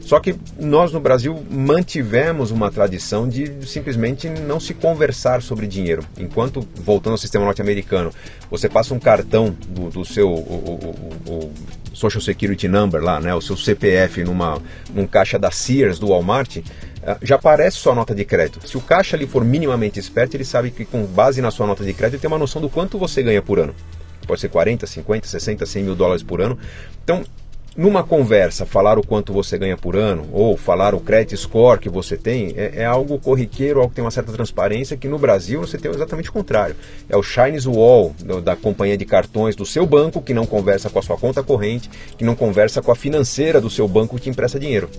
Só 0.09 0.19
que 0.19 0.35
nós 0.59 0.91
no 0.91 0.99
Brasil 0.99 1.39
mantivemos 1.51 2.49
uma 2.49 2.71
tradição 2.71 3.29
de 3.29 3.63
simplesmente 3.67 4.27
não 4.27 4.59
se 4.59 4.73
conversar 4.73 5.39
sobre 5.43 5.67
dinheiro. 5.67 6.03
Enquanto, 6.17 6.67
voltando 6.73 7.11
ao 7.11 7.17
sistema 7.19 7.45
norte-americano, 7.45 8.09
você 8.49 8.67
passa 8.67 8.91
um 8.91 8.99
cartão 8.99 9.55
do, 9.67 9.91
do 9.91 10.03
seu 10.03 10.27
o, 10.27 10.33
o, 10.33 11.31
o, 11.31 11.53
Social 11.99 12.21
Security 12.21 12.67
Number 12.67 13.03
lá, 13.03 13.19
né, 13.19 13.35
o 13.35 13.41
seu 13.41 13.57
CPF 13.57 14.23
numa, 14.23 14.61
num 14.93 15.05
caixa 15.05 15.37
da 15.37 15.51
Sears, 15.51 15.99
do 15.99 16.07
Walmart, 16.07 16.59
ah, 17.03 17.17
já 17.21 17.35
aparece 17.35 17.77
sua 17.77 17.93
nota 17.93 18.15
de 18.15 18.23
crédito. 18.23 18.65
Se 18.67 18.77
o 18.77 18.81
caixa 18.81 19.17
ali 19.17 19.27
for 19.27 19.43
minimamente 19.43 19.99
esperto, 19.99 20.35
ele 20.35 20.45
sabe 20.45 20.71
que 20.71 20.85
com 20.85 21.05
base 21.05 21.41
na 21.41 21.51
sua 21.51 21.67
nota 21.67 21.83
de 21.83 21.93
crédito, 21.93 22.15
ele 22.15 22.21
tem 22.21 22.29
uma 22.29 22.37
noção 22.37 22.61
do 22.61 22.69
quanto 22.69 22.97
você 22.97 23.21
ganha 23.21 23.41
por 23.41 23.59
ano. 23.59 23.75
Pode 24.25 24.39
ser 24.39 24.47
40, 24.49 24.87
50, 24.87 25.27
60, 25.27 25.65
100 25.65 25.83
mil 25.83 25.95
dólares 25.95 26.23
por 26.23 26.39
ano. 26.39 26.57
Então, 27.03 27.23
numa 27.75 28.03
conversa, 28.03 28.65
falar 28.65 28.97
o 28.97 29.05
quanto 29.05 29.31
você 29.31 29.57
ganha 29.57 29.77
por 29.77 29.95
ano, 29.95 30.27
ou 30.31 30.57
falar 30.57 30.93
o 30.93 30.99
credit 30.99 31.37
score 31.37 31.79
que 31.79 31.89
você 31.89 32.17
tem, 32.17 32.53
é, 32.57 32.81
é, 32.81 32.85
algo 32.85 33.19
corriqueiro, 33.19 33.79
algo 33.79 33.89
que 33.89 33.95
tem 33.95 34.03
uma 34.03 34.11
certa 34.11 34.31
transparência, 34.31 34.97
que 34.97 35.07
no 35.07 35.17
Brasil 35.17 35.61
você 35.61 35.77
tem 35.77 35.91
exatamente 35.91 36.29
o 36.29 36.33
contrário. 36.33 36.75
É 37.07 37.15
o 37.15 37.23
Shines 37.23 37.65
Wall 37.65 38.13
do, 38.23 38.41
da 38.41 38.55
companhia 38.55 38.97
de 38.97 39.05
cartões 39.05 39.55
do 39.55 39.65
seu 39.65 39.85
banco, 39.85 40.21
que 40.21 40.33
não 40.33 40.45
conversa 40.45 40.89
com 40.89 40.99
a 40.99 41.01
sua 41.01 41.17
conta 41.17 41.43
corrente, 41.43 41.89
que 42.17 42.23
não 42.23 42.35
conversa 42.35 42.81
com 42.81 42.91
a 42.91 42.95
financeira 42.95 43.61
do 43.61 43.69
seu 43.69 43.87
banco 43.87 44.19
que 44.19 44.29
empresta 44.29 44.59
dinheiro 44.59 44.89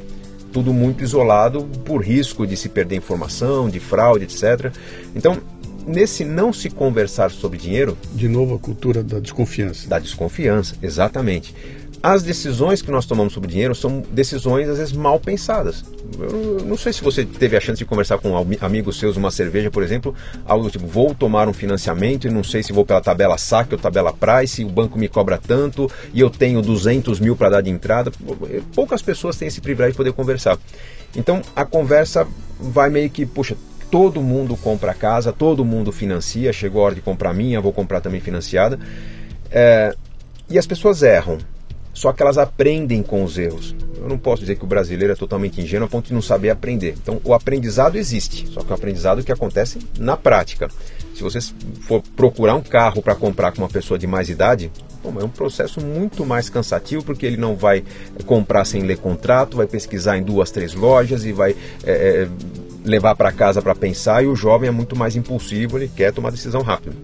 tudo 0.53 0.73
muito 0.73 1.05
isolado 1.05 1.63
por 1.85 2.03
risco 2.03 2.45
de 2.45 2.57
se 2.57 2.69
perder 2.69 2.97
informação, 2.97 3.69
de 3.69 3.79
fraude, 3.79 4.25
etc. 4.25 4.75
Então, 5.15 5.39
nesse 5.87 6.25
não 6.25 6.53
se 6.53 6.69
conversar 6.69 7.31
sobre 7.31 7.57
dinheiro. 7.57 7.97
De 8.13 8.29
novo, 8.29 8.57
a 8.57 8.59
cultura 8.59 9.01
da 9.03 9.21
desconfiança. 9.21 9.89
Da 9.89 10.01
desconfiança, 10.01 10.75
exatamente 10.83 11.55
as 12.03 12.23
decisões 12.23 12.81
que 12.81 12.91
nós 12.91 13.05
tomamos 13.05 13.33
sobre 13.33 13.51
dinheiro 13.51 13.75
são 13.75 14.01
decisões 14.11 14.69
às 14.69 14.79
vezes 14.79 14.93
mal 14.93 15.21
pensadas. 15.21 15.85
Eu 16.19 16.65
não 16.65 16.77
sei 16.77 16.93
se 16.93 17.03
você 17.03 17.25
teve 17.25 17.57
a 17.57 17.61
chance 17.61 17.79
de 17.79 17.85
conversar 17.85 18.19
com 18.19 18.35
amigos 18.61 18.99
seus 18.99 19.17
uma 19.17 19.31
cerveja, 19.31 19.71
por 19.71 19.83
exemplo, 19.83 20.15
algo 20.47 20.71
tipo, 20.71 20.87
vou 20.87 21.15
tomar 21.15 21.47
um 21.49 21.53
financiamento 21.53 22.27
e 22.27 22.31
não 22.31 22.43
sei 22.43 22.63
se 22.63 22.73
vou 22.73 22.87
pela 22.87 23.03
tabela 23.03 23.37
saque 23.37 23.75
ou 23.75 23.81
tabela 23.81 24.13
price, 24.13 24.65
o 24.65 24.69
banco 24.69 24.99
me 24.99 25.09
cobra 25.09 25.39
tanto 25.39 25.91
e 26.13 26.21
eu 26.21 26.31
tenho 26.31 26.63
200 26.63 27.21
mil 27.21 27.37
para 27.37 27.51
dar 27.51 27.61
de 27.61 27.71
entrada. 27.71 28.11
Poucas 28.75 29.03
pessoas 29.03 29.37
têm 29.37 29.49
esse 29.49 29.61
privilégio 29.61 29.93
de 29.93 29.99
poder 29.99 30.13
conversar. 30.13 30.59
Então 31.15 31.43
a 31.55 31.67
conversa 31.67 32.27
vai 32.59 32.89
meio 32.89 33.11
que, 33.11 33.27
puxa, 33.27 33.57
todo 33.91 34.23
mundo 34.23 34.57
compra 34.57 34.95
casa, 34.95 35.33
todo 35.33 35.65
mundo 35.67 35.93
financia, 35.93 36.51
chegou 36.51 36.81
a 36.81 36.87
hora 36.87 36.95
de 36.95 37.03
comprar 37.03 37.35
minha, 37.35 37.61
vou 37.61 37.73
comprar 37.73 38.01
também 38.01 38.21
financiada. 38.21 38.79
É, 39.51 39.95
e 40.49 40.59
as 40.59 40.67
pessoas 40.67 41.03
erram 41.03 41.39
só 42.01 42.15
que 42.15 42.23
elas 42.23 42.39
aprendem 42.39 43.03
com 43.03 43.23
os 43.23 43.37
erros. 43.37 43.77
Eu 43.95 44.09
não 44.09 44.17
posso 44.17 44.41
dizer 44.41 44.57
que 44.57 44.65
o 44.65 44.67
brasileiro 44.67 45.13
é 45.13 45.17
totalmente 45.17 45.61
ingênuo 45.61 45.87
a 45.87 45.91
ponto 45.91 46.09
de 46.09 46.15
não 46.15 46.23
saber 46.23 46.49
aprender. 46.49 46.95
Então, 46.97 47.21
o 47.23 47.35
aprendizado 47.35 47.97
existe, 47.97 48.49
só 48.49 48.63
que 48.63 48.69
é 48.69 48.71
um 48.71 48.75
aprendizado 48.75 49.23
que 49.23 49.31
acontece 49.31 49.79
na 49.99 50.17
prática. 50.17 50.71
Se 51.15 51.23
você 51.23 51.39
for 51.83 52.03
procurar 52.17 52.55
um 52.55 52.63
carro 52.63 53.03
para 53.03 53.15
comprar 53.15 53.53
com 53.53 53.59
uma 53.61 53.69
pessoa 53.69 53.99
de 53.99 54.07
mais 54.07 54.31
idade, 54.31 54.73
bom, 55.05 55.13
é 55.21 55.25
um 55.25 55.29
processo 55.29 55.79
muito 55.79 56.25
mais 56.25 56.49
cansativo, 56.49 57.05
porque 57.05 57.27
ele 57.27 57.37
não 57.37 57.55
vai 57.55 57.85
comprar 58.25 58.65
sem 58.65 58.81
ler 58.81 58.97
contrato, 58.97 59.59
vai 59.59 59.67
pesquisar 59.67 60.17
em 60.17 60.23
duas, 60.23 60.51
três 60.51 60.73
lojas 60.73 61.27
e 61.27 61.33
vai 61.33 61.55
é, 61.85 61.93
é 61.93 62.29
levar 62.83 63.15
para 63.15 63.31
casa 63.31 63.61
para 63.61 63.75
pensar. 63.75 64.25
E 64.25 64.27
o 64.27 64.35
jovem 64.35 64.71
é 64.71 64.73
muito 64.73 64.97
mais 64.97 65.17
impulsivo, 65.17 65.77
ele 65.77 65.91
quer 65.95 66.15
tomar 66.15 66.31
decisão 66.31 66.63
rápido 66.63 66.97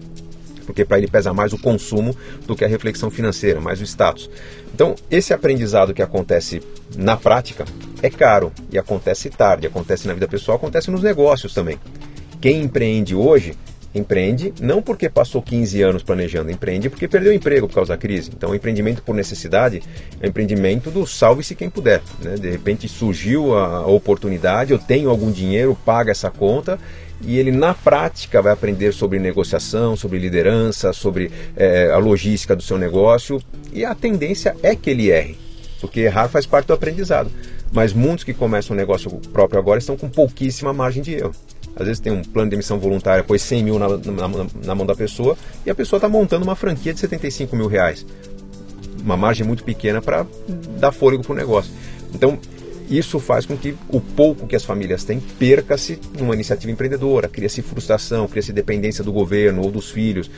porque 0.67 0.85
para 0.85 0.99
ele 0.99 1.07
pesa 1.07 1.33
mais 1.33 1.53
o 1.53 1.57
consumo 1.57 2.15
do 2.45 2.55
que 2.55 2.63
a 2.63 2.67
reflexão 2.67 3.09
financeira, 3.09 3.59
mais 3.59 3.79
o 3.81 3.83
status. 3.83 4.29
Então, 4.75 4.93
esse 5.09 5.33
aprendizado 5.33 5.93
que 5.93 6.01
acontece 6.03 6.61
na 6.95 7.15
prática 7.17 7.65
é 8.03 8.09
caro 8.09 8.51
e 8.71 8.77
acontece 8.77 9.29
tarde, 9.29 9.65
acontece 9.65 10.07
na 10.07 10.13
vida 10.13 10.27
pessoal, 10.27 10.57
acontece 10.57 10.91
nos 10.91 11.01
negócios 11.01 11.53
também. 11.53 11.79
Quem 12.39 12.61
empreende 12.61 13.15
hoje 13.15 13.57
empreende 13.95 14.53
não 14.61 14.81
porque 14.81 15.09
passou 15.09 15.41
15 15.41 15.81
anos 15.81 16.03
planejando, 16.03 16.51
empreende 16.51 16.89
porque 16.89 17.07
perdeu 17.07 17.33
emprego 17.33 17.67
por 17.67 17.75
causa 17.75 17.93
da 17.93 17.97
crise. 17.97 18.29
Então, 18.35 18.53
empreendimento 18.53 19.01
por 19.01 19.15
necessidade 19.15 19.81
é 20.21 20.27
empreendimento 20.27 20.91
do 20.91 21.07
salve-se 21.07 21.55
quem 21.55 21.69
puder. 21.69 22.01
Né? 22.21 22.35
De 22.35 22.49
repente 22.51 22.87
surgiu 22.87 23.55
a 23.55 23.87
oportunidade, 23.87 24.71
eu 24.71 24.77
tenho 24.77 25.09
algum 25.09 25.31
dinheiro, 25.31 25.75
paga 25.85 26.11
essa 26.11 26.29
conta 26.29 26.77
e 27.21 27.37
ele 27.37 27.51
na 27.51 27.73
prática 27.73 28.41
vai 28.41 28.53
aprender 28.53 28.91
sobre 28.93 29.19
negociação, 29.19 29.95
sobre 29.95 30.19
liderança, 30.19 30.93
sobre 30.93 31.31
é, 31.55 31.91
a 31.91 31.97
logística 31.97 32.55
do 32.55 32.61
seu 32.61 32.77
negócio 32.77 33.41
e 33.73 33.83
a 33.83 33.95
tendência 33.95 34.55
é 34.61 34.75
que 34.75 34.89
ele 34.89 35.09
erre, 35.09 35.37
porque 35.81 36.01
errar 36.01 36.27
faz 36.27 36.45
parte 36.45 36.67
do 36.67 36.73
aprendizado. 36.73 37.31
Mas 37.71 37.91
muitos 37.91 38.23
que 38.23 38.33
começam 38.33 38.75
um 38.75 38.77
negócio 38.77 39.09
próprio 39.33 39.59
agora 39.59 39.79
estão 39.79 39.97
com 39.97 40.09
pouquíssima 40.09 40.71
margem 40.71 41.01
de 41.01 41.15
erro. 41.15 41.33
Às 41.75 41.85
vezes 41.85 41.99
tem 41.99 42.11
um 42.11 42.23
plano 42.23 42.49
de 42.49 42.55
emissão 42.55 42.79
voluntária, 42.79 43.23
põe 43.23 43.37
100 43.37 43.63
mil 43.63 43.77
na, 43.79 43.87
na, 43.89 44.47
na 44.65 44.75
mão 44.75 44.85
da 44.85 44.95
pessoa 44.95 45.37
e 45.65 45.69
a 45.69 45.75
pessoa 45.75 45.97
está 45.97 46.09
montando 46.09 46.43
uma 46.43 46.55
franquia 46.55 46.93
de 46.93 46.99
75 46.99 47.55
mil 47.55 47.67
reais. 47.67 48.05
Uma 49.03 49.15
margem 49.15 49.45
muito 49.45 49.63
pequena 49.63 50.01
para 50.01 50.25
dar 50.79 50.91
fôlego 50.91 51.23
para 51.23 51.33
o 51.33 51.35
negócio. 51.35 51.71
Então, 52.13 52.39
isso 52.89 53.19
faz 53.19 53.45
com 53.45 53.57
que 53.57 53.75
o 53.89 53.99
pouco 53.99 54.47
que 54.47 54.55
as 54.55 54.63
famílias 54.63 55.03
têm 55.03 55.19
perca-se 55.19 55.99
numa 56.17 56.33
iniciativa 56.33 56.71
empreendedora, 56.71 57.27
cria-se 57.27 57.61
frustração, 57.61 58.27
cria-se 58.27 58.53
dependência 58.53 59.03
do 59.03 59.11
governo 59.11 59.61
ou 59.63 59.71
dos 59.71 59.89
filhos. 59.89 60.29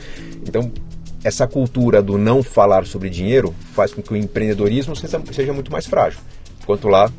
Então, 0.46 0.72
essa 1.22 1.46
cultura 1.46 2.02
do 2.02 2.16
não 2.16 2.42
falar 2.42 2.86
sobre 2.86 3.10
dinheiro 3.10 3.54
faz 3.72 3.92
com 3.92 4.02
que 4.02 4.12
o 4.12 4.16
empreendedorismo 4.16 4.96
seja, 4.96 5.22
seja 5.32 5.52
muito 5.52 5.70
mais 5.70 5.86
frágil. 5.86 6.20
Enquanto 6.62 6.88
lá 6.88 7.10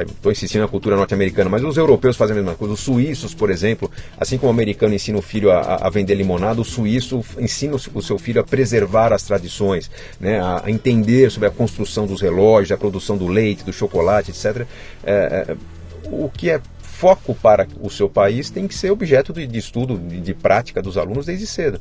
estou 0.00 0.32
insistindo 0.32 0.62
na 0.62 0.68
cultura 0.68 0.96
norte-americana, 0.96 1.50
mas 1.50 1.62
os 1.62 1.76
europeus 1.76 2.16
fazem 2.16 2.34
a 2.34 2.36
mesma 2.36 2.54
coisa. 2.54 2.74
Os 2.74 2.80
suíços, 2.80 3.34
por 3.34 3.50
exemplo, 3.50 3.90
assim 4.18 4.38
como 4.38 4.50
o 4.50 4.54
americano 4.54 4.94
ensina 4.94 5.18
o 5.18 5.22
filho 5.22 5.50
a, 5.50 5.76
a 5.76 5.90
vender 5.90 6.14
limonada, 6.14 6.60
o 6.60 6.64
suíço 6.64 7.22
ensina 7.38 7.76
o 7.76 8.02
seu 8.02 8.18
filho 8.18 8.40
a 8.40 8.44
preservar 8.44 9.12
as 9.12 9.22
tradições, 9.22 9.90
né, 10.18 10.40
a, 10.40 10.64
entender 10.70 11.30
sobre 11.30 11.48
a 11.48 11.50
construção 11.50 12.06
dos 12.06 12.20
relógios, 12.20 12.72
a 12.72 12.76
produção 12.76 13.16
do 13.16 13.26
leite, 13.26 13.64
do 13.64 13.72
chocolate, 13.72 14.30
etc. 14.30 14.66
É, 15.04 15.46
é, 15.48 15.56
o 16.04 16.30
que 16.30 16.50
é 16.50 16.60
foco 16.80 17.34
para 17.34 17.66
o 17.80 17.90
seu 17.90 18.08
país 18.08 18.48
tem 18.48 18.68
que 18.68 18.74
ser 18.74 18.90
objeto 18.90 19.32
de, 19.32 19.46
de 19.46 19.58
estudo, 19.58 19.98
de, 19.98 20.20
de 20.20 20.34
prática 20.34 20.80
dos 20.80 20.96
alunos 20.96 21.26
desde 21.26 21.46
cedo. 21.46 21.80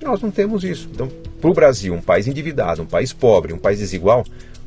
Nós 0.00 0.20
não 0.20 0.30
temos 0.30 0.64
isso. 0.64 0.88
Então, 0.92 1.08
para 1.40 1.50
o 1.50 1.54
Brasil, 1.54 1.94
um 1.94 2.00
país 2.00 2.26
endividado, 2.26 2.82
um 2.82 2.86
país 2.86 3.12
pobre, 3.12 3.52
um 3.52 3.58
país 3.58 3.78
desigual, 3.78 4.24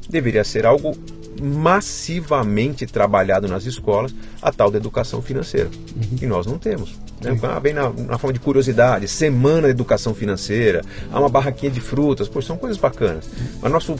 deveria 0.09 0.43
ser 0.43 0.65
algo 0.65 0.95
massivamente 1.41 2.85
trabalhado 2.85 3.47
nas 3.47 3.65
escolas, 3.65 4.13
a 4.41 4.51
tal 4.51 4.71
da 4.71 4.77
educação 4.77 5.21
financeira. 5.21 5.69
Uhum. 5.95 6.17
E 6.21 6.25
nós 6.25 6.45
não 6.45 6.57
temos. 6.57 6.99
Né? 7.21 7.37
Ah, 7.43 7.59
vem 7.59 7.73
na, 7.73 7.89
na, 7.89 8.17
forma 8.17 8.33
de 8.33 8.39
curiosidade, 8.39 9.07
semana 9.07 9.67
de 9.67 9.71
educação 9.71 10.13
financeira, 10.13 10.81
há 11.11 11.19
uma 11.19 11.29
barraquinha 11.29 11.71
de 11.71 11.79
frutas, 11.79 12.27
pois 12.27 12.45
são 12.45 12.57
coisas 12.57 12.77
bacanas. 12.77 13.29
Mas 13.61 13.71
nosso 13.71 13.95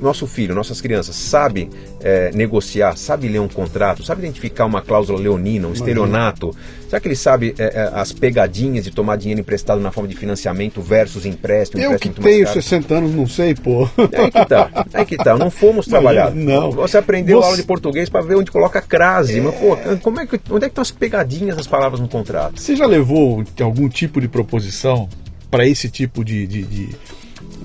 nosso 0.00 0.26
filho, 0.26 0.54
nossas 0.54 0.80
crianças, 0.80 1.16
sabe 1.16 1.70
é, 2.00 2.30
negociar, 2.32 2.96
sabe 2.96 3.28
ler 3.28 3.40
um 3.40 3.48
contrato, 3.48 4.02
sabe 4.02 4.22
identificar 4.22 4.64
uma 4.66 4.82
cláusula 4.82 5.18
leonina, 5.18 5.68
um 5.68 5.72
estelionato? 5.72 6.54
Será 6.88 7.00
que 7.00 7.08
ele 7.08 7.16
sabe 7.16 7.54
é, 7.58 7.64
é, 7.64 7.90
as 7.94 8.12
pegadinhas 8.12 8.84
de 8.84 8.90
tomar 8.90 9.16
dinheiro 9.16 9.40
emprestado 9.40 9.80
na 9.80 9.90
forma 9.90 10.08
de 10.08 10.16
financiamento 10.16 10.80
versus 10.80 11.26
empréstimo? 11.26 11.82
Eu 11.82 11.92
empréstimo 11.92 12.14
que 12.14 12.20
tenho 12.20 12.46
60 12.46 12.94
anos, 12.94 13.14
não 13.14 13.26
sei, 13.26 13.54
pô. 13.54 13.88
É 14.12 14.30
que 14.30 14.46
tá, 14.46 14.86
é 14.92 15.04
que 15.04 15.16
tá. 15.16 15.36
Não 15.36 15.50
fomos 15.50 15.86
trabalhados. 15.86 16.38
Não. 16.40 16.70
Você 16.70 16.98
aprendeu 16.98 17.38
Você... 17.38 17.46
aula 17.46 17.56
de 17.56 17.62
português 17.64 18.08
para 18.08 18.20
ver 18.20 18.36
onde 18.36 18.50
coloca 18.50 18.80
crase. 18.80 19.38
É... 19.38 19.40
Mas, 19.40 19.54
pô, 19.54 19.76
como 20.02 20.20
é 20.20 20.26
que, 20.26 20.40
onde 20.50 20.66
é 20.66 20.68
que 20.68 20.72
estão 20.72 20.82
as 20.82 20.90
pegadinhas 20.90 21.56
das 21.56 21.66
palavras 21.66 22.00
no 22.00 22.08
contrato? 22.08 22.60
Você 22.60 22.76
já 22.76 22.86
levou 22.86 23.42
algum 23.60 23.88
tipo 23.88 24.20
de 24.20 24.28
proposição 24.28 25.08
para 25.50 25.66
esse 25.66 25.88
tipo 25.88 26.24
de, 26.24 26.46
de, 26.46 26.62
de 26.62 26.96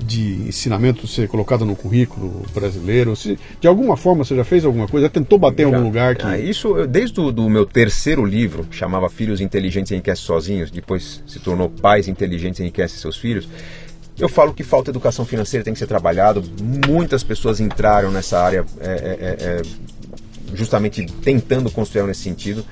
de 0.09 0.47
ensinamento 0.47 1.05
ser 1.07 1.27
colocado 1.27 1.63
no 1.63 1.75
currículo 1.75 2.43
brasileiro? 2.53 3.15
Se, 3.15 3.37
de 3.61 3.67
alguma 3.67 3.95
forma 3.95 4.25
você 4.25 4.35
já 4.35 4.43
fez 4.43 4.65
alguma 4.65 4.87
coisa? 4.87 5.05
Já 5.05 5.11
tentou 5.11 5.37
bater 5.37 5.63
já, 5.63 5.69
em 5.69 5.73
algum 5.73 5.85
lugar? 5.85 6.15
Que... 6.15 6.25
Ah, 6.25 6.37
isso, 6.37 6.75
eu, 6.75 6.87
desde 6.87 7.19
o 7.19 7.49
meu 7.49 7.65
terceiro 7.65 8.25
livro, 8.25 8.67
chamava 8.71 9.09
Filhos 9.09 9.39
Inteligentes 9.39 9.91
Enriquecem 9.91 10.25
Sozinhos, 10.25 10.71
depois 10.71 11.23
se 11.27 11.39
tornou 11.39 11.69
Pais 11.69 12.07
Inteligentes 12.07 12.59
Enriquecem 12.59 12.99
Seus 12.99 13.17
Filhos. 13.17 13.47
Eu 14.17 14.27
falo 14.27 14.53
que 14.53 14.63
falta 14.63 14.89
educação 14.89 15.23
financeira 15.23 15.63
tem 15.63 15.71
que 15.71 15.79
ser 15.79 15.87
trabalhado. 15.87 16.43
Muitas 16.87 17.23
pessoas 17.23 17.61
entraram 17.61 18.11
nessa 18.11 18.37
área 18.37 18.65
é, 18.81 18.89
é, 18.89 19.37
é, 19.39 19.61
justamente 20.53 21.05
tentando 21.23 21.71
construir 21.71 22.03
nesse 22.03 22.21
sentido. 22.21 22.65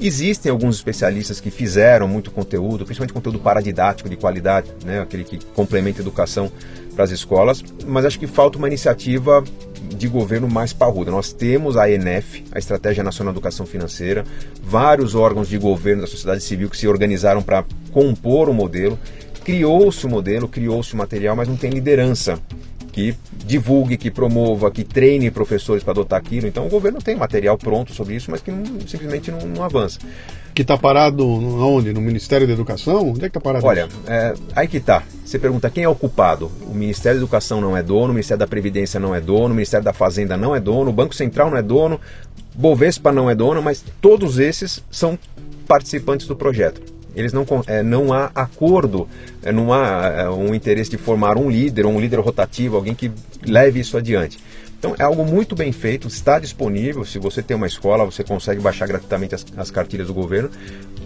Existem 0.00 0.50
alguns 0.50 0.76
especialistas 0.76 1.40
que 1.40 1.50
fizeram 1.50 2.08
muito 2.08 2.30
conteúdo, 2.30 2.84
principalmente 2.84 3.12
conteúdo 3.12 3.38
paradidático 3.38 4.08
de 4.08 4.16
qualidade, 4.16 4.68
né, 4.84 5.00
aquele 5.00 5.22
que 5.22 5.38
complementa 5.54 6.00
a 6.00 6.02
educação 6.02 6.50
para 6.92 7.04
as 7.04 7.10
escolas, 7.10 7.62
mas 7.86 8.04
acho 8.04 8.18
que 8.18 8.26
falta 8.26 8.58
uma 8.58 8.68
iniciativa 8.68 9.42
de 9.96 10.08
governo 10.08 10.48
mais 10.48 10.72
parruda. 10.72 11.10
Nós 11.10 11.32
temos 11.32 11.76
a 11.76 11.90
ENEF, 11.90 12.44
a 12.52 12.58
Estratégia 12.58 13.04
Nacional 13.04 13.32
de 13.32 13.38
Educação 13.38 13.66
Financeira, 13.66 14.24
vários 14.62 15.14
órgãos 15.14 15.48
de 15.48 15.58
governo 15.58 16.02
da 16.02 16.08
sociedade 16.08 16.42
civil 16.42 16.68
que 16.68 16.76
se 16.76 16.88
organizaram 16.88 17.42
para 17.42 17.64
compor 17.90 18.48
o 18.48 18.54
modelo. 18.54 18.98
Criou-se 19.44 20.04
o 20.06 20.08
modelo, 20.08 20.48
criou-se 20.48 20.94
o 20.94 20.96
material, 20.96 21.34
mas 21.34 21.48
não 21.48 21.56
tem 21.56 21.70
liderança 21.70 22.38
que 22.92 23.14
divulgue, 23.44 23.96
que 23.96 24.10
promova, 24.10 24.70
que 24.70 24.84
treine 24.84 25.30
professores 25.30 25.82
para 25.82 25.92
adotar 25.92 26.18
aquilo. 26.18 26.46
Então 26.46 26.66
o 26.66 26.68
governo 26.68 27.00
tem 27.00 27.16
material 27.16 27.56
pronto 27.56 27.92
sobre 27.92 28.14
isso, 28.14 28.30
mas 28.30 28.40
que 28.40 28.50
não, 28.50 28.80
simplesmente 28.86 29.30
não, 29.30 29.40
não 29.40 29.64
avança. 29.64 29.98
Que 30.54 30.62
está 30.62 30.76
parado 30.76 31.26
onde? 31.26 31.92
No 31.92 32.00
Ministério 32.00 32.46
da 32.46 32.52
Educação? 32.52 33.10
Onde 33.10 33.20
é 33.20 33.22
que 33.22 33.38
está 33.38 33.40
parado 33.40 33.66
Olha, 33.66 33.88
é, 34.06 34.34
aí 34.54 34.68
que 34.68 34.76
está. 34.76 35.02
Você 35.24 35.38
pergunta 35.38 35.70
quem 35.70 35.84
é 35.84 35.88
o 35.88 35.94
culpado. 35.94 36.50
O 36.66 36.74
Ministério 36.74 37.18
da 37.18 37.24
Educação 37.24 37.60
não 37.60 37.76
é 37.76 37.82
dono, 37.82 38.06
o 38.06 38.14
Ministério 38.14 38.38
da 38.38 38.46
Previdência 38.46 39.00
não 39.00 39.14
é 39.14 39.20
dono, 39.20 39.46
o 39.46 39.54
Ministério 39.54 39.84
da 39.84 39.92
Fazenda 39.92 40.36
não 40.36 40.54
é 40.54 40.60
dono, 40.60 40.90
o 40.90 40.92
Banco 40.92 41.14
Central 41.14 41.50
não 41.50 41.56
é 41.56 41.62
dono, 41.62 41.98
Bovespa 42.54 43.10
não 43.10 43.30
é 43.30 43.34
dono, 43.34 43.62
mas 43.62 43.82
todos 44.00 44.38
esses 44.38 44.82
são 44.90 45.18
participantes 45.66 46.26
do 46.26 46.36
projeto. 46.36 46.82
Eles 47.14 47.32
não, 47.32 47.46
é, 47.66 47.82
não 47.82 48.12
há 48.12 48.30
acordo, 48.34 49.08
é, 49.42 49.52
não 49.52 49.72
há 49.72 50.06
é, 50.06 50.30
um 50.30 50.54
interesse 50.54 50.90
de 50.90 50.96
formar 50.96 51.36
um 51.36 51.50
líder 51.50 51.84
um 51.86 52.00
líder 52.00 52.20
rotativo, 52.20 52.76
alguém 52.76 52.94
que 52.94 53.10
leve 53.46 53.80
isso 53.80 53.96
adiante. 53.96 54.38
Então 54.82 54.96
é 54.98 55.04
algo 55.04 55.24
muito 55.24 55.54
bem 55.54 55.70
feito, 55.70 56.08
está 56.08 56.40
disponível. 56.40 57.04
Se 57.04 57.16
você 57.16 57.40
tem 57.40 57.56
uma 57.56 57.68
escola, 57.68 58.04
você 58.04 58.24
consegue 58.24 58.60
baixar 58.60 58.88
gratuitamente 58.88 59.32
as, 59.32 59.46
as 59.56 59.70
cartilhas 59.70 60.08
do 60.08 60.14
governo, 60.14 60.50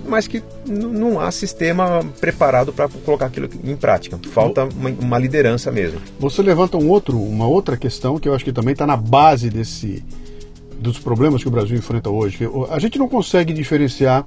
mas 0.08 0.26
que 0.26 0.42
não 0.66 1.20
há 1.20 1.30
sistema 1.30 2.02
preparado 2.18 2.72
para 2.72 2.88
colocar 2.88 3.26
aquilo 3.26 3.50
em 3.62 3.76
prática. 3.76 4.18
Falta 4.32 4.64
uma, 4.64 4.88
uma, 4.88 5.18
liderança 5.18 5.70
mesmo. 5.70 6.00
Você 6.18 6.40
levanta 6.40 6.78
um 6.78 6.88
outro, 6.88 7.20
uma 7.20 7.46
outra 7.46 7.76
questão 7.76 8.18
que 8.18 8.26
eu 8.26 8.34
acho 8.34 8.46
que 8.46 8.52
também 8.52 8.72
está 8.72 8.86
na 8.86 8.96
base 8.96 9.50
desse 9.50 10.02
dos 10.78 10.98
problemas 10.98 11.42
que 11.42 11.48
o 11.48 11.50
Brasil 11.50 11.76
enfrenta 11.76 12.08
hoje. 12.08 12.48
A 12.70 12.78
gente 12.78 12.98
não 12.98 13.08
consegue 13.08 13.52
diferenciar 13.52 14.24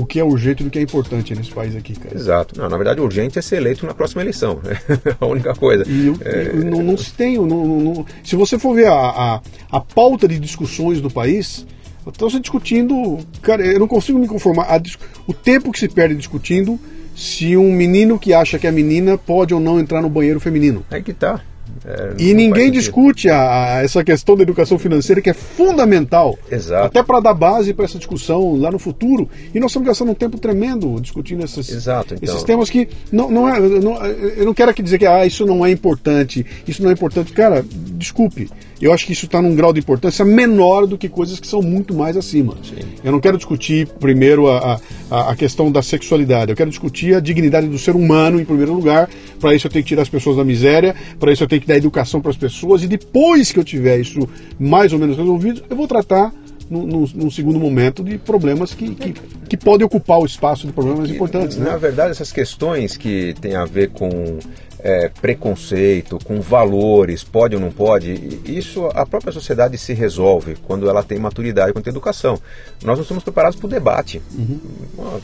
o 0.00 0.06
que 0.06 0.18
é 0.18 0.24
urgente 0.24 0.64
do 0.64 0.70
que 0.70 0.78
é 0.78 0.82
importante 0.82 1.34
nesse 1.34 1.50
país 1.50 1.76
aqui, 1.76 1.94
cara. 1.94 2.14
Exato. 2.14 2.58
Não, 2.58 2.68
na 2.68 2.76
verdade, 2.76 3.00
urgente 3.00 3.38
é 3.38 3.42
ser 3.42 3.56
eleito 3.56 3.86
na 3.86 3.92
próxima 3.92 4.22
eleição. 4.22 4.60
É 4.64 5.14
a 5.20 5.26
única 5.26 5.54
coisa. 5.54 5.84
E 5.86 6.06
eu, 6.06 6.16
é... 6.24 6.52
não, 6.54 6.82
não, 6.82 6.96
se 6.96 7.12
tem. 7.12 7.36
Não, 7.36 7.66
não, 7.66 8.06
se 8.24 8.34
você 8.34 8.58
for 8.58 8.74
ver 8.74 8.86
a, 8.86 8.94
a, 8.94 9.40
a, 9.70 9.80
pauta 9.80 10.26
de 10.26 10.38
discussões 10.38 11.00
do 11.00 11.10
país, 11.10 11.66
estão 12.06 12.30
se 12.30 12.40
discutindo. 12.40 13.18
Cara, 13.42 13.64
eu 13.64 13.78
não 13.78 13.88
consigo 13.88 14.18
me 14.18 14.26
conformar. 14.26 14.64
A, 14.64 14.80
o 15.26 15.34
tempo 15.34 15.70
que 15.70 15.78
se 15.78 15.88
perde 15.88 16.14
discutindo 16.14 16.80
se 17.14 17.56
um 17.56 17.70
menino 17.72 18.18
que 18.18 18.32
acha 18.32 18.58
que 18.58 18.66
é 18.66 18.70
menina 18.70 19.18
pode 19.18 19.52
ou 19.52 19.60
não 19.60 19.78
entrar 19.78 20.00
no 20.00 20.08
banheiro 20.08 20.40
feminino. 20.40 20.84
É 20.90 21.00
que 21.00 21.12
tá. 21.12 21.42
É, 21.84 22.14
e 22.18 22.34
ninguém 22.34 22.70
discute 22.70 23.30
a, 23.30 23.76
a, 23.76 23.82
essa 23.82 24.04
questão 24.04 24.36
da 24.36 24.42
educação 24.42 24.78
financeira 24.78 25.20
que 25.22 25.30
é 25.30 25.34
fundamental, 25.34 26.38
Exato. 26.50 26.86
até 26.86 27.02
para 27.02 27.20
dar 27.20 27.34
base 27.34 27.72
para 27.72 27.86
essa 27.86 27.96
discussão 27.96 28.56
lá 28.56 28.70
no 28.70 28.78
futuro. 28.78 29.28
E 29.54 29.58
nós 29.58 29.70
estamos 29.70 29.88
gastando 29.88 30.10
um 30.10 30.14
tempo 30.14 30.38
tremendo 30.38 31.00
discutindo 31.00 31.42
esses, 31.42 31.70
Exato, 31.70 32.14
então. 32.14 32.28
esses 32.28 32.44
temas 32.44 32.68
que 32.68 32.88
não, 33.10 33.30
não 33.30 33.48
é, 33.48 33.58
não, 33.60 33.96
eu 34.04 34.44
não 34.44 34.54
quero 34.54 34.70
aqui 34.70 34.82
dizer 34.82 34.98
que 34.98 35.06
ah, 35.06 35.24
isso 35.24 35.46
não 35.46 35.64
é 35.64 35.70
importante, 35.70 36.44
isso 36.68 36.82
não 36.82 36.90
é 36.90 36.92
importante. 36.92 37.32
Cara, 37.32 37.64
desculpe. 37.66 38.50
Eu 38.80 38.92
acho 38.92 39.06
que 39.06 39.12
isso 39.12 39.26
está 39.26 39.42
num 39.42 39.54
grau 39.54 39.72
de 39.72 39.80
importância 39.80 40.24
menor 40.24 40.86
do 40.86 40.96
que 40.96 41.08
coisas 41.08 41.38
que 41.38 41.46
são 41.46 41.60
muito 41.60 41.94
mais 41.94 42.16
acima. 42.16 42.56
Sim. 42.62 42.86
Eu 43.04 43.12
não 43.12 43.20
quero 43.20 43.36
discutir 43.36 43.86
primeiro 43.98 44.48
a, 44.48 44.80
a, 45.10 45.30
a, 45.30 45.36
questão 45.36 45.70
da 45.70 45.82
sexualidade, 45.82 46.50
eu 46.50 46.56
quero 46.56 46.70
discutir 46.70 47.14
a 47.14 47.20
dignidade 47.20 47.66
do 47.66 47.78
ser 47.78 47.94
humano 47.94 48.40
em 48.40 48.44
primeiro 48.44 48.72
lugar. 48.72 49.08
Para 49.38 49.54
isso 49.54 49.66
eu 49.66 49.70
tenho 49.70 49.84
que 49.84 49.88
tirar 49.88 50.02
as 50.02 50.08
pessoas 50.08 50.36
da 50.36 50.44
miséria, 50.44 50.94
para 51.18 51.32
isso 51.32 51.42
eu 51.42 51.48
tenho 51.48 51.60
que 51.60 51.68
dar 51.68 51.76
educação 51.76 52.20
para 52.20 52.30
as 52.30 52.36
pessoas, 52.36 52.82
e 52.82 52.86
depois 52.86 53.52
que 53.52 53.58
eu 53.58 53.64
tiver 53.64 53.98
isso 53.98 54.28
mais 54.58 54.92
ou 54.92 54.98
menos 54.98 55.16
resolvido, 55.16 55.62
eu 55.68 55.76
vou 55.76 55.86
tratar 55.86 56.32
num, 56.70 57.30
segundo 57.30 57.58
momento 57.58 58.04
de 58.04 58.16
problemas 58.16 58.72
que, 58.72 58.94
que, 58.94 59.12
que, 59.48 59.56
podem 59.56 59.84
ocupar 59.84 60.20
o 60.20 60.24
espaço 60.24 60.66
de 60.66 60.72
problemas 60.72 61.10
importantes. 61.10 61.56
Né? 61.56 61.68
Na 61.68 61.76
verdade, 61.76 62.12
essas 62.12 62.30
questões 62.30 62.96
que 62.96 63.34
têm 63.40 63.56
a 63.56 63.64
ver 63.64 63.90
com 63.90 64.38
é, 64.82 65.08
preconceito, 65.08 66.18
com 66.24 66.40
valores, 66.40 67.24
pode 67.24 67.54
ou 67.54 67.60
não 67.60 67.70
pode, 67.70 68.40
isso 68.44 68.86
a 68.94 69.06
própria 69.06 69.32
sociedade 69.32 69.76
se 69.78 69.92
resolve 69.92 70.56
quando 70.66 70.88
ela 70.88 71.02
tem 71.02 71.18
maturidade, 71.18 71.72
quando 71.72 71.84
tem 71.84 71.90
educação. 71.90 72.40
Nós 72.84 72.96
não 72.96 73.02
estamos 73.02 73.22
preparados 73.22 73.58
para 73.58 73.66
o 73.66 73.70
debate. 73.70 74.20
Uhum. 74.32 75.20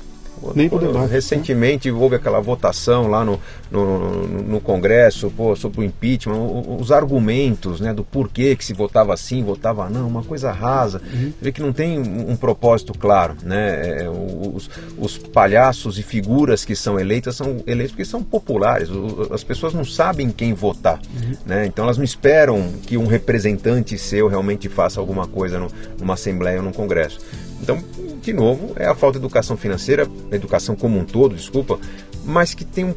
Nem 0.55 0.69
por 0.69 0.81
debate. 0.81 1.11
Recentemente 1.11 1.91
houve 1.91 2.17
aquela 2.17 2.41
votação 2.41 3.09
lá 3.09 3.25
no, 3.25 3.41
no, 3.71 4.27
no 4.27 4.61
Congresso 4.61 5.31
pô, 5.31 5.57
sobre 5.57 5.81
o 5.81 5.85
impeachment, 5.85 6.37
os 6.79 6.93
argumentos 6.93 7.81
né, 7.81 7.93
do 7.93 8.05
porquê 8.05 8.55
que 8.57 8.65
se 8.65 8.73
votava 8.73 9.15
assim, 9.15 9.43
votava 9.43 9.89
não, 9.89 10.07
uma 10.07 10.23
coisa 10.23 10.53
rasa. 10.53 11.01
Uhum. 11.13 11.33
Vê 11.41 11.53
que 11.53 11.61
não 11.61 11.73
tem 11.73 11.99
um, 11.99 12.37
propósito 12.37 12.93
claro. 12.97 13.37
Né? 13.43 14.03
É, 14.03 14.11
os, 14.11 14.71
os, 14.99 15.19
palhaços 15.19 15.99
e 15.99 16.03
figuras 16.03 16.65
que 16.65 16.77
são 16.77 16.99
eleitas 16.99 17.37
são 17.37 17.63
eleitos 17.67 17.93
porque 17.93 18.05
são 18.05 18.23
populares. 18.23 18.89
As 19.31 19.43
pessoas 19.43 19.73
não 19.75 19.85
sabem 19.85 20.31
quem 20.31 20.53
votar. 20.53 21.01
Uhum. 21.15 21.37
Né? 21.45 21.67
Então 21.67 21.85
elas 21.85 21.97
não 21.97 22.05
esperam 22.05 22.73
que 22.87 22.97
um 22.97 23.07
representante 23.07 23.99
seu 23.99 24.29
realmente 24.29 24.69
faça 24.69 25.01
alguma 25.01 25.27
coisa 25.27 25.59
no, 25.59 25.69
numa 25.99 26.15
Assembleia 26.15 26.59
ou 26.59 26.65
num 26.65 26.73
Congresso. 26.73 27.19
Então, 27.61 27.83
de 28.27 28.33
novo, 28.33 28.73
é 28.75 28.87
a 28.87 28.95
falta 28.95 29.21
de 29.21 29.25
educação 29.25 29.57
financeira, 29.57 30.09
educação 30.33 30.75
como 30.75 30.99
um 30.99 31.05
todo, 31.05 31.37
desculpa, 31.37 31.79
mas 32.25 32.55
que 32.55 32.65
tem 32.65 32.85
um, 32.85 32.95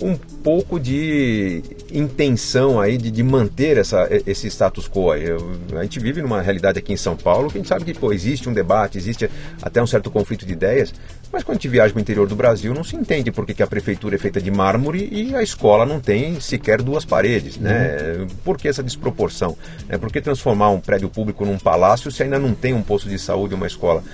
um 0.00 0.16
pouco 0.16 0.78
de 0.78 1.62
intenção 1.92 2.80
aí 2.80 2.96
de, 2.96 3.10
de 3.10 3.22
manter 3.24 3.76
essa, 3.76 4.08
esse 4.24 4.46
status 4.46 4.88
quo. 4.88 5.14
Eu, 5.14 5.50
a 5.76 5.82
gente 5.82 5.98
vive 5.98 6.22
numa 6.22 6.40
realidade 6.40 6.78
aqui 6.78 6.92
em 6.92 6.96
São 6.96 7.16
Paulo 7.16 7.50
que 7.50 7.58
a 7.58 7.60
gente 7.60 7.68
sabe 7.68 7.84
que 7.84 7.92
pô, 7.92 8.12
existe 8.12 8.48
um 8.48 8.52
debate, 8.52 8.96
existe 8.98 9.28
até 9.60 9.82
um 9.82 9.86
certo 9.86 10.12
conflito 10.12 10.46
de 10.46 10.52
ideias, 10.52 10.94
mas 11.32 11.42
quando 11.42 11.56
a 11.56 11.58
gente 11.58 11.68
viaja 11.68 11.92
para 11.92 11.98
o 11.98 12.00
interior 12.00 12.28
do 12.28 12.36
Brasil 12.36 12.72
não 12.72 12.84
se 12.84 12.94
entende 12.94 13.32
por 13.32 13.44
que, 13.44 13.54
que, 13.54 13.64
a 13.64 13.66
prefeitura 13.66 14.14
é 14.14 14.18
feita 14.18 14.40
de 14.40 14.50
mármore 14.50 15.08
e 15.10 15.34
a 15.34 15.42
escola 15.42 15.84
não 15.84 15.98
tem 15.98 16.40
sequer 16.40 16.80
duas 16.80 17.04
paredes. 17.04 17.56
Né? 17.56 18.16
Uhum. 18.20 18.26
Por 18.44 18.56
que 18.56 18.68
essa 18.68 18.82
desproporção? 18.82 19.56
É, 19.88 19.98
por 19.98 20.12
que 20.12 20.20
transformar 20.20 20.70
um 20.70 20.78
prédio 20.78 21.08
público 21.08 21.44
num 21.44 21.58
palácio 21.58 22.12
se 22.12 22.22
ainda 22.22 22.38
não 22.38 22.54
tem 22.54 22.72
um 22.72 22.82
posto 22.82 23.08
de 23.08 23.18
saúde, 23.18 23.56
uma 23.56 23.66
escola? 23.66 24.04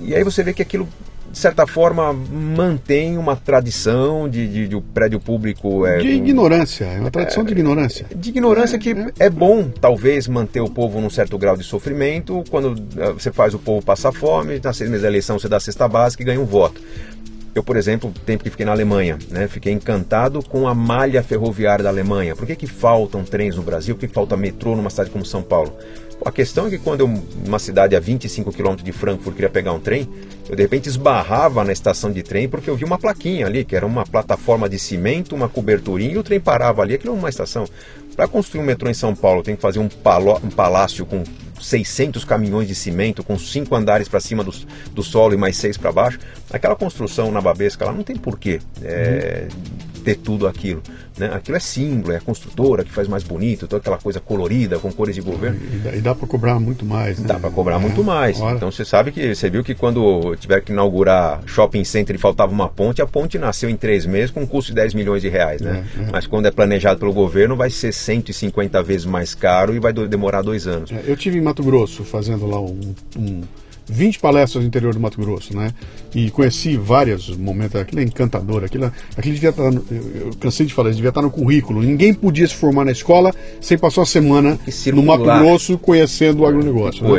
E 0.00 0.14
aí 0.14 0.24
você 0.24 0.42
vê 0.42 0.52
que 0.52 0.62
aquilo 0.62 0.88
de 1.32 1.38
certa 1.38 1.66
forma, 1.66 2.12
mantém 2.12 3.16
uma 3.16 3.34
tradição 3.34 4.28
de, 4.28 4.46
de, 4.46 4.68
de 4.68 4.76
o 4.76 4.82
prédio 4.82 5.18
público. 5.18 5.86
É, 5.86 5.96
de 5.98 6.08
ignorância, 6.08 6.84
é 6.84 7.00
uma 7.00 7.10
tradição 7.10 7.42
é, 7.42 7.46
de 7.46 7.52
ignorância. 7.52 8.06
De 8.14 8.28
ignorância 8.28 8.78
que 8.78 8.90
é. 8.90 9.12
é 9.18 9.30
bom, 9.30 9.70
talvez, 9.80 10.28
manter 10.28 10.60
o 10.60 10.68
povo 10.68 11.00
num 11.00 11.08
certo 11.08 11.38
grau 11.38 11.56
de 11.56 11.64
sofrimento. 11.64 12.44
Quando 12.50 12.76
eh, 12.98 13.12
você 13.12 13.32
faz 13.32 13.54
o 13.54 13.58
povo 13.58 13.84
passar 13.84 14.12
fome, 14.12 14.60
na 14.62 14.70
meses 14.70 15.02
da 15.02 15.08
eleição 15.08 15.38
você 15.38 15.48
dá 15.48 15.56
a 15.56 15.60
cesta 15.60 15.88
básica 15.88 16.22
e 16.22 16.26
ganha 16.26 16.40
um 16.40 16.44
voto. 16.44 16.82
Eu, 17.54 17.62
por 17.62 17.76
exemplo, 17.76 18.12
tempo 18.26 18.44
que 18.44 18.50
fiquei 18.50 18.66
na 18.66 18.72
Alemanha, 18.72 19.18
né, 19.30 19.46
fiquei 19.48 19.72
encantado 19.72 20.42
com 20.42 20.68
a 20.68 20.74
malha 20.74 21.22
ferroviária 21.22 21.82
da 21.82 21.88
Alemanha. 21.90 22.36
Por 22.36 22.46
que, 22.46 22.56
que 22.56 22.66
faltam 22.66 23.24
trens 23.24 23.56
no 23.56 23.62
Brasil? 23.62 23.94
Por 23.94 24.00
que, 24.02 24.08
que 24.08 24.14
falta 24.14 24.36
metrô 24.36 24.74
numa 24.76 24.90
cidade 24.90 25.10
como 25.10 25.24
São 25.24 25.42
Paulo? 25.42 25.74
A 26.24 26.30
questão 26.30 26.66
é 26.66 26.70
que 26.70 26.78
quando 26.78 27.00
eu, 27.00 27.08
numa 27.44 27.58
cidade 27.58 27.96
a 27.96 28.00
25 28.00 28.52
km 28.52 28.76
de 28.76 28.92
Frankfurt, 28.92 29.34
queria 29.34 29.50
pegar 29.50 29.72
um 29.72 29.80
trem, 29.80 30.08
eu 30.48 30.54
de 30.54 30.62
repente 30.62 30.88
esbarrava 30.88 31.64
na 31.64 31.72
estação 31.72 32.12
de 32.12 32.22
trem 32.22 32.48
porque 32.48 32.70
eu 32.70 32.76
vi 32.76 32.84
uma 32.84 32.98
plaquinha 32.98 33.46
ali, 33.46 33.64
que 33.64 33.74
era 33.74 33.86
uma 33.86 34.04
plataforma 34.04 34.68
de 34.68 34.78
cimento, 34.78 35.34
uma 35.34 35.48
coberturinha, 35.48 36.14
e 36.14 36.18
o 36.18 36.22
trem 36.22 36.38
parava 36.38 36.82
ali, 36.82 36.94
aquilo 36.94 37.14
é 37.14 37.18
uma 37.18 37.28
estação. 37.28 37.64
Para 38.14 38.28
construir 38.28 38.60
um 38.60 38.66
metrô 38.66 38.88
em 38.88 38.94
São 38.94 39.14
Paulo, 39.14 39.42
tem 39.42 39.56
que 39.56 39.62
fazer 39.62 39.78
um, 39.78 39.88
palo, 39.88 40.38
um 40.44 40.50
palácio 40.50 41.04
com 41.06 41.24
600 41.60 42.24
caminhões 42.24 42.68
de 42.68 42.74
cimento, 42.74 43.24
com 43.24 43.38
cinco 43.38 43.74
andares 43.74 44.08
para 44.08 44.20
cima 44.20 44.44
do, 44.44 44.52
do 44.92 45.02
solo 45.02 45.34
e 45.34 45.36
mais 45.36 45.56
seis 45.56 45.76
para 45.76 45.90
baixo. 45.90 46.18
Aquela 46.50 46.76
construção 46.76 47.30
na 47.30 47.40
Babesca 47.40 47.84
lá 47.84 47.92
não 47.92 48.02
tem 48.02 48.16
porquê. 48.16 48.60
É, 48.82 49.48
uhum 49.50 49.91
ter 50.02 50.16
tudo 50.16 50.46
aquilo. 50.46 50.82
Né? 51.16 51.30
Aquilo 51.32 51.56
é 51.56 51.60
símbolo, 51.60 52.12
é 52.12 52.16
a 52.16 52.20
construtora 52.20 52.84
que 52.84 52.90
faz 52.90 53.08
mais 53.08 53.22
bonito, 53.22 53.66
toda 53.66 53.80
aquela 53.80 53.98
coisa 53.98 54.20
colorida, 54.20 54.78
com 54.78 54.90
cores 54.92 55.14
de 55.14 55.20
governo. 55.20 55.60
E 55.72 55.76
dá, 55.76 56.10
dá 56.10 56.14
para 56.14 56.26
cobrar 56.26 56.58
muito 56.58 56.84
mais. 56.84 57.18
Né? 57.18 57.26
Dá 57.26 57.38
para 57.38 57.50
cobrar 57.50 57.76
é, 57.76 57.78
muito 57.78 58.02
mais. 58.02 58.40
Hora. 58.40 58.56
Então 58.56 58.70
você 58.70 58.84
sabe 58.84 59.12
que 59.12 59.34
você 59.34 59.48
viu 59.48 59.62
que 59.62 59.74
quando 59.74 60.34
tiver 60.36 60.60
que 60.60 60.72
inaugurar 60.72 61.40
shopping 61.46 61.84
center 61.84 62.16
e 62.16 62.18
faltava 62.18 62.52
uma 62.52 62.68
ponte, 62.68 63.00
a 63.00 63.06
ponte 63.06 63.38
nasceu 63.38 63.70
em 63.70 63.76
três 63.76 64.06
meses 64.06 64.30
com 64.30 64.42
um 64.42 64.46
custo 64.46 64.72
de 64.72 64.76
10 64.76 64.94
milhões 64.94 65.22
de 65.22 65.28
reais. 65.28 65.60
Né? 65.60 65.84
É, 65.96 66.02
é. 66.02 66.06
Mas 66.10 66.26
quando 66.26 66.46
é 66.46 66.50
planejado 66.50 66.98
pelo 66.98 67.12
governo, 67.12 67.56
vai 67.56 67.70
ser 67.70 67.92
150 67.92 68.82
vezes 68.82 69.06
mais 69.06 69.34
caro 69.34 69.74
e 69.74 69.78
vai 69.78 69.92
demorar 69.92 70.42
dois 70.42 70.66
anos. 70.66 70.90
É, 70.90 71.02
eu 71.06 71.16
tive 71.16 71.38
em 71.38 71.40
Mato 71.40 71.62
Grosso 71.62 72.04
fazendo 72.04 72.46
lá 72.46 72.60
um, 72.60 72.94
um 73.16 73.42
20 73.86 74.18
palestras 74.18 74.62
no 74.62 74.68
interior 74.68 74.94
do 74.94 75.00
Mato 75.00 75.20
Grosso, 75.20 75.56
né? 75.56 75.72
E 76.14 76.30
conheci 76.30 76.76
vários 76.76 77.34
momentos, 77.36 77.80
aquilo 77.80 78.00
é 78.00 78.04
encantador, 78.04 78.64
aquilo, 78.64 78.92
aquilo 79.16 79.34
devia 79.34 79.50
estar, 79.50 79.70
no, 79.70 79.84
eu 79.90 80.30
cansei 80.40 80.66
de 80.66 80.74
falar, 80.74 80.90
isso 80.90 80.96
devia 80.96 81.10
estar 81.10 81.22
no 81.22 81.30
currículo. 81.30 81.82
Ninguém 81.82 82.12
podia 82.12 82.46
se 82.46 82.54
formar 82.54 82.84
na 82.84 82.92
escola 82.92 83.34
sem 83.60 83.78
passar 83.78 84.00
uma 84.00 84.06
semana 84.06 84.58
no 84.92 85.02
Mato 85.02 85.24
Grosso 85.24 85.78
conhecendo 85.78 86.42
o 86.42 86.46
agronegócio. 86.46 87.04
Né? 87.04 87.10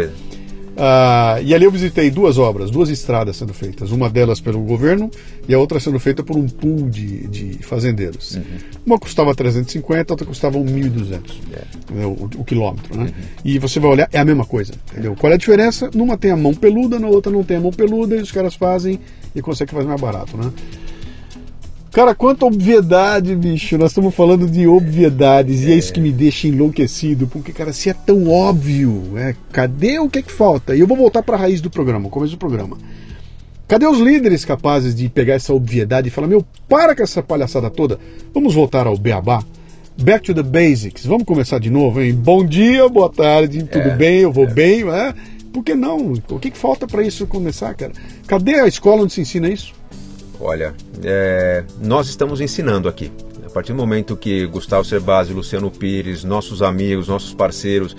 Ah, 0.75 1.39
e 1.43 1.53
ali 1.53 1.65
eu 1.65 1.71
visitei 1.71 2.09
duas 2.09 2.37
obras, 2.37 2.71
duas 2.71 2.89
estradas 2.89 3.37
sendo 3.37 3.53
feitas, 3.53 3.91
uma 3.91 4.09
delas 4.09 4.39
pelo 4.39 4.59
governo 4.61 5.09
e 5.47 5.53
a 5.53 5.59
outra 5.59 5.79
sendo 5.79 5.99
feita 5.99 6.23
por 6.23 6.35
um 6.35 6.47
pool 6.47 6.89
de, 6.89 7.27
de 7.27 7.63
fazendeiros. 7.63 8.35
Uhum. 8.35 8.43
Uma 8.85 8.99
custava 8.99 9.35
350, 9.35 10.11
a 10.11 10.13
outra 10.13 10.25
custava 10.25 10.57
1.200 10.57 11.19
é. 11.53 12.05
o, 12.05 12.29
o, 12.39 12.43
quilômetro. 12.43 12.97
Né? 12.97 13.05
Uhum. 13.05 13.11
E 13.45 13.59
você 13.59 13.79
vai 13.79 13.91
olhar, 13.91 14.09
é 14.11 14.19
a 14.19 14.25
mesma 14.25 14.45
coisa. 14.45 14.73
Entendeu? 14.91 15.15
Qual 15.15 15.31
é 15.31 15.35
a 15.35 15.37
diferença? 15.37 15.89
Numa 15.93 16.17
tem 16.17 16.31
a 16.31 16.37
mão 16.37 16.53
peluda, 16.53 16.99
na 16.99 17.07
outra 17.07 17.31
não 17.31 17.43
tem 17.43 17.57
a 17.57 17.61
mão 17.61 17.71
peluda, 17.71 18.15
e 18.15 18.21
os 18.21 18.31
caras 18.31 18.55
fazem 18.55 18.99
e 19.35 19.41
conseguem 19.41 19.73
fazer 19.73 19.87
mais 19.87 20.01
barato. 20.01 20.35
Né? 20.37 20.51
Cara, 21.93 22.15
quanta 22.15 22.47
obviedade, 22.47 23.35
bicho. 23.35 23.77
Nós 23.77 23.91
estamos 23.91 24.15
falando 24.15 24.47
de 24.47 24.67
obviedades 24.67 25.63
é. 25.63 25.69
e 25.69 25.73
é 25.73 25.75
isso 25.75 25.93
que 25.93 26.01
me 26.01 26.11
deixa 26.11 26.47
enlouquecido. 26.47 27.27
Porque, 27.27 27.53
cara, 27.53 27.71
se 27.71 27.87
é 27.87 27.93
tão 27.93 28.27
óbvio, 28.31 29.15
é, 29.15 29.35
cadê 29.51 29.99
o 29.99 30.09
que 30.09 30.17
é 30.17 30.21
que 30.23 30.31
falta? 30.31 30.75
E 30.75 30.79
eu 30.79 30.87
vou 30.87 30.97
voltar 30.97 31.21
para 31.21 31.35
a 31.35 31.39
raiz 31.39 31.61
do 31.61 31.69
programa, 31.69 32.07
o 32.07 32.09
começo 32.09 32.31
do 32.31 32.39
programa. 32.39 32.79
Cadê 33.67 33.85
os 33.85 33.99
líderes 33.99 34.43
capazes 34.43 34.95
de 34.95 35.07
pegar 35.07 35.35
essa 35.35 35.53
obviedade 35.53 36.07
e 36.07 36.11
falar: 36.11 36.27
meu, 36.27 36.43
para 36.67 36.95
com 36.95 37.03
essa 37.03 37.21
palhaçada 37.21 37.69
toda, 37.69 37.99
vamos 38.33 38.55
voltar 38.55 38.87
ao 38.87 38.97
beabá? 38.97 39.43
Back 39.95 40.25
to 40.25 40.33
the 40.33 40.41
basics. 40.41 41.05
Vamos 41.05 41.25
começar 41.25 41.59
de 41.59 41.69
novo, 41.69 42.01
hein? 42.01 42.11
Bom 42.15 42.43
dia, 42.43 42.89
boa 42.89 43.11
tarde, 43.11 43.65
tudo 43.65 43.89
é, 43.89 43.95
bem? 43.95 44.21
Eu 44.21 44.31
vou 44.31 44.45
é. 44.45 44.51
bem, 44.51 44.81
é? 44.89 45.13
Por 45.53 45.63
que 45.63 45.75
não? 45.75 46.13
O 46.13 46.39
que, 46.39 46.49
que 46.49 46.57
falta 46.57 46.87
para 46.87 47.03
isso 47.03 47.27
começar, 47.27 47.75
cara? 47.75 47.91
Cadê 48.25 48.55
a 48.55 48.67
escola 48.67 49.03
onde 49.03 49.13
se 49.13 49.21
ensina 49.21 49.47
isso? 49.47 49.75
Olha, 50.39 50.73
é, 51.03 51.63
nós 51.81 52.07
estamos 52.07 52.41
ensinando 52.41 52.89
aqui. 52.89 53.11
A 53.45 53.49
partir 53.49 53.71
do 53.71 53.77
momento 53.77 54.17
que 54.17 54.45
Gustavo 54.47 54.83
Cerbasi, 54.83 55.31
Luciano 55.31 55.69
Pires, 55.69 56.23
nossos 56.23 56.61
amigos, 56.61 57.07
nossos 57.07 57.33
parceiros 57.33 57.95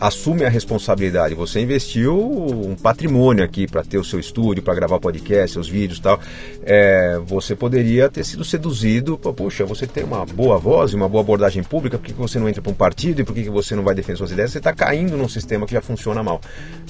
assume 0.00 0.44
a 0.44 0.48
responsabilidade. 0.48 1.34
Você 1.34 1.60
investiu 1.60 2.16
um 2.18 2.74
patrimônio 2.74 3.44
aqui 3.44 3.66
para 3.66 3.82
ter 3.82 3.98
o 3.98 4.04
seu 4.04 4.18
estúdio, 4.18 4.62
para 4.62 4.74
gravar 4.74 4.98
podcast, 4.98 5.52
seus 5.52 5.68
vídeos 5.68 5.98
e 5.98 6.02
tal. 6.02 6.20
É, 6.64 7.20
você 7.24 7.54
poderia 7.54 8.08
ter 8.08 8.24
sido 8.24 8.44
seduzido, 8.44 9.18
poxa, 9.18 9.64
você 9.64 9.86
tem 9.86 10.04
uma 10.04 10.24
boa 10.26 10.58
voz 10.58 10.92
e 10.92 10.96
uma 10.96 11.08
boa 11.08 11.22
abordagem 11.22 11.62
pública, 11.62 11.98
por 11.98 12.06
que 12.06 12.12
você 12.12 12.38
não 12.38 12.48
entra 12.48 12.60
para 12.60 12.72
um 12.72 12.74
partido 12.74 13.20
e 13.20 13.24
por 13.24 13.34
que 13.34 13.48
você 13.48 13.74
não 13.74 13.82
vai 13.82 13.94
defender 13.94 14.16
suas 14.16 14.32
ideias? 14.32 14.52
Você 14.52 14.58
está 14.58 14.72
caindo 14.72 15.16
num 15.16 15.28
sistema 15.28 15.66
que 15.66 15.72
já 15.72 15.80
funciona 15.80 16.22
mal. 16.22 16.40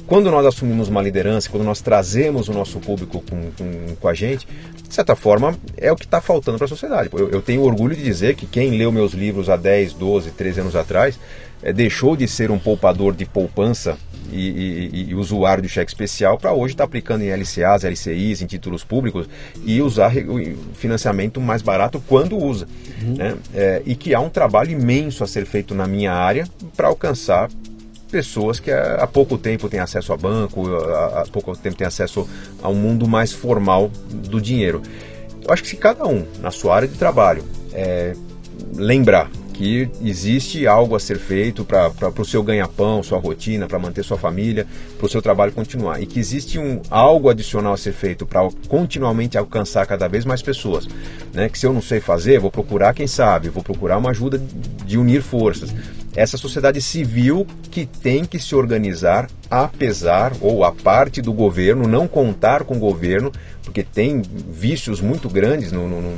Quando 0.07 0.31
nós 0.31 0.45
assumimos 0.47 0.89
uma 0.89 1.03
liderança, 1.03 1.49
quando 1.49 1.65
nós 1.65 1.81
trazemos 1.81 2.49
o 2.49 2.53
nosso 2.53 2.79
público 2.81 3.23
com, 3.29 3.51
com, 3.53 3.97
com 3.97 4.09
a 4.09 4.15
gente, 4.15 4.47
de 4.93 4.95
certa 4.95 5.17
forma, 5.17 5.55
é 5.77 5.91
o 5.91 5.97
que 5.97 6.05
está 6.05 6.21
faltando 6.21 6.59
para 6.59 6.67
a 6.67 6.69
sociedade. 6.69 7.09
Eu, 7.13 7.31
eu 7.31 7.41
tenho 7.41 7.63
orgulho 7.63 7.97
de 7.97 8.03
dizer 8.03 8.35
que 8.35 8.47
quem 8.47 8.77
leu 8.77 8.93
meus 8.93 9.13
livros 9.13 9.49
há 9.49 9.57
10, 9.57 9.95
12, 9.95 10.31
13 10.33 10.61
anos 10.61 10.77
atrás, 10.77 11.19
é, 11.63 11.73
deixou 11.73 12.17
de 12.17 12.27
ser 12.27 12.51
um 12.51 12.59
poupador 12.59 13.15
de 13.15 13.25
poupança 13.25 13.97
e, 14.31 14.91
e, 14.93 15.11
e 15.11 15.15
usuário 15.15 15.63
de 15.63 15.69
cheque 15.69 15.91
especial 15.91 16.39
para 16.39 16.53
hoje 16.53 16.75
estar 16.75 16.85
tá 16.85 16.89
aplicando 16.89 17.23
em 17.23 17.31
LCAs, 17.31 17.85
LCIs, 17.85 18.43
em 18.43 18.47
títulos 18.47 18.83
públicos 18.83 19.29
e 19.65 19.81
usar 19.81 20.13
o 20.17 20.75
financiamento 20.75 21.41
mais 21.41 21.63
barato 21.63 22.03
quando 22.07 22.37
usa. 22.37 22.67
Uhum. 23.03 23.15
Né? 23.15 23.37
É, 23.55 23.83
e 23.85 23.95
que 23.95 24.15
há 24.15 24.21
um 24.21 24.31
trabalho 24.31 24.71
imenso 24.71 25.23
a 25.23 25.27
ser 25.27 25.45
feito 25.45 25.75
na 25.75 25.87
minha 25.87 26.13
área 26.13 26.47
para 26.77 26.89
alcançar 26.89 27.51
pessoas 28.11 28.61
que 28.61 28.71
há 28.71 29.07
pouco 29.07 29.39
tempo 29.39 29.71
têm 29.71 29.81
acesso 29.81 30.13
a 30.13 30.17
banco, 30.19 30.67
há 30.77 31.25
pouco 31.33 31.57
tempo 31.57 31.77
têm 31.77 31.87
acesso 31.87 32.29
a 32.63 32.69
um 32.69 32.75
mundo 32.75 33.09
mais 33.09 33.33
formal 33.33 33.91
do 34.11 34.41
dinheiro. 34.41 34.83
Eu 35.43 35.53
acho 35.53 35.63
que 35.63 35.69
se 35.71 35.77
cada 35.77 36.07
um, 36.07 36.25
na 36.41 36.51
sua 36.51 36.77
área 36.77 36.87
de 36.87 36.97
trabalho, 36.97 37.43
é, 37.73 38.15
lembrar 38.75 39.31
que 39.63 39.89
existe 40.03 40.67
algo 40.67 40.97
a 40.97 40.99
ser 40.99 41.21
feito 41.21 41.65
para 41.65 41.93
o 42.19 42.25
seu 42.25 42.43
ganha-pão, 42.43 43.01
sua 43.01 43.21
rotina, 43.21 43.69
para 43.69 43.79
manter 43.79 44.03
sua 44.03 44.19
família, 44.19 44.67
para 44.99 45.07
o 45.07 45.09
seu 45.09 45.23
trabalho 45.23 45.53
continuar. 45.53 46.03
E 46.03 46.07
que 46.07 46.19
existe 46.19 46.59
um, 46.59 46.83
algo 46.91 47.29
adicional 47.29 47.73
a 47.73 47.77
ser 47.77 47.93
feito 47.93 48.27
para 48.27 48.49
continuamente 48.67 49.39
alcançar 49.39 49.87
cada 49.87 50.09
vez 50.09 50.25
mais 50.25 50.43
pessoas. 50.43 50.89
Né? 51.33 51.49
Que 51.49 51.57
se 51.57 51.65
eu 51.65 51.73
não 51.73 51.81
sei 51.81 52.01
fazer, 52.01 52.41
vou 52.41 52.51
procurar 52.51 52.93
quem 52.93 53.07
sabe, 53.07 53.51
vou 53.51 53.63
procurar 53.63 53.99
uma 53.99 54.11
ajuda 54.11 54.43
de 54.85 54.99
unir 54.99 55.23
forças. 55.23 55.73
Essa 56.17 56.37
sociedade 56.37 56.83
civil 56.83 57.47
que 57.71 57.87
tem 57.87 58.25
que 58.25 58.41
se 58.41 58.57
organizar 58.57 59.31
apesar 59.49 60.33
ou 60.41 60.65
a 60.65 60.73
parte 60.73 61.23
do 61.23 61.33
governo, 61.33 61.87
não 61.87 62.09
contar 62.09 62.65
com 62.65 62.75
o 62.75 62.81
governo, 62.81 63.31
porque 63.63 63.85
tem 63.85 64.23
vícios 64.51 65.01
muito 65.01 65.29
grandes 65.29 65.71
no, 65.71 65.89
no, 65.89 66.17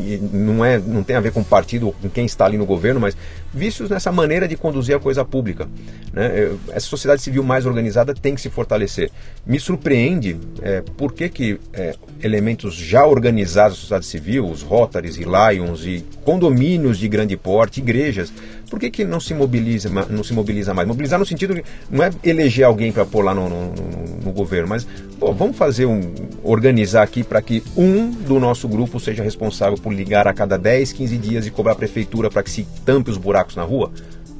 e 0.00 0.18
não, 0.32 0.64
é, 0.64 0.78
não 0.78 1.02
tem 1.02 1.16
a 1.16 1.20
ver 1.20 1.32
com 1.32 1.42
partido, 1.42 1.94
com 2.00 2.08
quem 2.08 2.26
está 2.26 2.44
ali 2.44 2.56
no 2.56 2.66
governo, 2.66 3.00
mas 3.00 3.16
vícios 3.52 3.90
nessa 3.90 4.12
maneira 4.12 4.46
de 4.46 4.56
conduzir 4.56 4.94
a 4.94 5.00
coisa 5.00 5.24
pública. 5.24 5.68
Né? 6.12 6.50
Essa 6.70 6.86
sociedade 6.86 7.22
civil 7.22 7.42
mais 7.42 7.66
organizada 7.66 8.14
tem 8.14 8.34
que 8.34 8.40
se 8.40 8.50
fortalecer. 8.50 9.10
Me 9.46 9.58
surpreende 9.58 10.38
é, 10.62 10.82
por 10.96 11.12
que, 11.12 11.28
que 11.28 11.60
é, 11.72 11.94
elementos 12.22 12.74
já 12.74 13.06
organizados 13.06 13.76
da 13.76 13.80
sociedade 13.80 14.06
civil, 14.06 14.48
os 14.48 14.62
Rotaries 14.62 15.16
e 15.16 15.24
Lions 15.24 15.84
e 15.84 16.04
condomínios 16.24 16.98
de 16.98 17.08
grande 17.08 17.36
porte, 17.36 17.80
igrejas, 17.80 18.32
por 18.68 18.78
que, 18.78 18.90
que 18.90 19.04
não 19.04 19.18
se 19.18 19.32
mobiliza 19.32 19.88
não 20.10 20.22
se 20.22 20.32
mobiliza 20.32 20.74
mais? 20.74 20.86
Mobilizar 20.86 21.18
no 21.18 21.24
sentido 21.24 21.54
de 21.54 21.64
não 21.90 22.04
é 22.04 22.10
eleger 22.22 22.66
alguém 22.66 22.92
para 22.92 23.06
pôr 23.06 23.24
lá 23.24 23.34
no, 23.34 23.48
no, 23.48 23.72
no, 24.18 24.24
no, 24.26 24.32
governo, 24.32 24.68
mas 24.68 24.86
pô, 25.18 25.32
vamos 25.32 25.56
fazer 25.56 25.86
um 25.86 26.00
organizar 26.42 27.02
aqui 27.02 27.22
para 27.22 27.40
que 27.40 27.62
um 27.76 28.10
do 28.10 28.38
nosso 28.38 28.68
grupo 28.68 28.98
seja 28.98 29.22
responsável 29.22 29.78
por 29.78 29.92
ligar 29.92 30.26
a 30.26 30.34
cada 30.34 30.56
10, 30.56 30.92
15 30.92 31.18
dias 31.18 31.46
e 31.46 31.50
cobrar 31.50 31.72
a 31.72 31.76
prefeitura 31.76 32.30
para 32.30 32.42
que 32.42 32.50
se 32.50 32.66
tampe 32.84 33.10
os 33.10 33.16
buracos 33.16 33.56
na 33.56 33.62
rua? 33.62 33.90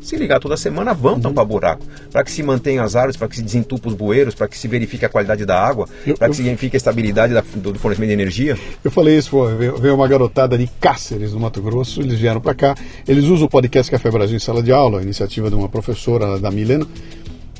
Se 0.01 0.17
ligar 0.17 0.41
toda 0.41 0.57
semana, 0.57 0.95
vão 0.95 1.15
uhum. 1.15 1.21
tampar 1.21 1.45
buraco. 1.45 1.85
Para 2.11 2.25
que 2.25 2.31
se 2.31 2.43
mantenham 2.43 2.83
as 2.83 2.97
árvores, 2.97 3.15
para 3.15 3.29
que 3.29 3.37
se 3.37 3.43
desentupe 3.43 3.89
os 3.89 3.95
bueiros, 3.95 4.35
para 4.35 4.49
que 4.49 4.57
se 4.57 4.67
verifique 4.67 5.05
a 5.05 5.09
qualidade 5.09 5.45
da 5.45 5.61
água, 5.61 5.87
para 6.19 6.31
que 6.31 6.37
se 6.37 6.43
verifique 6.43 6.77
a 6.77 6.79
estabilidade 6.79 7.35
da, 7.35 7.43
do, 7.57 7.73
do, 7.73 7.79
fornecimento 7.79 8.09
de 8.09 8.15
energia. 8.15 8.57
Eu 8.83 8.91
falei 8.91 9.19
isso, 9.19 9.37
veio 9.57 9.95
uma 9.95 10.09
garotada 10.09 10.57
de 10.57 10.67
Cáceres, 10.81 11.35
no 11.35 11.41
Mato 11.41 11.61
Grosso, 11.61 12.01
eles 12.01 12.19
vieram 12.19 12.41
para 12.41 12.55
cá. 12.55 12.75
Eles 13.07 13.25
usam 13.25 13.47
o 13.47 13.51
podcast 13.51 13.91
Café 13.91 14.11
Brasil 14.11 14.37
em 14.37 14.41
sala 14.41 14.63
de 14.63 14.73
aula, 14.73 15.01
a 15.01 15.03
iniciativa 15.03 15.51
de 15.51 15.57
uma 15.57 15.69
professora 15.69 16.39
da 16.39 16.51
Milena. 16.51 16.87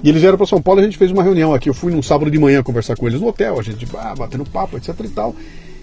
E 0.03 0.09
eles 0.09 0.21
vieram 0.21 0.37
para 0.37 0.47
São 0.47 0.63
Paulo 0.63 0.81
e 0.81 0.83
a 0.83 0.85
gente 0.85 0.99
fez 0.99 1.11
uma 1.11 1.23
reunião 1.23 1.53
aqui. 1.53 1.69
Eu 1.69 1.75
fui 1.75 1.93
num 1.93 2.03
sábado 2.03 2.31
de 2.31 2.39
manhã 2.39 2.63
conversar 2.63 2.97
com 2.97 3.07
eles 3.07 3.21
no 3.21 3.27
hotel, 3.27 3.59
a 3.59 3.63
gente 3.63 3.87
ah, 3.97 4.15
batendo 4.17 4.45
papo, 4.45 4.77
etc 4.77 4.95
e 5.05 5.09
tal. 5.09 5.35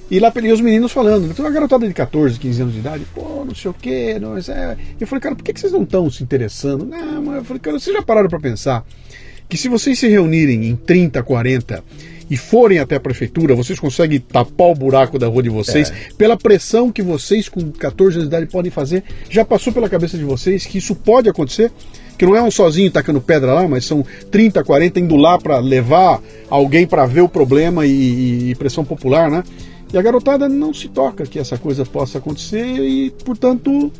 E 0.09 0.19
lá 0.19 0.29
peguei 0.29 0.51
os 0.51 0.61
meninos 0.61 0.91
falando, 0.91 1.25
então 1.25 1.43
uma 1.43 1.51
garotada 1.51 1.87
de 1.87 1.93
14, 1.93 2.39
15 2.39 2.61
anos 2.61 2.73
de 2.73 2.79
idade, 2.79 3.05
pô, 3.13 3.43
não 3.43 3.55
sei 3.55 3.71
o 3.71 3.73
quê, 3.73 4.19
não, 4.19 4.37
é... 4.37 4.77
Eu 4.99 5.07
falei, 5.07 5.19
cara, 5.19 5.35
por 5.35 5.43
que, 5.43 5.59
vocês 5.59 5.73
não 5.73 5.81
estão 5.81 6.11
se 6.11 6.21
interessando? 6.21 6.85
Não, 6.85 7.23
mas 7.23 7.37
eu 7.37 7.43
falei, 7.43 7.59
cara, 7.59 7.79
vocês 7.79 7.95
já 7.95 8.03
pararam 8.03 8.29
para 8.29 8.39
pensar 8.39 8.85
que 9.49 9.57
se 9.57 9.67
vocês 9.67 9.97
se 9.97 10.07
reunirem 10.07 10.67
em 10.67 10.75
30, 10.75 11.23
40 11.23 11.83
e 12.29 12.37
forem 12.37 12.79
até 12.79 12.95
a 12.95 12.99
prefeitura, 12.99 13.55
vocês 13.55 13.79
conseguem 13.79 14.19
tapar 14.19 14.67
o 14.67 14.75
buraco 14.75 15.17
da 15.17 15.27
rua 15.27 15.41
de 15.41 15.49
vocês 15.49 15.89
é. 15.89 15.93
pela 16.17 16.37
pressão 16.37 16.91
que 16.91 17.01
vocês 17.01 17.49
com 17.49 17.71
14 17.71 18.17
anos 18.17 18.29
de 18.29 18.35
idade 18.35 18.51
podem 18.51 18.71
fazer. 18.71 19.03
Já 19.29 19.43
passou 19.43 19.73
pela 19.73 19.89
cabeça 19.89 20.17
de 20.17 20.23
vocês 20.23 20.65
que 20.65 20.77
isso 20.77 20.95
pode 20.95 21.29
acontecer? 21.29 21.71
Que 22.17 22.25
não 22.25 22.35
é 22.35 22.41
um 22.41 22.51
sozinho 22.51 22.89
tacando 22.91 23.19
pedra 23.19 23.53
lá, 23.53 23.67
mas 23.67 23.85
são 23.85 24.05
30, 24.31 24.63
40 24.63 24.99
indo 24.99 25.15
lá 25.15 25.37
para 25.37 25.59
levar 25.59 26.21
alguém 26.49 26.87
para 26.87 27.05
ver 27.05 27.21
o 27.21 27.29
problema 27.29 27.85
e, 27.85 27.91
e, 27.91 28.51
e 28.51 28.55
pressão 28.55 28.85
popular, 28.85 29.29
né? 29.29 29.43
E 29.93 29.97
a 29.97 30.01
garotada 30.01 30.49
não 30.49 30.73
se 30.73 30.87
toca 30.87 31.25
que 31.25 31.39
essa 31.39 31.57
coisa 31.57 31.85
possa 31.85 32.17
acontecer 32.17 32.65
e, 32.65 33.11
portanto, 33.23 33.91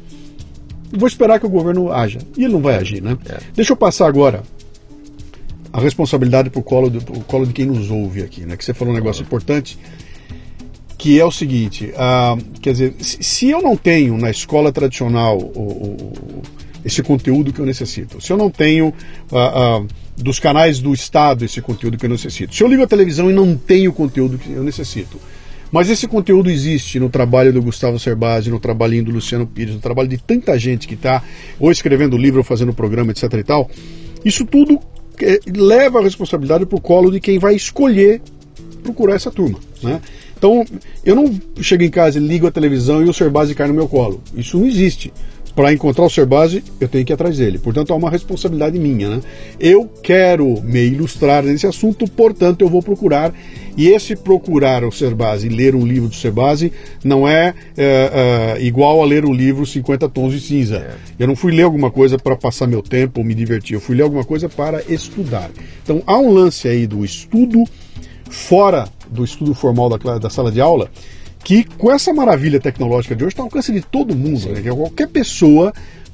vou 0.91 1.07
esperar 1.07 1.39
que 1.39 1.45
o 1.45 1.49
governo 1.49 1.91
haja. 1.91 2.19
E 2.37 2.43
ele 2.43 2.53
não 2.53 2.61
vai 2.61 2.75
agir, 2.75 3.01
né? 3.01 3.17
É. 3.29 3.37
Deixa 3.53 3.73
eu 3.73 3.77
passar 3.77 4.07
agora 4.07 4.43
a 5.71 5.79
responsabilidade 5.79 6.49
para 6.49 6.59
o 6.59 6.63
colo, 6.63 6.89
do, 6.89 7.01
colo 7.21 7.45
de 7.45 7.53
quem 7.53 7.65
nos 7.65 7.91
ouve 7.91 8.21
aqui, 8.21 8.45
né? 8.45 8.55
Que 8.55 8.63
você 8.63 8.73
falou 8.73 8.93
um 8.93 8.95
negócio 8.95 9.21
uhum. 9.21 9.27
importante, 9.27 9.77
que 10.97 11.19
é 11.19 11.25
o 11.25 11.31
seguinte, 11.31 11.91
uh, 11.93 12.59
quer 12.61 12.71
dizer, 12.71 12.95
se, 12.99 13.21
se, 13.21 13.49
eu 13.49 13.61
não 13.61 13.75
tenho 13.75 14.17
na 14.17 14.29
escola 14.29 14.71
tradicional 14.71 15.37
o, 15.37 15.61
o, 15.61 16.41
esse 16.85 17.01
conteúdo 17.01 17.51
que 17.51 17.59
eu 17.59 17.65
necessito, 17.65 18.21
se 18.21 18.31
eu 18.31 18.37
não 18.37 18.51
tenho 18.51 18.89
uh, 19.31 19.81
uh, 19.81 19.87
dos 20.15 20.37
canais 20.37 20.79
do 20.79 20.93
Estado 20.93 21.43
esse 21.43 21.59
conteúdo 21.59 21.97
que 21.97 22.05
eu 22.05 22.09
necessito, 22.09 22.53
se 22.53 22.63
eu 22.63 22.67
ligo 22.67 22.83
a 22.83 22.87
televisão 22.87 23.29
e 23.29 23.33
não 23.33 23.57
tenho 23.57 23.89
o 23.89 23.93
conteúdo 23.93 24.37
que 24.37 24.51
eu 24.51 24.63
necessito, 24.63 25.19
mas 25.71 25.89
esse 25.89 26.07
conteúdo 26.07 26.49
existe 26.49 26.99
no 26.99 27.09
trabalho 27.09 27.51
do 27.51 27.61
Gustavo 27.61 27.99
Cerbasi, 27.99 28.51
no 28.51 28.59
trabalhinho 28.59 29.05
do 29.05 29.11
Luciano 29.11 29.47
Pires, 29.47 29.73
no 29.73 29.81
trabalho 29.81 30.07
de 30.07 30.17
tanta 30.17 30.57
gente 30.59 30.87
que 30.87 30.93
está 30.93 31.23
ou 31.59 31.71
escrevendo 31.71 32.15
livro 32.15 32.37
ou 32.39 32.43
fazendo 32.43 32.71
programa, 32.71 33.11
etc. 33.11 33.33
e 33.33 33.43
tal. 33.43 33.69
Isso 34.23 34.45
tudo 34.45 34.79
é, 35.21 35.39
leva 35.53 35.99
a 35.99 36.03
responsabilidade 36.03 36.65
para 36.67 36.77
o 36.77 36.81
colo 36.81 37.11
de 37.11 37.19
quem 37.19 37.39
vai 37.39 37.55
escolher 37.55 38.21
procurar 38.83 39.15
essa 39.15 39.31
turma. 39.31 39.59
Né? 39.81 39.99
Então, 40.37 40.63
eu 41.03 41.15
não 41.15 41.33
chego 41.59 41.83
em 41.83 41.89
casa 41.89 42.19
ligo 42.19 42.45
a 42.45 42.51
televisão 42.51 43.03
e 43.03 43.09
o 43.09 43.13
Cerbasi 43.13 43.55
cai 43.55 43.67
no 43.67 43.73
meu 43.73 43.87
colo. 43.87 44.21
Isso 44.35 44.59
não 44.59 44.67
existe 44.67 45.11
para 45.55 45.71
encontrar 45.71 46.05
o 46.05 46.09
ser 46.09 46.25
base, 46.25 46.63
eu 46.79 46.87
tenho 46.87 47.05
que 47.05 47.13
ir 47.13 47.15
atrás 47.15 47.37
dele. 47.37 47.57
Portanto, 47.57 47.93
é 47.93 47.95
uma 47.95 48.09
responsabilidade 48.09 48.77
minha. 48.77 49.09
Né? 49.09 49.21
Eu 49.59 49.89
quero 50.03 50.61
me 50.61 50.85
ilustrar 50.85 51.43
nesse 51.43 51.65
assunto, 51.65 52.05
portanto, 52.09 52.61
eu 52.61 52.67
vou 52.67 52.83
procurar. 52.83 53.33
E 53.77 53.87
esse 53.87 54.15
procurar 54.15 54.83
o 54.83 54.91
ser 54.91 55.13
base 55.13 55.47
e 55.47 55.49
ler 55.49 55.75
um 55.75 55.85
livro 55.85 56.09
do 56.09 56.15
ser 56.15 56.31
base 56.31 56.71
não 57.03 57.27
é, 57.27 57.53
é, 57.77 58.55
é 58.57 58.61
igual 58.61 59.01
a 59.01 59.05
ler 59.05 59.25
o 59.25 59.33
livro 59.33 59.65
50 59.65 60.07
Tons 60.09 60.33
de 60.33 60.39
Cinza. 60.39 60.77
É. 60.77 60.95
Eu 61.19 61.27
não 61.27 61.35
fui 61.35 61.53
ler 61.53 61.63
alguma 61.63 61.91
coisa 61.91 62.17
para 62.17 62.35
passar 62.35 62.67
meu 62.67 62.81
tempo 62.81 63.19
ou 63.19 63.25
me 63.25 63.33
divertir, 63.33 63.73
eu 63.73 63.81
fui 63.81 63.95
ler 63.95 64.03
alguma 64.03 64.23
coisa 64.23 64.47
para 64.47 64.81
estudar. 64.87 65.49
Então, 65.83 66.01
há 66.05 66.17
um 66.17 66.31
lance 66.31 66.67
aí 66.67 66.87
do 66.87 67.03
estudo 67.03 67.63
fora 68.29 68.87
do 69.09 69.23
estudo 69.23 69.53
formal 69.53 69.89
da, 69.89 70.17
da 70.17 70.29
sala 70.29 70.51
de 70.51 70.59
aula 70.59 70.89
que 71.45 71.63
com 71.77 71.91
essa 71.91 72.11
maravilha 72.11 72.59
tecnológica 72.59 73.15
de 73.15 73.23
hoje 73.23 73.33
está 73.33 73.43
ao 73.43 73.45
alcance 73.45 73.71
de 73.71 73.79
todo 73.79 74.15
mundo. 74.15 74.49
Né? 74.49 74.63
Qualquer 74.63 75.07
pessoa 75.07 75.71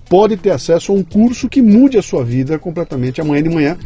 pode 0.09 0.35
ter 0.35 0.49
acesso 0.49 0.91
a 0.91 0.95
um 0.95 1.01
curso 1.01 1.47
que 1.47 1.61
mude 1.61 1.97
a 1.97 2.01
sua 2.01 2.21
vida 2.21 2.59
completamente 2.59 3.21
amanhã 3.21 3.41
de 3.41 3.49
manhã, 3.49 3.77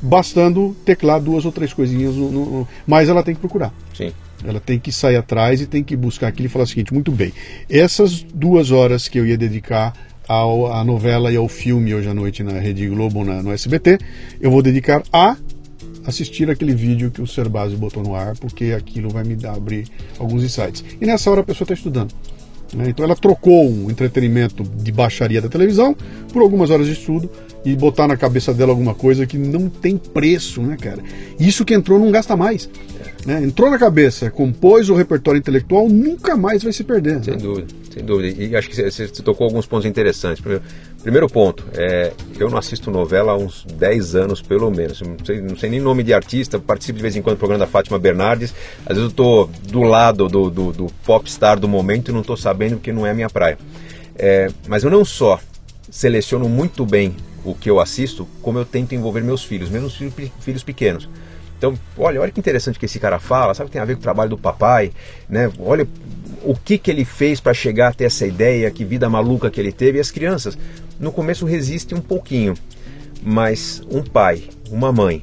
bastando 0.00 0.76
teclar 0.84 1.20
duas 1.20 1.44
ou 1.44 1.50
três 1.50 1.72
coisinhas, 1.72 2.14
no, 2.14 2.30
no, 2.30 2.68
mas 2.86 3.08
ela 3.08 3.24
tem 3.24 3.34
que 3.34 3.40
procurar. 3.40 3.74
Sim. 3.92 4.12
Ela 4.44 4.60
tem 4.60 4.78
que 4.78 4.92
sair 4.92 5.16
atrás 5.16 5.60
e 5.60 5.66
tem 5.66 5.82
que 5.82 5.96
buscar 5.96 6.28
aquilo 6.28 6.46
e 6.46 6.48
falar 6.48 6.64
o 6.64 6.68
seguinte: 6.68 6.94
muito 6.94 7.10
bem, 7.10 7.32
essas 7.68 8.22
duas 8.22 8.70
horas 8.70 9.08
que 9.08 9.18
eu 9.18 9.26
ia 9.26 9.36
dedicar 9.36 9.92
ao, 10.28 10.72
à 10.72 10.84
novela 10.84 11.32
e 11.32 11.36
ao 11.36 11.48
filme 11.48 11.92
hoje 11.94 12.08
à 12.08 12.14
noite 12.14 12.44
na 12.44 12.60
Rede 12.60 12.86
Globo, 12.86 13.24
na, 13.24 13.42
no 13.42 13.52
SBT, 13.52 13.98
eu 14.40 14.52
vou 14.52 14.62
dedicar 14.62 15.02
a 15.12 15.36
assistir 16.04 16.50
aquele 16.50 16.74
vídeo 16.74 17.10
que 17.10 17.22
o 17.22 17.26
Serbasi 17.26 17.76
botou 17.76 18.02
no 18.02 18.14
ar, 18.14 18.36
porque 18.38 18.72
aquilo 18.76 19.10
vai 19.10 19.24
me 19.24 19.36
dar, 19.36 19.54
abrir 19.54 19.88
alguns 20.18 20.42
insights. 20.42 20.84
E 21.00 21.06
nessa 21.06 21.30
hora 21.30 21.40
a 21.40 21.44
pessoa 21.44 21.64
está 21.64 21.74
estudando. 21.74 22.14
Né? 22.74 22.88
Então 22.88 23.04
ela 23.04 23.14
trocou 23.14 23.68
um 23.68 23.90
entretenimento 23.90 24.62
de 24.62 24.90
baixaria 24.90 25.40
da 25.40 25.48
televisão 25.48 25.94
por 26.32 26.42
algumas 26.42 26.70
horas 26.70 26.86
de 26.86 26.92
estudo 26.92 27.30
e 27.64 27.76
botar 27.76 28.08
na 28.08 28.16
cabeça 28.16 28.52
dela 28.52 28.72
alguma 28.72 28.94
coisa 28.94 29.26
que 29.26 29.38
não 29.38 29.68
tem 29.68 29.96
preço, 29.96 30.62
né, 30.62 30.76
cara? 30.80 31.02
Isso 31.38 31.64
que 31.64 31.74
entrou 31.74 31.98
não 31.98 32.10
gasta 32.10 32.36
mais. 32.36 32.68
Né? 33.24 33.44
Entrou 33.44 33.70
na 33.70 33.78
cabeça, 33.78 34.30
compôs 34.30 34.90
o 34.90 34.94
repertório 34.94 35.38
intelectual, 35.38 35.88
nunca 35.88 36.36
mais 36.36 36.62
vai 36.62 36.72
se 36.72 36.82
perder. 36.82 37.22
Sem 37.22 37.34
né? 37.34 37.40
dúvida, 37.40 37.68
sem 37.92 38.04
dúvida. 38.04 38.42
E 38.42 38.56
acho 38.56 38.68
que 38.68 38.90
você, 38.90 39.06
tocou 39.22 39.46
alguns 39.46 39.66
pontos 39.66 39.86
interessantes. 39.86 40.40
Primeiro, 40.40 40.64
primeiro 41.02 41.28
ponto, 41.28 41.64
é, 41.74 42.12
eu 42.38 42.48
não 42.48 42.58
assisto 42.58 42.90
novela 42.90 43.32
há 43.32 43.36
uns 43.36 43.64
10 43.64 44.14
anos, 44.14 44.40
pelo 44.40 44.70
menos. 44.70 45.00
Não 45.00 45.16
sei, 45.24 45.40
não 45.40 45.56
sei 45.56 45.70
nem 45.70 45.80
nome 45.80 46.02
de 46.02 46.14
artista, 46.14 46.58
participo 46.58 46.96
de 46.96 47.02
vez 47.02 47.16
em 47.16 47.22
quando 47.22 47.36
do 47.36 47.38
programa 47.38 47.64
da 47.64 47.70
Fátima 47.70 47.98
Bernardes. 47.98 48.54
Às 48.86 48.96
vezes 48.96 49.02
eu 49.02 49.08
estou 49.08 49.50
do 49.68 49.82
lado 49.82 50.28
do, 50.28 50.48
do, 50.50 50.72
do 50.72 50.86
popstar 51.04 51.58
do 51.58 51.68
momento 51.68 52.10
e 52.10 52.14
não 52.14 52.20
estou 52.20 52.36
sabendo 52.36 52.76
porque 52.76 52.92
não 52.92 53.06
é 53.06 53.10
a 53.10 53.14
minha 53.14 53.28
praia. 53.28 53.58
É, 54.16 54.48
mas 54.68 54.84
eu 54.84 54.90
não 54.90 55.04
só 55.04 55.40
seleciono 55.90 56.48
muito 56.48 56.86
bem 56.86 57.14
o 57.44 57.54
que 57.54 57.68
eu 57.68 57.80
assisto, 57.80 58.26
como 58.40 58.58
eu 58.58 58.64
tento 58.64 58.94
envolver 58.94 59.22
meus 59.22 59.44
filhos, 59.44 59.68
mesmo 59.68 59.88
os 59.88 59.96
filhos 60.40 60.62
pequenos. 60.62 61.08
Então, 61.62 61.78
olha, 61.96 62.20
olha 62.20 62.32
que 62.32 62.40
interessante 62.40 62.76
que 62.76 62.86
esse 62.86 62.98
cara 62.98 63.20
fala, 63.20 63.54
sabe 63.54 63.68
que 63.68 63.74
tem 63.74 63.82
a 63.82 63.84
ver 63.84 63.94
com 63.94 64.00
o 64.00 64.02
trabalho 64.02 64.30
do 64.30 64.36
papai, 64.36 64.90
né? 65.28 65.48
Olha 65.60 65.86
o 66.42 66.56
que, 66.56 66.76
que 66.76 66.90
ele 66.90 67.04
fez 67.04 67.38
para 67.38 67.54
chegar 67.54 67.90
até 67.90 68.04
essa 68.04 68.26
ideia, 68.26 68.68
que 68.68 68.84
vida 68.84 69.08
maluca 69.08 69.48
que 69.48 69.60
ele 69.60 69.70
teve. 69.70 69.98
E 69.98 70.00
as 70.00 70.10
crianças, 70.10 70.58
no 70.98 71.12
começo, 71.12 71.44
resistem 71.46 71.96
um 71.96 72.00
pouquinho, 72.00 72.54
mas 73.22 73.82
um 73.90 74.02
pai, 74.02 74.44
uma 74.70 74.92
mãe, 74.92 75.22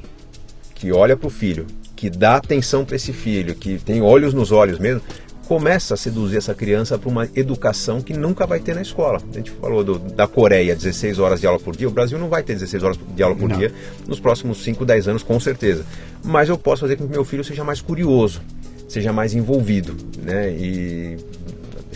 que 0.74 0.92
olha 0.92 1.16
para 1.16 1.26
o 1.26 1.30
filho, 1.30 1.66
que 1.94 2.08
dá 2.08 2.36
atenção 2.36 2.84
para 2.84 2.96
esse 2.96 3.12
filho, 3.12 3.54
que 3.54 3.78
tem 3.78 4.00
olhos 4.00 4.32
nos 4.32 4.52
olhos 4.52 4.78
mesmo, 4.78 5.02
começa 5.50 5.94
a 5.94 5.96
seduzir 5.96 6.36
essa 6.36 6.54
criança 6.54 6.96
para 6.96 7.08
uma 7.08 7.28
educação 7.34 8.00
que 8.00 8.14
nunca 8.14 8.46
vai 8.46 8.60
ter 8.60 8.72
na 8.72 8.82
escola. 8.82 9.20
A 9.30 9.36
gente 9.36 9.50
falou 9.50 9.82
do, 9.82 9.98
da 9.98 10.28
Coreia, 10.28 10.76
16 10.76 11.18
horas 11.18 11.40
de 11.40 11.46
aula 11.48 11.58
por 11.58 11.74
dia. 11.74 11.88
O 11.88 11.90
Brasil 11.90 12.20
não 12.20 12.28
vai 12.28 12.44
ter 12.44 12.52
16 12.54 12.84
horas 12.84 12.98
de 13.16 13.20
aula 13.20 13.34
por 13.34 13.48
não. 13.48 13.58
dia 13.58 13.72
nos 14.06 14.20
próximos 14.20 14.62
5, 14.62 14.84
10 14.84 15.08
anos, 15.08 15.22
com 15.24 15.40
certeza. 15.40 15.84
Mas 16.22 16.48
eu 16.48 16.56
posso 16.56 16.82
fazer 16.82 16.94
com 16.94 17.04
que 17.04 17.10
meu 17.10 17.24
filho 17.24 17.42
seja 17.42 17.64
mais 17.64 17.80
curioso, 17.80 18.40
seja 18.88 19.12
mais 19.12 19.34
envolvido. 19.34 19.96
Né? 20.22 20.52
E 20.52 21.16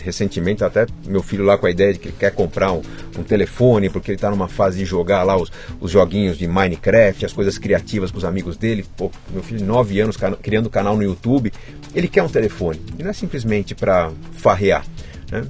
recentemente 0.05 0.63
até 0.63 0.85
meu 1.07 1.23
filho 1.23 1.43
lá 1.43 1.57
com 1.57 1.65
a 1.65 1.71
ideia 1.71 1.91
de 1.91 1.99
que 1.99 2.09
ele 2.09 2.15
quer 2.17 2.31
comprar 2.31 2.71
um, 2.71 2.81
um 3.17 3.23
telefone 3.23 3.89
porque 3.89 4.11
ele 4.11 4.17
está 4.17 4.29
numa 4.29 4.47
fase 4.47 4.77
de 4.77 4.85
jogar 4.85 5.23
lá 5.23 5.35
os, 5.35 5.51
os 5.81 5.89
joguinhos 5.89 6.37
de 6.37 6.47
Minecraft, 6.47 7.25
as 7.25 7.33
coisas 7.33 7.57
criativas 7.57 8.11
com 8.11 8.19
os 8.19 8.25
amigos 8.25 8.55
dele. 8.55 8.85
Pô, 8.95 9.11
meu 9.31 9.41
filho 9.41 9.57
de 9.57 9.65
9 9.65 9.99
anos 9.99 10.15
criando 10.41 10.69
canal 10.69 10.95
no 10.95 11.03
YouTube, 11.03 11.51
ele 11.95 12.07
quer 12.07 12.21
um 12.21 12.29
telefone. 12.29 12.79
E 12.99 13.03
não 13.03 13.09
é 13.09 13.13
simplesmente 13.13 13.73
para 13.73 14.11
farrear. 14.33 14.85
Né? 15.31 15.43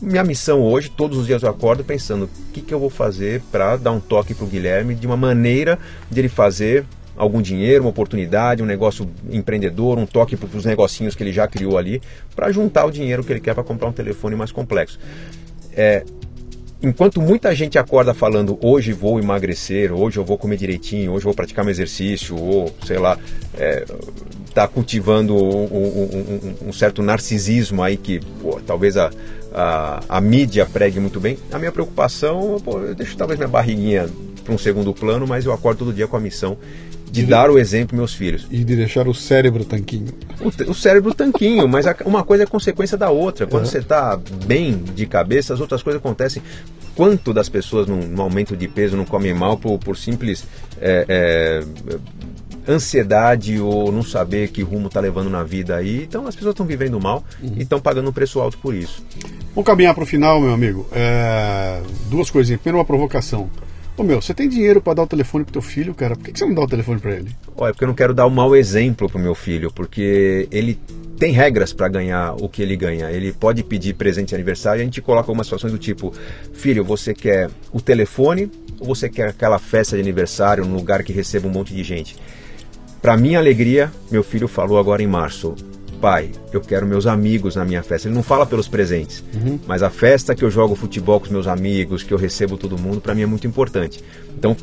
Minha 0.00 0.22
missão 0.22 0.60
hoje, 0.60 0.90
todos 0.90 1.16
os 1.16 1.26
dias 1.26 1.42
eu 1.42 1.48
acordo 1.48 1.82
pensando 1.82 2.26
o 2.26 2.52
que, 2.52 2.60
que 2.60 2.74
eu 2.74 2.78
vou 2.78 2.90
fazer 2.90 3.40
para 3.50 3.76
dar 3.76 3.92
um 3.92 4.00
toque 4.00 4.34
para 4.34 4.44
o 4.44 4.48
Guilherme 4.48 4.94
de 4.94 5.06
uma 5.06 5.16
maneira 5.16 5.78
de 6.10 6.20
ele 6.20 6.28
fazer 6.28 6.84
algum 7.16 7.42
dinheiro, 7.42 7.84
uma 7.84 7.90
oportunidade, 7.90 8.62
um 8.62 8.66
negócio 8.66 9.08
empreendedor, 9.30 9.98
um 9.98 10.06
toque 10.06 10.36
para 10.36 10.56
os 10.56 10.64
negocinhos 10.64 11.14
que 11.14 11.22
ele 11.22 11.32
já 11.32 11.46
criou 11.46 11.76
ali, 11.76 12.00
para 12.34 12.50
juntar 12.50 12.84
o 12.84 12.90
dinheiro 12.90 13.22
que 13.22 13.32
ele 13.32 13.40
quer 13.40 13.54
para 13.54 13.64
comprar 13.64 13.88
um 13.88 13.92
telefone 13.92 14.34
mais 14.34 14.50
complexo. 14.50 14.98
É, 15.74 16.04
enquanto 16.82 17.20
muita 17.20 17.54
gente 17.54 17.78
acorda 17.78 18.12
falando 18.12 18.58
hoje 18.60 18.92
vou 18.92 19.18
emagrecer, 19.18 19.92
hoje 19.92 20.18
eu 20.18 20.24
vou 20.24 20.36
comer 20.36 20.56
direitinho, 20.56 21.12
hoje 21.12 21.24
vou 21.24 21.34
praticar 21.34 21.64
meu 21.64 21.70
exercício, 21.70 22.36
ou 22.36 22.74
sei 22.84 22.98
lá, 22.98 23.18
está 24.46 24.64
é, 24.64 24.66
cultivando 24.66 25.34
um, 25.34 25.64
um, 25.64 26.54
um, 26.64 26.68
um, 26.68 26.72
certo 26.72 27.02
narcisismo 27.02 27.82
aí 27.82 27.96
que 27.96 28.20
pô, 28.40 28.60
talvez 28.66 28.96
a, 28.96 29.10
a, 29.54 30.00
a, 30.08 30.20
mídia 30.20 30.66
pregue 30.66 30.98
muito 30.98 31.20
bem. 31.20 31.38
A 31.52 31.58
minha 31.58 31.72
preocupação, 31.72 32.58
pô, 32.64 32.80
eu 32.80 32.94
deixo 32.94 33.16
talvez 33.16 33.38
minha 33.38 33.48
barriguinha 33.48 34.08
para 34.42 34.52
um 34.52 34.58
segundo 34.58 34.92
plano, 34.92 35.26
mas 35.26 35.44
eu 35.44 35.52
acordo 35.52 35.78
todo 35.78 35.92
dia 35.92 36.08
com 36.08 36.16
a 36.16 36.20
missão 36.20 36.58
de, 37.12 37.26
dar 37.26 37.50
o 37.50 37.58
exemplo 37.58 37.96
meus 37.96 38.14
filhos. 38.14 38.46
E 38.50 38.64
de 38.64 38.74
deixar 38.76 39.06
o 39.06 39.14
cérebro 39.14 39.64
tanquinho. 39.64 40.12
O, 40.40 40.70
o 40.70 40.74
cérebro 40.74 41.14
tanquinho, 41.14 41.68
mas 41.68 41.86
a, 41.86 41.94
uma 42.06 42.24
coisa 42.24 42.44
é 42.44 42.46
consequência 42.46 42.96
da 42.96 43.10
outra. 43.10 43.46
Quando 43.46 43.64
é. 43.64 43.66
você 43.66 43.78
está 43.78 44.18
bem 44.46 44.82
de 44.94 45.06
cabeça, 45.06 45.52
as 45.52 45.60
outras 45.60 45.82
coisas 45.82 46.00
acontecem. 46.00 46.42
Quanto 46.94 47.32
das 47.32 47.48
pessoas 47.48 47.86
num, 47.86 48.00
num 48.00 48.22
aumento 48.22 48.56
de 48.56 48.66
peso 48.66 48.96
não 48.96 49.04
comem 49.04 49.34
mal 49.34 49.56
por, 49.56 49.78
por 49.78 49.96
simples 49.96 50.44
é, 50.80 51.06
é, 51.08 51.64
ansiedade 52.70 53.60
ou 53.60 53.90
não 53.90 54.02
saber 54.02 54.48
que 54.48 54.62
rumo 54.62 54.88
está 54.88 55.00
levando 55.00 55.28
na 55.28 55.42
vida 55.42 55.76
aí. 55.76 56.04
Então 56.04 56.26
as 56.26 56.34
pessoas 56.34 56.52
estão 56.52 56.66
vivendo 56.66 56.98
mal 57.00 57.24
uhum. 57.42 57.54
e 57.56 57.62
estão 57.62 57.80
pagando 57.80 58.10
um 58.10 58.12
preço 58.12 58.40
alto 58.40 58.58
por 58.58 58.74
isso. 58.74 59.04
Vamos 59.54 59.66
caminhar 59.66 59.94
para 59.94 60.04
o 60.04 60.06
final, 60.06 60.40
meu 60.40 60.52
amigo. 60.52 60.86
É, 60.92 61.82
duas 62.08 62.30
coisinhas. 62.30 62.60
Primeiro, 62.60 62.78
uma 62.78 62.84
provocação. 62.84 63.50
Ô 63.96 64.02
meu, 64.02 64.22
você 64.22 64.32
tem 64.32 64.48
dinheiro 64.48 64.80
para 64.80 64.94
dar 64.94 65.02
o 65.02 65.06
telefone 65.06 65.44
pro 65.44 65.52
teu 65.52 65.62
filho, 65.62 65.94
cara? 65.94 66.16
Por 66.16 66.24
que, 66.24 66.38
você 66.38 66.46
não 66.46 66.54
dá 66.54 66.62
o 66.62 66.66
telefone 66.66 66.98
para 66.98 67.12
ele? 67.12 67.30
Olha, 67.56 67.72
porque 67.72 67.84
eu 67.84 67.88
não 67.88 67.94
quero 67.94 68.14
dar 68.14 68.26
um 68.26 68.30
mau 68.30 68.56
exemplo 68.56 69.08
pro 69.08 69.18
meu 69.18 69.34
filho, 69.34 69.70
porque 69.70 70.48
ele 70.50 70.78
tem 71.18 71.30
regras 71.30 71.74
para 71.74 71.88
ganhar 71.88 72.34
o 72.40 72.48
que 72.48 72.62
ele 72.62 72.74
ganha. 72.74 73.10
Ele 73.10 73.32
pode 73.32 73.62
pedir 73.62 73.94
presente 73.94 74.30
de 74.30 74.34
aniversário 74.34 74.80
e 74.80 74.82
a 74.82 74.84
gente 74.84 75.02
coloca 75.02 75.30
algumas 75.30 75.46
situações 75.46 75.72
do 75.72 75.78
tipo: 75.78 76.12
filho, 76.54 76.82
você 76.82 77.12
quer 77.12 77.50
o 77.70 77.80
telefone 77.80 78.50
ou 78.80 78.86
você 78.86 79.10
quer 79.10 79.28
aquela 79.28 79.58
festa 79.58 79.94
de 79.94 80.02
aniversário 80.02 80.64
num 80.64 80.74
lugar 80.74 81.02
que 81.04 81.12
receba 81.12 81.46
um 81.46 81.50
monte 81.50 81.74
de 81.74 81.84
gente? 81.84 82.16
Para 83.02 83.16
minha 83.16 83.38
alegria, 83.38 83.92
meu 84.10 84.24
filho 84.24 84.48
falou 84.48 84.78
agora 84.78 85.02
em 85.02 85.06
março: 85.06 85.54
pai, 86.02 86.32
eu 86.52 86.60
quero 86.60 86.84
meus 86.84 87.06
amigos 87.06 87.54
na 87.54 87.64
minha 87.64 87.80
festa. 87.80 88.08
Ele 88.08 88.14
não 88.16 88.24
fala 88.24 88.44
pelos 88.44 88.66
presentes, 88.66 89.22
uhum. 89.32 89.56
mas 89.68 89.84
a 89.84 89.88
festa 89.88 90.34
que 90.34 90.44
eu 90.44 90.50
jogo 90.50 90.74
futebol 90.74 91.20
com 91.20 91.26
os 91.26 91.32
meus 91.32 91.46
amigos, 91.46 92.02
que 92.02 92.12
eu 92.12 92.18
recebo 92.18 92.58
todo 92.58 92.76
mundo, 92.76 93.00
para 93.00 93.14
mim 93.14 93.22
é 93.22 93.26
muito 93.26 93.46
importante. 93.46 94.02
Então, 94.36 94.56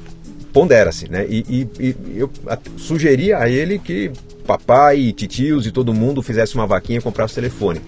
pondera-se, 0.52 1.10
né? 1.10 1.26
E, 1.30 1.45
e, 1.48 1.68
e 1.80 1.95
eu 2.20 2.30
sugeria 2.76 3.38
a 3.38 3.49
ele 3.49 3.80
que 3.80 4.11
papai, 4.45 5.14
titios 5.14 5.66
e 5.66 5.72
todo 5.72 5.94
mundo 5.94 6.22
fizesse 6.22 6.56
uma 6.56 6.68
vaquinha 6.68 6.99
e 6.99 7.02
comprasse 7.02 7.32
o 7.32 7.36
telefone. 7.36 7.80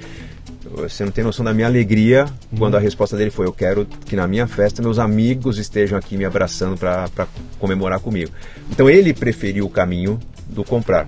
Você 0.74 1.04
não 1.04 1.12
tem 1.12 1.22
noção 1.22 1.44
da 1.44 1.54
minha 1.54 1.68
alegria 1.68 2.24
uhum. 2.54 2.58
quando 2.58 2.78
a 2.78 2.80
resposta 2.80 3.18
dele 3.18 3.32
foi: 3.32 3.46
Eu 3.46 3.52
quero 3.52 3.86
que 4.06 4.16
na 4.16 4.26
minha 4.30 4.48
festa 4.48 4.82
meus 4.82 4.98
amigos 4.98 5.58
estejam 5.58 5.98
aqui 6.00 6.16
me 6.16 6.24
abraçando 6.24 6.78
para 6.78 7.28
comemorar 7.60 8.00
comigo. 8.00 8.32
Então 8.70 8.90
ele 8.90 9.14
preferiu 9.14 9.66
o 9.66 9.70
caminho 9.70 10.18
do 10.48 10.64
comprar. 10.64 11.06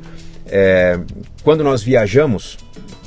É, 0.55 0.99
quando 1.41 1.63
nós 1.63 1.81
viajamos, 1.81 2.59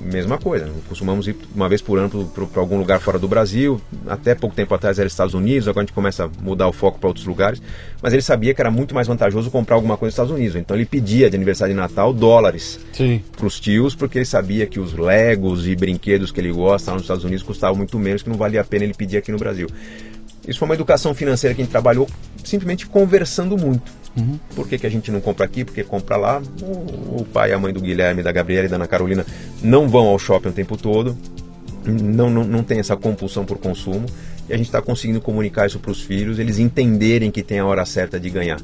mesma 0.02 0.36
coisa. 0.36 0.68
Costumamos 0.88 1.28
ir 1.28 1.36
uma 1.54 1.68
vez 1.68 1.80
por 1.80 1.96
ano 1.96 2.28
para 2.52 2.60
algum 2.60 2.76
lugar 2.76 3.00
fora 3.00 3.20
do 3.20 3.28
Brasil. 3.28 3.80
Até 4.04 4.34
pouco 4.34 4.56
tempo 4.56 4.74
atrás 4.74 4.98
era 4.98 5.06
Estados 5.06 5.32
Unidos, 5.32 5.68
agora 5.68 5.84
a 5.84 5.86
gente 5.86 5.94
começa 5.94 6.24
a 6.24 6.30
mudar 6.42 6.66
o 6.66 6.72
foco 6.72 6.98
para 6.98 7.06
outros 7.06 7.24
lugares. 7.24 7.62
Mas 8.02 8.12
ele 8.12 8.20
sabia 8.20 8.52
que 8.52 8.60
era 8.60 8.68
muito 8.68 8.96
mais 8.96 9.06
vantajoso 9.06 9.48
comprar 9.48 9.76
alguma 9.76 9.96
coisa 9.96 10.08
nos 10.08 10.14
Estados 10.14 10.32
Unidos. 10.32 10.56
Então 10.56 10.76
ele 10.76 10.84
pedia 10.84 11.30
de 11.30 11.36
aniversário 11.36 11.72
de 11.72 11.78
Natal 11.78 12.12
dólares 12.12 12.80
para 13.36 13.46
os 13.46 13.60
tios, 13.60 13.94
porque 13.94 14.18
ele 14.18 14.24
sabia 14.24 14.66
que 14.66 14.80
os 14.80 14.92
Legos 14.92 15.68
e 15.68 15.76
brinquedos 15.76 16.32
que 16.32 16.40
ele 16.40 16.50
gosta 16.50 16.90
lá 16.90 16.94
nos 16.96 17.04
Estados 17.04 17.22
Unidos 17.22 17.44
custavam 17.44 17.76
muito 17.76 17.96
menos, 17.96 18.24
que 18.24 18.28
não 18.28 18.36
valia 18.36 18.60
a 18.60 18.64
pena 18.64 18.82
ele 18.82 18.94
pedir 18.94 19.18
aqui 19.18 19.30
no 19.30 19.38
Brasil. 19.38 19.68
Isso 20.48 20.58
foi 20.58 20.66
uma 20.66 20.74
educação 20.74 21.14
financeira 21.14 21.54
que 21.54 21.62
a 21.62 21.64
gente 21.64 21.70
trabalhou 21.70 22.08
simplesmente 22.42 22.88
conversando 22.88 23.56
muito. 23.56 24.05
Uhum. 24.16 24.38
Por 24.54 24.66
que, 24.66 24.78
que 24.78 24.86
a 24.86 24.90
gente 24.90 25.10
não 25.10 25.20
compra 25.20 25.44
aqui? 25.44 25.64
Porque 25.64 25.84
compra 25.84 26.16
lá. 26.16 26.42
O, 26.62 27.20
o 27.20 27.26
pai 27.32 27.52
a 27.52 27.58
mãe 27.58 27.72
do 27.72 27.80
Guilherme, 27.80 28.22
da 28.22 28.32
Gabriela 28.32 28.66
e 28.66 28.68
da 28.68 28.76
Ana 28.76 28.86
Carolina 28.86 29.26
não 29.62 29.88
vão 29.88 30.06
ao 30.06 30.18
shopping 30.18 30.48
o 30.48 30.52
tempo 30.52 30.76
todo. 30.76 31.16
Não, 31.84 32.30
não, 32.30 32.44
não 32.44 32.62
tem 32.62 32.78
essa 32.78 32.96
compulsão 32.96 33.44
por 33.44 33.58
consumo. 33.58 34.06
E 34.48 34.52
a 34.52 34.56
gente 34.56 34.66
está 34.66 34.80
conseguindo 34.80 35.20
comunicar 35.20 35.66
isso 35.66 35.78
para 35.80 35.90
os 35.90 36.00
filhos, 36.00 36.38
eles 36.38 36.58
entenderem 36.58 37.32
que 37.32 37.42
tem 37.42 37.58
a 37.58 37.66
hora 37.66 37.84
certa 37.84 38.18
de 38.18 38.30
ganhar. 38.30 38.60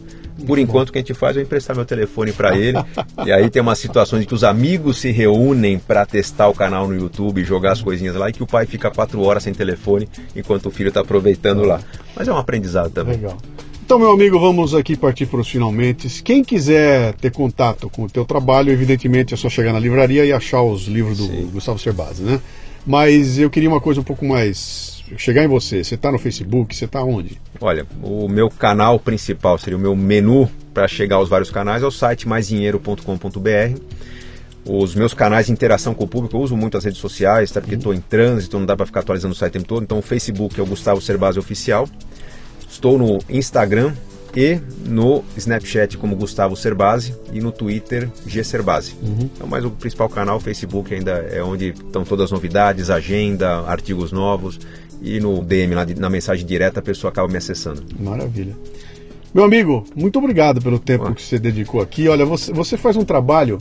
Por 0.46 0.58
enquanto, 0.58 0.88
o 0.88 0.92
que 0.92 0.98
a 0.98 1.00
gente 1.00 1.12
faz 1.12 1.36
é 1.36 1.42
emprestar 1.42 1.74
meu 1.74 1.84
telefone 1.84 2.32
para 2.32 2.56
ele. 2.56 2.78
e 3.26 3.32
aí 3.32 3.50
tem 3.50 3.60
umas 3.60 3.78
situações 3.78 4.22
em 4.22 4.26
que 4.26 4.34
os 4.34 4.44
amigos 4.44 4.98
se 4.98 5.10
reúnem 5.10 5.78
para 5.78 6.06
testar 6.06 6.48
o 6.48 6.54
canal 6.54 6.86
no 6.86 6.94
YouTube, 6.94 7.44
jogar 7.44 7.72
as 7.72 7.82
coisinhas 7.82 8.14
lá, 8.14 8.28
e 8.30 8.32
que 8.32 8.42
o 8.42 8.46
pai 8.46 8.64
fica 8.64 8.90
quatro 8.90 9.20
horas 9.22 9.42
sem 9.42 9.52
telefone 9.52 10.08
enquanto 10.36 10.66
o 10.66 10.70
filho 10.70 10.88
está 10.88 11.00
aproveitando 11.00 11.64
lá. 11.64 11.80
Mas 12.14 12.28
é 12.28 12.32
um 12.32 12.38
aprendizado 12.38 12.90
também. 12.90 13.16
Legal. 13.16 13.36
Então, 13.84 13.98
meu 13.98 14.12
amigo, 14.12 14.38
vamos 14.38 14.74
aqui 14.74 14.96
partir 14.96 15.26
para 15.26 15.40
os 15.40 15.48
finalmente. 15.48 16.22
Quem 16.22 16.42
quiser 16.42 17.14
ter 17.14 17.30
contato 17.30 17.90
com 17.90 18.04
o 18.04 18.09
teu 18.09 18.24
trabalho, 18.24 18.70
evidentemente 18.70 19.34
é 19.34 19.36
só 19.36 19.48
chegar 19.50 19.72
na 19.72 19.78
livraria 19.78 20.24
e 20.24 20.32
achar 20.32 20.62
os 20.62 20.86
livros 20.86 21.18
do 21.18 21.26
Sim. 21.26 21.50
Gustavo 21.52 21.78
Cerbasi, 21.78 22.22
né? 22.22 22.40
Mas 22.86 23.38
eu 23.38 23.50
queria 23.50 23.68
uma 23.68 23.80
coisa 23.80 24.00
um 24.00 24.04
pouco 24.04 24.24
mais 24.24 25.02
chegar 25.16 25.44
em 25.44 25.48
você. 25.48 25.84
Você 25.84 25.94
está 25.94 26.10
no 26.10 26.18
Facebook? 26.18 26.74
Você 26.74 26.86
está 26.86 27.02
onde? 27.02 27.38
Olha, 27.60 27.86
o 28.02 28.28
meu 28.28 28.48
canal 28.48 28.98
principal 28.98 29.59
seria 29.59 29.76
o 29.76 29.80
meu 29.80 29.94
menu 29.94 30.50
para 30.72 30.88
chegar 30.88 31.16
aos 31.16 31.28
vários 31.28 31.50
canais 31.50 31.82
é 31.82 31.86
o 31.86 31.90
site 31.90 32.26
maisdinheiro.com.br. 32.26 33.80
Os 34.64 34.94
meus 34.94 35.12
canais 35.12 35.46
de 35.46 35.52
interação 35.52 35.92
com 35.92 36.04
o 36.04 36.09
público, 36.09 36.36
eu 36.36 36.40
uso 36.40 36.56
muito 36.56 36.78
as 36.78 36.84
redes 36.84 37.00
sociais, 37.00 37.50
tá? 37.50 37.60
porque 37.60 37.74
estou 37.74 37.92
em 37.92 38.00
trânsito, 38.00 38.59
não 38.59 38.64
dá 38.64 38.76
para 38.76 38.86
ficar 38.86 39.00
atualizando 39.00 39.34
o 39.34 39.36
site 39.36 39.50
o 39.50 39.52
tempo 39.54 39.66
todo. 39.66 39.82
Então 39.82 39.98
o 39.98 40.02
Facebook 40.02 40.59
é 40.59 40.62
o 40.62 40.66
Gustavo 40.66 41.00
Cerbasi 41.00 41.38
Oficial. 41.38 41.88
Estou 42.73 42.97
no 42.97 43.19
Instagram 43.28 43.93
e 44.35 44.59
no 44.86 45.23
Snapchat 45.36 45.99
como 45.99 46.16
Gustavo 46.16 46.57
Cerbasi 46.57 47.15
e 47.31 47.39
no 47.39 47.53
Twitter 47.53 48.09
G 48.27 48.43
Cerbasi. 48.43 48.97
Uhum. 49.03 49.28
Então, 49.35 49.47
mas 49.47 49.62
o 49.62 49.70
principal 49.70 50.09
canal, 50.09 50.39
o 50.39 50.40
Facebook, 50.40 50.93
ainda 50.94 51.12
é 51.31 51.43
onde 51.43 51.66
estão 51.69 52.03
todas 52.03 52.24
as 52.24 52.31
novidades, 52.31 52.89
agenda, 52.89 53.61
artigos 53.66 54.11
novos 54.11 54.59
e 55.03 55.20
no 55.20 55.44
DM, 55.44 55.74
na, 55.74 55.85
na 55.85 56.09
mensagem 56.09 56.47
direta, 56.47 56.81
a 56.81 56.82
pessoa 56.82 57.11
acaba 57.11 57.28
me 57.28 57.36
acessando. 57.36 57.85
Maravilha. 58.01 58.57
Meu 59.35 59.44
amigo, 59.44 59.85
muito 59.94 60.19
obrigado 60.19 60.62
pelo 60.62 60.78
tempo 60.78 61.09
ah. 61.09 61.15
que 61.15 61.23
você 61.23 61.39
dedicou 61.39 61.82
aqui. 61.82 62.09
Olha, 62.09 62.24
você, 62.24 62.55
você 62.55 62.78
faz 62.78 62.97
um 62.97 63.05
trabalho 63.05 63.59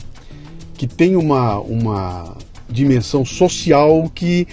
que 0.72 0.86
tem 0.86 1.16
uma, 1.16 1.58
uma 1.58 2.34
dimensão 2.66 3.26
social 3.26 4.10
que 4.14 4.48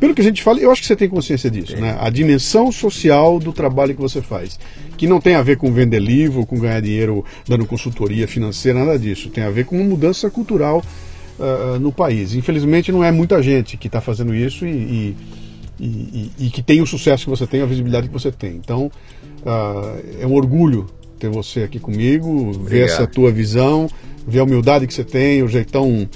pelo 0.00 0.14
que 0.14 0.20
a 0.20 0.24
gente 0.24 0.42
fala, 0.42 0.58
eu 0.58 0.70
acho 0.70 0.80
que 0.80 0.86
você 0.86 0.96
tem 0.96 1.08
consciência 1.08 1.50
disso, 1.50 1.76
né? 1.76 1.96
A 2.00 2.10
dimensão 2.10 2.72
social 2.72 3.38
do 3.38 3.52
trabalho 3.52 3.94
que 3.94 4.00
você 4.00 4.22
faz, 4.22 4.58
que 4.96 5.06
não 5.06 5.20
tem 5.20 5.34
a 5.34 5.42
ver 5.42 5.56
com 5.56 5.72
vender 5.72 6.00
livro, 6.00 6.46
com 6.46 6.58
ganhar 6.58 6.80
dinheiro 6.80 7.24
dando 7.46 7.66
consultoria 7.66 8.26
financeira, 8.26 8.78
nada 8.78 8.98
disso. 8.98 9.28
Tem 9.30 9.44
a 9.44 9.50
ver 9.50 9.64
com 9.64 9.76
uma 9.76 9.84
mudança 9.84 10.30
cultural 10.30 10.82
uh, 11.38 11.78
no 11.78 11.92
país. 11.92 12.34
Infelizmente, 12.34 12.90
não 12.90 13.04
é 13.04 13.10
muita 13.10 13.42
gente 13.42 13.76
que 13.76 13.86
está 13.86 14.00
fazendo 14.00 14.34
isso 14.34 14.66
e, 14.66 14.70
e, 14.70 15.16
e, 15.80 16.32
e, 16.46 16.50
que 16.50 16.62
tem 16.62 16.80
o 16.80 16.86
sucesso 16.86 17.24
que 17.24 17.30
você 17.30 17.46
tem, 17.46 17.62
a 17.62 17.66
visibilidade 17.66 18.08
que 18.08 18.12
você 18.12 18.32
tem. 18.32 18.56
Então, 18.56 18.90
uh, 19.42 20.20
é 20.20 20.26
um 20.26 20.34
orgulho 20.34 20.86
ter 21.18 21.28
você 21.28 21.62
aqui 21.62 21.78
comigo, 21.78 22.28
Obrigado. 22.28 22.64
ver 22.64 22.84
essa 22.84 23.06
tua 23.06 23.30
visão, 23.30 23.88
ver 24.26 24.40
a 24.40 24.44
humildade 24.44 24.86
que 24.86 24.94
você 24.94 25.04
tem, 25.04 25.42
o 25.42 25.48
jeitão 25.48 26.08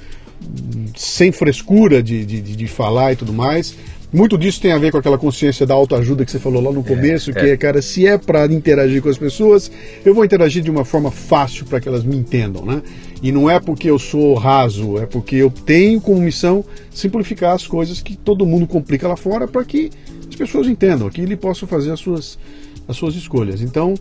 sem 0.96 1.32
frescura 1.32 2.02
de, 2.02 2.24
de, 2.24 2.40
de, 2.40 2.68
falar 2.68 3.12
e 3.12 3.16
tudo 3.16 3.32
mais. 3.32 3.74
Muito 4.12 4.36
disso 4.36 4.60
tem 4.60 4.72
a 4.72 4.78
ver 4.78 4.92
com 4.92 4.98
aquela 4.98 5.16
consciência 5.16 5.64
da 5.64 5.72
autoajuda 5.72 6.22
que 6.24 6.30
você 6.30 6.38
falou 6.38 6.62
lá 6.62 6.70
no 6.70 6.80
é, 6.80 6.82
começo, 6.82 7.30
é, 7.30 7.34
que 7.34 7.46
é, 7.46 7.56
cara, 7.56 7.80
se 7.80 8.06
é 8.06 8.18
para 8.18 8.44
interagir 8.46 9.00
com 9.00 9.08
as 9.08 9.16
pessoas, 9.16 9.70
eu 10.04 10.14
vou 10.14 10.22
interagir 10.22 10.62
de 10.62 10.70
uma 10.70 10.84
forma 10.84 11.10
fácil 11.10 11.64
para 11.64 11.80
que 11.80 11.88
elas 11.88 12.04
me 12.04 12.14
entendam, 12.14 12.64
né? 12.64 12.82
E 13.22 13.32
não 13.32 13.48
é 13.48 13.58
porque 13.58 13.88
eu 13.88 13.98
sou 13.98 14.34
raso, 14.34 14.98
é 14.98 15.06
porque 15.06 15.36
eu 15.36 15.50
tenho 15.50 15.98
como 15.98 16.20
missão 16.20 16.62
simplificar 16.90 17.54
as 17.54 17.66
coisas 17.66 18.02
que 18.02 18.14
todo 18.14 18.44
mundo 18.44 18.66
complica 18.66 19.08
lá 19.08 19.16
fora 19.16 19.48
para 19.48 19.64
que 19.64 19.90
as 20.28 20.34
pessoas 20.34 20.66
entendam, 20.66 21.08
que 21.08 21.20
ele 21.20 21.36
possa 21.36 21.66
fazer 21.66 21.92
as 21.92 22.00
suas, 22.00 22.38
as 22.86 22.96
suas 22.96 23.14
escolhas. 23.14 23.62
Então, 23.62 23.94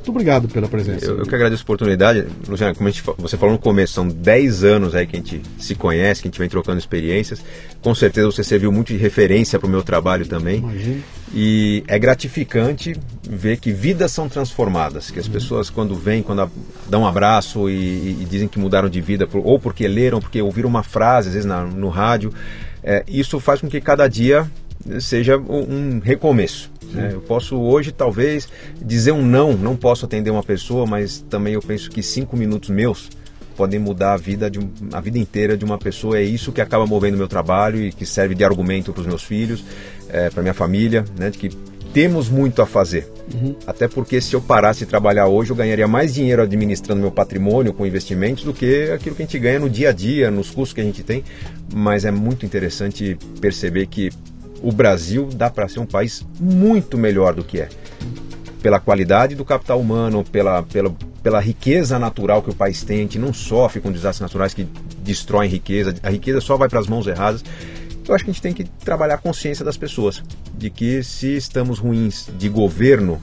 muito 0.00 0.10
obrigado 0.10 0.48
pela 0.48 0.66
presença. 0.66 1.04
Eu, 1.04 1.18
eu 1.18 1.26
que 1.26 1.34
agradeço 1.34 1.62
a 1.62 1.64
oportunidade. 1.64 2.26
Luciano, 2.48 2.74
como 2.74 2.88
gente, 2.88 3.02
você 3.18 3.36
falou 3.36 3.54
no 3.54 3.60
começo, 3.60 3.92
são 3.92 4.08
10 4.08 4.64
anos 4.64 4.94
aí 4.94 5.06
que 5.06 5.16
a 5.16 5.18
gente 5.18 5.42
se 5.58 5.74
conhece, 5.74 6.22
que 6.22 6.28
a 6.28 6.30
gente 6.30 6.38
vem 6.38 6.48
trocando 6.48 6.78
experiências. 6.78 7.42
Com 7.82 7.94
certeza 7.94 8.26
você 8.26 8.42
serviu 8.42 8.72
muito 8.72 8.88
de 8.88 8.96
referência 8.96 9.58
para 9.58 9.66
o 9.66 9.70
meu 9.70 9.82
trabalho 9.82 10.26
também. 10.26 10.58
Imagina. 10.58 11.02
E 11.32 11.84
é 11.86 11.98
gratificante 11.98 12.96
ver 13.22 13.58
que 13.58 13.70
vidas 13.70 14.10
são 14.10 14.28
transformadas, 14.28 15.10
que 15.10 15.18
as 15.18 15.26
uhum. 15.26 15.32
pessoas 15.32 15.70
quando 15.70 15.94
vêm, 15.94 16.22
quando 16.22 16.50
dão 16.88 17.02
um 17.02 17.06
abraço 17.06 17.68
e, 17.68 18.22
e, 18.22 18.26
dizem 18.28 18.48
que 18.48 18.58
mudaram 18.58 18.88
de 18.88 19.00
vida, 19.00 19.28
ou 19.32 19.60
porque 19.60 19.86
leram, 19.86 20.20
porque 20.20 20.42
ouviram 20.42 20.68
uma 20.68 20.82
frase, 20.82 21.28
às 21.28 21.34
vezes 21.34 21.48
na, 21.48 21.62
no 21.64 21.88
rádio, 21.88 22.32
é, 22.82 23.04
isso 23.06 23.38
faz 23.38 23.60
com 23.60 23.68
que 23.68 23.80
cada 23.80 24.08
dia 24.08 24.50
seja 25.00 25.36
um 25.36 25.98
recomeço. 25.98 26.70
Né? 26.92 27.10
Eu 27.12 27.20
posso 27.20 27.56
hoje 27.56 27.92
talvez 27.92 28.48
dizer 28.80 29.12
um 29.12 29.24
não, 29.24 29.52
não 29.52 29.76
posso 29.76 30.06
atender 30.06 30.30
uma 30.30 30.42
pessoa, 30.42 30.86
mas 30.86 31.24
também 31.28 31.54
eu 31.54 31.62
penso 31.62 31.90
que 31.90 32.02
cinco 32.02 32.36
minutos 32.36 32.70
meus 32.70 33.10
podem 33.56 33.78
mudar 33.78 34.14
a 34.14 34.16
vida, 34.16 34.50
de 34.50 34.58
a 34.92 35.00
vida 35.00 35.18
inteira 35.18 35.56
de 35.56 35.64
uma 35.64 35.76
pessoa. 35.76 36.18
É 36.18 36.22
isso 36.22 36.50
que 36.50 36.60
acaba 36.60 36.86
movendo 36.86 37.14
o 37.14 37.18
meu 37.18 37.28
trabalho 37.28 37.80
e 37.80 37.92
que 37.92 38.06
serve 38.06 38.34
de 38.34 38.42
argumento 38.42 38.92
para 38.92 39.02
os 39.02 39.06
meus 39.06 39.22
filhos, 39.22 39.62
é, 40.08 40.30
para 40.30 40.42
minha 40.42 40.54
família, 40.54 41.04
né? 41.18 41.30
de 41.30 41.38
que 41.38 41.50
temos 41.92 42.28
muito 42.28 42.62
a 42.62 42.66
fazer. 42.66 43.10
Uhum. 43.34 43.54
Até 43.66 43.88
porque 43.88 44.20
se 44.20 44.34
eu 44.34 44.40
parasse 44.40 44.80
de 44.80 44.86
trabalhar 44.86 45.26
hoje, 45.26 45.50
eu 45.50 45.56
ganharia 45.56 45.88
mais 45.88 46.14
dinheiro 46.14 46.42
administrando 46.42 47.00
meu 47.00 47.10
patrimônio 47.10 47.72
com 47.72 47.84
investimentos 47.84 48.44
do 48.44 48.52
que 48.52 48.90
aquilo 48.92 49.14
que 49.14 49.22
a 49.22 49.26
gente 49.26 49.38
ganha 49.38 49.58
no 49.58 49.68
dia 49.68 49.90
a 49.90 49.92
dia, 49.92 50.30
nos 50.30 50.48
custos 50.50 50.72
que 50.72 50.80
a 50.80 50.84
gente 50.84 51.02
tem. 51.02 51.24
Mas 51.74 52.04
é 52.04 52.10
muito 52.10 52.46
interessante 52.46 53.18
perceber 53.40 53.86
que 53.86 54.10
o 54.62 54.72
Brasil 54.72 55.28
dá 55.34 55.50
para 55.50 55.68
ser 55.68 55.80
um 55.80 55.86
país 55.86 56.26
muito 56.38 56.98
melhor 56.98 57.34
do 57.34 57.44
que 57.44 57.60
é. 57.60 57.68
Pela 58.62 58.78
qualidade 58.78 59.34
do 59.34 59.44
capital 59.44 59.80
humano, 59.80 60.22
pela, 60.22 60.62
pela, 60.62 60.94
pela 61.22 61.40
riqueza 61.40 61.98
natural 61.98 62.42
que 62.42 62.50
o 62.50 62.54
país 62.54 62.82
tem, 62.82 62.98
a 62.98 63.02
gente 63.02 63.18
não 63.18 63.32
sofre 63.32 63.80
com 63.80 63.90
desastres 63.90 64.20
naturais 64.20 64.52
que 64.52 64.66
destroem 65.02 65.48
riqueza, 65.48 65.94
a 66.02 66.10
riqueza 66.10 66.40
só 66.40 66.56
vai 66.56 66.68
para 66.68 66.78
as 66.78 66.86
mãos 66.86 67.06
erradas. 67.06 67.42
Eu 68.06 68.14
acho 68.14 68.24
que 68.24 68.30
a 68.30 68.32
gente 68.32 68.42
tem 68.42 68.52
que 68.52 68.64
trabalhar 68.64 69.14
a 69.14 69.18
consciência 69.18 69.64
das 69.64 69.76
pessoas, 69.76 70.22
de 70.56 70.68
que 70.68 71.02
se 71.02 71.36
estamos 71.36 71.78
ruins 71.78 72.28
de 72.36 72.48
governo, 72.48 73.20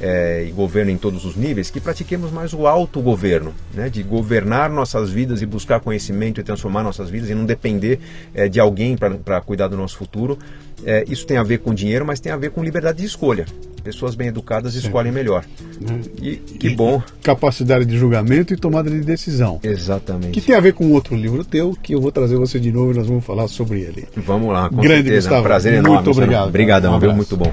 é, 0.00 0.46
e 0.48 0.50
governo 0.50 0.90
em 0.90 0.96
todos 0.96 1.24
os 1.24 1.36
níveis, 1.36 1.70
que 1.70 1.80
pratiquemos 1.80 2.32
mais 2.32 2.54
o 2.54 2.66
autogoverno, 2.66 3.52
né? 3.74 3.90
de 3.90 4.02
governar 4.02 4.70
nossas 4.70 5.10
vidas 5.10 5.42
e 5.42 5.46
buscar 5.46 5.80
conhecimento 5.80 6.40
e 6.40 6.42
transformar 6.42 6.82
nossas 6.82 7.10
vidas 7.10 7.28
e 7.28 7.34
não 7.34 7.44
depender 7.44 8.00
é, 8.32 8.48
de 8.48 8.58
alguém 8.58 8.96
para 8.96 9.40
cuidar 9.42 9.68
do 9.68 9.76
nosso 9.76 9.96
futuro. 9.96 10.38
É, 10.84 11.04
isso 11.08 11.26
tem 11.26 11.36
a 11.36 11.42
ver 11.42 11.58
com 11.58 11.74
dinheiro, 11.74 12.04
mas 12.04 12.20
tem 12.20 12.32
a 12.32 12.36
ver 12.36 12.50
com 12.50 12.62
liberdade 12.62 12.98
de 12.98 13.06
escolha. 13.06 13.46
Pessoas 13.82 14.14
bem 14.14 14.28
educadas 14.28 14.74
escolhem 14.74 15.10
melhor. 15.10 15.44
Né? 15.80 16.00
E 16.20 16.36
que 16.36 16.68
e, 16.68 16.76
bom. 16.76 17.02
Capacidade 17.22 17.86
de 17.86 17.96
julgamento 17.96 18.52
e 18.52 18.56
tomada 18.56 18.90
de 18.90 19.00
decisão. 19.00 19.58
Exatamente. 19.62 20.32
Que 20.32 20.40
tem 20.40 20.54
a 20.54 20.60
ver 20.60 20.74
com 20.74 20.92
outro 20.92 21.16
livro 21.16 21.44
teu, 21.44 21.74
que 21.82 21.94
eu 21.94 22.00
vou 22.00 22.12
trazer 22.12 22.36
você 22.36 22.60
de 22.60 22.70
novo 22.70 22.92
e 22.92 22.96
nós 22.96 23.06
vamos 23.06 23.24
falar 23.24 23.48
sobre 23.48 23.80
ele. 23.80 24.06
Vamos 24.16 24.52
lá, 24.52 24.68
com 24.68 24.76
Grande 24.76 25.04
certeza. 25.04 25.28
Gustavo. 25.28 25.36
É 25.36 25.40
um 25.40 25.44
prazer 25.44 25.72
enorme. 25.74 25.96
Muito 25.96 26.10
obrigado. 26.10 26.48
Obrigadão, 26.48 26.96
um 26.96 27.00
viu? 27.00 27.12
Muito 27.14 27.36
bom. 27.36 27.52